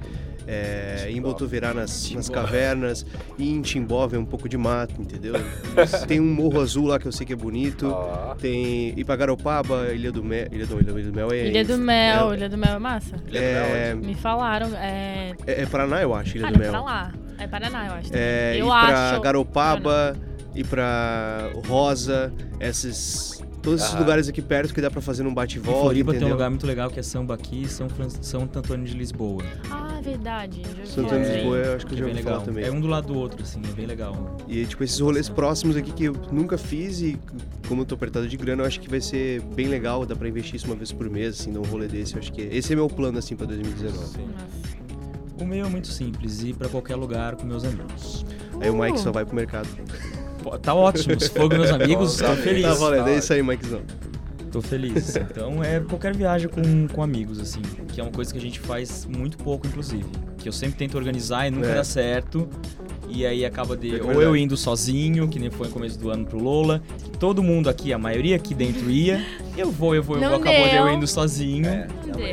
É, 0.46 1.06
em. 1.10 1.20
Botuverá, 1.20 1.72
nas, 1.74 2.10
nas 2.12 2.28
cavernas. 2.28 3.04
E 3.38 3.50
em 3.50 3.60
Timbó, 3.62 4.06
ver 4.06 4.16
um 4.16 4.24
pouco 4.24 4.48
de 4.48 4.56
mato, 4.56 5.00
entendeu? 5.00 5.34
tem 6.08 6.18
um 6.18 6.32
morro 6.34 6.60
azul 6.60 6.86
lá 6.86 6.98
que 6.98 7.06
eu 7.06 7.12
sei 7.12 7.26
que 7.26 7.32
é 7.32 7.36
bonito. 7.36 7.88
Ó. 7.88 8.34
Tem 8.36 8.98
Ipagaropaba, 8.98 9.92
Ilha 9.92 10.10
do 10.10 10.24
Mel. 10.24 10.46
Ilha 10.50 10.66
do, 10.66 10.80
Ilha 10.80 10.92
do 11.04 11.12
Mel 11.14 11.30
é. 11.32 11.46
Ilha 11.46 11.64
do 11.64 11.78
Mel, 11.78 12.32
é- 12.32 12.36
Ilha 12.36 12.48
do 12.48 12.58
Mel 12.58 12.74
é 12.74 12.78
massa? 12.78 13.16
Ilha 13.28 13.40
do 13.40 13.46
Mel, 13.46 13.64
É, 13.76 13.94
Me 13.94 14.14
falaram, 14.14 14.74
é... 14.76 15.32
é, 15.46 15.62
é 15.62 15.66
Paraná, 15.66 16.00
eu 16.02 16.14
acho, 16.14 16.36
Ilha 16.36 16.48
Ah, 16.48 16.50
do 16.50 16.56
é 16.56 16.58
Mel. 16.58 16.70
pra 16.70 16.80
lá. 16.80 17.12
É 17.40 17.46
Paraná, 17.46 17.86
eu 17.86 17.92
acho. 17.94 18.10
É, 18.12 18.56
eu 18.58 18.66
ir 18.66 18.70
acho. 18.70 18.86
pra 18.92 19.18
Garopaba, 19.20 20.16
ir 20.54 20.66
pra 20.66 21.50
Rosa, 21.66 22.32
esses. 22.60 23.40
Todos 23.62 23.80
esses 23.82 23.92
Aham. 23.92 24.00
lugares 24.00 24.26
aqui 24.26 24.40
perto 24.40 24.72
que 24.72 24.80
dá 24.80 24.90
pra 24.90 25.02
fazer 25.02 25.22
num 25.22 25.34
bate-volta. 25.34 25.80
Floripa 25.82 26.12
tem 26.12 26.14
um 26.14 26.16
entendeu? 26.22 26.34
lugar 26.34 26.48
muito 26.48 26.66
legal 26.66 26.88
que 26.90 26.98
é 26.98 27.02
Samba 27.02 27.34
aqui 27.34 27.64
e 27.64 27.68
São, 27.68 27.90
Fran... 27.90 28.08
São 28.08 28.42
Antônio 28.44 28.86
de 28.86 28.96
Lisboa. 28.96 29.42
Ah, 29.70 29.96
Ah, 29.98 30.00
verdade. 30.00 30.62
eu 30.66 30.76
já 30.76 30.86
Santana 30.86 31.08
falar 31.22 31.24
de. 31.24 31.32
Lisboa, 31.36 31.56
eu 31.58 31.76
acho 31.76 31.86
que 31.86 31.92
eu 31.92 31.96
Que 31.96 32.02
já 32.02 32.04
é 32.04 32.06
bem 32.06 32.14
ouvi 32.14 32.22
falar 32.22 32.36
legal. 32.38 32.46
também. 32.46 32.64
É 32.64 32.70
um 32.72 32.80
do 32.80 32.86
lado 32.86 33.08
do 33.12 33.18
outro, 33.18 33.42
assim, 33.42 33.60
é 33.62 33.72
bem 33.74 33.84
legal. 33.84 34.38
E, 34.48 34.64
tipo, 34.64 34.82
esses 34.82 34.98
rolês 34.98 35.28
próximos 35.28 35.76
aqui 35.76 35.92
que 35.92 36.04
eu 36.04 36.16
nunca 36.32 36.56
fiz 36.56 37.02
e 37.02 37.20
como 37.68 37.82
eu 37.82 37.84
tô 37.84 37.96
apertado 37.96 38.26
de 38.26 38.36
grana, 38.38 38.62
eu 38.62 38.66
acho 38.66 38.80
que 38.80 38.88
vai 38.88 39.02
ser 39.02 39.42
bem 39.54 39.68
legal, 39.68 40.06
dá 40.06 40.16
pra 40.16 40.26
investir 40.26 40.54
isso 40.54 40.64
uma 40.64 40.74
vez 40.76 40.90
por 40.90 41.10
mês, 41.10 41.38
assim, 41.38 41.52
dar 41.52 41.60
um 41.60 41.64
rolê 41.64 41.86
desse. 41.86 42.14
Eu 42.14 42.20
acho 42.20 42.32
que 42.32 42.40
esse 42.40 42.72
é 42.72 42.76
meu 42.76 42.88
plano, 42.88 43.18
assim, 43.18 43.36
pra 43.36 43.44
2019. 43.46 44.06
Sim. 44.06 44.22
Nossa. 44.26 44.89
O 45.40 45.44
meu 45.46 45.66
é 45.66 45.68
muito 45.68 45.88
simples, 45.88 46.42
ir 46.42 46.54
pra 46.54 46.68
qualquer 46.68 46.96
lugar 46.96 47.34
com 47.36 47.46
meus 47.46 47.64
amigos. 47.64 48.24
Aí 48.60 48.68
o 48.70 48.74
Mike 48.78 48.98
Uh, 48.98 49.00
só 49.00 49.10
vai 49.12 49.24
pro 49.24 49.34
mercado. 49.34 49.68
Pô, 50.42 50.58
tá 50.58 50.74
ótimo, 50.74 51.18
se 51.18 51.30
for 51.30 51.48
com 51.48 51.56
meus 51.56 51.70
amigos, 51.70 52.16
Tá 52.16 52.28
tô 52.34 52.36
feliz. 52.42 52.62
Tá 52.64 52.74
valendo, 52.74 53.04
Tá 53.04 53.10
é 53.10 53.16
isso 53.18 53.32
aí, 53.32 53.42
Mikezão. 53.42 53.82
Tô 54.52 54.60
feliz. 54.60 55.14
Então 55.16 55.62
é 55.62 55.78
qualquer 55.80 56.14
viagem 56.14 56.48
com, 56.48 56.88
com 56.88 57.02
amigos, 57.02 57.38
assim. 57.38 57.62
Que 57.88 58.00
é 58.00 58.04
uma 58.04 58.10
coisa 58.12 58.32
que 58.32 58.38
a 58.38 58.40
gente 58.42 58.58
faz 58.58 59.06
muito 59.06 59.38
pouco, 59.38 59.66
inclusive. 59.66 60.04
Que 60.38 60.48
eu 60.48 60.52
sempre 60.52 60.76
tento 60.76 60.96
organizar 60.96 61.46
e 61.46 61.50
nunca 61.50 61.68
É. 61.68 61.74
dá 61.76 61.84
certo. 61.84 62.48
E 63.12 63.26
aí 63.26 63.44
acaba 63.44 63.76
de. 63.76 63.98
É 63.98 64.02
ou 64.02 64.22
eu 64.22 64.36
indo 64.36 64.56
sozinho, 64.56 65.28
que 65.28 65.38
nem 65.38 65.50
foi 65.50 65.66
no 65.68 65.72
começo 65.72 65.98
do 65.98 66.10
ano 66.10 66.24
pro 66.24 66.38
Lola. 66.42 66.82
Que 67.02 67.18
todo 67.18 67.42
mundo 67.42 67.68
aqui, 67.68 67.92
a 67.92 67.98
maioria 67.98 68.36
aqui 68.36 68.54
dentro 68.54 68.90
ia. 68.90 69.24
Eu 69.56 69.70
vou, 69.70 69.94
eu 69.94 70.02
vou, 70.02 70.16
eu 70.16 70.22
Não 70.22 70.28
vou. 70.30 70.38
Acabou 70.38 70.68
de 70.68 70.74
eu 70.76 70.88
indo 70.88 71.06
sozinho. 71.06 71.66
É, 71.66 71.86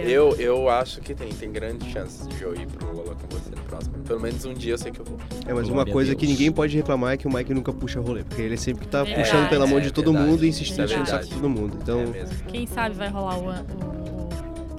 eu, 0.05 0.35
eu 0.37 0.69
acho 0.69 1.01
que 1.01 1.13
tem, 1.13 1.29
tem 1.29 1.51
grandes 1.51 1.87
chances 1.91 2.27
de 2.27 2.41
eu 2.41 2.53
ir 2.55 2.67
pro 2.67 2.95
Lola 2.95 3.15
com 3.15 3.27
você 3.35 3.49
no 3.49 3.61
próximo. 3.63 3.95
Pelo 4.07 4.21
menos 4.21 4.45
um 4.45 4.53
dia 4.53 4.73
eu 4.73 4.77
sei 4.77 4.91
que 4.91 4.99
eu 4.99 5.05
vou. 5.05 5.17
É, 5.45 5.53
mas 5.53 5.67
uma 5.69 5.85
coisa 5.85 6.11
Deus. 6.11 6.19
que 6.21 6.27
ninguém 6.27 6.51
pode 6.51 6.75
reclamar 6.75 7.13
é 7.13 7.17
que 7.17 7.27
o 7.27 7.33
Mike 7.33 7.53
nunca 7.53 7.73
puxa 7.73 7.99
rolê, 7.99 8.23
porque 8.23 8.41
ele 8.41 8.53
é 8.53 8.57
sempre 8.57 8.85
que 8.85 8.91
tá 8.91 9.03
Verdade. 9.03 9.23
puxando 9.29 9.49
pela 9.49 9.65
mão 9.67 9.79
de 9.79 9.87
É 9.87 9.91
todo 9.91 10.11
verdade. 10.11 10.31
mundo 10.31 10.45
e 10.45 10.49
insistindo 10.49 10.73
Isso 10.73 10.81
é 10.81 10.85
enchendo 10.85 11.03
o 11.03 11.07
saco 11.07 11.25
de 11.25 11.33
todo 11.33 11.49
mundo. 11.49 11.77
Então, 11.81 12.01
É. 12.13 12.25
Quem 12.51 12.67
sabe 12.67 12.95
vai 12.95 13.09
rolar 13.09 13.37
o, 13.37 13.49
o 13.49 14.06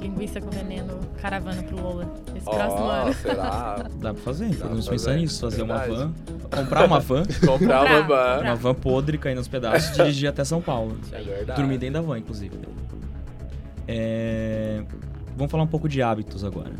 linguiça 0.00 0.40
com 0.40 0.50
veneno 0.50 0.98
caravana 1.20 1.62
pro 1.62 1.80
Lola 1.80 2.12
esse 2.36 2.46
Ó, 2.48 2.50
próximo 2.54 2.84
ano. 2.84 3.14
será? 3.14 3.86
Dá 4.00 4.14
pra 4.14 4.22
fazer, 4.22 4.56
podemos 4.56 4.88
pensar 4.88 5.14
nisso, 5.16 5.40
fazer 5.40 5.62
uma 5.62 5.78
verdade. 5.78 6.00
van. 6.00 6.12
Comprar 6.62 6.84
uma 6.86 7.00
van, 7.00 7.22
Comprar 7.46 7.84
uma 7.84 8.02
van. 8.02 8.40
uma 8.42 8.54
van 8.54 8.74
podre, 8.74 9.18
cair 9.18 9.34
nos 9.34 9.48
pedaços 9.48 9.90
e 9.90 9.92
dirigir 10.02 10.28
até 10.28 10.44
São 10.44 10.60
Paulo. 10.62 10.96
É 11.12 11.20
verdade. 11.22 11.60
Dormir 11.60 11.78
dentro 11.78 11.94
da 11.94 12.00
van, 12.06 12.18
inclusive. 12.18 12.56
É, 13.86 14.82
Vamos 15.36 15.50
falar 15.50 15.62
um 15.64 15.68
pouco 15.68 15.88
de 15.88 16.02
hábitos 16.02 16.42
agora. 16.44 16.72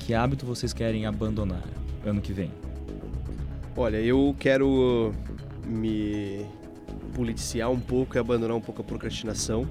Que 0.00 0.14
hábito 0.14 0.46
vocês 0.46 0.72
querem 0.72 1.06
abandonar 1.06 1.62
ano 2.04 2.20
que 2.20 2.32
vem? 2.32 2.50
olha, 3.76 3.96
eu 3.96 4.36
quero 4.38 5.12
me 5.66 6.46
policiar 7.12 7.68
um 7.72 7.80
pouco 7.80 8.16
e 8.16 8.18
abandonar 8.20 8.56
um 8.56 8.60
pouco 8.60 8.82
a 8.82 8.84
procrastinação 8.84 9.68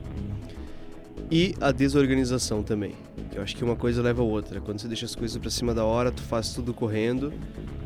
e 1.31 1.55
a 1.59 1.71
desorganização 1.71 2.61
também. 2.63 2.93
Eu 3.33 3.41
acho 3.41 3.55
que 3.55 3.63
uma 3.63 3.75
coisa 3.75 4.01
leva 4.01 4.21
a 4.21 4.25
outra. 4.25 4.61
Quando 4.61 4.79
você 4.79 4.87
deixa 4.87 5.05
as 5.05 5.15
coisas 5.15 5.37
pra 5.37 5.49
cima 5.49 5.73
da 5.73 5.83
hora, 5.83 6.11
tu 6.11 6.21
faz 6.21 6.53
tudo 6.53 6.73
correndo 6.73 7.33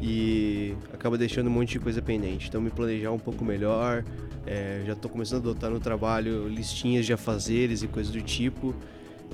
e 0.01 0.75
acaba 0.93 1.17
deixando 1.17 1.47
um 1.47 1.51
monte 1.51 1.71
de 1.71 1.79
coisa 1.79 2.01
pendente. 2.01 2.49
Então 2.49 2.59
me 2.61 2.69
planejar 2.69 3.11
um 3.11 3.19
pouco 3.19 3.45
melhor. 3.45 4.03
é, 4.45 4.81
já 4.85 4.95
tô 4.95 5.09
começando 5.09 5.45
a 5.47 5.49
adotar 5.49 5.69
no 5.69 5.79
trabalho 5.79 6.47
listinhas 6.47 7.05
de 7.05 7.13
afazeres 7.13 7.83
e 7.83 7.87
coisas 7.87 8.11
do 8.11 8.21
tipo 8.21 8.73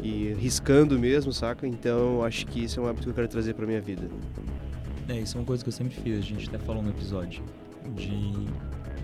e 0.02 0.34
riscando 0.40 0.98
mesmo, 0.98 1.32
saca? 1.32 1.68
Então 1.68 2.24
acho 2.24 2.48
que 2.48 2.64
isso 2.64 2.80
é 2.80 2.84
um 2.84 2.88
hábito 2.88 3.04
que 3.04 3.10
eu 3.10 3.14
quero 3.14 3.28
trazer 3.28 3.54
pra 3.54 3.66
minha 3.66 3.82
vida. 3.82 4.10
É, 5.08 5.20
isso 5.20 5.38
é 5.38 5.40
uma 5.40 5.46
coisa 5.46 5.64
que 5.64 5.70
eu 5.70 5.74
sempre 5.74 5.96
fiz, 5.96 6.18
a 6.18 6.22
gente 6.22 6.50
até 6.50 6.58
falou 6.58 6.82
no 6.82 6.90
episódio. 6.90 7.44
De 7.96 8.48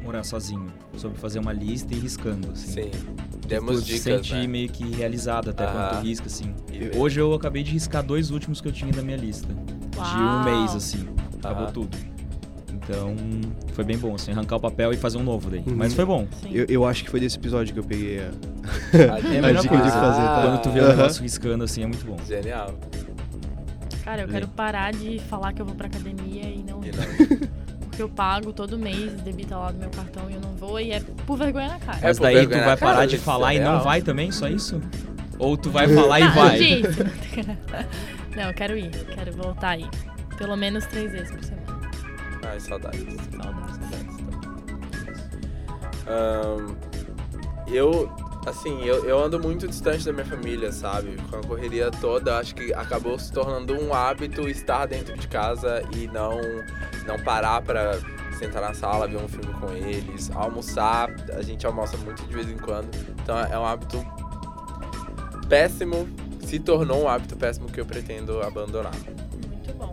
morar 0.03 0.23
sozinho. 0.23 0.67
Sobre 0.97 1.17
fazer 1.19 1.39
uma 1.39 1.53
lista 1.53 1.93
e 1.93 1.97
ir 1.97 2.01
riscando, 2.01 2.51
assim. 2.51 2.83
Sim. 2.83 2.91
Tu 3.41 3.47
Demos 3.47 3.79
se 3.79 3.85
dicas, 3.85 4.01
sente 4.03 4.33
né? 4.33 4.47
meio 4.47 4.69
que 4.69 4.83
realizado 4.95 5.49
até 5.49 5.65
quando 5.65 5.77
Aham. 5.77 6.01
tu 6.01 6.05
risca, 6.07 6.27
assim. 6.27 6.53
E- 6.71 6.97
Hoje 6.97 7.19
eu 7.19 7.33
acabei 7.33 7.63
de 7.63 7.71
riscar 7.71 8.03
dois 8.03 8.31
últimos 8.31 8.61
que 8.61 8.67
eu 8.67 8.71
tinha 8.71 8.91
da 8.91 9.01
minha 9.01 9.17
lista. 9.17 9.47
De 9.47 9.99
um 10.23 10.25
Uau. 10.35 10.43
mês, 10.43 10.75
assim. 10.75 11.07
Acabou 11.39 11.63
Aham. 11.63 11.71
tudo. 11.73 11.97
Então, 12.73 13.15
foi 13.73 13.83
bem 13.83 13.97
bom, 13.97 14.15
assim, 14.15 14.31
arrancar 14.31 14.55
o 14.55 14.59
papel 14.59 14.91
e 14.91 14.97
fazer 14.97 15.17
um 15.19 15.23
novo 15.23 15.49
daí. 15.49 15.59
Uhum. 15.59 15.75
Mas 15.75 15.93
foi 15.93 16.05
bom. 16.05 16.27
Eu, 16.51 16.65
eu 16.67 16.85
acho 16.85 17.03
que 17.03 17.09
foi 17.09 17.19
desse 17.19 17.37
episódio 17.37 17.71
que 17.73 17.79
eu 17.79 17.83
peguei 17.83 18.19
a, 18.19 18.29
a 19.17 19.21
melhor 19.41 19.61
dica 19.61 19.75
de 19.75 19.81
coisa. 19.83 19.99
fazer, 19.99 20.21
tá? 20.23 20.41
Quando 20.43 20.61
tu 20.63 20.71
vê 20.71 20.79
o 20.79 20.83
Aham. 20.85 20.95
negócio 20.95 21.21
riscando, 21.21 21.63
assim, 21.63 21.83
é 21.83 21.87
muito 21.87 22.05
bom. 22.05 22.17
Genial. 22.27 22.73
Cara, 24.03 24.21
eu 24.23 24.27
Lê. 24.27 24.33
quero 24.33 24.47
parar 24.47 24.91
de 24.91 25.19
falar 25.19 25.53
que 25.53 25.61
eu 25.61 25.65
vou 25.65 25.75
pra 25.75 25.85
academia 25.87 26.43
e 26.43 26.63
não 26.63 26.81
E 26.83 26.89
não- 26.91 27.49
Porque 27.99 28.03
eu 28.03 28.15
pago 28.15 28.53
todo 28.53 28.79
mês, 28.79 29.11
debita 29.23 29.57
lá 29.57 29.73
do 29.73 29.77
meu 29.77 29.89
cartão 29.89 30.29
e 30.29 30.35
eu 30.35 30.39
não 30.39 30.55
vou 30.55 30.79
e 30.79 30.93
é 30.93 31.01
por 31.27 31.37
vergonha 31.37 31.67
na 31.67 31.79
cara. 31.79 31.97
É 31.97 32.03
Mas 32.03 32.17
daí 32.17 32.47
tu 32.47 32.51
vai 32.51 32.61
cara, 32.61 32.77
parar 32.77 33.05
de 33.05 33.17
isso 33.17 33.25
falar 33.25 33.53
é 33.53 33.57
e 33.57 33.59
não 33.59 33.81
vai 33.81 34.01
também, 34.01 34.31
só 34.31 34.47
isso? 34.47 34.81
Ou 35.37 35.57
tu 35.57 35.69
vai 35.69 35.85
falar 35.85 36.21
e 36.21 36.27
vai? 36.29 36.59
Não, 38.37 38.43
eu 38.43 38.53
quero 38.53 38.77
ir. 38.77 38.89
Quero 38.89 39.33
voltar 39.33 39.69
aí. 39.69 39.85
Pelo 40.37 40.55
menos 40.55 40.85
três 40.85 41.11
vezes 41.11 41.31
por 41.31 41.43
semana. 41.43 41.91
Ai, 42.47 42.59
saudades. 42.59 43.17
Saudades. 43.31 43.79
Ahn, 46.07 46.75
eu, 47.67 48.09
assim, 48.45 48.81
eu, 48.85 49.03
eu 49.05 49.19
ando 49.19 49.39
muito 49.41 49.67
distante 49.67 50.05
da 50.05 50.13
minha 50.13 50.25
família, 50.25 50.71
sabe? 50.71 51.17
Com 51.29 51.37
a 51.37 51.41
correria 51.41 51.91
toda, 51.91 52.37
acho 52.37 52.55
que 52.55 52.73
acabou 52.73 53.19
se 53.19 53.31
tornando 53.31 53.73
um 53.73 53.93
hábito 53.93 54.47
estar 54.47 54.85
dentro 54.85 55.17
de 55.17 55.27
casa 55.27 55.83
e 55.95 56.07
não, 56.07 56.39
não 57.10 57.20
parar 57.20 57.62
pra 57.62 57.99
sentar 58.38 58.62
na 58.62 58.74
sala, 58.74 59.07
ver 59.07 59.18
um 59.18 59.28
filme 59.28 59.53
com 59.60 59.72
eles, 59.74 60.32
almoçar. 60.34 61.10
A 61.36 61.41
gente 61.41 61.66
almoça 61.66 61.97
muito 61.97 62.26
de 62.26 62.34
vez 62.34 62.49
em 62.49 62.57
quando. 62.57 62.89
Então 63.22 63.38
é 63.38 63.57
um 63.57 63.66
hábito 63.66 64.05
péssimo. 65.49 66.07
Se 66.41 66.60
tornou 66.60 67.03
um 67.03 67.10
hábito 67.10 67.36
péssimo 67.36 67.68
que 67.68 67.80
eu 67.82 67.86
pretendo 67.86 68.41
abandonar. 68.41 68.93
Muito 68.95 69.74
bom. 69.78 69.91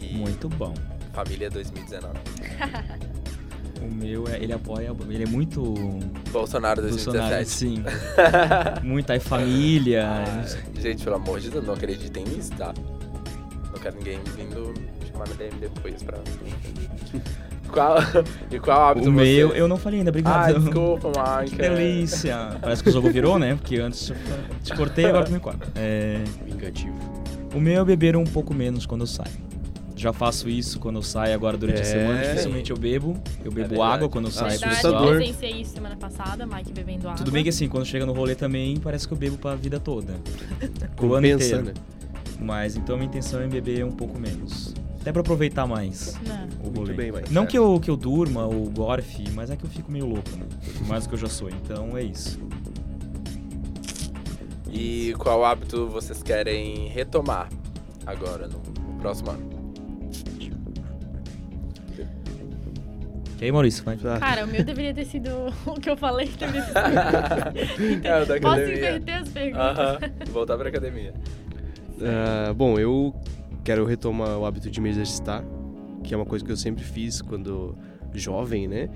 E 0.00 0.14
Muito 0.14 0.48
bom. 0.48 0.74
família 1.12 1.48
2019. 1.50 2.14
O 3.82 3.92
meu, 3.92 4.28
é, 4.28 4.36
ele 4.40 4.52
apoia, 4.52 4.92
ele 5.08 5.24
é 5.24 5.26
muito 5.26 5.60
Bolsonaro 6.30 6.80
Bolsonaro, 6.82 6.82
2017. 6.82 7.50
sim. 7.50 7.82
Muito 8.84 9.10
aí 9.10 9.18
família. 9.18 10.06
Ah, 10.06 10.80
gente, 10.80 11.02
pelo 11.02 11.16
amor 11.16 11.40
de 11.40 11.50
Deus, 11.50 11.66
não 11.66 11.74
acreditem 11.74 12.22
nisso, 12.24 12.52
tá? 12.52 12.72
Não 13.72 13.80
quero 13.80 13.96
ninguém 13.96 14.20
vindo 14.36 14.72
chamar 15.24 15.28
na 15.28 15.34
DM 15.34 15.58
depois 15.60 16.02
pra. 16.02 16.18
qual, 17.68 17.96
e 18.50 18.58
qual 18.58 18.80
hábito 18.90 19.08
o 19.08 19.12
meu, 19.12 19.48
você... 19.48 19.60
eu 19.60 19.68
não 19.68 19.76
falei 19.76 20.00
ainda, 20.00 20.10
obrigado. 20.10 20.56
Ah, 20.56 20.58
desculpa, 20.58 21.08
Mike. 21.40 21.56
Que 21.56 21.62
delícia. 21.62 22.56
Parece 22.60 22.82
que 22.82 22.88
o 22.88 22.92
jogo 22.92 23.10
virou, 23.10 23.38
né? 23.38 23.54
Porque 23.56 23.76
antes 23.78 24.10
eu 24.10 24.16
te 24.62 24.74
cortei, 24.74 25.06
agora 25.06 25.24
tu 25.24 25.32
me 25.32 25.40
corta. 25.40 25.66
É, 25.76 26.22
vingativo. 26.46 26.94
o 27.54 27.60
meu 27.60 27.82
é 27.82 27.84
beber 27.84 28.16
um 28.16 28.24
pouco 28.24 28.52
menos 28.54 28.86
quando 28.86 29.02
eu 29.02 29.06
saio. 29.06 29.52
Já 29.94 30.12
faço 30.12 30.48
isso 30.48 30.80
quando 30.80 30.96
eu 30.96 31.02
saio 31.02 31.32
agora 31.32 31.56
durante 31.56 31.78
a 31.78 31.82
É. 31.82 31.84
semana. 31.84 32.20
Dificilmente 32.22 32.70
eu 32.72 32.76
bebo. 32.76 33.16
Eu 33.44 33.52
bebo 33.52 33.68
verdade. 33.68 33.80
água 33.94 34.08
quando 34.08 34.24
eu 34.24 34.30
saio 34.32 34.48
o 34.48 34.60
pessoal. 34.60 34.70
assustador. 34.72 35.16
presenciei 35.16 35.60
isso 35.60 35.70
semana 35.74 35.94
passada, 35.96 36.44
Mike 36.44 36.72
bebendo 36.72 37.06
água. 37.06 37.18
Tudo 37.18 37.30
bem 37.30 37.44
que 37.44 37.50
assim, 37.50 37.68
quando 37.68 37.86
chega 37.86 38.04
no 38.04 38.12
rolê 38.12 38.34
também, 38.34 38.78
parece 38.80 39.06
que 39.06 39.14
eu 39.14 39.18
bebo 39.18 39.38
pra 39.38 39.54
vida 39.54 39.78
toda. 39.78 40.14
Pro 40.96 41.14
ano 41.14 41.26
inteiro. 41.28 41.62
né? 41.66 41.72
Mas 42.40 42.74
então 42.74 42.96
minha 42.96 43.06
intenção 43.06 43.40
é 43.42 43.46
beber 43.46 43.84
um 43.84 43.92
pouco 43.92 44.18
menos. 44.18 44.74
Até 45.02 45.10
pra 45.10 45.20
aproveitar 45.20 45.66
mais 45.66 46.16
Não. 46.24 46.68
o 46.70 46.72
rolê. 46.78 46.92
bem. 46.94 47.12
Não 47.30 47.44
que 47.44 47.58
eu, 47.58 47.80
que 47.80 47.90
eu 47.90 47.96
durma 47.96 48.46
ou 48.46 48.70
gorfe, 48.70 49.28
mas 49.34 49.50
é 49.50 49.56
que 49.56 49.64
eu 49.64 49.68
fico 49.68 49.90
meio 49.90 50.06
louco, 50.06 50.30
né? 50.36 50.46
Mais 50.86 51.02
do 51.04 51.08
que 51.08 51.14
eu 51.16 51.18
já 51.18 51.28
sou. 51.28 51.50
Então 51.50 51.96
é 51.98 52.04
isso. 52.04 52.38
E 54.70 55.12
qual 55.18 55.44
hábito 55.44 55.88
vocês 55.88 56.22
querem 56.22 56.86
retomar 56.86 57.48
agora, 58.06 58.46
no, 58.46 58.60
próximo 59.00 59.32
ano? 59.32 59.62
E 63.40 63.44
aí, 63.46 63.50
Maurício, 63.50 63.82
vai. 63.82 63.98
Ah, 64.04 64.20
Cara, 64.20 64.44
o 64.44 64.46
meu 64.46 64.62
deveria 64.62 64.94
ter 64.94 65.04
sido 65.04 65.30
o 65.66 65.74
que 65.74 65.90
eu 65.90 65.96
falei 65.96 66.28
que 66.28 66.36
deveria 66.38 66.62
ter 66.62 67.66
sido. 67.66 68.06
É, 68.06 68.22
o 68.22 68.26
da 68.26 68.40
Posso 68.40 68.54
academia. 68.54 68.76
inverter 68.76 69.14
as 69.16 69.28
perguntas? 69.30 69.78
Aham, 69.78 69.98
voltar 70.30 70.56
pra 70.56 70.68
academia. 70.68 71.12
Ah, 72.00 72.52
bom, 72.54 72.78
eu 72.78 73.12
quero 73.64 73.84
retomar 73.84 74.38
o 74.38 74.44
hábito 74.44 74.70
de 74.70 74.80
me 74.80 74.88
exercitar, 74.88 75.44
que 76.02 76.14
é 76.14 76.16
uma 76.16 76.26
coisa 76.26 76.44
que 76.44 76.50
eu 76.50 76.56
sempre 76.56 76.84
fiz 76.84 77.22
quando 77.22 77.76
jovem, 78.14 78.68
né? 78.68 78.88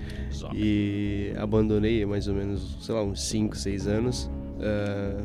E 0.55 1.33
abandonei 1.39 2.05
mais 2.05 2.29
ou 2.29 2.35
menos, 2.35 2.79
sei 2.85 2.95
lá, 2.95 3.03
uns 3.03 3.23
5, 3.23 3.57
6 3.57 3.87
anos. 3.87 4.31
Ah, 4.61 5.25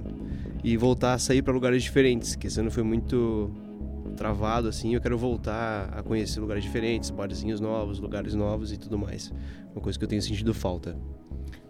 e 0.63 0.77
voltar 0.77 1.13
a 1.13 1.17
sair 1.17 1.41
para 1.41 1.53
lugares 1.53 1.81
diferentes, 1.83 2.35
que 2.35 2.47
esse 2.47 2.59
ano 2.59 2.69
foi 2.69 2.83
muito 2.83 3.51
travado, 4.15 4.67
assim. 4.67 4.93
Eu 4.93 5.01
quero 5.01 5.17
voltar 5.17 5.89
a 5.91 6.03
conhecer 6.03 6.39
lugares 6.39 6.63
diferentes, 6.63 7.09
barzinhos 7.09 7.59
novos, 7.59 7.99
lugares 7.99 8.35
novos 8.35 8.71
e 8.71 8.77
tudo 8.77 8.97
mais. 8.97 9.33
Uma 9.73 9.81
coisa 9.81 9.97
que 9.97 10.05
eu 10.05 10.09
tenho 10.09 10.21
sentido 10.21 10.53
falta. 10.53 10.95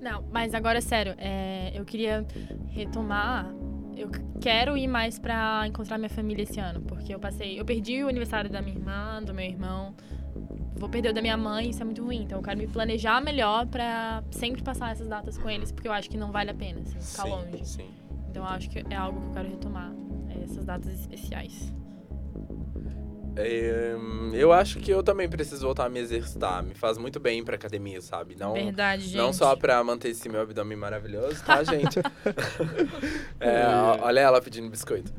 Não, 0.01 0.23
mas 0.31 0.53
agora, 0.53 0.81
sério, 0.81 1.13
é, 1.17 1.71
eu 1.73 1.85
queria 1.85 2.25
retomar. 2.69 3.53
Eu 4.01 4.09
quero 4.39 4.75
ir 4.75 4.87
mais 4.87 5.19
pra 5.19 5.67
encontrar 5.67 5.99
minha 5.99 6.09
família 6.09 6.41
esse 6.41 6.59
ano, 6.59 6.81
porque 6.81 7.13
eu 7.13 7.19
passei. 7.19 7.59
Eu 7.59 7.63
perdi 7.63 8.03
o 8.03 8.07
aniversário 8.07 8.49
da 8.49 8.59
minha 8.59 8.75
irmã, 8.75 9.21
do 9.23 9.31
meu 9.33 9.45
irmão. 9.45 9.93
Vou 10.75 10.89
perder 10.89 11.09
o 11.09 11.13
da 11.13 11.21
minha 11.21 11.37
mãe, 11.37 11.69
isso 11.69 11.81
é 11.81 11.85
muito 11.85 12.03
ruim. 12.03 12.23
Então 12.23 12.39
eu 12.39 12.43
quero 12.43 12.57
me 12.57 12.67
planejar 12.67 13.21
melhor 13.21 13.67
pra 13.67 14.23
sempre 14.31 14.63
passar 14.63 14.91
essas 14.91 15.07
datas 15.07 15.37
com 15.37 15.47
eles, 15.47 15.71
porque 15.71 15.87
eu 15.87 15.93
acho 15.93 16.09
que 16.09 16.17
não 16.17 16.31
vale 16.31 16.49
a 16.49 16.53
pena, 16.55 16.81
assim, 16.81 16.99
ficar 16.99 17.23
sim, 17.23 17.29
longe. 17.29 17.65
sim. 17.65 17.89
Então 18.29 18.43
eu 18.43 18.49
acho 18.49 18.69
que 18.69 18.79
é 18.89 18.95
algo 18.95 19.21
que 19.21 19.27
eu 19.27 19.33
quero 19.33 19.49
retomar, 19.49 19.93
é 20.29 20.43
essas 20.43 20.65
datas 20.65 20.91
especiais. 20.99 21.71
É, 23.35 23.95
eu 24.33 24.51
acho 24.51 24.79
que 24.79 24.91
eu 24.91 25.01
também 25.03 25.29
preciso 25.29 25.65
voltar 25.65 25.85
a 25.85 25.89
me 25.89 25.99
exercitar. 25.99 26.61
Me 26.63 26.73
faz 26.73 26.97
muito 26.97 27.19
bem 27.19 27.43
pra 27.43 27.55
academia, 27.55 28.01
sabe? 28.01 28.35
Não, 28.37 28.53
Verdade, 28.53 29.03
gente. 29.03 29.17
não 29.17 29.31
só 29.31 29.55
pra 29.55 29.83
manter 29.83 30.09
esse 30.09 30.27
meu 30.29 30.41
abdômen 30.41 30.77
maravilhoso, 30.77 31.43
tá, 31.43 31.63
gente? 31.63 31.99
É, 33.39 33.65
olha 34.01 34.19
ela 34.19 34.39
pedindo 34.41 34.69
biscoito. 34.69 35.11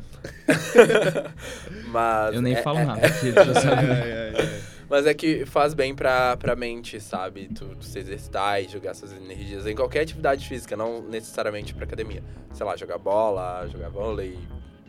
Mas. 1.88 2.34
Eu 2.34 2.42
nem 2.42 2.54
é- 2.54 2.62
falo 2.62 2.78
é- 2.78 2.84
nada. 2.84 3.00
É, 3.04 3.08
é, 3.10 4.42
é. 4.42 4.72
Mas 4.88 5.06
é 5.06 5.14
que 5.14 5.46
faz 5.46 5.72
bem 5.72 5.94
pra, 5.94 6.36
pra 6.36 6.54
mente, 6.54 7.00
sabe? 7.00 7.48
Tu, 7.48 7.64
tu 7.76 7.84
se 7.84 7.98
exercitar 7.98 8.62
e 8.62 8.68
jogar 8.68 8.92
suas 8.94 9.10
energias 9.12 9.66
em 9.66 9.74
qualquer 9.74 10.00
atividade 10.02 10.46
física, 10.46 10.76
não 10.76 11.00
necessariamente 11.02 11.74
pra 11.74 11.84
academia. 11.84 12.22
Sei 12.52 12.64
lá, 12.66 12.76
jogar 12.76 12.98
bola, 12.98 13.66
jogar 13.68 13.88
vôlei, 13.88 14.38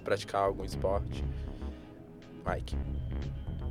praticar 0.04 0.42
algum 0.42 0.66
esporte. 0.66 1.24
Mike. 2.46 2.76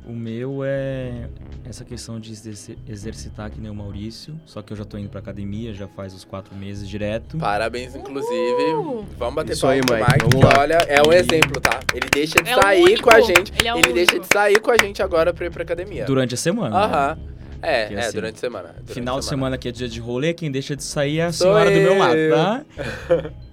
O 0.05 0.11
meu 0.11 0.63
é 0.65 1.29
essa 1.63 1.85
questão 1.85 2.19
de 2.19 2.31
exerci- 2.31 2.77
exercitar 2.87 3.49
que 3.49 3.59
nem 3.61 3.71
o 3.71 3.75
Maurício, 3.75 4.37
só 4.45 4.61
que 4.61 4.73
eu 4.73 4.77
já 4.77 4.83
tô 4.83 4.97
indo 4.97 5.07
pra 5.09 5.19
academia, 5.21 5.73
já 5.73 5.87
faz 5.87 6.13
uns 6.13 6.25
quatro 6.25 6.53
meses 6.55 6.89
direto. 6.89 7.37
Parabéns, 7.37 7.95
inclusive. 7.95 8.73
Uhul! 8.73 9.05
Vamos 9.17 9.35
bater 9.35 9.53
Isso 9.53 9.61
palma 9.61 9.75
aí, 9.75 9.81
pro 9.81 9.95
Mike, 9.95 10.11
Mike, 10.25 10.37
vamos 10.37 10.59
olha, 10.59 10.73
é 10.89 11.01
um 11.07 11.13
E- 11.13 11.15
exemplo, 11.15 11.61
tá? 11.61 11.79
Ele 11.93 12.07
deixa 12.11 12.35
de 12.43 12.49
É 12.49 12.55
sair 12.61 12.83
único, 12.83 13.03
com 13.03 13.11
a 13.15 13.21
gente. 13.21 13.53
ele 13.57 13.67
é 13.67 13.73
o 13.75 13.81
deixa 13.93 14.19
de 14.19 14.27
sair 14.27 14.59
com 14.59 14.71
a 14.71 14.77
gente 14.77 15.01
agora 15.01 15.33
pra 15.33 15.45
ir 15.45 15.51
pra 15.51 15.63
academia. 15.63 16.03
Durante 16.05 16.33
a 16.33 16.37
semana. 16.37 16.69
né? 16.77 16.83
Aham. 16.85 17.17
É, 17.65 17.85
Que 17.85 17.93
é, 17.95 17.99
assim, 17.99 18.11
durante 18.15 18.35
a 18.35 18.39
semana. 18.39 18.67
durante 18.73 18.93
Final 18.93 19.19
de 19.19 19.25
semana 19.25 19.57
que 19.57 19.69
é 19.69 19.71
dia 19.71 19.87
de 19.87 19.97
rolê, 20.01 20.33
quem 20.33 20.51
deixa 20.51 20.75
de 20.75 20.83
sair 20.83 21.19
é 21.19 21.25
a 21.27 21.31
Sou 21.31 21.47
senhora 21.47 21.71
do 21.71 21.79
meu 21.79 21.97
lado, 21.97 22.15
eu. 22.17 22.35
tá? 22.35 22.65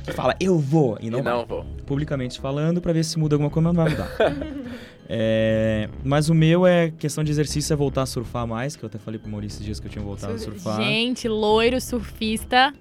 Que 0.02 0.10
fala, 0.10 0.34
eu 0.40 0.58
vou, 0.58 0.98
e 1.00 1.06
E 1.06 1.10
não, 1.10 1.22
não, 1.22 1.36
vai. 1.36 1.46
vou. 1.46 1.64
Publicamente 1.86 2.40
falando, 2.40 2.80
pra 2.80 2.92
ver 2.92 3.04
se 3.04 3.16
muda 3.20 3.36
alguma 3.36 3.50
coisa, 3.50 3.72
mas 3.72 3.76
não 3.76 3.84
vai 3.84 3.92
mudar. 3.92 4.70
É, 5.12 5.88
mas 6.04 6.28
o 6.28 6.34
meu 6.34 6.64
é 6.64 6.92
questão 6.92 7.24
de 7.24 7.32
exercício, 7.32 7.72
é 7.72 7.76
voltar 7.76 8.02
a 8.02 8.06
surfar 8.06 8.46
mais, 8.46 8.76
que 8.76 8.84
eu 8.84 8.86
até 8.86 8.96
falei 8.96 9.18
pro 9.18 9.28
Maurício 9.28 9.56
esses 9.56 9.64
dias 9.66 9.80
que 9.80 9.88
eu 9.88 9.90
tinha 9.90 10.04
voltado 10.04 10.34
a 10.34 10.38
surfar. 10.38 10.80
Gente, 10.80 11.26
loiro 11.26 11.80
surfista 11.80 12.72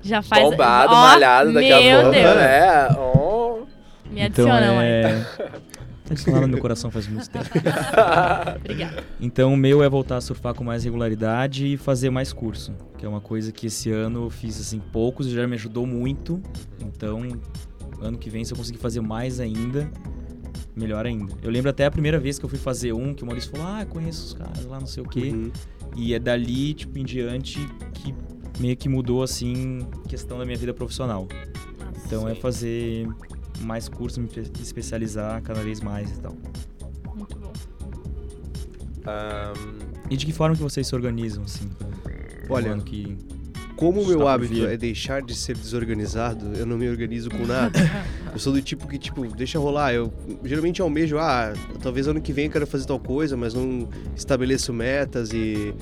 já 0.00 0.22
faz. 0.22 0.44
Bombado, 0.44 0.92
Ó, 0.92 0.96
malhado 0.96 1.52
daqui 1.52 1.72
a 1.72 1.80
pouco. 1.80 2.10
Deus. 2.12 2.36
É, 2.36 2.88
oh. 2.96 3.66
Me 4.08 4.20
Então 4.20 4.46
adiciona, 4.46 4.74
mãe. 4.74 4.86
é... 4.86 5.26
Tá 6.04 6.12
adicionado 6.12 6.46
no 6.46 6.52
meu 6.52 6.60
coração 6.60 6.88
faz 6.88 7.08
muito 7.08 7.28
tempo. 7.28 7.46
Obrigada. 8.62 9.02
Então 9.20 9.52
o 9.52 9.56
meu 9.56 9.82
é 9.82 9.88
voltar 9.88 10.18
a 10.18 10.20
surfar 10.20 10.54
com 10.54 10.62
mais 10.62 10.84
regularidade 10.84 11.66
e 11.66 11.76
fazer 11.76 12.10
mais 12.10 12.32
curso, 12.32 12.72
que 12.96 13.04
é 13.04 13.08
uma 13.08 13.20
coisa 13.20 13.50
que 13.50 13.66
esse 13.66 13.90
ano 13.90 14.26
eu 14.26 14.30
fiz 14.30 14.60
assim 14.60 14.78
poucos 14.78 15.26
e 15.26 15.30
já 15.34 15.44
me 15.48 15.56
ajudou 15.56 15.84
muito. 15.84 16.40
Então, 16.80 17.26
ano 18.00 18.16
que 18.18 18.30
vem 18.30 18.44
se 18.44 18.52
eu 18.52 18.56
conseguir 18.56 18.78
fazer 18.78 19.00
mais 19.00 19.40
ainda, 19.40 19.90
melhor 20.76 21.06
ainda. 21.06 21.32
Eu 21.42 21.50
lembro 21.50 21.70
até 21.70 21.86
a 21.86 21.90
primeira 21.90 22.18
vez 22.20 22.38
que 22.38 22.44
eu 22.44 22.48
fui 22.48 22.58
fazer 22.58 22.92
um, 22.92 23.14
que 23.14 23.22
o 23.22 23.26
Maurício 23.26 23.50
falou: 23.50 23.66
"Ah, 23.66 23.84
conheço 23.86 24.26
os 24.26 24.32
caras 24.34 24.64
lá, 24.66 24.78
não 24.78 24.86
sei 24.86 25.02
o 25.02 25.08
quê". 25.08 25.30
Uhum. 25.32 25.50
E 25.96 26.12
é 26.14 26.18
dali, 26.18 26.74
tipo, 26.74 26.98
em 26.98 27.04
diante 27.04 27.58
que 27.94 28.14
meio 28.60 28.76
que 28.76 28.88
mudou 28.88 29.22
assim 29.22 29.86
a 30.04 30.08
questão 30.08 30.38
da 30.38 30.44
minha 30.44 30.56
vida 30.58 30.74
profissional. 30.74 31.26
Então 32.04 32.28
é 32.28 32.34
Sim. 32.34 32.40
fazer 32.40 33.08
mais 33.62 33.88
curso, 33.88 34.20
me 34.20 34.26
espe- 34.26 34.50
especializar 34.62 35.40
cada 35.42 35.60
vez 35.62 35.80
mais 35.80 36.10
e 36.10 36.20
tal. 36.20 36.36
Muito 37.16 37.36
bom. 37.38 37.52
Ahn, 39.06 39.78
E 40.10 40.16
de 40.16 40.26
que 40.26 40.32
forma 40.32 40.54
que 40.54 40.62
vocês 40.62 40.86
se 40.86 40.94
organizam 40.94 41.42
assim? 41.44 41.68
pra- 41.68 41.88
pro 41.88 42.54
Olha, 42.54 42.76
que 42.78 43.16
Como 43.76 44.00
o 44.00 44.06
meu 44.06 44.26
hábito 44.26 44.66
é 44.66 44.76
deixar 44.76 45.20
de 45.20 45.34
ser 45.34 45.54
desorganizado, 45.56 46.54
eu 46.56 46.64
não 46.64 46.78
me 46.78 46.88
organizo 46.88 47.30
com 47.30 47.44
nada. 47.46 47.78
eu 48.32 48.38
sou 48.38 48.52
do 48.52 48.62
tipo 48.62 48.88
que, 48.88 48.98
tipo, 48.98 49.26
deixa 49.36 49.58
rolar. 49.58 49.92
Eu 49.92 50.12
geralmente 50.42 50.80
almejo, 50.80 51.18
ah, 51.18 51.52
talvez 51.82 52.08
ano 52.08 52.20
que 52.20 52.32
vem 52.32 52.46
eu 52.46 52.50
quero 52.50 52.66
fazer 52.66 52.86
tal 52.86 52.98
coisa, 52.98 53.36
mas 53.36 53.52
não 53.52 53.86
estabeleço 54.16 54.72
metas 54.72 55.30
e 55.32 55.74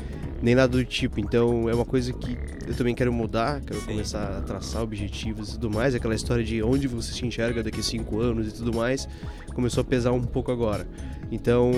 nem 0.43 0.57
nada 0.57 0.77
do 0.77 0.85
tipo. 0.85 1.21
Então 1.21 1.69
é 1.69 1.75
uma 1.75 1.85
coisa 1.85 2.13
que 2.13 2.37
eu 2.67 2.75
também 2.75 2.97
quero 2.97 3.13
mudar, 3.13 3.61
quero 3.61 3.81
Sim. 3.81 3.87
começar 3.87 4.39
a 4.39 4.41
traçar 4.43 4.83
objetivos 4.83 5.51
e 5.51 5.53
tudo 5.53 5.71
mais. 5.71 5.95
Aquela 5.95 6.17
história 6.17 6.43
de 6.43 6.63
onde 6.63 6.89
você 6.89 7.13
se 7.13 7.25
enxerga 7.25 7.63
daqui 7.63 7.79
a 7.79 7.83
cinco 7.83 8.19
anos 8.21 8.49
e 8.49 8.53
tudo 8.53 8.75
mais, 8.75 9.09
começou 9.55 9.83
a 9.83 9.85
pesar 9.85 10.11
um 10.11 10.23
pouco 10.23 10.51
agora. 10.51 10.87
Então 11.31 11.73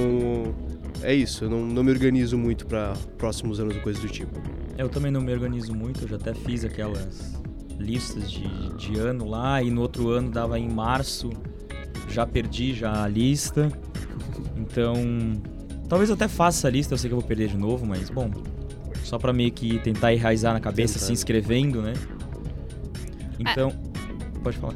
é 1.02 1.14
isso, 1.14 1.44
eu 1.44 1.50
não, 1.50 1.66
não 1.66 1.84
me 1.84 1.90
organizo 1.90 2.36
muito 2.36 2.66
para 2.66 2.94
próximos 3.18 3.60
anos 3.60 3.76
ou 3.76 3.82
coisa 3.82 4.00
do 4.00 4.08
tipo. 4.08 4.40
Eu 4.76 4.88
também 4.88 5.10
não 5.10 5.20
me 5.20 5.32
organizo 5.32 5.74
muito, 5.74 6.02
eu 6.02 6.08
já 6.08 6.16
até 6.16 6.34
fiz 6.34 6.64
aquelas 6.64 7.34
listas 7.78 8.30
de, 8.30 8.48
de 8.74 8.98
ano 8.98 9.28
lá 9.28 9.62
e 9.62 9.70
no 9.70 9.82
outro 9.82 10.08
ano 10.08 10.30
dava 10.30 10.58
em 10.58 10.68
março, 10.68 11.30
já 12.08 12.26
perdi 12.26 12.74
já 12.74 13.04
a 13.04 13.08
lista. 13.08 13.70
Então, 14.56 14.94
talvez 15.88 16.10
eu 16.10 16.14
até 16.14 16.28
faça 16.28 16.68
a 16.68 16.70
lista, 16.70 16.94
eu 16.94 16.98
sei 16.98 17.08
que 17.08 17.14
eu 17.14 17.20
vou 17.20 17.26
perder 17.26 17.48
de 17.48 17.56
novo, 17.56 17.86
mas 17.86 18.10
bom, 18.10 18.30
só 19.04 19.18
pra 19.18 19.32
meio 19.32 19.52
que 19.52 19.78
tentar 19.80 20.12
enraizar 20.12 20.52
na 20.52 20.60
cabeça, 20.60 20.98
se 20.98 21.12
inscrevendo, 21.12 21.80
né? 21.80 21.92
Então, 23.38 23.72
pode 24.42 24.56
falar. 24.58 24.74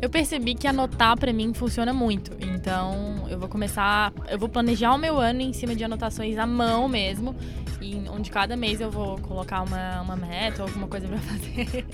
Eu 0.00 0.08
percebi 0.08 0.54
que 0.54 0.66
anotar 0.66 1.18
pra 1.18 1.32
mim 1.32 1.52
funciona 1.52 1.92
muito. 1.92 2.30
Então, 2.40 3.26
eu 3.28 3.38
vou 3.38 3.48
começar. 3.48 4.12
Eu 4.28 4.38
vou 4.38 4.48
planejar 4.48 4.94
o 4.94 4.98
meu 4.98 5.18
ano 5.18 5.40
em 5.40 5.52
cima 5.52 5.74
de 5.74 5.82
anotações 5.82 6.38
à 6.38 6.46
mão 6.46 6.88
mesmo. 6.88 7.34
E 7.80 8.08
onde 8.10 8.30
cada 8.30 8.56
mês 8.56 8.80
eu 8.80 8.90
vou 8.90 9.18
colocar 9.18 9.62
uma, 9.62 10.00
uma 10.02 10.16
meta 10.16 10.62
ou 10.62 10.68
alguma 10.68 10.86
coisa 10.86 11.08
pra 11.08 11.18
fazer. 11.18 11.86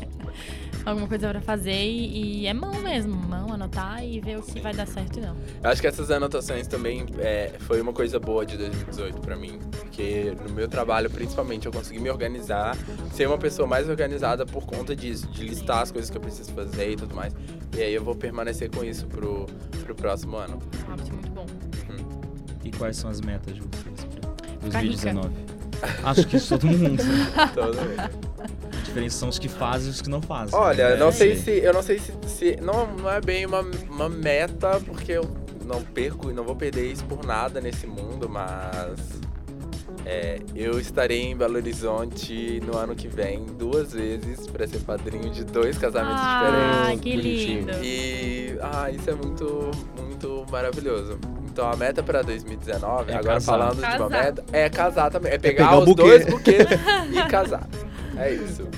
alguma 0.85 1.07
coisa 1.09 1.31
pra 1.31 1.41
fazer. 1.41 1.83
E, 1.85 2.43
e 2.43 2.47
é 2.47 2.53
mão 2.53 2.75
mesmo. 2.83 3.17
Mão, 3.17 3.44
anotar 3.65 4.05
e 4.05 4.21
ver 4.21 4.39
o 4.39 4.43
que 4.43 4.53
Sim. 4.53 4.61
vai 4.61 4.75
dar 4.75 4.87
certo 4.87 5.19
e 5.19 5.23
não. 5.23 5.37
Eu 5.63 5.71
acho 5.71 5.81
que 5.81 5.87
essas 5.87 6.11
anotações 6.11 6.67
também 6.67 7.07
é, 7.19 7.53
foi 7.61 7.81
uma 7.81 7.93
coisa 7.93 8.19
boa 8.21 8.45
de 8.45 8.57
2018 8.57 9.21
pra 9.21 9.37
mim. 9.37 9.59
Porque 9.73 10.35
no 10.47 10.55
meu 10.55 10.69
trabalho, 10.69 11.11
principalmente, 11.11 11.67
eu 11.67 11.73
consegui 11.73 11.99
me 11.99 12.11
organizar, 12.11 12.77
ser 13.13 13.27
uma 13.27 13.39
pessoa 13.39 13.67
mais 13.67 13.89
organizada 13.89 14.45
por 14.47 14.65
conta 14.67 14.95
disso, 14.95 15.27
de 15.29 15.45
listar 15.45 15.83
as 15.83 15.91
coisas 15.91 16.11
que 16.11 16.17
eu 16.17 16.21
preciso 16.21 16.53
fazer 16.53 16.93
e 16.93 16.97
tudo 16.97 17.15
mais. 17.15 17.35
E 17.77 17.83
aí 17.83 17.95
eu 17.95 18.05
vou 18.05 18.15
permanecer 18.15 18.71
com 18.71 18.85
isso 18.85 19.07
pro, 19.07 19.47
pro 19.85 19.95
próximo 19.95 20.37
ano. 20.37 20.59
Um 20.89 20.93
hábito 20.93 21.13
muito 21.13 21.31
bom. 21.31 21.47
E 22.63 22.71
quais 22.71 22.97
são 22.97 23.11
as 23.11 23.21
metas 23.21 23.55
de 23.55 23.61
vocês 23.61 24.05
para 24.05 24.31
Ficar 24.61 24.81
rica. 24.81 25.13
2019? 25.13 25.35
Acho 26.03 26.27
que 26.27 26.37
isso 26.37 26.59
todo 26.59 26.67
mundo. 26.67 27.03
Todo 27.55 27.77
mundo. 27.77 28.35
Diferença 28.95 29.19
são 29.19 29.29
os 29.29 29.39
que 29.39 29.49
fazem 29.49 29.89
e 29.89 29.91
os 29.91 30.01
que 30.01 30.09
não 30.09 30.23
fazem. 30.23 30.55
Olha, 30.59 30.91
né? 30.91 30.97
não 30.97 31.11
sei 31.11 31.33
É, 31.33 31.37
se. 31.37 31.51
Eu 31.51 31.73
não 31.75 31.83
sei 31.83 31.99
se. 31.99 32.13
se- 32.27 32.57
não, 32.63 32.87
não 32.97 33.11
é 33.11 33.21
bem 33.21 33.45
uma, 33.45 33.61
uma 33.91 34.09
meta, 34.09 34.81
porque 34.87 35.13
eu 35.13 35.29
não 35.65 35.83
perco 35.83 36.31
e 36.31 36.33
não 36.33 36.45
vou 36.45 36.55
perder 36.55 36.93
isso 36.93 37.05
por 37.07 37.25
nada 37.27 37.61
nesse 37.61 37.87
mundo, 37.87 38.29
mas. 38.29 38.99
é, 40.07 40.39
eu 40.55 40.79
estarei 40.79 41.23
em 41.23 41.37
Belo 41.37 41.57
Horizonte 41.57 42.61
no 42.65 42.77
ano 42.77 42.95
que 42.95 43.09
vem 43.09 43.45
duas 43.59 43.93
vezes 43.93 44.47
pra 44.47 44.67
ser 44.67 44.79
padrinho 44.81 45.31
de 45.31 45.45
dois 45.45 45.77
casamentos 45.79 46.21
Ah, 46.23 46.85
diferentes. 46.93 47.01
que 47.01 47.17
bonitinho. 47.17 47.59
lindo. 47.61 47.85
E 47.85 48.59
ah, 48.61 48.91
isso 48.91 49.11
é 49.11 49.15
muito, 49.15 49.71
muito 49.99 50.47
maravilhoso. 50.53 51.19
Então 51.51 51.71
a 51.71 51.77
meta 51.77 52.03
pra 52.03 52.21
2019, 52.23 53.11
É 53.13 53.15
agora 53.17 53.35
casar. 53.35 53.53
falando 53.53 53.75
de 53.77 53.81
uma 53.83 53.91
Casar. 54.09 54.11
meta, 54.11 54.45
é 54.53 54.69
casar 54.69 55.11
também. 55.11 55.33
É 55.33 55.39
pegar, 55.39 55.65
pegar 55.65 55.77
o 55.77 55.81
os 55.81 55.85
buquê. 55.87 56.03
dois 56.03 56.27
buquês 56.27 56.67
e 57.13 57.29
casar. 57.29 57.67
É 58.17 58.35
isso. 58.35 58.69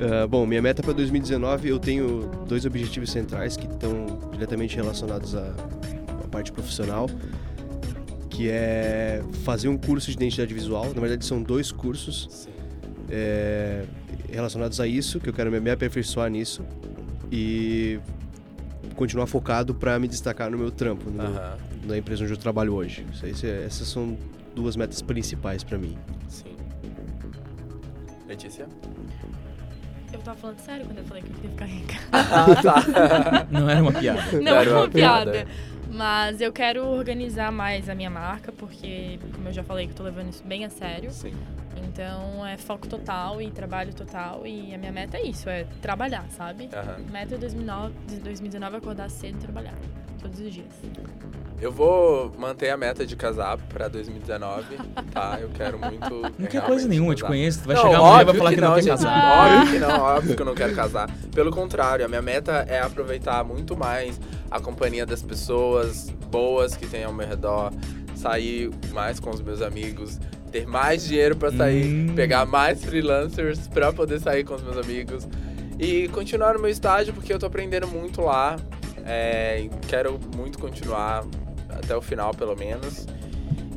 Ah, 0.00 0.26
bom, 0.26 0.44
minha 0.46 0.60
meta 0.60 0.82
para 0.82 0.92
2019 0.92 1.68
eu 1.68 1.78
tenho 1.78 2.30
dois 2.48 2.64
objetivos 2.66 3.10
centrais 3.10 3.56
que 3.56 3.66
estão 3.66 4.06
diretamente 4.32 4.74
relacionados 4.76 5.34
à, 5.34 5.54
à 6.24 6.28
parte 6.28 6.50
profissional, 6.50 7.08
que 8.28 8.48
é 8.48 9.22
fazer 9.44 9.68
um 9.68 9.76
curso 9.76 10.08
de 10.08 10.16
identidade 10.16 10.52
visual. 10.52 10.86
Na 10.94 11.00
verdade, 11.00 11.24
são 11.24 11.42
dois 11.42 11.70
cursos 11.70 12.48
é, 13.08 13.84
relacionados 14.30 14.80
a 14.80 14.86
isso, 14.86 15.20
que 15.20 15.28
eu 15.28 15.32
quero 15.32 15.50
me, 15.50 15.70
aperfeiçoar 15.70 16.28
nisso 16.28 16.62
e 17.30 18.00
continuar 18.96 19.26
focado 19.26 19.74
para 19.74 19.98
me 19.98 20.08
destacar 20.08 20.50
no 20.50 20.58
meu 20.58 20.70
trampo, 20.70 21.10
no 21.10 21.22
na 21.86 21.98
empresa 21.98 22.24
onde 22.24 22.32
eu 22.32 22.36
trabalho 22.36 22.74
hoje. 22.74 23.04
Isso 23.24 23.46
é- 23.46 23.64
essas 23.64 23.88
são 23.88 24.16
duas 24.54 24.76
metas 24.76 25.02
principais 25.02 25.62
para 25.62 25.76
mim. 25.76 25.96
Sim. 26.28 26.56
Letícia? 28.26 28.66
Eu 30.12 30.20
tava 30.20 30.38
falando 30.38 30.58
sério 30.60 30.86
quando 30.86 30.98
eu 30.98 31.04
falei 31.04 31.22
que 31.22 31.30
eu 31.30 31.34
queria 31.34 31.50
ficar 31.50 31.64
rica. 31.66 31.94
Ah, 32.12 32.62
tá. 32.62 33.46
Não 33.50 33.68
era 33.68 33.82
uma 33.82 33.92
piada. 33.92 34.32
Não, 34.40 34.54
Era 34.56 34.70
é 34.70 34.72
uma 34.72 34.80
uma 34.82 34.88
piada. 34.88 35.30
piada. 35.32 35.50
Mas 35.92 36.40
eu 36.40 36.52
quero 36.52 36.84
organizar 36.86 37.52
mais 37.52 37.88
a 37.88 37.94
minha 37.94 38.10
marca, 38.10 38.50
porque, 38.50 39.18
como 39.34 39.48
eu 39.48 39.52
já 39.52 39.62
falei, 39.62 39.86
que 39.86 39.92
eu 39.92 39.96
tô 39.96 40.02
levando 40.02 40.30
isso 40.30 40.42
bem 40.44 40.64
a 40.64 40.70
sério. 40.70 41.10
Sim. 41.10 41.32
Então 41.76 42.44
é 42.46 42.56
foco 42.56 42.88
total 42.88 43.40
e 43.42 43.50
trabalho 43.50 43.92
total. 43.94 44.46
E 44.46 44.74
a 44.74 44.78
minha 44.78 44.90
meta 44.92 45.16
é 45.18 45.22
isso, 45.22 45.48
é 45.48 45.64
trabalhar, 45.82 46.24
sabe? 46.30 46.68
Aham. 46.72 46.96
Meta 47.10 47.34
de 47.34 47.40
2009, 47.42 47.94
de 48.08 48.16
2019 48.20 48.74
é 48.74 48.78
acordar 48.78 49.10
cedo 49.10 49.36
e 49.36 49.40
trabalhar. 49.40 49.74
Todos 50.20 50.40
os 50.40 50.52
dias. 50.52 50.72
Eu 51.64 51.72
vou 51.72 52.30
manter 52.38 52.68
a 52.68 52.76
meta 52.76 53.06
de 53.06 53.16
casar 53.16 53.56
pra 53.56 53.88
2019, 53.88 54.76
tá? 55.14 55.38
Eu 55.40 55.48
quero 55.48 55.78
muito. 55.78 56.14
Não 56.38 56.46
quer 56.46 56.60
coisa 56.62 56.86
nenhuma, 56.86 57.12
eu 57.12 57.14
te 57.14 57.22
casar. 57.22 57.32
conheço. 57.32 57.62
Tu 57.62 57.66
vai 57.66 57.76
Não, 57.76 57.82
chegar 57.84 57.96
amanhã 57.98 58.20
e 58.20 58.24
vai 58.26 58.34
falar 58.34 58.50
que, 58.54 58.60
não, 58.60 58.74
quer 58.74 58.82
gente. 58.82 58.90
casar. 58.90 59.46
Óbvio 59.56 59.72
que 59.72 59.78
não, 59.80 60.00
óbvio 60.02 60.36
que 60.36 60.42
eu 60.42 60.46
não 60.46 60.54
quero 60.54 60.74
casar. 60.74 61.10
Pelo 61.34 61.50
contrário, 61.50 62.04
a 62.04 62.08
minha 62.08 62.20
meta 62.20 62.66
é 62.68 62.80
aproveitar 62.80 63.42
muito 63.44 63.74
mais 63.74 64.20
a 64.50 64.60
companhia 64.60 65.06
das 65.06 65.22
pessoas 65.22 66.10
boas 66.30 66.76
que 66.76 66.86
tem 66.86 67.02
ao 67.04 67.14
meu 67.14 67.26
redor, 67.26 67.72
sair 68.14 68.70
mais 68.92 69.18
com 69.18 69.30
os 69.30 69.40
meus 69.40 69.62
amigos, 69.62 70.20
ter 70.52 70.66
mais 70.66 71.02
dinheiro 71.06 71.34
pra 71.34 71.50
sair, 71.50 71.86
Hum. 72.10 72.14
pegar 72.14 72.44
mais 72.44 72.84
freelancers 72.84 73.66
pra 73.68 73.90
poder 73.90 74.20
sair 74.20 74.44
com 74.44 74.52
os 74.54 74.62
meus 74.62 74.76
amigos 74.76 75.26
e 75.78 76.08
continuar 76.08 76.52
no 76.52 76.60
meu 76.60 76.70
estágio 76.70 77.14
porque 77.14 77.32
eu 77.32 77.38
tô 77.38 77.46
aprendendo 77.46 77.88
muito 77.88 78.20
lá. 78.20 78.56
É, 79.06 79.66
quero 79.88 80.18
muito 80.36 80.58
continuar 80.58 81.24
até 81.76 81.96
o 81.96 82.00
final, 82.00 82.32
pelo 82.34 82.56
menos. 82.56 83.06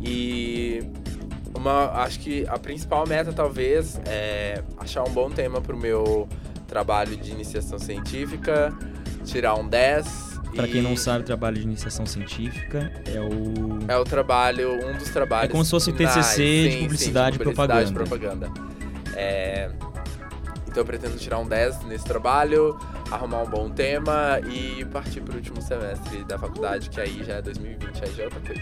E 0.01 0.83
uma, 1.53 1.91
acho 2.03 2.19
que 2.19 2.45
a 2.47 2.57
principal 2.57 3.05
meta 3.07 3.33
talvez 3.33 3.99
é 4.05 4.63
achar 4.77 5.03
um 5.03 5.11
bom 5.11 5.29
tema 5.29 5.59
pro 5.59 5.75
meu 5.75 6.27
trabalho 6.67 7.15
de 7.17 7.31
iniciação 7.31 7.79
científica, 7.79 8.73
tirar 9.25 9.55
um 9.55 9.67
10. 9.67 10.27
Pra 10.55 10.67
e 10.67 10.71
quem 10.71 10.81
não 10.81 10.95
sabe, 10.95 11.23
trabalho 11.23 11.57
de 11.57 11.63
iniciação 11.63 12.05
científica 12.05 12.91
é 13.05 13.19
o. 13.19 13.91
É 13.91 13.97
o 13.97 14.03
trabalho, 14.03 14.73
um 14.85 14.97
dos 14.97 15.09
trabalhos. 15.09 15.49
É 15.49 15.51
como 15.51 15.63
se 15.63 15.71
fosse 15.71 15.89
o 15.89 15.93
TCC 15.93 16.43
de 16.43 16.71
sim, 16.71 16.79
publicidade 16.83 17.35
sim, 17.37 17.41
e 17.41 17.45
de 17.45 17.53
publicidade 17.53 17.93
propaganda. 17.93 18.51
É, 19.15 19.69
então 20.67 20.83
eu 20.83 20.85
pretendo 20.85 21.17
tirar 21.17 21.39
um 21.39 21.47
10 21.47 21.85
nesse 21.85 22.05
trabalho, 22.05 22.77
arrumar 23.11 23.43
um 23.43 23.49
bom 23.49 23.69
tema 23.69 24.39
e 24.51 24.83
partir 24.85 25.21
pro 25.21 25.35
último 25.35 25.61
semestre 25.61 26.23
da 26.25 26.37
faculdade, 26.37 26.89
que 26.89 26.99
aí 26.99 27.23
já 27.23 27.35
é 27.35 27.41
2020, 27.41 28.03
aí 28.03 28.13
já 28.15 28.23
é 28.23 28.25
outra 28.25 28.39
coisa. 28.41 28.61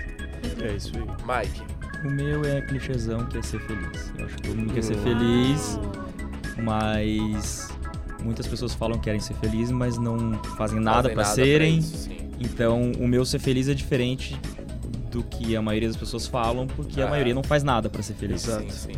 É 0.64 0.76
isso 0.76 0.92
aí. 0.96 1.44
Mike, 1.44 1.62
O 2.06 2.10
meu 2.12 2.46
é 2.46 2.62
clichêzão 2.62 3.26
que 3.26 3.38
é 3.38 3.42
ser 3.42 3.60
feliz. 3.62 4.14
Eu 4.18 4.26
acho 4.26 4.36
que 4.36 4.42
todo 4.44 4.56
mundo 4.58 4.74
quer 4.74 4.84
ser 4.84 4.96
feliz, 4.98 5.80
mas 6.62 7.70
muitas 8.24 8.48
pessoas 8.48 8.74
falam 8.74 8.98
que 8.98 9.06
querem 9.06 9.20
ser 9.20 9.34
felizes, 9.36 9.72
mas 9.72 9.98
não 9.98 10.34
fazem 10.58 10.80
nada 10.80 11.10
pra 11.10 11.24
nada 11.24 11.36
serem. 11.36 11.80
isso, 11.80 11.98
sim. 11.98 12.18
Então, 12.40 12.92
o 13.00 13.08
meu 13.08 13.24
ser 13.26 13.40
feliz 13.40 13.70
é 13.70 13.74
diferente 13.74 14.40
do 15.10 15.24
que 15.24 15.56
a 15.56 15.62
maioria 15.62 15.88
das 15.88 15.98
pessoas 15.98 16.28
falam, 16.28 16.68
porque 16.68 17.02
a 17.02 17.06
Ah. 17.08 17.10
maioria 17.10 17.34
não 17.34 17.44
faz 17.44 17.64
nada 17.64 17.90
pra 17.90 18.02
ser 18.04 18.14
feliz. 18.14 18.42
Sim, 18.42 18.70
sim. 18.70 18.92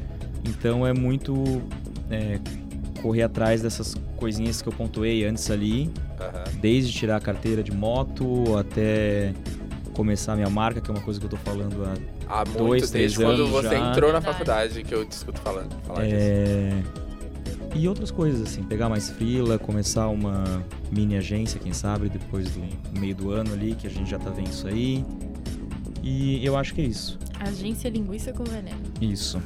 Então, 0.46 0.86
é 0.88 0.94
muito 0.94 1.62
é, 2.10 2.40
correr 2.98 3.24
atrás 3.24 3.62
dessas 3.62 3.96
coisinhas 4.16 4.62
que 4.62 4.68
eu 4.68 4.74
pontuei 4.74 5.26
antes 5.26 5.50
ali, 5.50 5.90
Aham. 6.20 6.44
desde 6.62 6.92
tirar 6.94 7.18
a 7.18 7.22
carteira 7.22 7.64
de 7.64 7.72
moto 7.72 8.58
até 8.58 9.34
começar 9.94 10.34
a 10.34 10.36
minha 10.36 10.50
marca, 10.50 10.80
que 10.80 10.90
é 10.92 10.94
uma 10.94 11.02
coisa 11.02 11.20
que 11.20 11.26
eu 11.26 11.30
tô 11.30 11.38
falando 11.38 11.84
há 11.86 11.94
Há 12.30 12.44
muito, 12.46 12.58
Dois, 12.58 12.92
desde 12.92 13.16
três 13.16 13.18
quando 13.18 13.42
anos 13.44 13.50
você 13.50 13.70
já. 13.70 13.90
entrou 13.92 14.12
na 14.12 14.20
faculdade 14.22 14.84
que 14.84 14.94
eu 14.94 15.06
te 15.06 15.12
escuto 15.14 15.40
falando. 15.40 15.74
Falar 15.86 16.04
disso. 16.04 16.16
É... 16.20 16.84
E 17.74 17.88
outras 17.88 18.12
coisas, 18.12 18.42
assim, 18.42 18.64
pegar 18.64 18.90
mais 18.90 19.10
frila, 19.10 19.58
começar 19.58 20.08
uma 20.08 20.44
mini 20.92 21.16
agência, 21.16 21.60
quem 21.60 21.74
sabe, 21.74 22.10
depois 22.10 22.50
do 22.50 23.00
meio 23.00 23.16
do 23.16 23.32
ano 23.32 23.54
ali, 23.54 23.76
que 23.76 23.88
a 23.88 23.90
gente 23.90 24.10
já 24.10 24.20
tá 24.20 24.30
vendo 24.30 24.48
isso 24.48 24.68
aí. 24.68 25.06
E 26.04 26.46
eu 26.46 26.58
acho 26.58 26.74
que 26.74 26.82
é 26.82 26.86
isso. 26.86 27.18
Agência 27.40 27.90
Linguiça 27.90 28.34
com 28.34 28.44
Veneno. 28.44 28.82
Isso. 29.02 29.40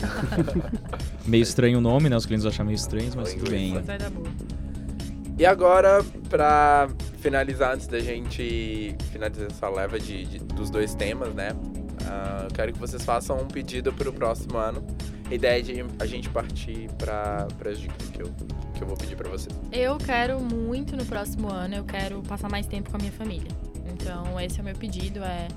meio 1.25 1.43
estranho 1.43 1.77
o 1.77 1.81
nome, 1.81 2.09
né? 2.09 2.15
Os 2.15 2.25
clientes 2.25 2.43
vão 2.43 2.51
achar 2.51 2.63
meio 2.63 2.75
estranhos, 2.75 3.15
mas 3.15 3.33
tudo 3.33 3.49
bem. 3.51 3.81
Vai 3.81 3.97
dar 3.97 4.09
boa. 4.09 4.27
E 5.37 5.45
agora, 5.45 6.03
pra 6.29 6.89
finalizar, 7.19 7.73
antes 7.73 7.87
da 7.87 7.99
gente 7.99 8.95
finalizar 9.11 9.47
essa 9.47 9.69
leva 9.69 9.99
de, 9.99 10.25
de- 10.25 10.39
dos 10.39 10.69
dois 10.69 10.93
temas, 10.93 11.33
né? 11.33 11.49
ah, 12.05 12.45
eu 12.49 12.51
quero 12.53 12.73
que 12.73 12.79
vocês 12.79 13.03
façam 13.03 13.37
um 13.41 13.47
pedido 13.47 13.91
pro 13.93 14.11
próximo 14.13 14.57
ano. 14.57 14.85
A 15.29 15.33
ideia 15.33 15.59
é 15.59 15.61
de 15.61 15.85
a 15.99 16.05
gente 16.05 16.29
partir 16.29 16.89
para 16.97 17.47
as 17.65 17.79
dicas 17.79 18.09
que 18.09 18.21
eu, 18.21 18.29
que 18.75 18.81
eu 18.83 18.87
vou 18.87 18.97
pedir 18.97 19.15
pra 19.15 19.29
vocês. 19.29 19.55
Eu 19.71 19.97
quero 19.97 20.39
muito 20.41 20.95
no 20.95 21.05
próximo 21.05 21.49
ano, 21.49 21.75
eu 21.75 21.83
quero 21.85 22.21
passar 22.23 22.49
mais 22.49 22.67
tempo 22.67 22.89
com 22.89 22.97
a 22.97 22.99
minha 22.99 23.11
família. 23.13 23.49
Então, 23.93 24.39
esse 24.39 24.59
é 24.59 24.61
o 24.61 24.65
meu 24.65 24.75
pedido, 24.75 25.19
é... 25.23 25.47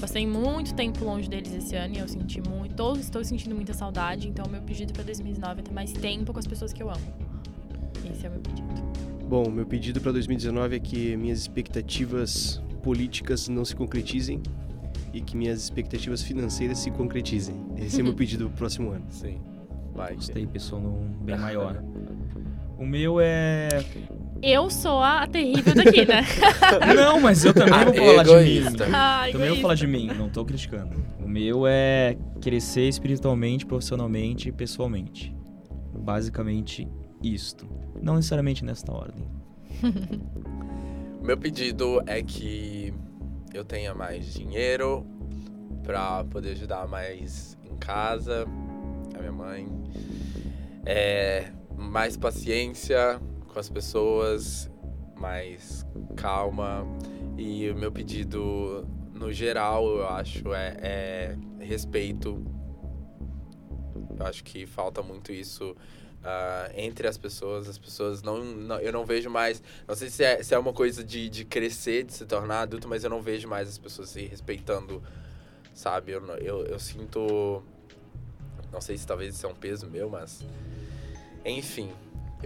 Passei 0.00 0.26
muito 0.26 0.74
tempo 0.74 1.04
longe 1.04 1.28
deles 1.28 1.52
esse 1.54 1.74
ano 1.74 1.94
e 1.94 1.98
eu 1.98 2.08
senti 2.08 2.40
muito... 2.40 2.74
Todos 2.74 3.00
estou 3.00 3.24
sentindo 3.24 3.54
muita 3.54 3.72
saudade, 3.72 4.28
então 4.28 4.44
o 4.44 4.48
meu 4.48 4.60
pedido 4.62 4.92
pra 4.92 5.02
2019 5.02 5.60
é 5.60 5.62
ter 5.62 5.72
mais 5.72 5.92
tempo 5.92 6.32
com 6.32 6.38
as 6.38 6.46
pessoas 6.46 6.72
que 6.72 6.82
eu 6.82 6.90
amo. 6.90 7.14
Esse 8.10 8.26
é 8.26 8.28
o 8.28 8.32
meu 8.32 8.40
pedido. 8.40 8.66
Bom, 9.28 9.50
meu 9.50 9.66
pedido 9.66 10.00
para 10.00 10.12
2019 10.12 10.76
é 10.76 10.78
que 10.78 11.16
minhas 11.16 11.40
expectativas 11.40 12.62
políticas 12.82 13.48
não 13.48 13.64
se 13.64 13.74
concretizem 13.74 14.40
e 15.12 15.20
que 15.20 15.36
minhas 15.36 15.64
expectativas 15.64 16.22
financeiras 16.22 16.78
se 16.78 16.90
concretizem. 16.90 17.56
Esse 17.76 18.00
é 18.00 18.04
meu 18.04 18.14
pedido 18.14 18.48
pro 18.48 18.58
próximo 18.58 18.90
ano. 18.90 19.06
Sim. 19.08 19.40
Vai. 19.94 20.14
Gostei, 20.14 20.46
pessoal, 20.46 20.80
num 20.80 21.08
bem 21.24 21.36
maior. 21.38 21.82
O 22.78 22.84
meu 22.86 23.18
é. 23.20 23.68
Eu 24.42 24.70
sou 24.70 25.02
a 25.02 25.26
terrível 25.26 25.74
daqui, 25.74 26.04
né? 26.06 26.22
Não, 26.94 27.20
mas 27.20 27.44
eu 27.44 27.52
também 27.54 27.72
Ah, 27.74 27.84
vou 27.84 27.94
falar 27.94 28.22
de 28.22 28.34
mim. 28.36 28.76
Ai, 28.92 29.32
Também 29.32 29.48
vou 29.50 29.58
falar 29.60 29.74
de 29.74 29.86
mim, 29.86 30.06
não 30.06 30.28
tô 30.28 30.44
criticando. 30.44 31.02
O 31.22 31.28
meu 31.28 31.66
é 31.66 32.16
crescer 32.40 32.88
espiritualmente, 32.88 33.66
profissionalmente 33.66 34.48
e 34.48 34.52
pessoalmente. 34.52 35.34
Basicamente 35.98 36.86
isto. 37.22 37.66
Não 38.00 38.14
necessariamente 38.16 38.64
nesta 38.64 38.92
ordem. 38.92 39.26
Meu 41.22 41.36
pedido 41.36 42.00
é 42.06 42.22
que 42.22 42.94
eu 43.52 43.64
tenha 43.64 43.92
mais 43.94 44.32
dinheiro 44.32 45.04
pra 45.82 46.22
poder 46.24 46.52
ajudar 46.52 46.86
mais 46.86 47.58
em 47.68 47.76
casa, 47.76 48.46
a 49.16 49.18
minha 49.18 49.32
mãe. 49.32 49.66
É, 50.84 51.50
mais 51.76 52.16
paciência 52.16 53.20
com 53.56 53.60
as 53.60 53.70
pessoas, 53.70 54.70
mais 55.16 55.86
calma. 56.14 56.86
E 57.38 57.70
o 57.70 57.74
meu 57.74 57.90
pedido, 57.90 58.86
no 59.14 59.32
geral, 59.32 59.88
eu 59.96 60.06
acho, 60.06 60.52
é, 60.52 60.76
é 60.82 61.38
respeito. 61.64 62.44
Eu 64.18 64.26
acho 64.26 64.44
que 64.44 64.66
falta 64.66 65.02
muito 65.02 65.32
isso 65.32 65.74
ah, 66.22 66.70
entre 66.74 67.08
as 67.08 67.16
pessoas. 67.16 67.66
As 67.66 67.78
pessoas 67.78 68.22
não, 68.22 68.44
não- 68.44 68.78
Eu 68.78 68.92
não 68.92 69.06
vejo 69.06 69.30
mais. 69.30 69.62
Não 69.88 69.94
sei 69.94 70.10
se 70.10 70.22
é, 70.22 70.42
se 70.42 70.54
é 70.54 70.58
uma 70.58 70.74
coisa 70.74 71.02
de, 71.02 71.30
de 71.30 71.46
crescer, 71.46 72.04
de 72.04 72.12
se 72.12 72.26
tornar 72.26 72.60
adulto, 72.60 72.86
mas 72.86 73.04
eu 73.04 73.10
não 73.10 73.22
vejo 73.22 73.48
mais 73.48 73.70
as 73.70 73.78
pessoas 73.78 74.10
se 74.10 74.26
respeitando, 74.26 75.02
sabe? 75.72 76.12
Eu, 76.12 76.22
eu, 76.36 76.66
eu 76.66 76.78
sinto. 76.78 77.62
Não 78.70 78.82
sei 78.82 78.98
se 78.98 79.06
talvez 79.06 79.34
isso 79.34 79.46
é 79.46 79.48
um 79.48 79.54
peso 79.54 79.88
meu, 79.88 80.10
mas. 80.10 80.44
Enfim. 81.42 81.90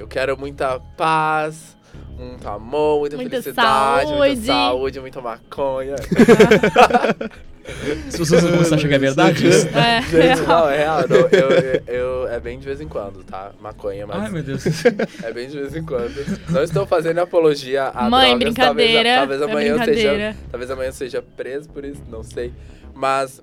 Eu 0.01 0.09
quero 0.09 0.37
muita 0.39 0.81
paz, 0.97 1.77
muito 2.19 2.49
amor, 2.49 3.01
muita, 3.01 3.17
Muita 3.17 3.31
felicidade, 3.31 4.07
muita 4.13 4.25
saúde. 4.35 4.47
saúde, 4.47 5.01
muita 5.01 5.21
maconha. 5.21 5.97
Se 8.09 8.17
vocês 8.19 8.43
vão 8.43 8.53
começar 8.53 8.77
a 8.77 8.79
chegar 8.79 8.97
a 8.97 8.99
verdade, 8.99 9.47
isso. 9.47 9.69
É, 9.77 10.01
Gente, 10.03 10.41
não, 10.49 10.69
é 10.69 10.79
real. 10.79 11.05
não, 11.07 11.17
eu, 11.17 11.51
eu, 11.51 11.83
eu- 11.87 12.29
é 12.29 12.41
bem 12.41 12.59
de 12.59 12.65
vez 12.65 12.81
em 12.81 12.89
quando, 12.89 13.23
tá? 13.23 13.53
Maconha, 13.61 14.07
mas. 14.07 14.23
Ai, 14.23 14.31
meu 14.31 14.43
Deus. 14.43 14.65
É 15.23 15.31
bem 15.33 15.47
de 15.49 15.59
vez 15.59 15.77
em 15.77 15.85
quando. 15.85 16.15
Não 16.49 16.63
estou 16.63 16.87
fazendo 16.87 17.19
apologia 17.19 17.89
a 17.89 18.09
Mãe, 18.09 18.31
drogas. 18.31 18.39
brincadeira. 18.55 19.17
Talvez, 19.17 19.19
talvez 19.19 19.43
é 19.43 19.45
amanhã 19.45 19.69
eu 19.69 19.77
brincadeira. 19.77 20.33
seja, 20.33 20.37
talvez 20.51 20.71
amanhã 20.71 20.89
eu 20.89 20.93
seja 20.95 21.23
preso 21.37 21.69
por 21.69 21.85
isso, 21.85 22.01
não 22.09 22.23
sei. 22.23 22.53
Mas 22.95 23.43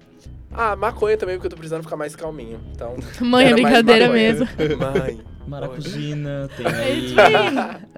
ah, 0.52 0.76
maconha 0.76 1.16
também 1.18 1.36
porque 1.36 1.46
eu 1.48 1.52
tô 1.52 1.58
precisando 1.58 1.84
ficar 1.84 1.96
mais 1.98 2.16
calminho. 2.16 2.60
Então, 2.74 2.96
Mãe, 3.22 3.48
é 3.50 3.54
brincadeira 3.54 4.10
mesmo. 4.10 4.48
Mãe. 4.80 5.20
Maracujina, 5.48 6.50
tem 6.58 6.66
aí. 6.76 7.16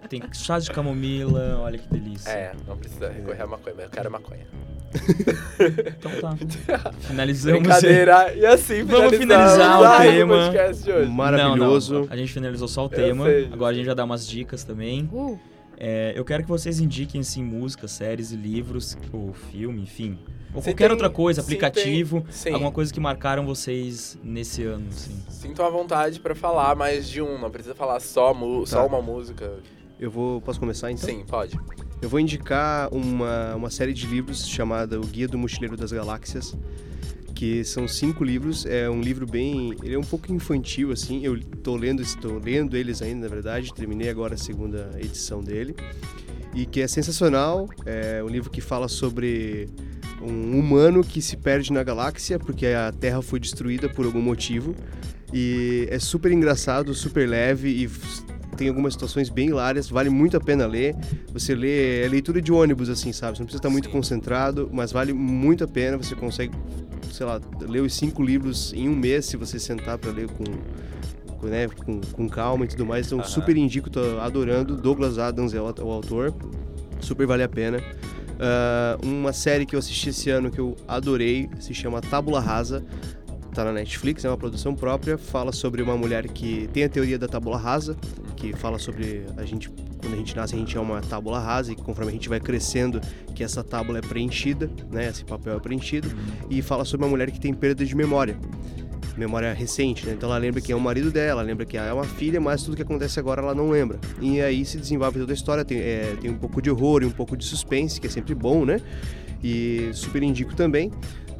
Tem 0.07 0.21
chá 0.34 0.59
de 0.59 0.69
camomila, 0.71 1.59
olha 1.61 1.77
que 1.77 1.88
delícia. 1.89 2.30
É, 2.30 2.51
não 2.67 2.77
precisa 2.77 3.09
recorrer 3.09 3.41
a 3.41 3.47
maconha, 3.47 3.76
mas 3.76 3.85
eu 3.85 3.91
quero 3.91 4.11
maconha. 4.11 4.45
Então 5.97 6.11
tá. 6.19 6.38
Finalizamos. 7.01 7.59
Brincadeira. 7.61 8.34
E 8.34 8.45
assim, 8.45 8.84
Vamos 8.84 9.15
finalizar 9.17 9.80
o 9.81 10.01
tema. 10.01 10.35
podcast 10.35 10.84
de 10.84 10.91
hoje. 10.91 11.11
Maravilhoso. 11.11 11.93
Não, 11.93 12.01
não. 12.05 12.07
A 12.11 12.15
gente 12.17 12.34
finalizou 12.34 12.67
só 12.67 12.85
o 12.85 12.89
tema. 12.89 13.26
Agora 13.51 13.71
a 13.71 13.76
gente 13.76 13.85
vai 13.85 13.95
dar 13.95 14.05
umas 14.05 14.27
dicas 14.27 14.63
também. 14.63 15.09
Uh, 15.11 15.39
É, 15.81 16.11
eu 16.13 16.26
quero 16.26 16.43
que 16.43 16.49
vocês 16.49 16.81
indiquem 16.81 17.21
assim, 17.21 17.41
músicas, 17.41 17.91
séries 17.91 18.34
e 18.34 18.35
livros, 18.35 18.97
ou 19.13 19.31
filme, 19.31 19.81
enfim. 19.84 20.19
Ou 20.53 20.61
qualquer 20.61 20.85
tem- 20.85 20.91
outra 20.91 21.09
coisa, 21.09 21.41
aplicativo, 21.41 22.21
tem- 22.21 22.31
sim. 22.31 22.49
alguma 22.51 22.71
coisa 22.71 22.91
que 22.93 22.99
marcaram 22.99 23.45
vocês 23.45 24.17
nesse 24.23 24.63
ano, 24.63 24.88
assim. 24.89 25.15
Sinto 25.30 25.61
à 25.61 25.69
vontade 25.69 26.19
pra 26.19 26.34
falar 26.34 26.76
mais 26.76 27.07
de 27.07 27.21
um, 27.21 27.39
não 27.39 27.51
precisa 27.51 27.76
falar 27.76 27.99
só, 27.99 28.34
mu 28.34 28.65
só 28.65 28.85
uma 28.88 29.01
música. 29.01 29.53
Eu 29.99 30.09
vou. 30.09 30.41
Posso 30.41 30.59
começar 30.59 30.91
então? 30.91 31.07
Sim, 31.07 31.23
pode. 31.27 31.59
Eu 32.01 32.07
vou 32.09 32.19
indicar 32.19 32.88
uma, 32.93 33.55
uma 33.55 33.69
série 33.69 33.93
de 33.93 34.07
livros 34.07 34.47
chamada 34.47 34.97
O 34.99 35.03
Guia 35.05 35.27
do 35.27 35.38
Mochileiro 35.38 35.76
das 35.76 35.91
Galáxias, 35.91 36.55
que 37.35 37.63
são 37.65 37.88
cinco 37.88 38.23
livros. 38.23 38.65
É 38.65 38.89
um 38.89 39.01
livro 39.01 39.27
bem, 39.27 39.76
ele 39.84 39.93
é 39.95 39.99
um 39.99 40.03
pouco 40.03 40.31
infantil 40.34 40.91
assim. 40.91 41.23
Eu 41.23 41.38
tô 41.61 41.76
lendo, 41.76 42.01
estou 42.01 42.39
lendo 42.39 42.76
eles 42.77 43.01
ainda, 43.01 43.27
na 43.27 43.34
verdade. 43.34 43.73
Terminei 43.73 44.09
agora 44.09 44.34
a 44.35 44.38
segunda 44.38 44.89
edição 44.97 45.43
dele 45.43 45.76
e 46.55 46.65
que 46.65 46.81
é 46.81 46.88
sensacional. 46.88 47.69
É 47.85 48.23
um 48.23 48.27
livro 48.30 48.49
que 48.49 48.61
fala 48.61 48.88
sobre 48.88 49.67
um 50.21 50.59
humano 50.59 51.03
que 51.03 51.21
se 51.21 51.37
perde 51.37 51.71
na 51.71 51.83
galáxia 51.83 52.37
porque 52.39 52.67
a 52.67 52.91
Terra 52.91 53.21
foi 53.21 53.39
destruída 53.39 53.89
por 53.89 54.05
algum 54.05 54.21
motivo. 54.21 54.75
E 55.33 55.87
é 55.89 55.99
super 55.99 56.31
engraçado, 56.31 56.93
super 56.93 57.27
leve 57.27 57.69
e 57.69 57.89
tem 58.57 58.67
algumas 58.67 58.93
situações 58.93 59.29
bem 59.29 59.49
hilárias, 59.49 59.87
vale 59.89 60.09
muito 60.09 60.35
a 60.35 60.39
pena 60.39 60.65
ler. 60.65 60.95
Você 61.31 61.55
lê, 61.55 62.03
é 62.03 62.07
leitura 62.09 62.41
de 62.41 62.51
ônibus, 62.51 62.89
assim, 62.89 63.13
sabe? 63.13 63.37
Você 63.37 63.41
não 63.41 63.45
precisa 63.45 63.59
estar 63.59 63.69
muito 63.69 63.85
Sim. 63.85 63.91
concentrado, 63.91 64.69
mas 64.73 64.91
vale 64.91 65.13
muito 65.13 65.63
a 65.63 65.67
pena, 65.67 65.97
você 65.97 66.15
consegue 66.15 66.53
sei 67.11 67.25
lá, 67.25 67.39
ler 67.61 67.81
os 67.81 67.93
cinco 67.93 68.23
livros 68.23 68.73
em 68.73 68.87
um 68.87 68.95
mês 68.95 69.25
se 69.25 69.37
você 69.37 69.59
sentar 69.59 69.97
para 69.97 70.11
ler 70.11 70.29
com, 70.29 70.43
com, 71.37 71.47
né, 71.47 71.67
com, 71.67 72.01
com, 72.01 72.29
calma 72.29 72.65
e 72.65 72.67
tudo 72.67 72.85
mais. 72.85 73.07
Então, 73.07 73.23
super 73.23 73.55
indico, 73.55 73.89
tô 73.89 74.19
adorando. 74.19 74.75
Douglas 74.75 75.17
Adams 75.17 75.53
é 75.53 75.61
o, 75.61 75.65
o 75.65 75.91
autor, 75.91 76.33
super 76.99 77.25
vale 77.25 77.43
a 77.43 77.49
pena. 77.49 77.81
Uh, 78.39 79.05
uma 79.05 79.33
série 79.33 79.65
que 79.65 79.75
eu 79.75 79.79
assisti 79.79 80.09
esse 80.09 80.29
ano 80.29 80.49
que 80.49 80.59
eu 80.59 80.75
adorei 80.87 81.49
se 81.59 81.73
chama 81.73 81.99
Tábula 82.01 82.39
Rasa. 82.39 82.83
Tá 83.53 83.65
na 83.65 83.73
Netflix, 83.73 84.23
é 84.23 84.29
uma 84.29 84.37
produção 84.37 84.75
própria, 84.75 85.17
fala 85.17 85.51
sobre 85.51 85.81
uma 85.81 85.97
mulher 85.97 86.27
que 86.27 86.69
tem 86.71 86.83
a 86.83 86.89
teoria 86.89 87.17
da 87.17 87.27
tábula 87.27 87.57
rasa, 87.57 87.97
que 88.35 88.53
fala 88.53 88.77
sobre 88.77 89.25
a 89.35 89.43
gente 89.43 89.71
quando 89.99 90.13
a 90.13 90.17
gente 90.17 90.35
nasce 90.35 90.55
a 90.55 90.57
gente 90.57 90.77
é 90.77 90.79
uma 90.79 91.01
tábula 91.01 91.39
rasa 91.39 91.71
e 91.71 91.75
conforme 91.75 92.11
a 92.11 92.13
gente 92.13 92.29
vai 92.29 92.39
crescendo 92.39 93.01
que 93.35 93.43
essa 93.43 93.63
tábula 93.63 93.99
é 93.99 94.01
preenchida, 94.01 94.69
né, 94.91 95.09
esse 95.09 95.25
papel 95.25 95.57
é 95.57 95.59
preenchido. 95.59 96.09
E 96.49 96.61
fala 96.61 96.85
sobre 96.85 97.05
uma 97.05 97.09
mulher 97.09 97.29
que 97.31 97.39
tem 97.39 97.53
perda 97.53 97.85
de 97.85 97.95
memória. 97.95 98.37
Memória 99.17 99.53
recente, 99.53 100.05
né? 100.05 100.13
Então 100.13 100.30
ela 100.30 100.38
lembra 100.38 100.61
que 100.61 100.71
é 100.71 100.76
o 100.76 100.80
marido 100.80 101.11
dela, 101.11 101.41
lembra 101.41 101.65
que 101.65 101.77
é 101.77 101.93
uma 101.93 102.05
filha, 102.05 102.39
mas 102.39 102.63
tudo 102.63 102.76
que 102.76 102.81
acontece 102.81 103.19
agora 103.19 103.41
ela 103.41 103.53
não 103.53 103.69
lembra. 103.69 103.99
E 104.21 104.41
aí 104.41 104.63
se 104.65 104.77
desenvolve 104.77 105.19
toda 105.19 105.34
a 105.34 105.35
história, 105.35 105.65
tem, 105.65 105.80
é, 105.80 106.15
tem 106.19 106.30
um 106.30 106.38
pouco 106.38 106.61
de 106.61 106.69
horror 106.69 107.03
e 107.03 107.05
um 107.05 107.11
pouco 107.11 107.35
de 107.35 107.45
suspense, 107.45 107.99
que 107.99 108.07
é 108.07 108.09
sempre 108.09 108.34
bom, 108.34 108.65
né? 108.65 108.80
E 109.43 109.89
super 109.93 110.23
indico 110.23 110.55
também. 110.55 110.91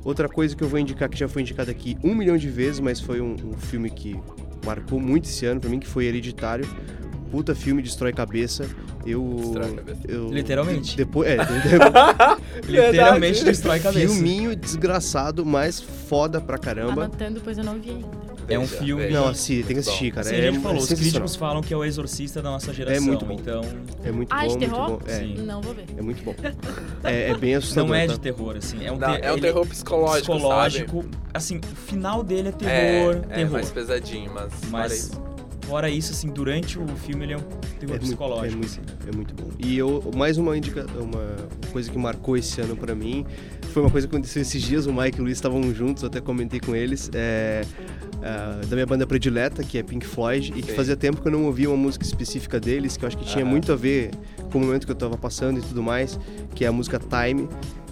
Outra 0.04 0.30
coisa 0.30 0.56
que 0.56 0.64
eu 0.64 0.68
vou 0.68 0.80
indicar, 0.80 1.10
que 1.10 1.18
já 1.18 1.28
foi 1.28 1.42
indicado 1.42 1.70
aqui 1.70 1.98
um 2.04 2.16
milhão 2.16 2.38
de 2.38 2.50
vezes, 2.50 2.80
mas 2.80 3.00
foi 3.00 3.20
um, 3.20 3.36
um 3.46 3.58
filme 3.58 3.90
que 3.90 4.20
marcou 4.66 5.00
muito 5.00 5.26
esse 5.26 5.46
ano 5.46 5.60
para 5.60 5.70
mim, 5.70 5.80
que 5.80 5.88
foi 5.88 6.06
Hereditário. 6.06 6.66
Puta 7.32 7.54
filme, 7.54 7.82
destrói 7.82 8.12
cabeça. 8.12 8.68
Eu. 9.06 9.24
Destrói 9.38 9.76
cabeça. 9.76 10.02
Eu, 10.08 10.30
Literalmente. 10.30 10.98
Depois, 10.98 11.30
é, 11.30 11.38
Literalmente 12.68 13.44
destrói 13.44 13.80
cabeça. 13.80 14.14
Filminho 14.14 14.56
desgraçado, 14.56 15.46
mas 15.46 15.80
foda 15.80 16.42
pra 16.42 16.58
caramba. 16.58 17.06
Anotando, 17.06 17.42
pois 17.44 17.58
eu 17.58 17.64
não 17.64 17.80
vi 17.80 17.92
ainda. 17.92 18.30
É 18.50 18.58
um 18.58 18.68
filme. 18.68 19.10
Não, 19.10 19.28
assim, 19.28 19.62
tem 19.62 19.76
que 19.76 19.80
assistir, 19.80 20.12
cara. 20.12 20.28
Sim, 20.28 20.36
é, 20.36 20.48
a 20.48 20.52
gente 20.52 20.62
falou, 20.62 20.80
os 20.80 20.92
críticos 20.92 21.36
falam 21.36 21.62
que 21.62 21.74
é 21.74 21.78
o 21.78 21.86
exorcista 21.86 22.42
da 22.42 22.50
nossa 22.50 22.74
geração. 22.74 22.98
É 22.98 23.08
muito 23.08 23.26
bom. 23.26 23.34
Então. 23.34 23.62
É 24.04 24.12
muito 24.12 24.34
ah, 24.34 24.42
bom. 24.42 24.48
de 24.48 24.58
terror? 24.58 24.90
Muito 24.90 25.06
bom. 25.06 25.12
É. 25.12 25.20
Sim. 25.20 25.36
Não, 25.46 25.62
vou 25.62 25.74
ver. 25.74 25.86
É 25.96 26.02
muito 26.02 26.24
bom. 26.24 26.36
É, 27.04 27.30
é 27.30 27.38
bem 27.38 27.56
assustador. 27.56 27.90
Não 27.90 27.96
é 27.96 28.08
tá? 28.08 28.14
de 28.14 28.20
terror, 28.20 28.58
assim. 28.58 28.86
É 28.86 28.92
um, 28.92 28.98
Não, 28.98 29.16
te... 29.16 29.22
é 29.24 29.32
um 29.32 29.40
terror 29.40 29.66
psicológico. 29.66 30.34
Psicológico. 30.34 31.02
Sabe? 31.04 31.18
Assim, 31.34 31.58
o 31.60 31.76
final 31.76 32.24
dele 32.24 32.50
é 32.50 32.52
terror. 32.52 33.16
É, 33.30 33.36
terror. 33.36 33.40
é 33.40 33.46
mais 33.46 33.72
pesadinho, 33.72 34.32
mas. 34.34 34.52
Mas. 34.70 35.12
Fora 35.70 35.88
isso, 35.88 36.12
assim, 36.12 36.30
durante 36.30 36.80
o 36.80 36.88
filme 36.88 37.26
ele 37.26 37.34
é 37.34 37.38
um 37.38 37.42
terror 37.80 37.96
é 37.96 38.00
psicológico. 38.00 38.58
Muito, 38.58 38.80
é, 38.80 38.82
muito, 38.82 39.08
é 39.08 39.16
muito 39.16 39.36
bom. 39.36 39.50
E 39.60 39.78
eu, 39.78 40.12
mais 40.16 40.40
uma, 40.40 40.58
indica, 40.58 40.84
uma 41.00 41.48
coisa 41.72 41.92
que 41.92 41.98
marcou 41.98 42.36
esse 42.36 42.60
ano 42.60 42.76
para 42.76 42.96
mim 42.96 43.24
foi 43.72 43.84
uma 43.84 43.92
coisa 43.92 44.08
que 44.08 44.16
aconteceu 44.16 44.42
esses 44.42 44.62
dias. 44.64 44.88
O 44.88 44.94
Mike 44.94 45.20
e 45.20 45.22
o 45.22 45.24
Luiz 45.26 45.38
estavam 45.38 45.62
juntos, 45.72 46.02
eu 46.02 46.08
até 46.08 46.20
comentei 46.20 46.60
com 46.60 46.76
eles. 46.76 47.12
É, 47.14 47.62
uh, 48.20 48.66
da 48.66 48.76
minha 48.76 48.86
banda 48.86 49.06
predileta, 49.06 49.64
que 49.64 49.78
é 49.78 49.84
Pink 49.84 50.06
Floyd, 50.06 50.54
e 50.56 50.62
que 50.62 50.72
fazia 50.72 50.96
tempo 50.96 51.22
que 51.22 51.28
eu 51.28 51.32
não 51.32 51.46
ouvia 51.46 51.70
uma 51.70 51.78
música 51.78 52.04
específica 52.04 52.60
deles, 52.60 52.98
que 52.98 53.06
eu 53.06 53.08
acho 53.08 53.18
que 53.18 53.26
tinha 53.26 53.46
muito 53.46 53.72
a 53.72 53.76
ver 53.76 54.12
com 54.52 54.58
o 54.58 54.62
momento 54.62 54.86
que 54.86 54.92
eu 54.92 54.96
estava 54.96 55.18
passando 55.18 55.60
e 55.60 55.62
tudo 55.62 55.84
mais, 55.84 56.20
que 56.56 56.66
é 56.66 56.68
a 56.68 56.72
música 56.72 57.00
Time 57.00 57.48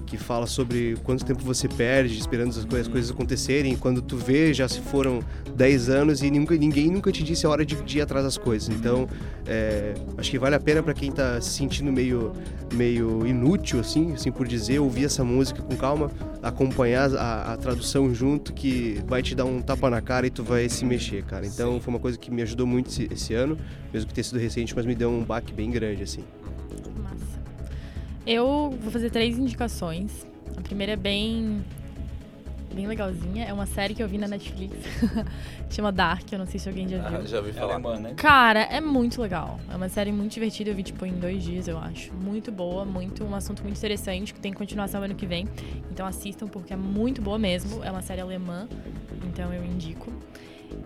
que 0.08 0.18
fala 0.18 0.48
sobre 0.48 0.96
quanto 1.04 1.26
tempo 1.26 1.44
você 1.44 1.68
perde 1.68 2.18
esperando 2.18 2.50
as 2.50 2.66
coisas, 2.66 2.88
as 2.88 2.92
coisas 2.92 3.12
acontecerem, 3.12 3.76
quando 3.76 4.02
tu 4.02 4.16
vê, 4.16 4.54
já 4.54 4.68
se 4.68 4.80
foram 4.80 5.20
10 5.56 5.90
anos 5.90 6.24
e 6.24 6.32
nunca, 6.32 6.56
ninguém 6.56 6.90
nunca 6.90 7.12
te 7.12 7.24
disse 7.24 7.46
a 7.46 7.50
hora 7.50 7.66
de, 7.66 7.76
de 7.84 7.98
ir 7.98 8.02
atrás 8.02 8.24
das 8.24 8.38
coisas. 8.38 8.70
Então, 8.70 9.08
é, 9.46 9.94
acho 10.18 10.32
que 10.32 10.40
vale 10.40 10.56
a 10.56 10.60
pena 10.60 10.82
para 10.82 10.94
quem 10.94 11.12
tá 11.12 11.40
se 11.42 11.50
sentindo 11.50 11.92
meio, 11.92 12.32
meio 12.74 13.28
inútil, 13.28 13.82
assim, 13.82 14.14
assim 14.14 14.32
por 14.32 14.48
dizer, 14.48 14.80
ouvir 14.80 15.06
essa 15.06 15.24
música 15.24 15.62
com 15.62 15.76
calma, 15.76 16.10
acompanhar 16.42 17.14
a, 17.14 17.54
a 17.54 17.58
tradução 17.58 18.14
junto, 18.14 18.54
que 18.54 19.02
vai 19.06 19.22
te 19.22 19.36
dar 19.36 19.46
um 19.46 19.62
tapa 19.62 19.90
na 19.90 20.02
cara 20.02 20.26
e 20.26 20.30
tu 20.30 20.44
vai 20.44 20.70
se 20.70 20.86
mexer, 20.86 21.24
cara. 21.24 21.46
Então, 21.46 21.82
foi 21.82 21.94
uma 21.94 22.00
coisa 22.00 22.18
que 22.18 22.32
me 22.32 22.42
ajudou 22.42 22.66
muito 22.66 22.90
esse, 22.90 23.10
esse 23.12 23.34
ano, 23.34 23.58
mesmo 23.94 24.08
que 24.08 24.14
tenha 24.14 24.24
sido 24.24 24.40
recente, 24.40 24.74
mas 24.74 24.86
me 24.86 24.96
deu 24.96 25.10
um 25.10 25.24
baque 25.24 25.52
bem 25.52 25.70
grande, 25.70 26.04
assim. 26.04 26.24
Eu 28.28 28.78
vou 28.82 28.92
fazer 28.92 29.10
três 29.10 29.40
indicações. 29.40 30.28
A 30.58 30.62
primeira 30.62 30.92
é 30.92 30.96
bem 30.98 31.64
bem 32.74 32.86
legalzinha. 32.86 33.46
É 33.46 33.54
uma 33.54 33.66
série 33.66 33.96
que 33.96 34.04
eu 34.04 34.08
vi 34.08 34.18
na 34.18 34.28
Netflix. 34.28 34.76
Chama 35.72 35.92
Dark, 35.94 36.32
eu 36.32 36.38
não 36.38 36.46
sei 36.46 36.60
se 36.60 36.68
alguém 36.68 36.90
já 36.90 36.98
viu. 36.98 37.20
Ah, 37.20 37.26
já 37.26 37.38
ouvi 37.38 37.54
falar. 37.54 37.72
É 37.72 37.74
alemã, 37.76 38.00
né? 38.00 38.14
Cara, 38.18 38.60
é 38.64 38.82
muito 38.82 39.22
legal. 39.22 39.60
É 39.72 39.76
uma 39.76 39.88
série 39.88 40.12
muito 40.12 40.34
divertida. 40.34 40.70
Eu 40.70 40.76
vi, 40.76 40.84
tipo, 40.84 41.06
em 41.06 41.14
dois 41.14 41.42
dias, 41.42 41.70
eu 41.70 41.80
acho. 41.80 42.14
Muito 42.14 42.52
boa, 42.52 42.84
muito 42.84 43.24
um 43.24 43.34
assunto 43.34 43.64
muito 43.64 43.78
interessante, 43.78 44.34
que 44.34 44.40
tem 44.42 44.52
continuação 44.52 45.02
ano 45.02 45.16
que 45.16 45.26
vem. 45.26 45.48
Então 45.90 46.06
assistam, 46.06 46.48
porque 46.48 46.74
é 46.74 46.78
muito 46.78 47.22
boa 47.22 47.40
mesmo. 47.40 47.84
É 47.84 47.90
uma 47.90 48.02
série 48.02 48.22
alemã, 48.22 48.68
então 49.26 49.54
eu 49.54 49.64
indico. 49.66 50.12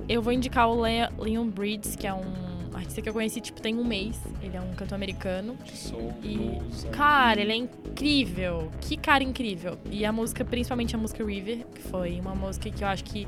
Eu 0.08 0.22
vou 0.22 0.32
indicar 0.32 0.70
o 0.70 0.80
Leon 0.80 1.48
Bridges, 1.48 1.96
que 1.96 2.06
é 2.06 2.14
um 2.14 2.51
artista 2.74 3.02
que 3.02 3.10
eu 3.10 3.14
conheci, 3.14 3.42
tipo, 3.42 3.62
tem 3.62 3.76
um 3.76 3.84
mês. 3.84 4.20
Ele 4.42 4.56
é 4.56 4.62
um 4.62 4.74
cantor 4.74 4.96
americano. 4.96 5.58
Soul, 5.74 6.14
e, 6.24 6.60
cara, 6.92 7.42
ele 7.42 7.52
é 7.52 7.56
incrível. 7.56 8.72
Que 8.82 8.98
cara 8.98 9.24
incrível. 9.24 9.78
E 9.90 10.06
a 10.06 10.12
música, 10.12 10.44
principalmente 10.44 10.96
a 10.96 11.00
música 11.00 11.24
River, 11.24 11.66
que 11.74 11.82
foi 11.82 12.20
uma 12.20 12.36
música 12.36 12.70
que 12.70 12.84
eu 12.84 12.88
acho 12.88 13.04
que 13.04 13.28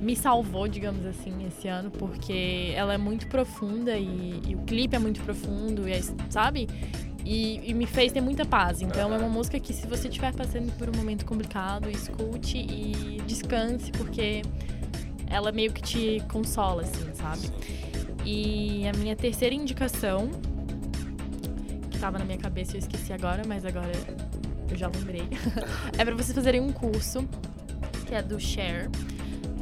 me 0.00 0.16
salvou, 0.16 0.68
digamos 0.68 1.04
assim, 1.04 1.46
esse 1.46 1.68
ano, 1.68 1.90
porque 1.90 2.72
ela 2.74 2.94
é 2.94 2.98
muito 2.98 3.26
profunda 3.26 3.96
e, 3.96 4.40
e 4.46 4.54
o 4.54 4.58
clipe 4.60 4.96
é 4.96 4.98
muito 4.98 5.20
profundo, 5.22 5.88
e 5.88 5.92
é, 5.92 6.00
sabe? 6.30 6.68
E, 7.24 7.70
e, 7.70 7.74
me 7.74 7.86
fez 7.86 8.12
ter 8.12 8.20
muita 8.20 8.46
paz. 8.46 8.80
Então 8.80 9.12
é 9.12 9.18
uma 9.18 9.28
música 9.28 9.60
que 9.60 9.74
se 9.74 9.86
você 9.86 10.08
estiver 10.08 10.34
passando 10.34 10.72
por 10.78 10.88
um 10.88 10.96
momento 10.96 11.26
complicado, 11.26 11.90
escute 11.90 12.56
e 12.56 13.20
descanse, 13.26 13.92
porque 13.92 14.42
ela 15.26 15.52
meio 15.52 15.72
que 15.72 15.82
te 15.82 16.22
consola, 16.30 16.82
assim, 16.82 17.14
sabe? 17.14 17.50
E 18.24 18.86
a 18.86 18.96
minha 18.96 19.16
terceira 19.16 19.54
indicação, 19.54 20.30
que 21.90 21.96
estava 21.96 22.18
na 22.18 22.24
minha 22.24 22.38
cabeça 22.38 22.72
e 22.72 22.74
eu 22.76 22.80
esqueci 22.80 23.12
agora, 23.12 23.42
mas 23.46 23.64
agora 23.64 23.92
eu 24.70 24.76
já 24.76 24.88
lembrei, 24.88 25.22
é 25.96 26.04
para 26.04 26.14
vocês 26.14 26.32
fazerem 26.32 26.60
um 26.60 26.72
curso 26.72 27.26
que 28.06 28.14
é 28.14 28.22
do 28.22 28.38
Share. 28.38 28.88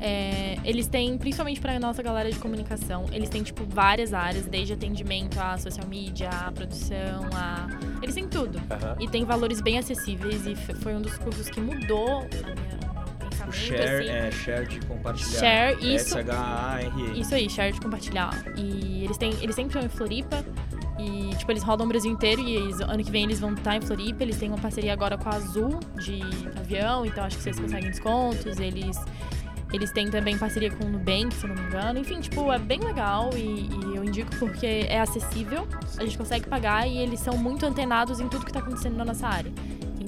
É, 0.00 0.56
eles 0.64 0.86
têm, 0.86 1.18
principalmente 1.18 1.60
para 1.60 1.78
nossa 1.78 2.02
galera 2.02 2.30
de 2.30 2.38
comunicação, 2.38 3.06
eles 3.12 3.28
têm, 3.28 3.42
tipo, 3.42 3.64
várias 3.64 4.14
áreas, 4.14 4.46
desde 4.46 4.72
atendimento 4.72 5.38
a 5.40 5.58
social 5.58 5.86
media, 5.88 6.30
a 6.30 6.52
produção, 6.52 7.28
a... 7.34 7.66
Eles 8.00 8.14
têm 8.14 8.28
tudo. 8.28 8.58
Uhum. 8.58 8.96
E 9.00 9.08
tem 9.08 9.24
valores 9.24 9.60
bem 9.60 9.76
acessíveis 9.76 10.46
e 10.46 10.54
foi 10.54 10.94
um 10.94 11.00
dos 11.00 11.18
cursos 11.18 11.48
que 11.48 11.60
mudou 11.60 12.20
a 12.20 12.54
minha 12.54 12.87
o 13.48 13.52
share 13.52 14.08
assim. 14.08 14.10
é 14.10 14.30
share 14.30 14.66
de 14.66 14.86
compartilhar. 14.86 15.40
Share, 15.40 15.94
isso. 15.94 16.18
S-H-A-R-E. 16.18 17.20
Isso 17.20 17.34
aí, 17.34 17.50
share 17.50 17.72
de 17.72 17.80
compartilhar. 17.80 18.44
E 18.56 19.04
eles, 19.04 19.16
têm, 19.16 19.32
eles 19.40 19.54
sempre 19.54 19.70
estão 19.70 19.82
em 19.82 19.88
Floripa. 19.88 20.44
E, 20.98 21.34
tipo, 21.36 21.52
eles 21.52 21.62
rodam 21.62 21.86
o 21.86 21.88
Brasil 21.88 22.10
inteiro 22.10 22.40
e 22.40 22.56
eles, 22.56 22.80
ano 22.80 23.04
que 23.04 23.10
vem 23.10 23.24
eles 23.24 23.38
vão 23.38 23.54
estar 23.54 23.76
em 23.76 23.80
Floripa. 23.80 24.22
Eles 24.22 24.36
têm 24.36 24.48
uma 24.48 24.58
parceria 24.58 24.92
agora 24.92 25.16
com 25.16 25.28
a 25.28 25.34
Azul 25.34 25.80
de 25.96 26.20
avião, 26.58 27.06
então 27.06 27.24
acho 27.24 27.36
que 27.36 27.42
vocês 27.42 27.58
conseguem 27.58 27.90
descontos. 27.90 28.58
Eles, 28.58 28.98
eles 29.72 29.92
têm 29.92 30.10
também 30.10 30.36
parceria 30.36 30.70
com 30.70 30.84
o 30.84 30.88
Nubank, 30.88 31.34
se 31.34 31.44
eu 31.44 31.54
não 31.54 31.62
me 31.62 31.68
engano. 31.68 31.98
Enfim, 32.00 32.20
tipo, 32.20 32.52
é 32.52 32.58
bem 32.58 32.80
legal 32.80 33.30
e, 33.34 33.68
e 33.68 33.96
eu 33.96 34.04
indico 34.04 34.34
porque 34.38 34.86
é 34.88 35.00
acessível, 35.00 35.68
a 35.96 36.04
gente 36.04 36.18
consegue 36.18 36.48
pagar 36.48 36.88
e 36.88 36.98
eles 36.98 37.20
são 37.20 37.36
muito 37.36 37.64
antenados 37.64 38.18
em 38.18 38.28
tudo 38.28 38.44
que 38.44 38.50
está 38.50 38.60
acontecendo 38.60 38.96
na 38.96 39.04
nossa 39.04 39.26
área. 39.28 39.52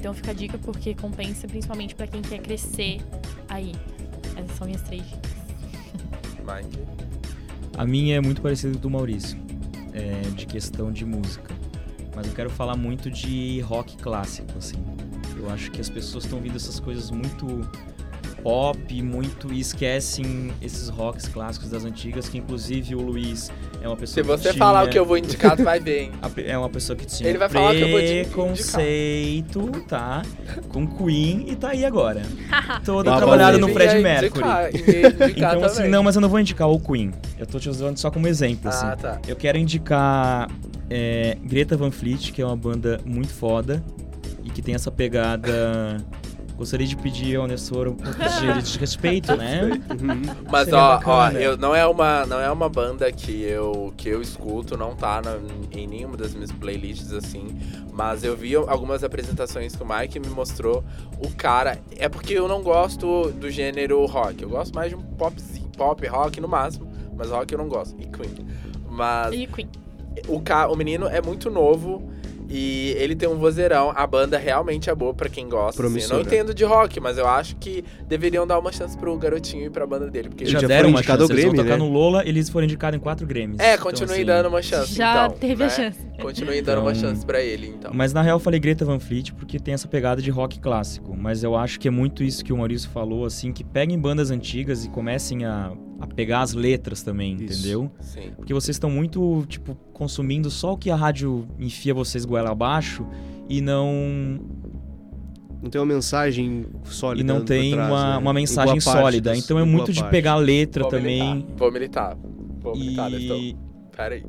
Então 0.00 0.14
fica 0.14 0.30
a 0.30 0.34
dica 0.34 0.56
porque 0.56 0.94
compensa 0.94 1.46
principalmente 1.46 1.94
para 1.94 2.06
quem 2.06 2.22
quer 2.22 2.38
crescer 2.38 3.02
aí. 3.50 3.72
Essas 4.34 4.56
são 4.56 4.66
minhas 4.66 4.80
três 4.80 5.02
dicas. 5.04 5.30
Mike. 6.38 6.78
A 7.76 7.84
minha 7.84 8.16
é 8.16 8.20
muito 8.20 8.40
parecida 8.40 8.72
com 8.72 8.80
do 8.80 8.88
Maurício, 8.88 9.38
é, 9.92 10.22
de 10.30 10.46
questão 10.46 10.90
de 10.90 11.04
música. 11.04 11.54
Mas 12.16 12.26
eu 12.26 12.32
quero 12.32 12.48
falar 12.48 12.76
muito 12.76 13.10
de 13.10 13.60
rock 13.60 13.98
clássico, 13.98 14.56
assim. 14.56 14.82
Eu 15.36 15.50
acho 15.50 15.70
que 15.70 15.82
as 15.82 15.90
pessoas 15.90 16.24
estão 16.24 16.38
ouvindo 16.38 16.56
essas 16.56 16.80
coisas 16.80 17.10
muito 17.10 17.46
pop 18.42 19.02
muito 19.02 19.52
e 19.52 19.60
esquecem 19.60 20.52
esses 20.60 20.88
rocks 20.88 21.28
clássicos 21.28 21.70
das 21.70 21.84
antigas, 21.84 22.28
que 22.28 22.38
inclusive 22.38 22.94
o 22.94 23.00
Luiz 23.00 23.50
é 23.82 23.86
uma 23.86 23.96
pessoa 23.96 24.22
Se 24.24 24.28
você 24.28 24.52
que 24.52 24.58
falar 24.58 24.80
tinha... 24.80 24.88
o 24.88 24.92
que 24.92 24.98
eu 24.98 25.04
vou 25.04 25.16
indicar, 25.16 25.56
tu 25.56 25.62
vai 25.64 25.80
ver, 25.80 26.02
hein? 26.04 26.12
É 26.46 26.56
uma 26.56 26.68
pessoa 26.68 26.96
que 26.96 27.06
tinha 27.06 27.28
Ele 27.28 27.38
vai 27.38 27.48
falar 27.48 27.74
que 27.74 27.80
eu 27.82 27.88
vou 27.90 28.00
preconceito, 28.00 29.70
tá? 29.86 30.22
Com 30.68 30.86
Queen 30.86 31.46
e 31.48 31.56
tá 31.56 31.70
aí 31.70 31.84
agora. 31.84 32.22
Toda 32.84 33.10
Mas 33.10 33.18
trabalhada 33.20 33.58
você 33.58 33.60
no 33.60 33.68
Fred 33.68 34.02
Mercury. 34.02 34.44
indicar, 34.74 35.30
Então, 35.30 35.64
assim, 35.64 35.76
também. 35.76 35.90
não, 35.90 36.02
mas 36.02 36.14
eu 36.14 36.20
não 36.20 36.28
vou 36.28 36.40
indicar 36.40 36.68
o 36.68 36.78
Queen. 36.78 37.12
Eu 37.38 37.46
tô 37.46 37.58
te 37.58 37.68
usando 37.68 37.96
só 37.98 38.10
como 38.10 38.26
exemplo, 38.26 38.68
assim. 38.68 38.86
Ah, 38.86 38.96
tá. 38.96 39.20
Eu 39.26 39.36
quero 39.36 39.58
indicar 39.58 40.50
é, 40.88 41.36
Greta 41.42 41.76
Van 41.76 41.90
Fleet, 41.90 42.32
que 42.32 42.42
é 42.42 42.46
uma 42.46 42.56
banda 42.56 43.00
muito 43.04 43.32
foda 43.32 43.82
e 44.44 44.50
que 44.50 44.62
tem 44.62 44.74
essa 44.74 44.90
pegada 44.90 45.98
Gostaria 46.60 46.86
de 46.86 46.94
pedir 46.94 47.36
ao 47.36 47.46
Nessor 47.46 47.88
um 47.88 47.94
pouco 47.94 48.18
de, 48.18 48.62
de 48.72 48.78
respeito, 48.78 49.34
né? 49.34 49.62
Uhum. 49.62 50.44
Mas 50.52 50.66
Seria 50.66 50.78
ó, 50.78 51.00
ó, 51.06 51.30
eu, 51.30 51.56
não, 51.56 51.74
é 51.74 51.86
uma, 51.86 52.26
não 52.26 52.38
é 52.38 52.50
uma 52.52 52.68
banda 52.68 53.10
que 53.10 53.40
eu, 53.44 53.94
que 53.96 54.10
eu 54.10 54.20
escuto, 54.20 54.76
não 54.76 54.94
tá 54.94 55.22
na- 55.22 55.38
em 55.72 55.86
nenhuma 55.86 56.18
das 56.18 56.34
minhas 56.34 56.52
playlists 56.52 57.14
assim. 57.14 57.58
Mas 57.90 58.22
eu 58.24 58.36
vi 58.36 58.54
algumas 58.54 59.02
apresentações 59.02 59.74
que 59.74 59.82
o 59.82 59.86
Mike 59.88 60.20
me 60.20 60.28
mostrou. 60.28 60.84
O 61.18 61.34
cara. 61.34 61.78
É 61.96 62.10
porque 62.10 62.34
eu 62.34 62.46
não 62.46 62.62
gosto 62.62 63.30
do 63.32 63.50
gênero 63.50 64.04
rock. 64.04 64.42
Eu 64.42 64.50
gosto 64.50 64.74
mais 64.74 64.90
de 64.90 64.96
um 64.96 65.00
pop, 65.02 65.34
pop 65.78 66.06
rock 66.08 66.42
no 66.42 66.48
máximo. 66.48 66.92
Mas 67.16 67.30
rock 67.30 67.52
eu 67.54 67.58
não 67.58 67.68
gosto. 67.68 67.96
E 67.98 68.04
Queen. 68.06 68.46
Mas 68.86 69.32
E 69.34 69.46
Queen. 69.46 69.68
o, 70.28 70.38
ca... 70.42 70.68
o 70.68 70.76
menino 70.76 71.06
é 71.06 71.22
muito 71.22 71.50
novo 71.50 72.10
e 72.52 72.94
ele 72.98 73.14
tem 73.14 73.28
um 73.28 73.36
vozeirão. 73.38 73.92
A 73.94 74.04
banda 74.06 74.36
realmente 74.36 74.90
é 74.90 74.94
boa 74.94 75.14
pra 75.14 75.28
quem 75.28 75.48
gosta. 75.48 75.80
assim. 75.86 76.00
Eu 76.02 76.08
não 76.08 76.20
entendo 76.20 76.52
de 76.52 76.64
rock, 76.64 76.98
mas 76.98 77.16
eu 77.16 77.26
acho 77.28 77.54
que 77.56 77.84
deveriam 78.08 78.44
dar 78.46 78.58
uma 78.58 78.72
chance 78.72 78.98
pro 78.98 79.16
garotinho 79.16 79.66
e 79.66 79.70
pra 79.70 79.86
banda 79.86 80.10
dele. 80.10 80.28
Porque 80.30 80.44
Ele 80.44 80.50
Já, 80.50 80.58
já 80.58 80.66
deram 80.66 80.88
uma 80.90 81.02
chance. 81.02 81.22
ao 81.22 81.30
eles 81.30 81.44
vão 81.44 81.54
tocar 81.54 81.70
né? 81.70 81.76
no 81.76 81.88
Lola, 81.88 82.22
eles 82.26 82.48
foram 82.48 82.64
indicados 82.64 82.96
em 82.98 83.00
quatro 83.00 83.24
Grammys. 83.26 83.60
É, 83.60 83.74
Então, 83.74 83.84
continue 83.84 84.14
assim, 84.16 84.24
dando 84.24 84.48
uma 84.48 84.62
chance. 84.62 84.92
Já 84.94 85.26
então, 85.26 85.38
teve 85.38 85.54
né? 85.62 85.66
a 85.66 85.70
chance. 85.70 85.98
Continue 86.20 86.60
dando 86.60 86.80
uma 86.82 86.90
Então- 86.90 87.00
chance 87.10 87.24
pra 87.24 87.40
ele, 87.40 87.68
então. 87.68 87.92
Mas 87.94 88.12
na 88.12 88.20
real 88.20 88.36
eu 88.36 88.40
falei 88.40 88.58
Greta 88.58 88.84
Van 88.84 88.98
Fleet 88.98 89.32
porque 89.32 89.58
tem 89.60 89.72
essa 89.74 89.86
pegada 89.86 90.20
de 90.20 90.30
rock 90.30 90.58
clássico. 90.58 91.16
Mas 91.16 91.44
eu 91.44 91.54
acho 91.56 91.78
que 91.78 91.86
é 91.86 91.90
muito 91.90 92.24
isso 92.24 92.44
que 92.44 92.52
o 92.52 92.56
Maurício 92.56 92.90
falou, 92.90 93.24
assim, 93.24 93.52
que 93.52 93.62
peguem 93.62 93.98
bandas 93.98 94.30
antigas 94.30 94.84
e 94.84 94.88
comecem 94.90 95.44
a, 95.44 95.72
a 96.00 96.06
pegar 96.06 96.40
as 96.40 96.54
letras 96.54 97.02
também, 97.02 97.34
Isso. 97.34 97.44
entendeu? 97.60 97.90
Sim. 98.00 98.32
Porque 98.36 98.54
vocês 98.54 98.74
estão 98.76 98.88
muito, 98.90 99.44
tipo, 99.48 99.74
consumindo 99.92 100.50
só 100.50 100.72
o 100.72 100.76
que 100.78 100.90
a 100.90 100.96
rádio 100.96 101.46
enfia 101.58 101.92
vocês 101.92 102.24
goela 102.24 102.50
abaixo 102.50 103.06
e 103.48 103.60
não 103.60 104.40
Não 105.62 105.68
tem 105.68 105.78
uma 105.80 105.86
mensagem 105.94 106.64
sólida. 106.84 107.20
e 107.22 107.36
não 107.36 107.44
tem 107.44 107.72
trás, 107.72 107.90
uma, 107.90 108.10
né? 108.12 108.16
uma 108.18 108.30
Em 108.30 108.34
mensagem 108.34 108.80
parte 108.80 108.98
sólida. 109.02 109.32
dos- 109.32 109.44
Então 109.44 109.58
é 109.58 109.64
muito 109.64 109.92
de 109.92 110.00
parte. 110.00 110.10
pegar 110.10 110.32
a 110.32 110.36
letra 110.36 110.82
Vou 110.84 110.90
também. 110.90 111.34
militar. 111.34 111.56
Vou 111.58 111.70
militar. 111.72 112.16
Vou 112.60 112.76
militar. 112.76 113.12
E 113.12 113.56
Pera 113.94 114.14
aí. 114.14 114.24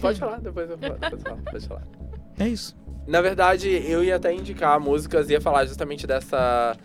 Pode 0.00 0.18
falar, 0.18 0.40
depois 0.40 0.70
eu 0.70 0.78
falo. 0.78 0.94
Pode 0.98 1.22
falar, 1.22 1.36
pode 1.42 1.66
falar. 1.68 1.82
é 2.38 2.48
isso. 2.48 2.74
Na 3.06 3.20
verdade, 3.20 3.68
eu 3.68 4.02
ia 4.04 4.16
até 4.16 4.34
indicar 4.34 4.78
músicas, 4.80 5.28
ia 5.28 5.40
falar 5.40 5.64
justamente 5.66 6.06
dessa, 6.06 6.76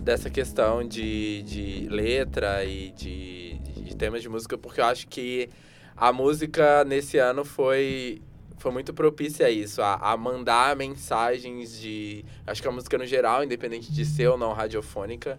dessa 0.00 0.30
questão 0.30 0.86
de, 0.86 1.42
de 1.42 1.88
letra 1.88 2.64
e 2.64 2.90
de, 2.90 3.58
de 3.58 3.96
temas 3.96 4.22
de 4.22 4.28
música, 4.28 4.56
porque 4.56 4.80
eu 4.80 4.84
acho 4.84 5.06
que 5.08 5.48
a 5.96 6.12
música 6.12 6.84
nesse 6.84 7.18
ano 7.18 7.44
foi, 7.44 8.22
foi 8.58 8.72
muito 8.72 8.92
propícia 8.94 9.46
a 9.46 9.50
isso, 9.50 9.82
a, 9.82 9.94
a 9.94 10.16
mandar 10.16 10.74
mensagens 10.76 11.78
de. 11.80 12.24
Acho 12.46 12.62
que 12.62 12.68
a 12.68 12.72
música 12.72 12.96
no 12.98 13.06
geral, 13.06 13.44
independente 13.44 13.92
de 13.92 14.04
ser 14.04 14.28
ou 14.28 14.38
não 14.38 14.52
radiofônica, 14.52 15.38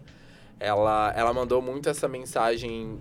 ela, 0.58 1.12
ela 1.16 1.32
mandou 1.32 1.60
muito 1.60 1.88
essa 1.88 2.08
mensagem 2.08 2.98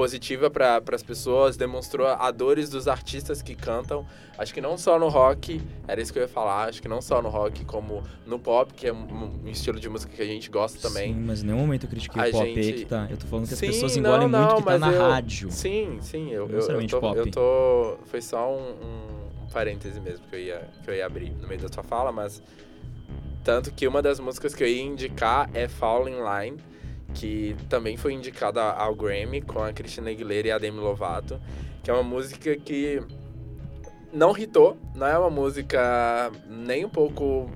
positiva 0.00 0.48
para 0.48 0.82
as 0.94 1.02
pessoas, 1.02 1.58
demonstrou 1.58 2.06
a 2.06 2.30
dores 2.30 2.70
dos 2.70 2.88
artistas 2.88 3.42
que 3.42 3.54
cantam. 3.54 4.06
Acho 4.38 4.54
que 4.54 4.60
não 4.60 4.78
só 4.78 4.98
no 4.98 5.08
rock, 5.08 5.60
era 5.86 6.00
isso 6.00 6.10
que 6.10 6.18
eu 6.18 6.22
ia 6.22 6.28
falar, 6.28 6.70
acho 6.70 6.80
que 6.80 6.88
não 6.88 7.02
só 7.02 7.20
no 7.20 7.28
rock, 7.28 7.66
como 7.66 8.02
no 8.24 8.38
pop, 8.38 8.72
que 8.72 8.86
é 8.86 8.92
um, 8.94 9.42
um 9.44 9.48
estilo 9.50 9.78
de 9.78 9.90
música 9.90 10.10
que 10.10 10.22
a 10.22 10.24
gente 10.24 10.48
gosta 10.48 10.80
também. 10.88 11.12
Sim, 11.12 11.20
mas 11.20 11.42
em 11.42 11.46
nenhum 11.48 11.58
momento 11.58 11.84
eu 11.84 11.90
critiquei 11.90 12.22
A 12.22 12.28
o 12.28 12.30
pop 12.30 12.46
gente- 12.46 12.58
aí 12.60 12.72
que 12.72 12.84
tá. 12.86 13.08
Eu 13.10 13.18
tô 13.18 13.26
falando 13.26 13.46
que 13.46 13.52
as 13.52 13.58
Sim, 13.60 13.66
pessoas 13.66 13.94
não, 13.96 14.00
engolem 14.00 14.28
muito 14.28 14.48
não, 14.52 14.56
que 14.56 14.62
tá 14.64 14.78
na 14.78 14.90
eu- 14.90 15.02
rádio. 15.10 15.50
Sim, 15.50 15.98
sim, 16.00 16.30
eu, 16.30 16.48
Não 16.48 16.58
eu, 16.60 16.80
eu, 16.80 16.86
tô, 16.88 17.00
pop. 17.00 17.18
eu 17.18 17.30
tô. 17.30 17.98
Foi 18.06 18.22
só 18.22 18.50
um, 18.50 18.58
um, 18.70 19.44
um 19.44 19.46
parêntese 19.52 20.00
mesmo 20.00 20.26
que 20.28 20.34
eu, 20.34 20.40
ia, 20.40 20.66
que 20.82 20.88
eu 20.90 20.94
ia 20.94 21.04
abrir 21.04 21.30
no 21.38 21.46
meio 21.46 21.60
da 21.60 21.68
sua 21.70 21.82
fala, 21.82 22.10
mas. 22.10 22.42
Tanto 23.44 23.70
que 23.72 23.86
uma 23.86 24.00
das 24.00 24.18
músicas 24.20 24.54
que 24.54 24.62
eu 24.62 24.66
ia 24.68 24.82
indicar 24.82 25.50
é 25.52 25.68
Fall 25.68 26.08
in 26.08 26.14
Line, 26.16 26.58
que 27.14 27.56
também 27.68 27.96
foi 27.96 28.12
indicada 28.12 28.62
ao 28.62 28.94
Grammy 28.94 29.42
com 29.42 29.62
a 29.62 29.72
Christina 29.72 30.10
Aguilera 30.10 30.48
e 30.48 30.50
a 30.50 30.58
Demi 30.58 30.78
Lovato, 30.78 31.40
que 31.82 31.90
é 31.90 31.94
uma 31.94 32.02
música 32.02 32.56
que 32.56 33.02
não 34.12 34.36
hitou, 34.36 34.76
não 34.94 35.06
é 35.06 35.18
uma 35.18 35.30
música 35.30 36.30
nem 36.48 36.84
um 36.84 36.88
pouco 36.88 37.50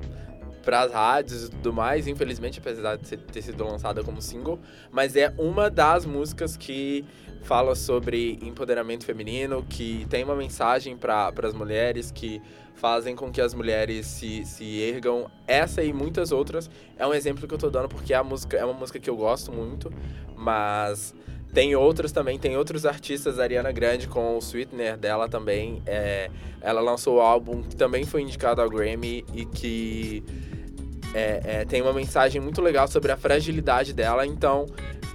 pras 0.64 0.92
rádios 0.92 1.44
e 1.44 1.50
tudo 1.50 1.72
mais, 1.72 2.06
infelizmente, 2.06 2.58
apesar 2.58 2.96
de 2.96 3.16
ter 3.16 3.42
sido 3.42 3.62
lançada 3.64 4.02
como 4.02 4.20
single, 4.22 4.58
mas 4.90 5.14
é 5.14 5.32
uma 5.38 5.70
das 5.70 6.06
músicas 6.06 6.56
que 6.56 7.04
fala 7.42 7.74
sobre 7.74 8.38
empoderamento 8.42 9.04
feminino, 9.04 9.64
que 9.68 10.06
tem 10.08 10.24
uma 10.24 10.34
mensagem 10.34 10.96
para 10.96 11.32
as 11.42 11.52
mulheres, 11.52 12.10
que 12.10 12.40
fazem 12.74 13.14
com 13.14 13.30
que 13.30 13.40
as 13.40 13.54
mulheres 13.54 14.06
se, 14.06 14.44
se 14.44 14.80
ergam. 14.80 15.30
Essa 15.46 15.82
e 15.82 15.92
muitas 15.92 16.32
outras 16.32 16.70
é 16.96 17.06
um 17.06 17.14
exemplo 17.14 17.46
que 17.46 17.54
eu 17.54 17.58
tô 17.58 17.70
dando 17.70 17.88
porque 17.88 18.14
a 18.14 18.24
música 18.24 18.56
é 18.56 18.64
uma 18.64 18.74
música 18.74 18.98
que 18.98 19.08
eu 19.08 19.16
gosto 19.16 19.52
muito, 19.52 19.92
mas 20.34 21.14
tem 21.52 21.76
outras 21.76 22.10
também, 22.10 22.38
tem 22.38 22.56
outros 22.56 22.84
artistas, 22.84 23.38
a 23.38 23.44
Ariana 23.44 23.70
Grande 23.70 24.08
com 24.08 24.36
o 24.36 24.38
Sweetener 24.40 24.96
dela 24.96 25.28
também, 25.28 25.82
é, 25.86 26.28
ela 26.60 26.80
lançou 26.80 27.18
o 27.18 27.20
álbum 27.20 27.62
que 27.62 27.76
também 27.76 28.04
foi 28.04 28.22
indicado 28.22 28.60
ao 28.60 28.68
Grammy 28.68 29.24
e 29.32 29.44
que 29.44 30.24
é, 31.14 31.40
é, 31.44 31.64
tem 31.64 31.80
uma 31.80 31.92
mensagem 31.92 32.40
muito 32.40 32.60
legal 32.60 32.88
sobre 32.88 33.12
a 33.12 33.16
fragilidade 33.16 33.92
dela, 33.92 34.26
então 34.26 34.66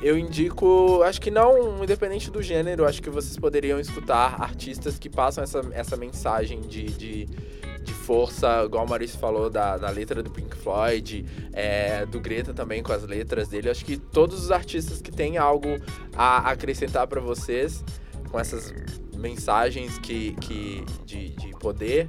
eu 0.01 0.17
indico, 0.17 1.03
acho 1.03 1.19
que 1.19 1.29
não, 1.29 1.83
independente 1.83 2.31
do 2.31 2.41
gênero, 2.41 2.85
acho 2.85 3.01
que 3.01 3.09
vocês 3.09 3.37
poderiam 3.37 3.79
escutar 3.79 4.41
artistas 4.41 4.97
que 4.97 5.09
passam 5.09 5.43
essa, 5.43 5.61
essa 5.73 5.97
mensagem 5.97 6.61
de, 6.61 6.85
de, 6.85 7.25
de 7.25 7.93
força, 7.93 8.63
igual 8.63 8.85
o 8.85 8.89
Maurício 8.89 9.19
falou, 9.19 9.49
da, 9.49 9.77
da 9.77 9.89
letra 9.89 10.23
do 10.23 10.31
Pink 10.31 10.55
Floyd, 10.55 11.25
é, 11.51 12.05
do 12.05 12.19
Greta 12.21 12.53
também 12.53 12.81
com 12.81 12.93
as 12.93 13.03
letras 13.03 13.49
dele. 13.49 13.69
Acho 13.69 13.83
que 13.83 13.97
todos 13.97 14.41
os 14.41 14.51
artistas 14.51 15.01
que 15.01 15.11
têm 15.11 15.37
algo 15.37 15.67
a 16.15 16.49
acrescentar 16.49 17.05
para 17.05 17.19
vocês, 17.19 17.83
com 18.31 18.39
essas 18.39 18.73
mensagens 19.17 19.99
que, 19.99 20.33
que 20.35 20.85
de, 21.05 21.29
de 21.31 21.49
poder, 21.59 22.07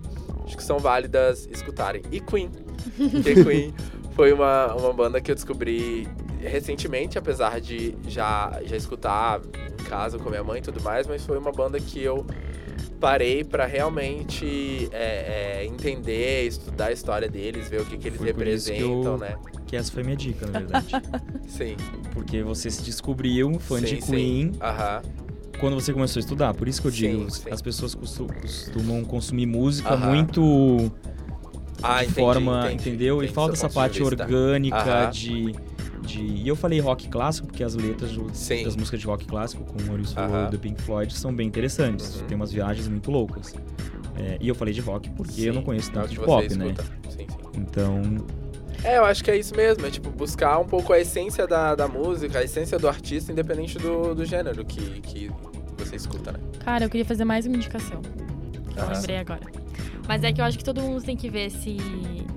acho 0.50 0.56
que 0.56 0.64
são 0.64 0.78
válidas 0.78 1.48
escutarem. 1.50 2.02
E 2.10 2.20
Queen, 2.20 2.50
porque 2.96 3.44
Queen 3.44 3.72
foi 4.14 4.32
uma, 4.32 4.74
uma 4.74 4.92
banda 4.92 5.20
que 5.20 5.30
eu 5.30 5.34
descobri 5.34 6.08
recentemente, 6.40 7.16
apesar 7.18 7.60
de 7.60 7.94
já, 8.08 8.60
já 8.64 8.76
escutar 8.76 9.40
em 9.80 9.84
casa 9.84 10.18
com 10.18 10.28
minha 10.28 10.42
mãe 10.42 10.58
e 10.58 10.62
tudo 10.62 10.82
mais, 10.82 11.06
mas 11.06 11.24
foi 11.24 11.38
uma 11.38 11.52
banda 11.52 11.78
que 11.78 12.02
eu 12.02 12.26
parei 12.98 13.44
pra 13.44 13.64
realmente 13.64 14.88
é, 14.92 15.60
é, 15.60 15.66
entender, 15.66 16.46
estudar 16.46 16.86
a 16.86 16.92
história 16.92 17.28
deles, 17.28 17.68
ver 17.68 17.80
o 17.80 17.84
que, 17.86 17.96
que 17.96 18.08
eles 18.08 18.20
isso 18.20 18.24
que 18.24 18.26
representam, 18.26 19.12
eu- 19.12 19.18
né? 19.18 19.36
Que 19.66 19.76
essa 19.76 19.92
foi 19.92 20.02
minha 20.02 20.16
dica, 20.16 20.46
na 20.46 20.58
verdade. 20.58 20.88
Sim. 21.46 21.76
Porque 22.12 22.42
você 22.42 22.70
se 22.70 22.82
descobriu 22.82 23.48
um 23.48 23.58
fã 23.58 23.78
sim, 23.78 23.84
de 23.84 24.02
sim. 24.02 24.12
Queen 24.12 24.52
Aham. 24.60 25.02
Quando 25.60 25.74
você 25.74 25.92
começou 25.92 26.18
a 26.18 26.22
estudar. 26.22 26.54
Por 26.54 26.66
isso 26.66 26.80
que 26.80 26.88
eu 26.88 26.92
digo, 26.92 27.30
sim. 27.30 27.50
as 27.50 27.60
pessoas 27.62 27.94
costu- 27.94 28.26
costumam 28.40 29.04
consumir 29.04 29.46
música 29.46 29.90
Aham. 29.94 30.06
muito 30.08 30.92
Ah, 31.82 31.98
de 31.98 32.04
entendi, 32.10 32.20
forma, 32.20 32.66
entendi, 32.72 32.88
entendeu? 32.88 33.16
E 33.16 33.18
entendi 33.18 33.32
falta 33.34 33.56
seu 33.56 33.66
essa 33.66 33.74
parte 33.74 34.02
orgânica 34.02 34.76
Aham. 34.76 35.10
de, 35.10 35.54
de. 36.02 36.20
E 36.20 36.48
eu 36.48 36.56
falei 36.56 36.80
rock 36.80 37.08
clássico, 37.08 37.46
porque 37.46 37.62
as 37.62 37.74
letras 37.74 38.10
do- 38.12 38.26
das 38.64 38.76
músicas 38.76 39.00
de 39.00 39.06
rock 39.06 39.24
clássico, 39.26 39.62
como 39.64 39.80
o 39.84 39.86
Maurício 39.86 40.14
falou, 40.14 40.50
do 40.50 40.58
Pink 40.58 40.80
Floyd, 40.82 41.12
são 41.14 41.32
bem 41.34 41.46
interessantes. 41.46 42.16
Uhum. 42.20 42.26
Tem 42.26 42.36
umas 42.36 42.50
viagens 42.52 42.88
muito 42.88 43.10
loucas. 43.10 43.54
É, 44.16 44.36
e 44.40 44.48
eu 44.48 44.54
falei 44.54 44.74
de 44.74 44.80
rock 44.80 45.08
porque 45.10 45.40
eu 45.42 45.52
Sim, 45.52 45.58
não 45.58 45.62
conheço 45.62 45.90
tanto 45.92 46.08
de 46.10 46.18
pop, 46.20 46.42
né? 46.54 46.66
escuta. 46.66 46.84
Sim, 47.08 47.16
sim. 47.18 47.26
Então, 47.56 48.02
É, 48.84 48.96
eu 48.98 49.04
acho 49.04 49.22
que 49.22 49.30
é 49.30 49.36
isso 49.36 49.54
mesmo. 49.54 49.86
É 49.86 49.90
tipo 49.90 50.10
buscar 50.10 50.58
um 50.58 50.64
pouco 50.66 50.92
a 50.92 50.98
essência 50.98 51.46
da, 51.46 51.74
da 51.74 51.86
música, 51.86 52.38
a 52.38 52.44
essência 52.44 52.78
do 52.78 52.88
artista, 52.88 53.30
independente 53.32 53.78
do, 53.78 54.14
do 54.14 54.24
gênero 54.24 54.64
que, 54.64 55.00
que 55.00 55.30
você 55.76 55.96
escuta, 55.96 56.32
né? 56.32 56.38
Cara, 56.64 56.84
eu 56.84 56.90
queria 56.90 57.04
fazer 57.04 57.24
mais 57.24 57.46
uma 57.46 57.56
indicação. 57.56 58.00
que 58.02 58.78
Eu 58.78 58.84
Aham. 58.84 58.92
lembrei 58.94 59.16
agora. 59.18 59.40
Mas 60.08 60.24
é 60.24 60.32
que 60.32 60.40
eu 60.40 60.44
acho 60.44 60.58
que 60.58 60.64
todo 60.64 60.80
mundo 60.80 61.02
tem 61.02 61.16
que 61.16 61.28
ver 61.28 61.46
esse, 61.46 61.76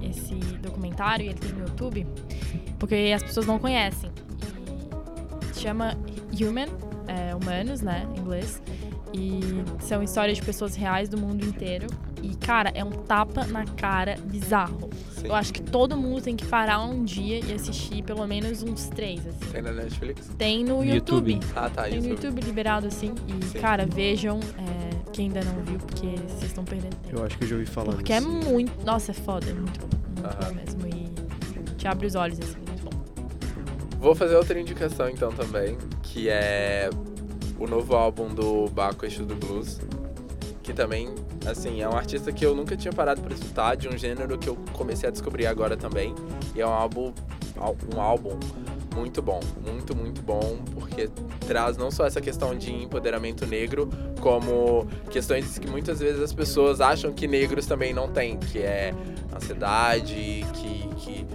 esse 0.01 0.35
documentário, 0.61 1.25
e 1.25 1.29
ele 1.29 1.39
tem 1.39 1.51
no 1.53 1.61
YouTube, 1.61 2.05
porque 2.77 3.11
as 3.15 3.23
pessoas 3.23 3.45
não 3.45 3.57
conhecem. 3.57 4.11
E 5.49 5.55
se 5.55 5.61
chama 5.61 5.97
Human, 6.39 6.67
é, 7.07 7.33
Humanos, 7.35 7.81
né, 7.81 8.07
em 8.15 8.19
inglês. 8.19 8.61
E 9.13 9.39
são 9.83 10.01
histórias 10.01 10.37
de 10.37 10.43
pessoas 10.43 10.75
reais 10.75 11.07
do 11.07 11.17
mundo 11.17 11.45
inteiro. 11.45 11.85
E, 12.21 12.35
cara, 12.35 12.71
é 12.73 12.83
um 12.83 12.89
tapa 12.91 13.45
na 13.45 13.65
cara 13.65 14.15
bizarro. 14.25 14.89
Sim. 15.11 15.27
Eu 15.27 15.35
acho 15.35 15.53
que 15.53 15.61
todo 15.61 15.95
mundo 15.95 16.21
tem 16.21 16.35
que 16.35 16.45
parar 16.45 16.81
um 16.81 17.03
dia 17.03 17.39
e 17.45 17.53
assistir 17.53 18.01
pelo 18.03 18.25
menos 18.25 18.63
uns 18.63 18.87
três, 18.87 19.19
assim. 19.27 19.51
Tem 19.51 19.61
na 19.61 19.71
Netflix? 19.71 20.29
Tem 20.37 20.63
no 20.63 20.77
No 20.77 20.85
YouTube. 20.85 21.33
YouTube. 21.33 21.51
Ah, 21.55 21.69
tá. 21.69 21.83
Tem 21.83 22.01
no 22.01 22.07
YouTube. 22.07 22.41
Liberado, 22.41 22.87
assim. 22.87 23.13
E, 23.27 23.45
Sim. 23.45 23.59
cara, 23.59 23.85
vejam 23.85 24.39
é, 24.39 25.11
quem 25.11 25.27
ainda 25.27 25.41
não 25.43 25.61
viu, 25.63 25.77
porque 25.77 26.07
vocês 26.27 26.43
estão 26.45 26.63
perdendo 26.63 26.95
tempo. 26.95 27.17
Eu 27.17 27.25
acho 27.25 27.37
que 27.37 27.43
eu 27.43 27.47
já 27.49 27.55
ouvi 27.55 27.67
falar 27.67 27.93
Porque 27.93 28.13
é 28.13 28.21
muito. 28.21 28.85
Nossa, 28.85 29.11
é 29.11 29.13
foda, 29.13 29.49
é 29.49 29.53
muito 29.53 29.79
bom. 29.81 29.89
Muito 30.07 30.25
Aham. 30.25 30.49
bom 30.49 30.55
mesmo. 30.55 30.87
E 30.87 31.75
te 31.75 31.87
abre 31.87 32.07
os 32.07 32.15
olhos, 32.15 32.39
assim, 32.39 32.57
muito 32.67 32.83
bom. 32.85 32.91
Vou 33.99 34.15
fazer 34.15 34.35
outra 34.35 34.59
indicação 34.59 35.09
então 35.09 35.31
também, 35.31 35.77
que 36.01 36.29
é 36.29 36.89
o 37.59 37.67
novo 37.67 37.95
álbum 37.95 38.33
do 38.33 38.67
Baco 38.69 39.05
Exu 39.05 39.25
do 39.25 39.35
Blues. 39.35 39.79
Que 40.61 40.71
também, 40.71 41.13
assim, 41.45 41.81
é 41.81 41.89
um 41.89 41.95
artista 41.95 42.31
que 42.31 42.45
eu 42.45 42.55
nunca 42.55 42.77
tinha 42.77 42.93
parado 42.93 43.21
pra 43.21 43.33
escutar, 43.33 43.75
de 43.75 43.89
um 43.89 43.97
gênero 43.97 44.37
que 44.37 44.47
eu 44.47 44.57
comecei 44.71 45.09
a 45.09 45.11
descobrir 45.11 45.45
agora 45.45 45.75
também. 45.75 46.15
E 46.55 46.61
é 46.61 46.65
um 46.65 46.71
álbum 46.71 47.13
um 47.93 48.01
álbum 48.01 48.37
muito 48.95 49.21
bom, 49.21 49.39
muito, 49.65 49.95
muito 49.95 50.21
bom, 50.21 50.59
porque 50.73 51.09
traz 51.47 51.77
não 51.77 51.89
só 51.89 52.05
essa 52.05 52.21
questão 52.21 52.55
de 52.55 52.71
empoderamento 52.71 53.45
negro, 53.45 53.89
como 54.19 54.87
questões 55.09 55.57
que 55.57 55.67
muitas 55.67 55.99
vezes 55.99 56.21
as 56.21 56.33
pessoas 56.33 56.79
acham 56.79 57.11
que 57.11 57.27
negros 57.27 57.65
também 57.65 57.93
não 57.93 58.07
têm, 58.07 58.37
que 58.37 58.59
é 58.59 58.93
ansiedade, 59.35 60.45
que, 60.53 60.89
que 60.97 61.25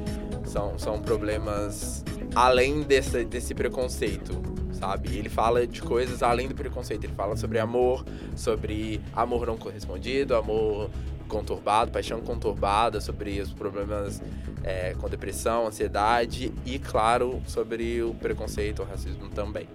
são, 0.48 0.78
são 0.78 1.00
problemas 1.00 2.04
além 2.34 2.82
desse, 2.82 3.24
desse 3.24 3.54
preconceito, 3.54 4.40
sabe? 4.78 5.16
Ele 5.16 5.28
fala 5.28 5.66
de 5.66 5.82
coisas 5.82 6.22
além 6.22 6.48
do 6.48 6.54
preconceito, 6.54 7.04
ele 7.04 7.14
fala 7.14 7.36
sobre 7.36 7.58
amor, 7.58 8.04
sobre 8.36 9.00
amor 9.12 9.46
não 9.46 9.56
correspondido, 9.56 10.34
amor 10.34 10.90
conturbado, 11.28 11.90
paixão 11.90 12.20
conturbada, 12.20 13.00
sobre 13.00 13.40
os 13.40 13.52
problemas 13.52 14.22
é, 14.64 14.94
com 14.94 15.08
depressão, 15.08 15.66
ansiedade 15.66 16.52
e, 16.64 16.78
claro, 16.78 17.42
sobre 17.46 18.02
o 18.02 18.14
preconceito, 18.14 18.82
o 18.82 18.84
racismo 18.84 19.28
também. 19.28 19.68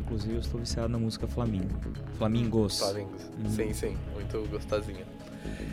Inclusive, 0.00 0.34
eu 0.34 0.40
estou 0.40 0.60
viciado 0.60 0.88
na 0.88 0.98
música 0.98 1.26
Flamingo. 1.26 1.80
Flamingos. 2.16 2.78
Flamingos. 2.78 3.22
Hum. 3.38 3.48
Sim, 3.48 3.72
sim. 3.72 3.96
Muito 4.14 4.48
gostosinha. 4.48 5.04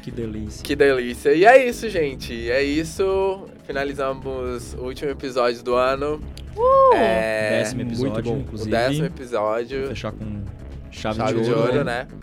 Que 0.01 0.11
delícia. 0.11 0.63
Que 0.63 0.75
delícia. 0.75 1.33
E 1.33 1.45
é 1.45 1.67
isso, 1.67 1.89
gente. 1.89 2.49
É 2.49 2.61
isso. 2.61 3.45
Finalizamos 3.63 4.73
o 4.73 4.85
último 4.85 5.11
episódio 5.11 5.63
do 5.63 5.75
ano. 5.75 6.19
Uh! 6.55 6.95
É... 6.95 7.59
Décimo 7.59 7.81
episódio, 7.81 8.37
inclusive. 8.37 8.69
O 8.69 8.71
décimo 8.71 9.05
episódio. 9.05 9.79
Vou 9.79 9.89
fechar 9.89 10.11
com 10.11 10.43
chave, 10.91 11.17
chave 11.17 11.41
de, 11.41 11.51
ouro, 11.51 11.61
de 11.61 11.77
ouro, 11.77 11.83
né? 11.83 12.07
né? 12.11 12.17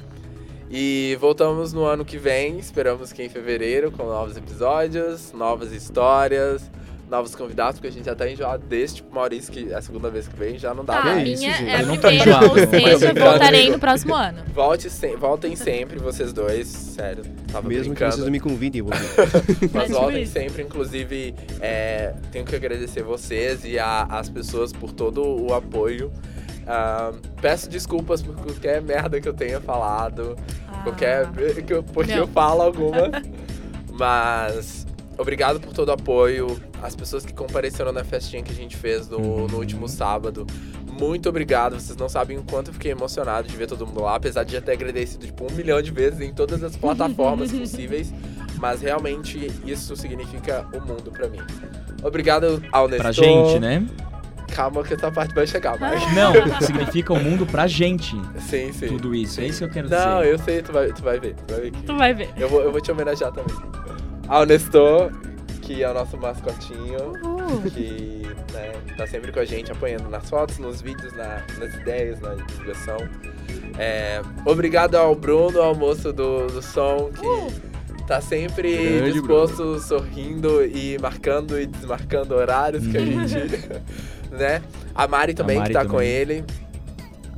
E 0.70 1.16
voltamos 1.20 1.73
no 1.73 1.85
ano 1.85 2.05
que 2.05 2.16
vem, 2.16 2.59
esperamos 2.59 3.12
que 3.12 3.23
em 3.24 3.28
fevereiro, 3.28 3.90
com 3.90 4.05
novos 4.05 4.36
episódios, 4.36 5.32
novas 5.32 5.73
histórias, 5.73 6.70
novos 7.11 7.35
convidados, 7.35 7.74
porque 7.74 7.89
a 7.89 7.91
gente 7.91 8.07
já 8.07 8.15
tá 8.15 8.31
enjoado 8.31 8.65
desse, 8.66 8.97
tipo 8.97 9.15
Maurício, 9.15 9.53
que 9.53 9.73
é 9.73 9.74
a 9.74 9.82
segunda 9.82 10.09
vez 10.09 10.28
que 10.28 10.37
vem, 10.37 10.57
já 10.59 10.73
não 10.73 10.85
dá 10.85 11.01
ah, 11.01 11.05
mais. 11.05 11.23
Minha 11.23 11.51
isso, 11.51 11.65
é 11.65 11.77
a 11.77 11.85
primeira, 11.85 12.41
ou 12.49 12.57
seja, 12.57 13.12
voltarei 13.12 13.70
no 13.70 13.78
próximo 13.78 14.15
ano. 14.15 14.43
Volte 14.55 14.89
se, 14.89 15.16
voltem 15.16 15.57
sempre, 15.57 15.99
vocês 15.99 16.32
dois, 16.32 16.69
sério. 16.69 17.24
Tava 17.53 17.69
Mesmo 17.69 17.93
brincando. 17.93 18.12
que 18.12 18.19
vocês 18.19 18.31
me 18.31 18.41
convidem, 18.41 18.82
vou 18.82 18.93
Mas 19.74 19.91
voltem 19.91 20.24
sempre, 20.24 20.62
inclusive, 20.62 21.35
é, 21.61 22.15
tenho 22.31 22.45
que 22.45 22.55
agradecer 22.55 23.03
vocês 23.03 23.65
e 23.65 23.78
a, 23.78 24.05
as 24.05 24.31
pessoas 24.31 24.73
por 24.73 24.93
todo 24.93 25.23
o 25.23 25.53
apoio. 25.53 26.12
Uh, 26.61 27.19
peço 27.41 27.69
desculpas 27.69 28.23
por 28.23 28.37
qualquer 28.37 28.81
merda 28.81 29.20
que 29.20 29.28
eu 29.28 29.35
tenha 29.35 29.61
falado, 29.61 30.37
ah. 30.69 30.82
qualquer, 30.85 31.27
porque 31.93 32.12
Não. 32.12 32.19
eu 32.19 32.27
falo 32.28 32.62
alguma. 32.62 33.11
mas 34.01 34.87
obrigado 35.20 35.60
por 35.60 35.72
todo 35.72 35.88
o 35.88 35.92
apoio, 35.92 36.60
as 36.82 36.97
pessoas 36.97 37.24
que 37.24 37.32
compareceram 37.32 37.92
na 37.92 38.02
festinha 38.02 38.42
que 38.42 38.51
a 38.51 38.55
gente 38.55 38.76
fez 38.76 39.09
no, 39.09 39.47
no 39.47 39.59
último 39.59 39.86
sábado. 39.88 40.47
Muito 40.90 41.28
obrigado, 41.28 41.78
vocês 41.78 41.97
não 41.97 42.09
sabem 42.09 42.38
o 42.38 42.42
quanto 42.42 42.68
eu 42.68 42.74
fiquei 42.74 42.92
emocionado 42.92 43.48
de 43.48 43.56
ver 43.56 43.66
todo 43.66 43.86
mundo 43.86 44.02
lá, 44.02 44.16
apesar 44.16 44.44
de 44.44 44.52
já 44.52 44.60
ter 44.60 44.72
agradecido 44.72 45.26
tipo 45.26 45.51
um 45.51 45.55
milhão 45.55 45.80
de 45.80 45.90
vezes 45.90 46.20
em 46.20 46.32
todas 46.32 46.62
as 46.62 46.76
plataformas 46.76 47.52
possíveis. 47.56 48.12
Mas 48.59 48.82
realmente 48.82 49.51
isso 49.64 49.97
significa 49.97 50.66
o 50.74 50.80
mundo 50.80 51.10
para 51.10 51.28
mim. 51.28 51.38
Obrigado 52.02 52.62
ao 52.70 52.88
Nestor. 52.88 53.02
Pra 53.02 53.12
gente, 53.12 53.59
né? 53.59 53.86
Calma 54.55 54.82
que 54.82 54.92
essa 54.92 55.10
parte 55.10 55.34
vai 55.34 55.47
chegar, 55.47 55.78
mas... 55.78 56.02
Não, 56.12 56.32
significa 56.60 57.14
o 57.14 57.18
mundo 57.18 57.47
pra 57.47 57.66
gente. 57.66 58.14
Sim, 58.38 58.70
sim. 58.72 58.88
Tudo 58.88 59.14
isso, 59.14 59.34
sim. 59.36 59.42
é 59.42 59.47
isso 59.47 59.59
que 59.60 59.64
eu 59.64 59.70
quero 59.70 59.88
Não, 59.88 59.97
dizer. 59.97 60.10
Não, 60.10 60.24
eu 60.24 60.38
sei, 60.38 60.60
tu 60.60 60.72
vai, 60.72 60.92
tu 60.92 61.02
vai 61.02 61.18
ver. 61.18 61.34
Tu 61.34 61.55
vai 61.55 61.60
ver. 61.62 61.72
Tu 61.72 61.97
vai 61.97 62.14
ver. 62.14 62.28
Eu 62.36 62.48
vou, 62.48 62.60
eu 62.60 62.72
vou 62.72 62.80
te 62.80 62.90
homenagear 62.90 63.32
também. 63.32 63.56
Ao 64.31 64.47
Nestor, 64.47 65.11
que 65.61 65.82
é 65.82 65.90
o 65.90 65.93
nosso 65.94 66.16
mascotinho, 66.16 67.12
Uhul. 67.23 67.62
que 67.62 68.23
né, 68.52 68.73
tá 68.97 69.07
sempre 69.07 69.32
com 69.32 69.40
a 69.40 69.44
gente, 69.44 69.73
apoiando 69.73 70.09
nas 70.09 70.31
fotos, 70.31 70.59
nos 70.59 70.81
vídeos, 70.81 71.12
na, 71.15 71.43
nas 71.59 71.74
ideias, 71.74 72.20
na 72.20 72.35
divulgação. 72.35 72.97
É, 73.77 74.23
obrigado 74.47 74.94
ao 74.94 75.15
Bruno, 75.16 75.61
ao 75.61 75.74
moço 75.74 76.12
do, 76.12 76.47
do 76.47 76.62
som, 76.62 77.11
que... 77.12 77.27
Uh 77.27 77.70
tá 78.11 78.20
sempre 78.20 78.77
Grande, 78.77 79.12
disposto, 79.12 79.57
Bruno. 79.57 79.78
sorrindo 79.78 80.65
e 80.66 80.98
marcando 80.98 81.61
e 81.61 81.65
desmarcando 81.65 82.35
horários 82.35 82.85
que 82.85 82.98
a 82.98 83.01
uhum. 83.01 83.28
gente 83.28 83.57
né? 84.32 84.61
A 84.93 85.07
Mari 85.07 85.32
também, 85.32 85.57
a 85.57 85.61
Mari 85.61 85.70
que 85.70 85.74
tá 85.74 85.85
também. 85.85 85.97
com 85.97 86.02
ele. 86.02 86.44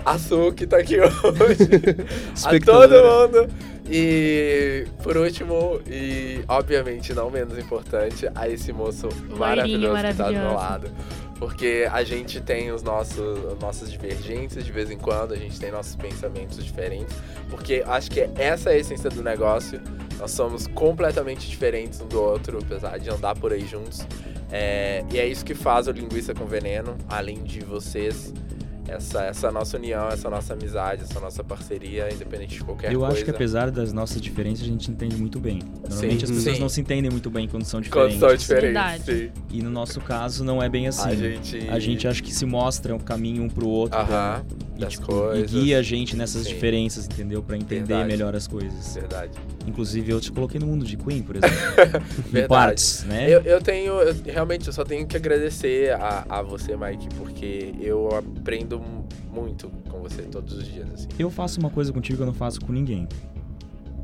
A 0.03 0.19
Su, 0.19 0.51
que 0.53 0.67
tá 0.67 0.79
aqui 0.79 0.97
hoje. 0.99 1.69
a 2.43 2.61
todo 2.65 2.91
mundo. 2.91 3.72
E 3.89 4.87
por 5.03 5.17
último, 5.17 5.81
e 5.87 6.45
obviamente 6.49 7.13
não 7.13 7.31
menos 7.31 7.59
importante, 7.59 8.29
a 8.35 8.49
esse 8.49 8.73
moço 8.73 9.09
maravilhoso, 9.37 9.93
maravilhoso 9.93 10.11
que 10.11 10.17
tá 10.17 10.27
do 10.27 10.33
meu 10.33 10.55
lado. 10.55 10.91
Porque 11.39 11.89
a 11.91 12.05
gente 12.05 12.41
tem 12.41 12.71
os 12.71 12.85
nossos, 12.85 13.59
nossas 13.61 13.91
divergências 13.91 14.65
de 14.65 14.71
vez 14.71 14.91
em 14.93 14.97
quando, 14.97 15.35
a 15.35 15.37
gente 15.37 15.59
tem 15.59 15.73
nossos 15.73 15.97
pensamentos 15.97 16.65
diferentes. 16.65 17.17
Porque 17.51 17.83
acho 17.85 18.11
que 18.11 18.29
essa 18.37 18.71
é 18.71 18.75
a 18.75 18.79
essência 18.79 19.11
do 19.11 19.25
negócio. 19.25 19.81
Nós 20.21 20.31
somos 20.31 20.69
completamente 20.69 21.51
diferentes 21.51 22.01
um 22.01 22.07
do 22.07 22.23
outro, 22.23 22.59
apesar 22.63 22.97
de 22.99 23.11
andar 23.11 23.35
por 23.35 23.53
aí 23.53 23.67
juntos. 23.67 24.07
É, 24.53 25.03
e 25.13 25.19
é 25.19 25.27
isso 25.27 25.45
que 25.45 25.55
faz 25.55 25.89
o 25.89 25.91
Linguiça 25.91 26.33
com 26.33 26.45
Veneno, 26.45 26.97
além 27.09 27.43
de 27.43 27.59
vocês 27.61 28.33
essa, 28.89 29.25
essa 29.25 29.51
nossa 29.51 29.77
união, 29.77 30.09
essa 30.09 30.29
nossa 30.29 30.55
amizade, 30.55 31.03
essa 31.03 31.21
nossa 31.21 31.45
parceria, 31.45 32.13
independente 32.13 32.57
de 32.57 32.65
qualquer 32.65 32.93
Eu 32.93 33.01
coisa. 33.01 33.13
Eu 33.13 33.17
acho 33.17 33.25
que 33.25 33.31
apesar 33.31 33.71
das 33.71 33.93
nossas 33.93 34.21
diferenças, 34.21 34.65
a 34.65 34.69
gente 34.69 34.91
entende 34.91 35.17
muito 35.17 35.39
bem. 35.39 35.61
Normalmente 35.89 36.27
sim, 36.27 36.33
as 36.33 36.39
pessoas 36.39 36.57
sim. 36.57 36.63
não 36.63 36.69
se 36.69 36.81
entendem 36.81 37.11
muito 37.11 37.31
bem 37.31 37.49
quando 37.49 37.65
são 37.65 37.81
diferentes. 37.81 38.19
Quando 38.19 38.29
são 38.29 38.37
diferentes, 38.37 39.05
sim. 39.05 39.31
E 39.51 39.63
no 39.63 39.71
nosso 39.71 40.01
caso 40.01 40.45
não 40.45 40.63
é 40.63 40.69
bem 40.69 40.89
assim. 40.89 41.09
A 41.09 41.15
gente, 41.15 41.69
a 41.69 41.79
gente 41.79 42.09
acha 42.09 42.23
que 42.23 42.35
se 42.35 42.45
mostra 42.45 42.95
um 42.95 42.99
caminho 42.99 43.45
um 43.45 43.49
pro 43.49 43.69
outro. 43.69 43.99
Aham, 43.99 44.45
e, 44.87 44.91
tipo, 44.91 45.07
coisas. 45.07 45.53
e 45.53 45.55
guia 45.55 45.79
a 45.79 45.83
gente 45.83 46.17
nessas 46.17 46.47
diferenças, 46.47 47.07
entendeu? 47.07 47.43
Para 47.43 47.57
entender 47.57 47.87
Verdade. 47.87 48.09
melhor 48.09 48.35
as 48.35 48.47
coisas. 48.47 48.95
Verdade. 48.95 49.33
Inclusive 49.67 50.13
eu 50.13 50.21
te 50.21 50.33
coloquei 50.33 50.61
no 50.61 50.67
mundo 50.67 50.85
de 50.85 50.97
Queen, 50.97 51.23
por 51.23 51.37
exemplo. 51.37 52.03
em 52.35 52.47
partes, 52.47 53.05
né? 53.05 53.29
Eu, 53.29 53.41
eu 53.43 53.61
tenho, 53.61 53.95
eu, 53.95 54.15
realmente, 54.25 54.67
eu 54.67 54.73
só 54.73 54.85
tenho 54.85 55.07
que 55.07 55.17
agradecer 55.17 55.93
a, 55.93 56.27
a 56.29 56.43
você, 56.43 56.77
Mike, 56.77 57.09
porque 57.17 57.75
eu 57.81 58.09
aprendo 58.09 58.83
muito 59.33 59.71
com 59.89 60.01
você 60.01 60.23
todos 60.23 60.55
os 60.55 60.65
dias, 60.65 60.89
assim. 60.93 61.09
Eu 61.19 61.31
faço 61.31 61.59
uma 61.61 61.71
coisa 61.71 61.93
contigo 61.93 62.17
que 62.17 62.23
eu 62.23 62.27
não 62.27 62.35
faço 62.35 62.61
com 62.61 62.73
ninguém. 62.73 63.09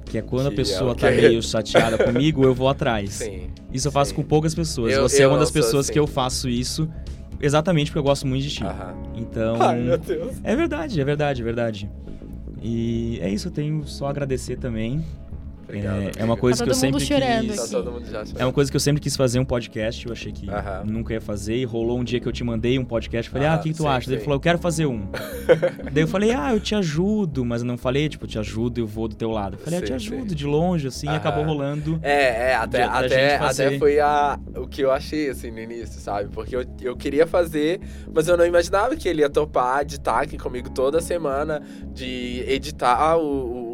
Que 0.05 0.19
é 0.19 0.23
quando 0.23 0.47
a 0.47 0.51
pessoa 0.51 0.93
é 0.93 0.95
tá 0.95 1.11
meio 1.11 1.43
chateada 1.43 1.99
comigo, 2.03 2.43
eu 2.43 2.55
vou 2.55 2.69
atrás. 2.69 3.11
Sim. 3.29 3.51
Isso 3.71 3.89
eu 3.89 3.93
faço 3.93 4.11
sim. 4.11 4.17
com 4.17 4.23
poucas 4.23 4.55
pessoas. 4.55 4.95
Eu, 4.95 5.03
você 5.03 5.23
é 5.23 5.29
uma 5.29 5.39
das 5.39 5.51
pessoas 5.51 5.87
assim. 5.87 5.93
que 5.93 5.99
eu 5.99 6.07
faço 6.07 6.49
isso 6.49 6.89
exatamente 7.41 7.91
porque 7.91 7.99
eu 7.99 8.03
gosto 8.03 8.27
muito 8.27 8.43
de 8.43 8.51
ti. 8.51 8.65
Aham. 8.65 8.95
Então. 9.15 9.57
Ai, 9.63 9.81
meu 9.81 9.99
Deus. 9.99 10.37
É 10.43 10.55
verdade, 10.55 11.01
é 11.01 11.05
verdade, 11.05 11.43
é 11.43 11.45
verdade. 11.45 11.91
E 12.63 13.19
é 13.23 13.31
isso, 13.31 13.49
eu 13.49 13.53
tenho 13.53 13.85
só 13.87 14.07
a 14.07 14.11
agradecer 14.11 14.57
também 14.57 15.05
Obrigado, 15.69 16.01
é, 16.01 16.13
é, 16.17 16.25
uma 16.25 16.37
coisa 16.37 16.61
tá 16.61 16.65
que 16.65 16.71
eu 16.71 16.75
sempre 16.75 17.05
quis. 17.05 17.09
Tá 17.71 17.79
é 18.39 18.45
uma 18.45 18.53
coisa 18.53 18.71
que 18.71 18.77
eu 18.77 18.81
sempre 18.81 19.03
quis 19.03 19.15
fazer 19.15 19.39
um 19.39 19.45
podcast. 19.45 20.07
Eu 20.07 20.13
achei 20.13 20.33
que 20.33 20.47
nunca 20.87 21.13
ia 21.13 21.21
fazer. 21.21 21.57
E 21.57 21.65
rolou 21.65 21.99
um 21.99 22.05
dia 22.05 22.19
que 22.19 22.27
eu 22.27 22.33
te 22.33 22.43
mandei 22.43 22.79
um 22.79 22.85
podcast. 22.85 23.31
Falei, 23.31 23.47
ah, 23.47 23.57
o 23.57 23.59
que, 23.59 23.69
que, 23.69 23.77
tu 23.77 23.83
sim, 23.83 23.89
acha? 23.89 24.07
Sim. 24.07 24.13
Ele 24.15 24.23
falou, 24.23 24.37
eu 24.37 24.41
quero 24.41 24.59
fazer 24.59 24.87
um. 24.87 25.07
Daí 25.93 26.05
eu 26.05 26.09
falei, 26.09 26.33
ah, 26.33 26.55
eu 26.55 26.61
te 26.61 26.75
ajudo. 26.75 27.45
Mas 27.45 27.61
eu 27.61 27.67
não 27.67 27.77
falei, 27.77 28.09
tipo, 28.09 28.25
eu 28.25 28.29
te 28.29 28.39
ajudo 28.39 28.79
e 28.79 28.83
eu 28.83 28.87
vou 28.87 29.09
do 29.09 29.15
teu 29.15 29.31
lado. 29.31 29.57
Eu 29.57 29.59
falei, 29.59 29.79
sim, 29.79 29.85
eu 29.85 29.87
te 29.87 29.93
ajudo 29.93 30.35
de 30.35 30.47
longe, 30.47 30.89
assim. 30.89 31.07
E 31.07 31.11
acabou 31.11 31.45
rolando. 31.45 32.01
É, 32.03 32.51
é, 32.51 32.55
até, 32.55 32.85
até, 32.85 33.37
até 33.37 33.79
foi 33.79 34.01
a, 34.01 34.39
o 34.57 34.67
que 34.67 34.81
eu 34.81 34.91
achei, 34.91 35.29
assim, 35.29 35.51
no 35.51 35.59
início, 35.59 36.01
sabe? 36.01 36.31
Porque 36.31 36.57
eu, 36.57 36.65
eu 36.81 36.97
queria 36.97 37.27
fazer, 37.27 37.79
mas 38.11 38.27
eu 38.27 38.39
não 38.39 38.47
imaginava 38.47 38.97
que 38.97 39.07
ele 39.07 39.21
ia 39.21 39.29
topar 39.29 39.85
de 39.85 39.97
estar 39.97 40.23
aqui 40.23 40.39
comigo 40.39 40.71
toda 40.71 41.01
semana, 41.03 41.61
de 41.93 42.43
editar 42.47 43.19
o, 43.19 43.65
o 43.65 43.68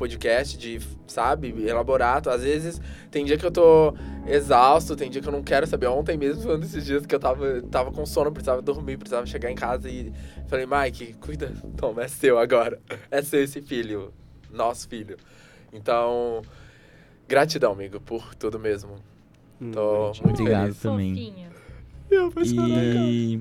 podcast, 0.00 0.56
de, 0.56 0.80
sabe, 1.06 1.54
elaborar. 1.66 2.26
Às 2.26 2.42
vezes 2.42 2.80
tem 3.10 3.22
dia 3.22 3.36
que 3.36 3.44
eu 3.44 3.50
tô 3.50 3.94
exausto, 4.26 4.96
tem 4.96 5.10
dia 5.10 5.20
que 5.20 5.28
eu 5.28 5.32
não 5.32 5.42
quero 5.42 5.66
saber. 5.66 5.88
Ontem 5.88 6.16
mesmo, 6.16 6.42
falando 6.42 6.64
esses 6.64 6.86
dias 6.86 7.04
que 7.04 7.14
eu 7.14 7.20
tava, 7.20 7.60
tava 7.70 7.92
com 7.92 8.06
sono, 8.06 8.32
precisava 8.32 8.62
dormir, 8.62 8.96
precisava 8.96 9.26
chegar 9.26 9.50
em 9.50 9.54
casa 9.54 9.90
e 9.90 10.10
falei, 10.48 10.66
Mike, 10.66 11.12
cuida, 11.20 11.52
toma, 11.76 12.04
é 12.04 12.08
seu 12.08 12.38
agora. 12.38 12.80
É 13.10 13.20
seu 13.20 13.42
esse 13.42 13.60
filho, 13.60 14.10
nosso 14.50 14.88
filho. 14.88 15.18
Então, 15.70 16.40
gratidão, 17.28 17.72
amigo, 17.72 18.00
por 18.00 18.34
tudo 18.34 18.58
mesmo. 18.58 18.96
Hum, 19.60 19.70
tô 19.72 20.12
muito 20.24 20.40
Obrigado 20.40 20.74
feliz. 20.74 20.80
também. 20.80 21.46
Eu 22.10 22.32
e... 22.42 23.40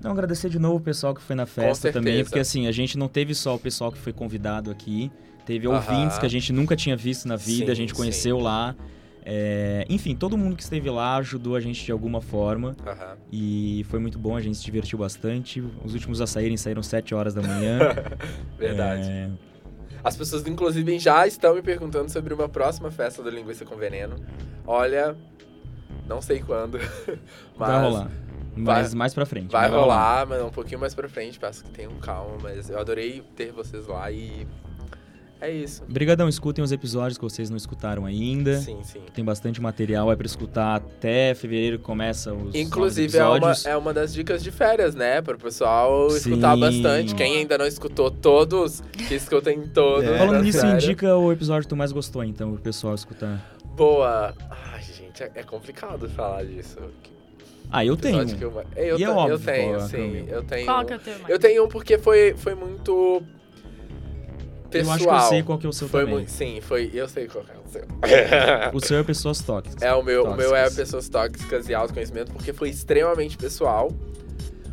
Não, 0.00 0.10
agradecer 0.12 0.50
de 0.50 0.58
novo 0.58 0.76
o 0.76 0.80
pessoal 0.80 1.14
que 1.14 1.22
foi 1.22 1.34
na 1.34 1.46
festa 1.46 1.90
também, 1.90 2.22
porque 2.22 2.38
assim, 2.38 2.66
a 2.66 2.72
gente 2.72 2.98
não 2.98 3.08
teve 3.08 3.34
só 3.34 3.54
o 3.54 3.58
pessoal 3.58 3.90
que 3.90 3.98
foi 3.98 4.12
convidado 4.12 4.70
aqui, 4.70 5.10
Teve 5.46 5.68
ouvintes 5.68 6.18
que 6.18 6.26
a 6.26 6.28
gente 6.28 6.52
nunca 6.52 6.74
tinha 6.74 6.96
visto 6.96 7.28
na 7.28 7.36
vida, 7.36 7.66
sim, 7.66 7.70
a 7.70 7.74
gente 7.74 7.94
conheceu 7.94 8.36
sim. 8.36 8.42
lá. 8.42 8.74
É, 9.24 9.84
enfim, 9.88 10.14
todo 10.14 10.36
mundo 10.36 10.56
que 10.56 10.62
esteve 10.62 10.90
lá 10.90 11.16
ajudou 11.16 11.56
a 11.56 11.60
gente 11.60 11.84
de 11.84 11.92
alguma 11.92 12.20
forma. 12.20 12.76
Uhum. 12.84 13.16
E 13.32 13.86
foi 13.88 14.00
muito 14.00 14.18
bom, 14.18 14.36
a 14.36 14.40
gente 14.40 14.58
se 14.58 14.64
divertiu 14.64 14.98
bastante. 14.98 15.62
Os 15.84 15.94
últimos 15.94 16.20
a 16.20 16.26
saírem 16.26 16.56
saíram 16.56 16.82
7 16.82 17.14
horas 17.14 17.32
da 17.32 17.42
manhã. 17.42 17.78
Verdade. 18.58 19.08
É... 19.08 19.30
As 20.02 20.16
pessoas, 20.16 20.46
inclusive, 20.46 20.98
já 20.98 21.26
estão 21.26 21.54
me 21.54 21.62
perguntando 21.62 22.10
sobre 22.10 22.34
uma 22.34 22.48
próxima 22.48 22.90
festa 22.90 23.22
do 23.22 23.30
Linguiça 23.30 23.64
com 23.64 23.76
Veneno. 23.76 24.16
Olha, 24.66 25.16
Não 26.08 26.20
sei 26.22 26.40
quando. 26.40 26.78
Mas 27.56 27.68
vai 27.68 27.80
rolar. 27.82 28.10
Mas 28.56 28.94
mais 28.94 29.14
pra 29.14 29.26
frente. 29.26 29.52
Vai 29.52 29.68
rolar, 29.68 30.26
mas 30.26 30.42
um 30.42 30.48
pouquinho 30.48 30.80
mais 30.80 30.94
pra 30.94 31.06
frente. 31.10 31.38
Peço 31.38 31.62
que 31.62 31.70
tenham 31.70 31.92
calma. 31.96 32.38
Mas 32.42 32.70
eu 32.70 32.78
adorei 32.78 33.22
ter 33.36 33.52
vocês 33.52 33.86
lá 33.86 34.10
e 34.10 34.46
é 35.40 35.50
isso. 35.50 35.82
Obrigadão, 35.84 36.28
escutem 36.28 36.64
os 36.64 36.72
episódios 36.72 37.18
que 37.18 37.24
vocês 37.24 37.50
não 37.50 37.56
escutaram 37.56 38.06
ainda. 38.06 38.58
Sim, 38.58 38.78
sim. 38.82 39.00
Tem 39.12 39.24
bastante 39.24 39.60
material 39.60 40.08
aí 40.08 40.16
pra 40.16 40.26
escutar 40.26 40.76
até 40.76 41.34
fevereiro 41.34 41.78
começa 41.78 42.32
os 42.32 42.54
Inclusive, 42.54 43.18
é 43.18 43.24
uma, 43.24 43.52
é 43.64 43.76
uma 43.76 43.92
das 43.92 44.14
dicas 44.14 44.42
de 44.42 44.50
férias, 44.50 44.94
né? 44.94 45.20
Para 45.20 45.36
o 45.36 45.38
pessoal 45.38 46.08
sim. 46.10 46.16
escutar 46.16 46.56
bastante. 46.56 47.14
Quem 47.14 47.38
ainda 47.38 47.58
não 47.58 47.66
escutou 47.66 48.10
todos, 48.10 48.80
que 48.80 49.14
escutem 49.14 49.66
todos. 49.68 50.08
É. 50.08 50.18
Falando 50.18 50.42
nisso, 50.42 50.64
indica 50.66 51.16
o 51.16 51.30
episódio 51.30 51.62
que 51.64 51.68
tu 51.68 51.76
mais 51.76 51.92
gostou, 51.92 52.24
então, 52.24 52.52
pro 52.52 52.62
pessoal 52.62 52.94
escutar. 52.94 53.38
Boa. 53.64 54.34
Ai, 54.50 54.82
gente, 54.82 55.22
é, 55.22 55.30
é 55.34 55.42
complicado 55.42 56.08
falar 56.08 56.44
disso. 56.44 56.78
Ah, 57.70 57.84
eu 57.84 57.96
tenho. 57.96 58.22
Eu, 58.40 58.64
eu, 58.76 58.98
e 58.98 59.04
é 59.04 59.10
óbvio, 59.10 59.34
eu 59.34 59.38
tenho, 59.38 59.80
sim. 59.82 60.24
Eu 60.28 60.42
tenho. 60.44 60.66
Qual 60.66 60.84
que 60.84 60.92
é 60.92 60.96
o 60.96 60.98
teu? 60.98 61.14
Eu 61.28 61.38
tenho 61.38 61.64
um 61.64 61.68
porque 61.68 61.98
foi, 61.98 62.34
foi 62.36 62.54
muito 62.54 63.22
pessoal. 64.66 64.86
Eu 64.86 64.92
acho 64.92 65.04
que 65.04 65.24
eu 65.24 65.28
sei 65.28 65.42
qual 65.42 65.58
que 65.58 65.66
é 65.66 65.68
o 65.68 65.72
seu 65.72 65.88
foi 65.88 66.00
também. 66.02 66.14
Muito, 66.16 66.30
sim, 66.30 66.60
foi, 66.60 66.90
eu 66.92 67.08
sei 67.08 67.26
qual 67.26 67.44
é 67.44 67.56
o 67.58 67.70
seu. 67.70 67.82
o 68.74 68.80
seu 68.80 68.98
é 68.98 69.02
pessoas 69.02 69.40
tóxicas. 69.40 69.82
É, 69.82 69.92
o 69.94 70.02
meu, 70.02 70.24
tóxicas. 70.24 70.46
o 70.46 70.50
meu 70.50 70.56
é 70.56 70.70
pessoas 70.70 71.08
tóxicas 71.08 71.68
e 71.68 71.74
autoconhecimento, 71.74 72.32
porque 72.32 72.52
foi 72.52 72.70
extremamente 72.70 73.36
pessoal. 73.36 73.90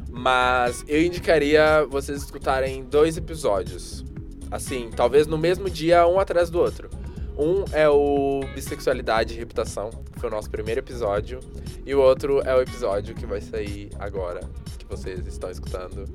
Mas 0.10 0.86
eu 0.88 1.02
indicaria 1.02 1.86
vocês 1.90 2.22
escutarem 2.22 2.84
dois 2.84 3.18
episódios. 3.18 4.06
Assim, 4.52 4.91
talvez 4.95 5.26
no 5.26 5.38
mesmo 5.38 5.70
dia, 5.70 6.06
um 6.06 6.20
atrás 6.20 6.52
do 6.52 6.60
outro. 6.60 6.90
Um 7.38 7.66
é 7.72 7.90
o 7.90 8.42
Bissexualidade 8.54 9.34
e 9.34 9.38
Reputação, 9.38 9.90
que 10.12 10.20
foi 10.20 10.30
o 10.30 10.32
nosso 10.32 10.50
primeiro 10.50 10.80
episódio. 10.80 11.40
E 11.86 11.94
o 11.94 12.00
outro 12.00 12.42
é 12.42 12.56
o 12.56 12.62
episódio 12.62 13.16
que 13.16 13.26
vai 13.26 13.42
sair 13.42 13.90
agora, 14.00 14.42
que 14.78 14.86
vocês 14.86 15.26
estão 15.26 15.50
escutando. 15.50 16.06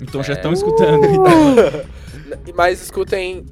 Então 0.00 0.20
é... 0.20 0.24
já 0.24 0.32
estão 0.34 0.52
escutando. 0.52 1.04
Então. 1.04 1.54
Mas 2.54 2.82
escutem. 2.82 3.44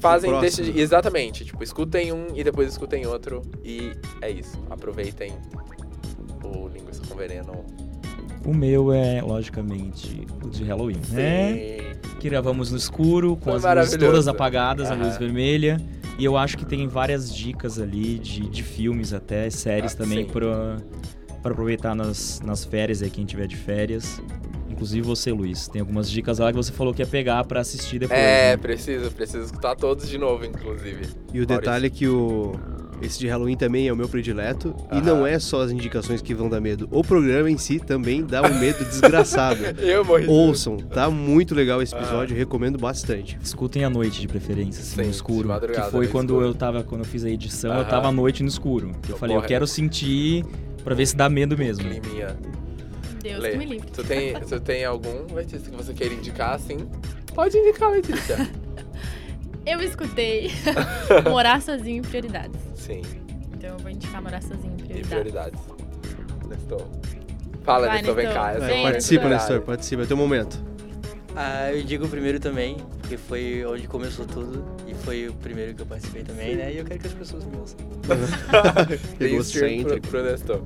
Fazem 0.00 0.40
desse, 0.40 0.62
Exatamente. 0.76 1.44
Tipo, 1.44 1.62
escutem 1.62 2.12
um 2.12 2.26
e 2.34 2.42
depois 2.42 2.68
escutem 2.68 3.06
outro. 3.06 3.42
E 3.64 3.92
é 4.20 4.30
isso. 4.30 4.58
Aproveitem 4.68 5.32
o 6.44 6.68
Linguiça 6.68 7.02
com 7.08 7.16
Veneno. 7.16 7.64
O 8.44 8.54
meu 8.54 8.92
é, 8.92 9.20
logicamente, 9.20 10.26
o 10.42 10.48
de 10.48 10.64
Halloween, 10.64 11.02
Sim. 11.02 11.14
né? 11.14 11.94
Que 12.18 12.28
gravamos 12.28 12.70
no 12.70 12.78
escuro, 12.78 13.36
com 13.36 13.58
Foi 13.58 13.70
as 13.70 13.76
luzes 13.92 13.98
todas 13.98 14.28
apagadas, 14.28 14.90
a 14.90 14.94
luz 14.94 15.16
vermelha. 15.18 15.76
E 16.20 16.24
eu 16.26 16.36
acho 16.36 16.58
que 16.58 16.66
tem 16.66 16.86
várias 16.86 17.34
dicas 17.34 17.78
ali 17.80 18.18
de, 18.18 18.46
de 18.46 18.62
filmes 18.62 19.14
até, 19.14 19.48
séries 19.48 19.94
ah, 19.94 19.96
também, 19.96 20.26
pra, 20.26 20.76
pra 21.42 21.50
aproveitar 21.50 21.94
nas, 21.94 22.42
nas 22.44 22.62
férias 22.62 23.00
aí, 23.00 23.08
quem 23.08 23.24
tiver 23.24 23.46
de 23.46 23.56
férias. 23.56 24.20
Inclusive 24.68 25.00
você, 25.00 25.32
Luiz. 25.32 25.66
Tem 25.66 25.80
algumas 25.80 26.10
dicas 26.10 26.38
lá 26.38 26.50
que 26.50 26.56
você 26.58 26.72
falou 26.72 26.92
que 26.92 27.00
ia 27.00 27.06
pegar 27.06 27.42
para 27.44 27.60
assistir 27.60 28.00
depois. 28.00 28.20
É, 28.20 28.50
né? 28.50 28.56
preciso, 28.58 29.10
preciso 29.12 29.44
escutar 29.44 29.74
todos 29.76 30.06
de 30.10 30.18
novo, 30.18 30.44
inclusive. 30.44 31.08
E 31.32 31.40
o 31.40 31.46
detalhe 31.46 31.86
é 31.86 31.90
que 31.90 32.06
o 32.06 32.52
esse 33.00 33.18
de 33.18 33.26
Halloween 33.26 33.56
também 33.56 33.88
é 33.88 33.92
o 33.92 33.96
meu 33.96 34.08
predileto. 34.08 34.74
E 34.92 35.00
não 35.00 35.26
é 35.26 35.38
só 35.38 35.62
as 35.62 35.70
indicações 35.70 36.20
que 36.20 36.34
vão 36.34 36.48
dar 36.48 36.60
medo. 36.60 36.88
O 36.90 37.02
programa 37.02 37.50
em 37.50 37.56
si 37.58 37.78
também 37.78 38.24
dá 38.24 38.42
um 38.42 38.58
medo 38.58 38.84
desgraçado. 38.84 39.60
eu 39.80 40.04
morri. 40.04 40.26
Ouçam, 40.26 40.76
tá 40.76 41.10
muito 41.10 41.54
legal 41.54 41.80
esse 41.80 41.94
episódio, 41.94 42.36
recomendo 42.36 42.78
bastante. 42.78 43.38
Escutem 43.42 43.84
à 43.84 43.90
noite 43.90 44.20
de 44.20 44.28
preferência, 44.28 44.82
assim, 44.82 44.96
Sim, 44.96 45.02
no 45.04 45.10
escuro. 45.10 45.48
Que 45.72 45.90
foi 45.90 46.08
quando 46.08 46.30
escuro. 46.30 46.46
eu 46.46 46.54
tava, 46.54 46.82
quando 46.82 47.02
eu 47.02 47.06
fiz 47.06 47.24
a 47.24 47.30
edição, 47.30 47.76
eu 47.78 47.84
tava 47.84 48.08
à 48.08 48.12
noite 48.12 48.42
no 48.42 48.48
escuro. 48.48 48.92
Eu, 49.08 49.14
eu 49.14 49.16
falei, 49.16 49.36
eu 49.36 49.42
quero 49.42 49.66
sentir 49.66 50.44
pra 50.84 50.94
ver 50.94 51.06
se 51.06 51.16
dá 51.16 51.28
medo 51.28 51.56
mesmo. 51.56 51.84
Climinha. 51.84 52.36
Deus 53.22 53.42
Lê. 53.42 53.50
que 53.50 53.58
me 53.58 53.66
livre. 53.66 53.90
Tu 53.90 54.02
tem, 54.04 54.34
tu 54.34 54.60
tem 54.60 54.84
algum, 54.84 55.32
Letícia, 55.34 55.70
que 55.70 55.76
você 55.76 55.92
queira 55.92 56.14
indicar, 56.14 56.54
assim? 56.54 56.78
Pode 57.34 57.56
indicar, 57.56 57.90
Letícia. 57.90 58.36
eu 59.72 59.80
escutei 59.80 60.50
Morar 61.30 61.60
Sozinho 61.62 61.98
em 61.98 62.02
Prioridades. 62.02 62.60
Sim. 62.74 63.02
Então 63.52 63.70
eu 63.70 63.78
vou 63.78 63.90
indicar 63.90 64.22
Morar 64.22 64.42
Sozinho 64.42 64.72
em 64.74 64.76
Prioridades. 64.76 65.06
E 65.06 65.08
Prioridades. 65.08 65.60
Nestor. 66.48 66.86
Fala, 67.62 67.86
Vai, 67.86 67.96
Nestor, 67.98 68.14
vem 68.14 68.28
cá. 68.28 68.52
Vem, 68.52 68.82
participa, 68.82 69.28
Nestor, 69.28 69.60
participa. 69.60 70.02
É 70.02 70.06
teu 70.06 70.16
momento. 70.16 70.62
Ah, 71.36 71.72
eu 71.72 71.82
digo 71.84 72.06
o 72.06 72.08
primeiro 72.08 72.40
também, 72.40 72.76
porque 72.98 73.16
foi 73.16 73.64
onde 73.64 73.86
começou 73.86 74.26
tudo 74.26 74.64
e 74.86 74.94
foi 74.94 75.28
o 75.28 75.34
primeiro 75.34 75.74
que 75.74 75.82
eu 75.82 75.86
participei 75.86 76.22
também, 76.22 76.56
né? 76.56 76.72
E 76.72 76.78
eu 76.78 76.84
quero 76.84 76.98
que 76.98 77.06
as 77.06 77.12
pessoas 77.12 77.44
me 77.44 77.56
ouçam. 77.56 77.78
Egocêntrico. 79.20 80.00
Pro, 80.08 80.22
pro 80.22 80.24
Nestor. 80.24 80.62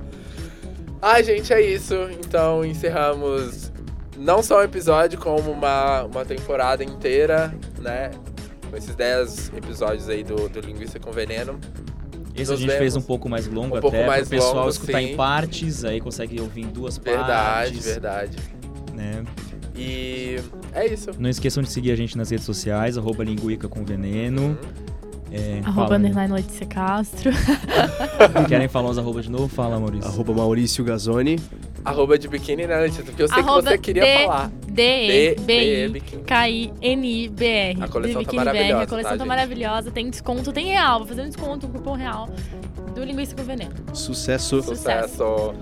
Ah, 1.02 1.20
gente, 1.20 1.52
é 1.52 1.60
isso. 1.60 1.94
Então 2.12 2.64
encerramos 2.64 3.70
não 4.16 4.42
só 4.42 4.60
um 4.60 4.62
episódio, 4.62 5.18
como 5.18 5.50
uma, 5.50 6.04
uma 6.04 6.24
temporada 6.24 6.82
inteira, 6.82 7.54
né? 7.78 8.10
Com 8.74 8.78
esses 8.78 8.96
10 8.96 9.52
episódios 9.56 10.08
aí 10.08 10.24
do, 10.24 10.48
do 10.48 10.58
Linguiça 10.58 10.98
com 10.98 11.12
Veneno. 11.12 11.60
Esse 12.34 12.50
Nos 12.50 12.50
a 12.50 12.56
gente 12.56 12.66
vemos. 12.66 12.78
fez 12.80 12.96
um 12.96 13.00
pouco 13.00 13.28
mais 13.28 13.46
longo 13.46 13.76
um 13.76 13.78
até, 13.78 13.88
pouco 13.88 14.04
mais 14.04 14.26
o 14.26 14.30
pessoal 14.30 14.54
longo, 14.56 14.68
escutar 14.68 14.98
sim. 14.98 15.12
em 15.12 15.16
partes, 15.16 15.84
aí 15.84 16.00
consegue 16.00 16.40
ouvir 16.40 16.62
em 16.62 16.66
duas 16.66 16.98
verdade, 16.98 17.28
partes. 17.28 17.84
Verdade, 17.84 18.36
verdade. 18.36 18.92
Né? 18.92 19.24
E 19.76 20.40
é 20.72 20.88
isso. 20.88 21.10
Não 21.16 21.30
esqueçam 21.30 21.62
de 21.62 21.70
seguir 21.70 21.92
a 21.92 21.94
gente 21.94 22.18
nas 22.18 22.30
redes 22.30 22.44
sociais, 22.44 22.98
arroba 22.98 23.22
Linguica 23.22 23.68
com 23.68 23.84
Veneno. 23.84 24.42
Uhum. 24.42 24.83
É, 25.34 25.60
arroba 25.64 25.96
underline 25.96 26.32
Letícia 26.32 26.64
Castro. 26.64 27.32
Querem 28.48 28.68
falar 28.68 28.90
os 28.90 28.98
arroba 28.98 29.20
de 29.20 29.28
novo? 29.28 29.48
Fala, 29.48 29.80
Maurício. 29.80 30.08
Arroba 30.08 30.32
Maurício 30.32 30.84
Gazoni. 30.84 31.40
Arroba 31.84 32.16
de 32.16 32.28
biquíni, 32.28 32.68
né, 32.68 32.78
Letícia? 32.78 33.02
Porque 33.02 33.20
eu 33.20 33.26
sei 33.26 33.42
arroba 33.42 33.62
que 33.62 33.68
você 33.70 33.78
queria 33.78 34.04
D, 34.04 34.18
falar. 34.22 34.52
D-E-B-I-K-I-N-I-B-R. 34.68 36.12
A 37.82 37.88
coleção 37.88 38.22
tá 38.22 38.32
maravilhosa. 38.32 38.82
A 38.82 38.86
coleção 38.86 39.10
tá, 39.12 39.18
tá 39.18 39.24
maravilhosa. 39.24 39.90
Tem 39.90 40.08
desconto, 40.08 40.52
tem 40.52 40.66
real. 40.66 41.00
Vou 41.00 41.08
fazer 41.08 41.22
um 41.22 41.28
desconto, 41.28 41.66
um 41.66 41.70
cupom 41.70 41.94
real 41.94 42.28
do 42.94 43.02
Linguiça 43.02 43.34
com 43.34 43.42
Veneno. 43.42 43.74
Sucesso. 43.92 44.62
Sucesso. 44.62 45.52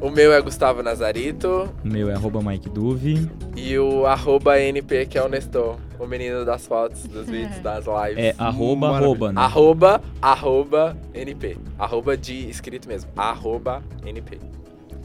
O 0.00 0.10
meu 0.10 0.32
é 0.32 0.40
Gustavo 0.40 0.82
Nazarito. 0.82 1.68
O 1.84 1.88
meu 1.88 2.10
é 2.10 2.14
arroba 2.14 2.40
Mike 2.42 2.70
Duve. 2.70 3.30
E 3.54 3.78
o 3.78 4.06
arroba 4.06 4.58
NP, 4.58 5.04
que 5.06 5.18
é 5.18 5.22
o 5.22 5.28
Nestor. 5.28 5.76
O 6.02 6.06
menino 6.08 6.44
das 6.44 6.66
fotos, 6.66 7.04
dos 7.06 7.26
vídeos, 7.30 7.60
das 7.60 7.84
lives. 7.86 8.18
É 8.18 8.34
arroba, 8.36 8.96
arroba, 8.96 9.32
né? 9.32 9.40
Arroba, 9.40 10.02
arroba, 10.20 10.96
NP. 11.14 11.56
Arroba 11.78 12.16
de 12.16 12.50
escrito 12.50 12.88
mesmo. 12.88 13.08
Arroba, 13.16 13.84
NP. 14.04 14.40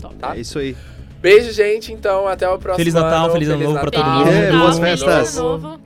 Top. 0.02 0.16
Tá? 0.16 0.36
É 0.36 0.40
isso 0.40 0.58
aí. 0.58 0.76
Beijo, 1.22 1.52
gente. 1.52 1.94
Então, 1.94 2.28
até 2.28 2.50
o 2.50 2.58
próximo 2.58 2.78
Feliz 2.78 2.96
Natal, 2.96 3.26
ano. 3.26 3.34
feliz 3.34 3.50
ano 3.50 3.64
novo 3.64 3.80
pra 3.80 3.92
todo 3.92 4.06
mundo. 4.10 4.30
É, 4.30 4.52
boas 4.52 4.80
festas. 4.80 5.36
novo. 5.36 5.80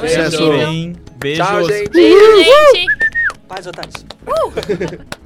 Sucesso. 0.00 0.48
Beijo. 0.50 0.92
Beijos. 1.16 1.46
Tchau, 1.46 1.64
gente. 1.64 1.90
Beijo, 1.90 2.36
gente. 2.74 2.86
Paz, 3.48 3.66
otários. 3.66 4.04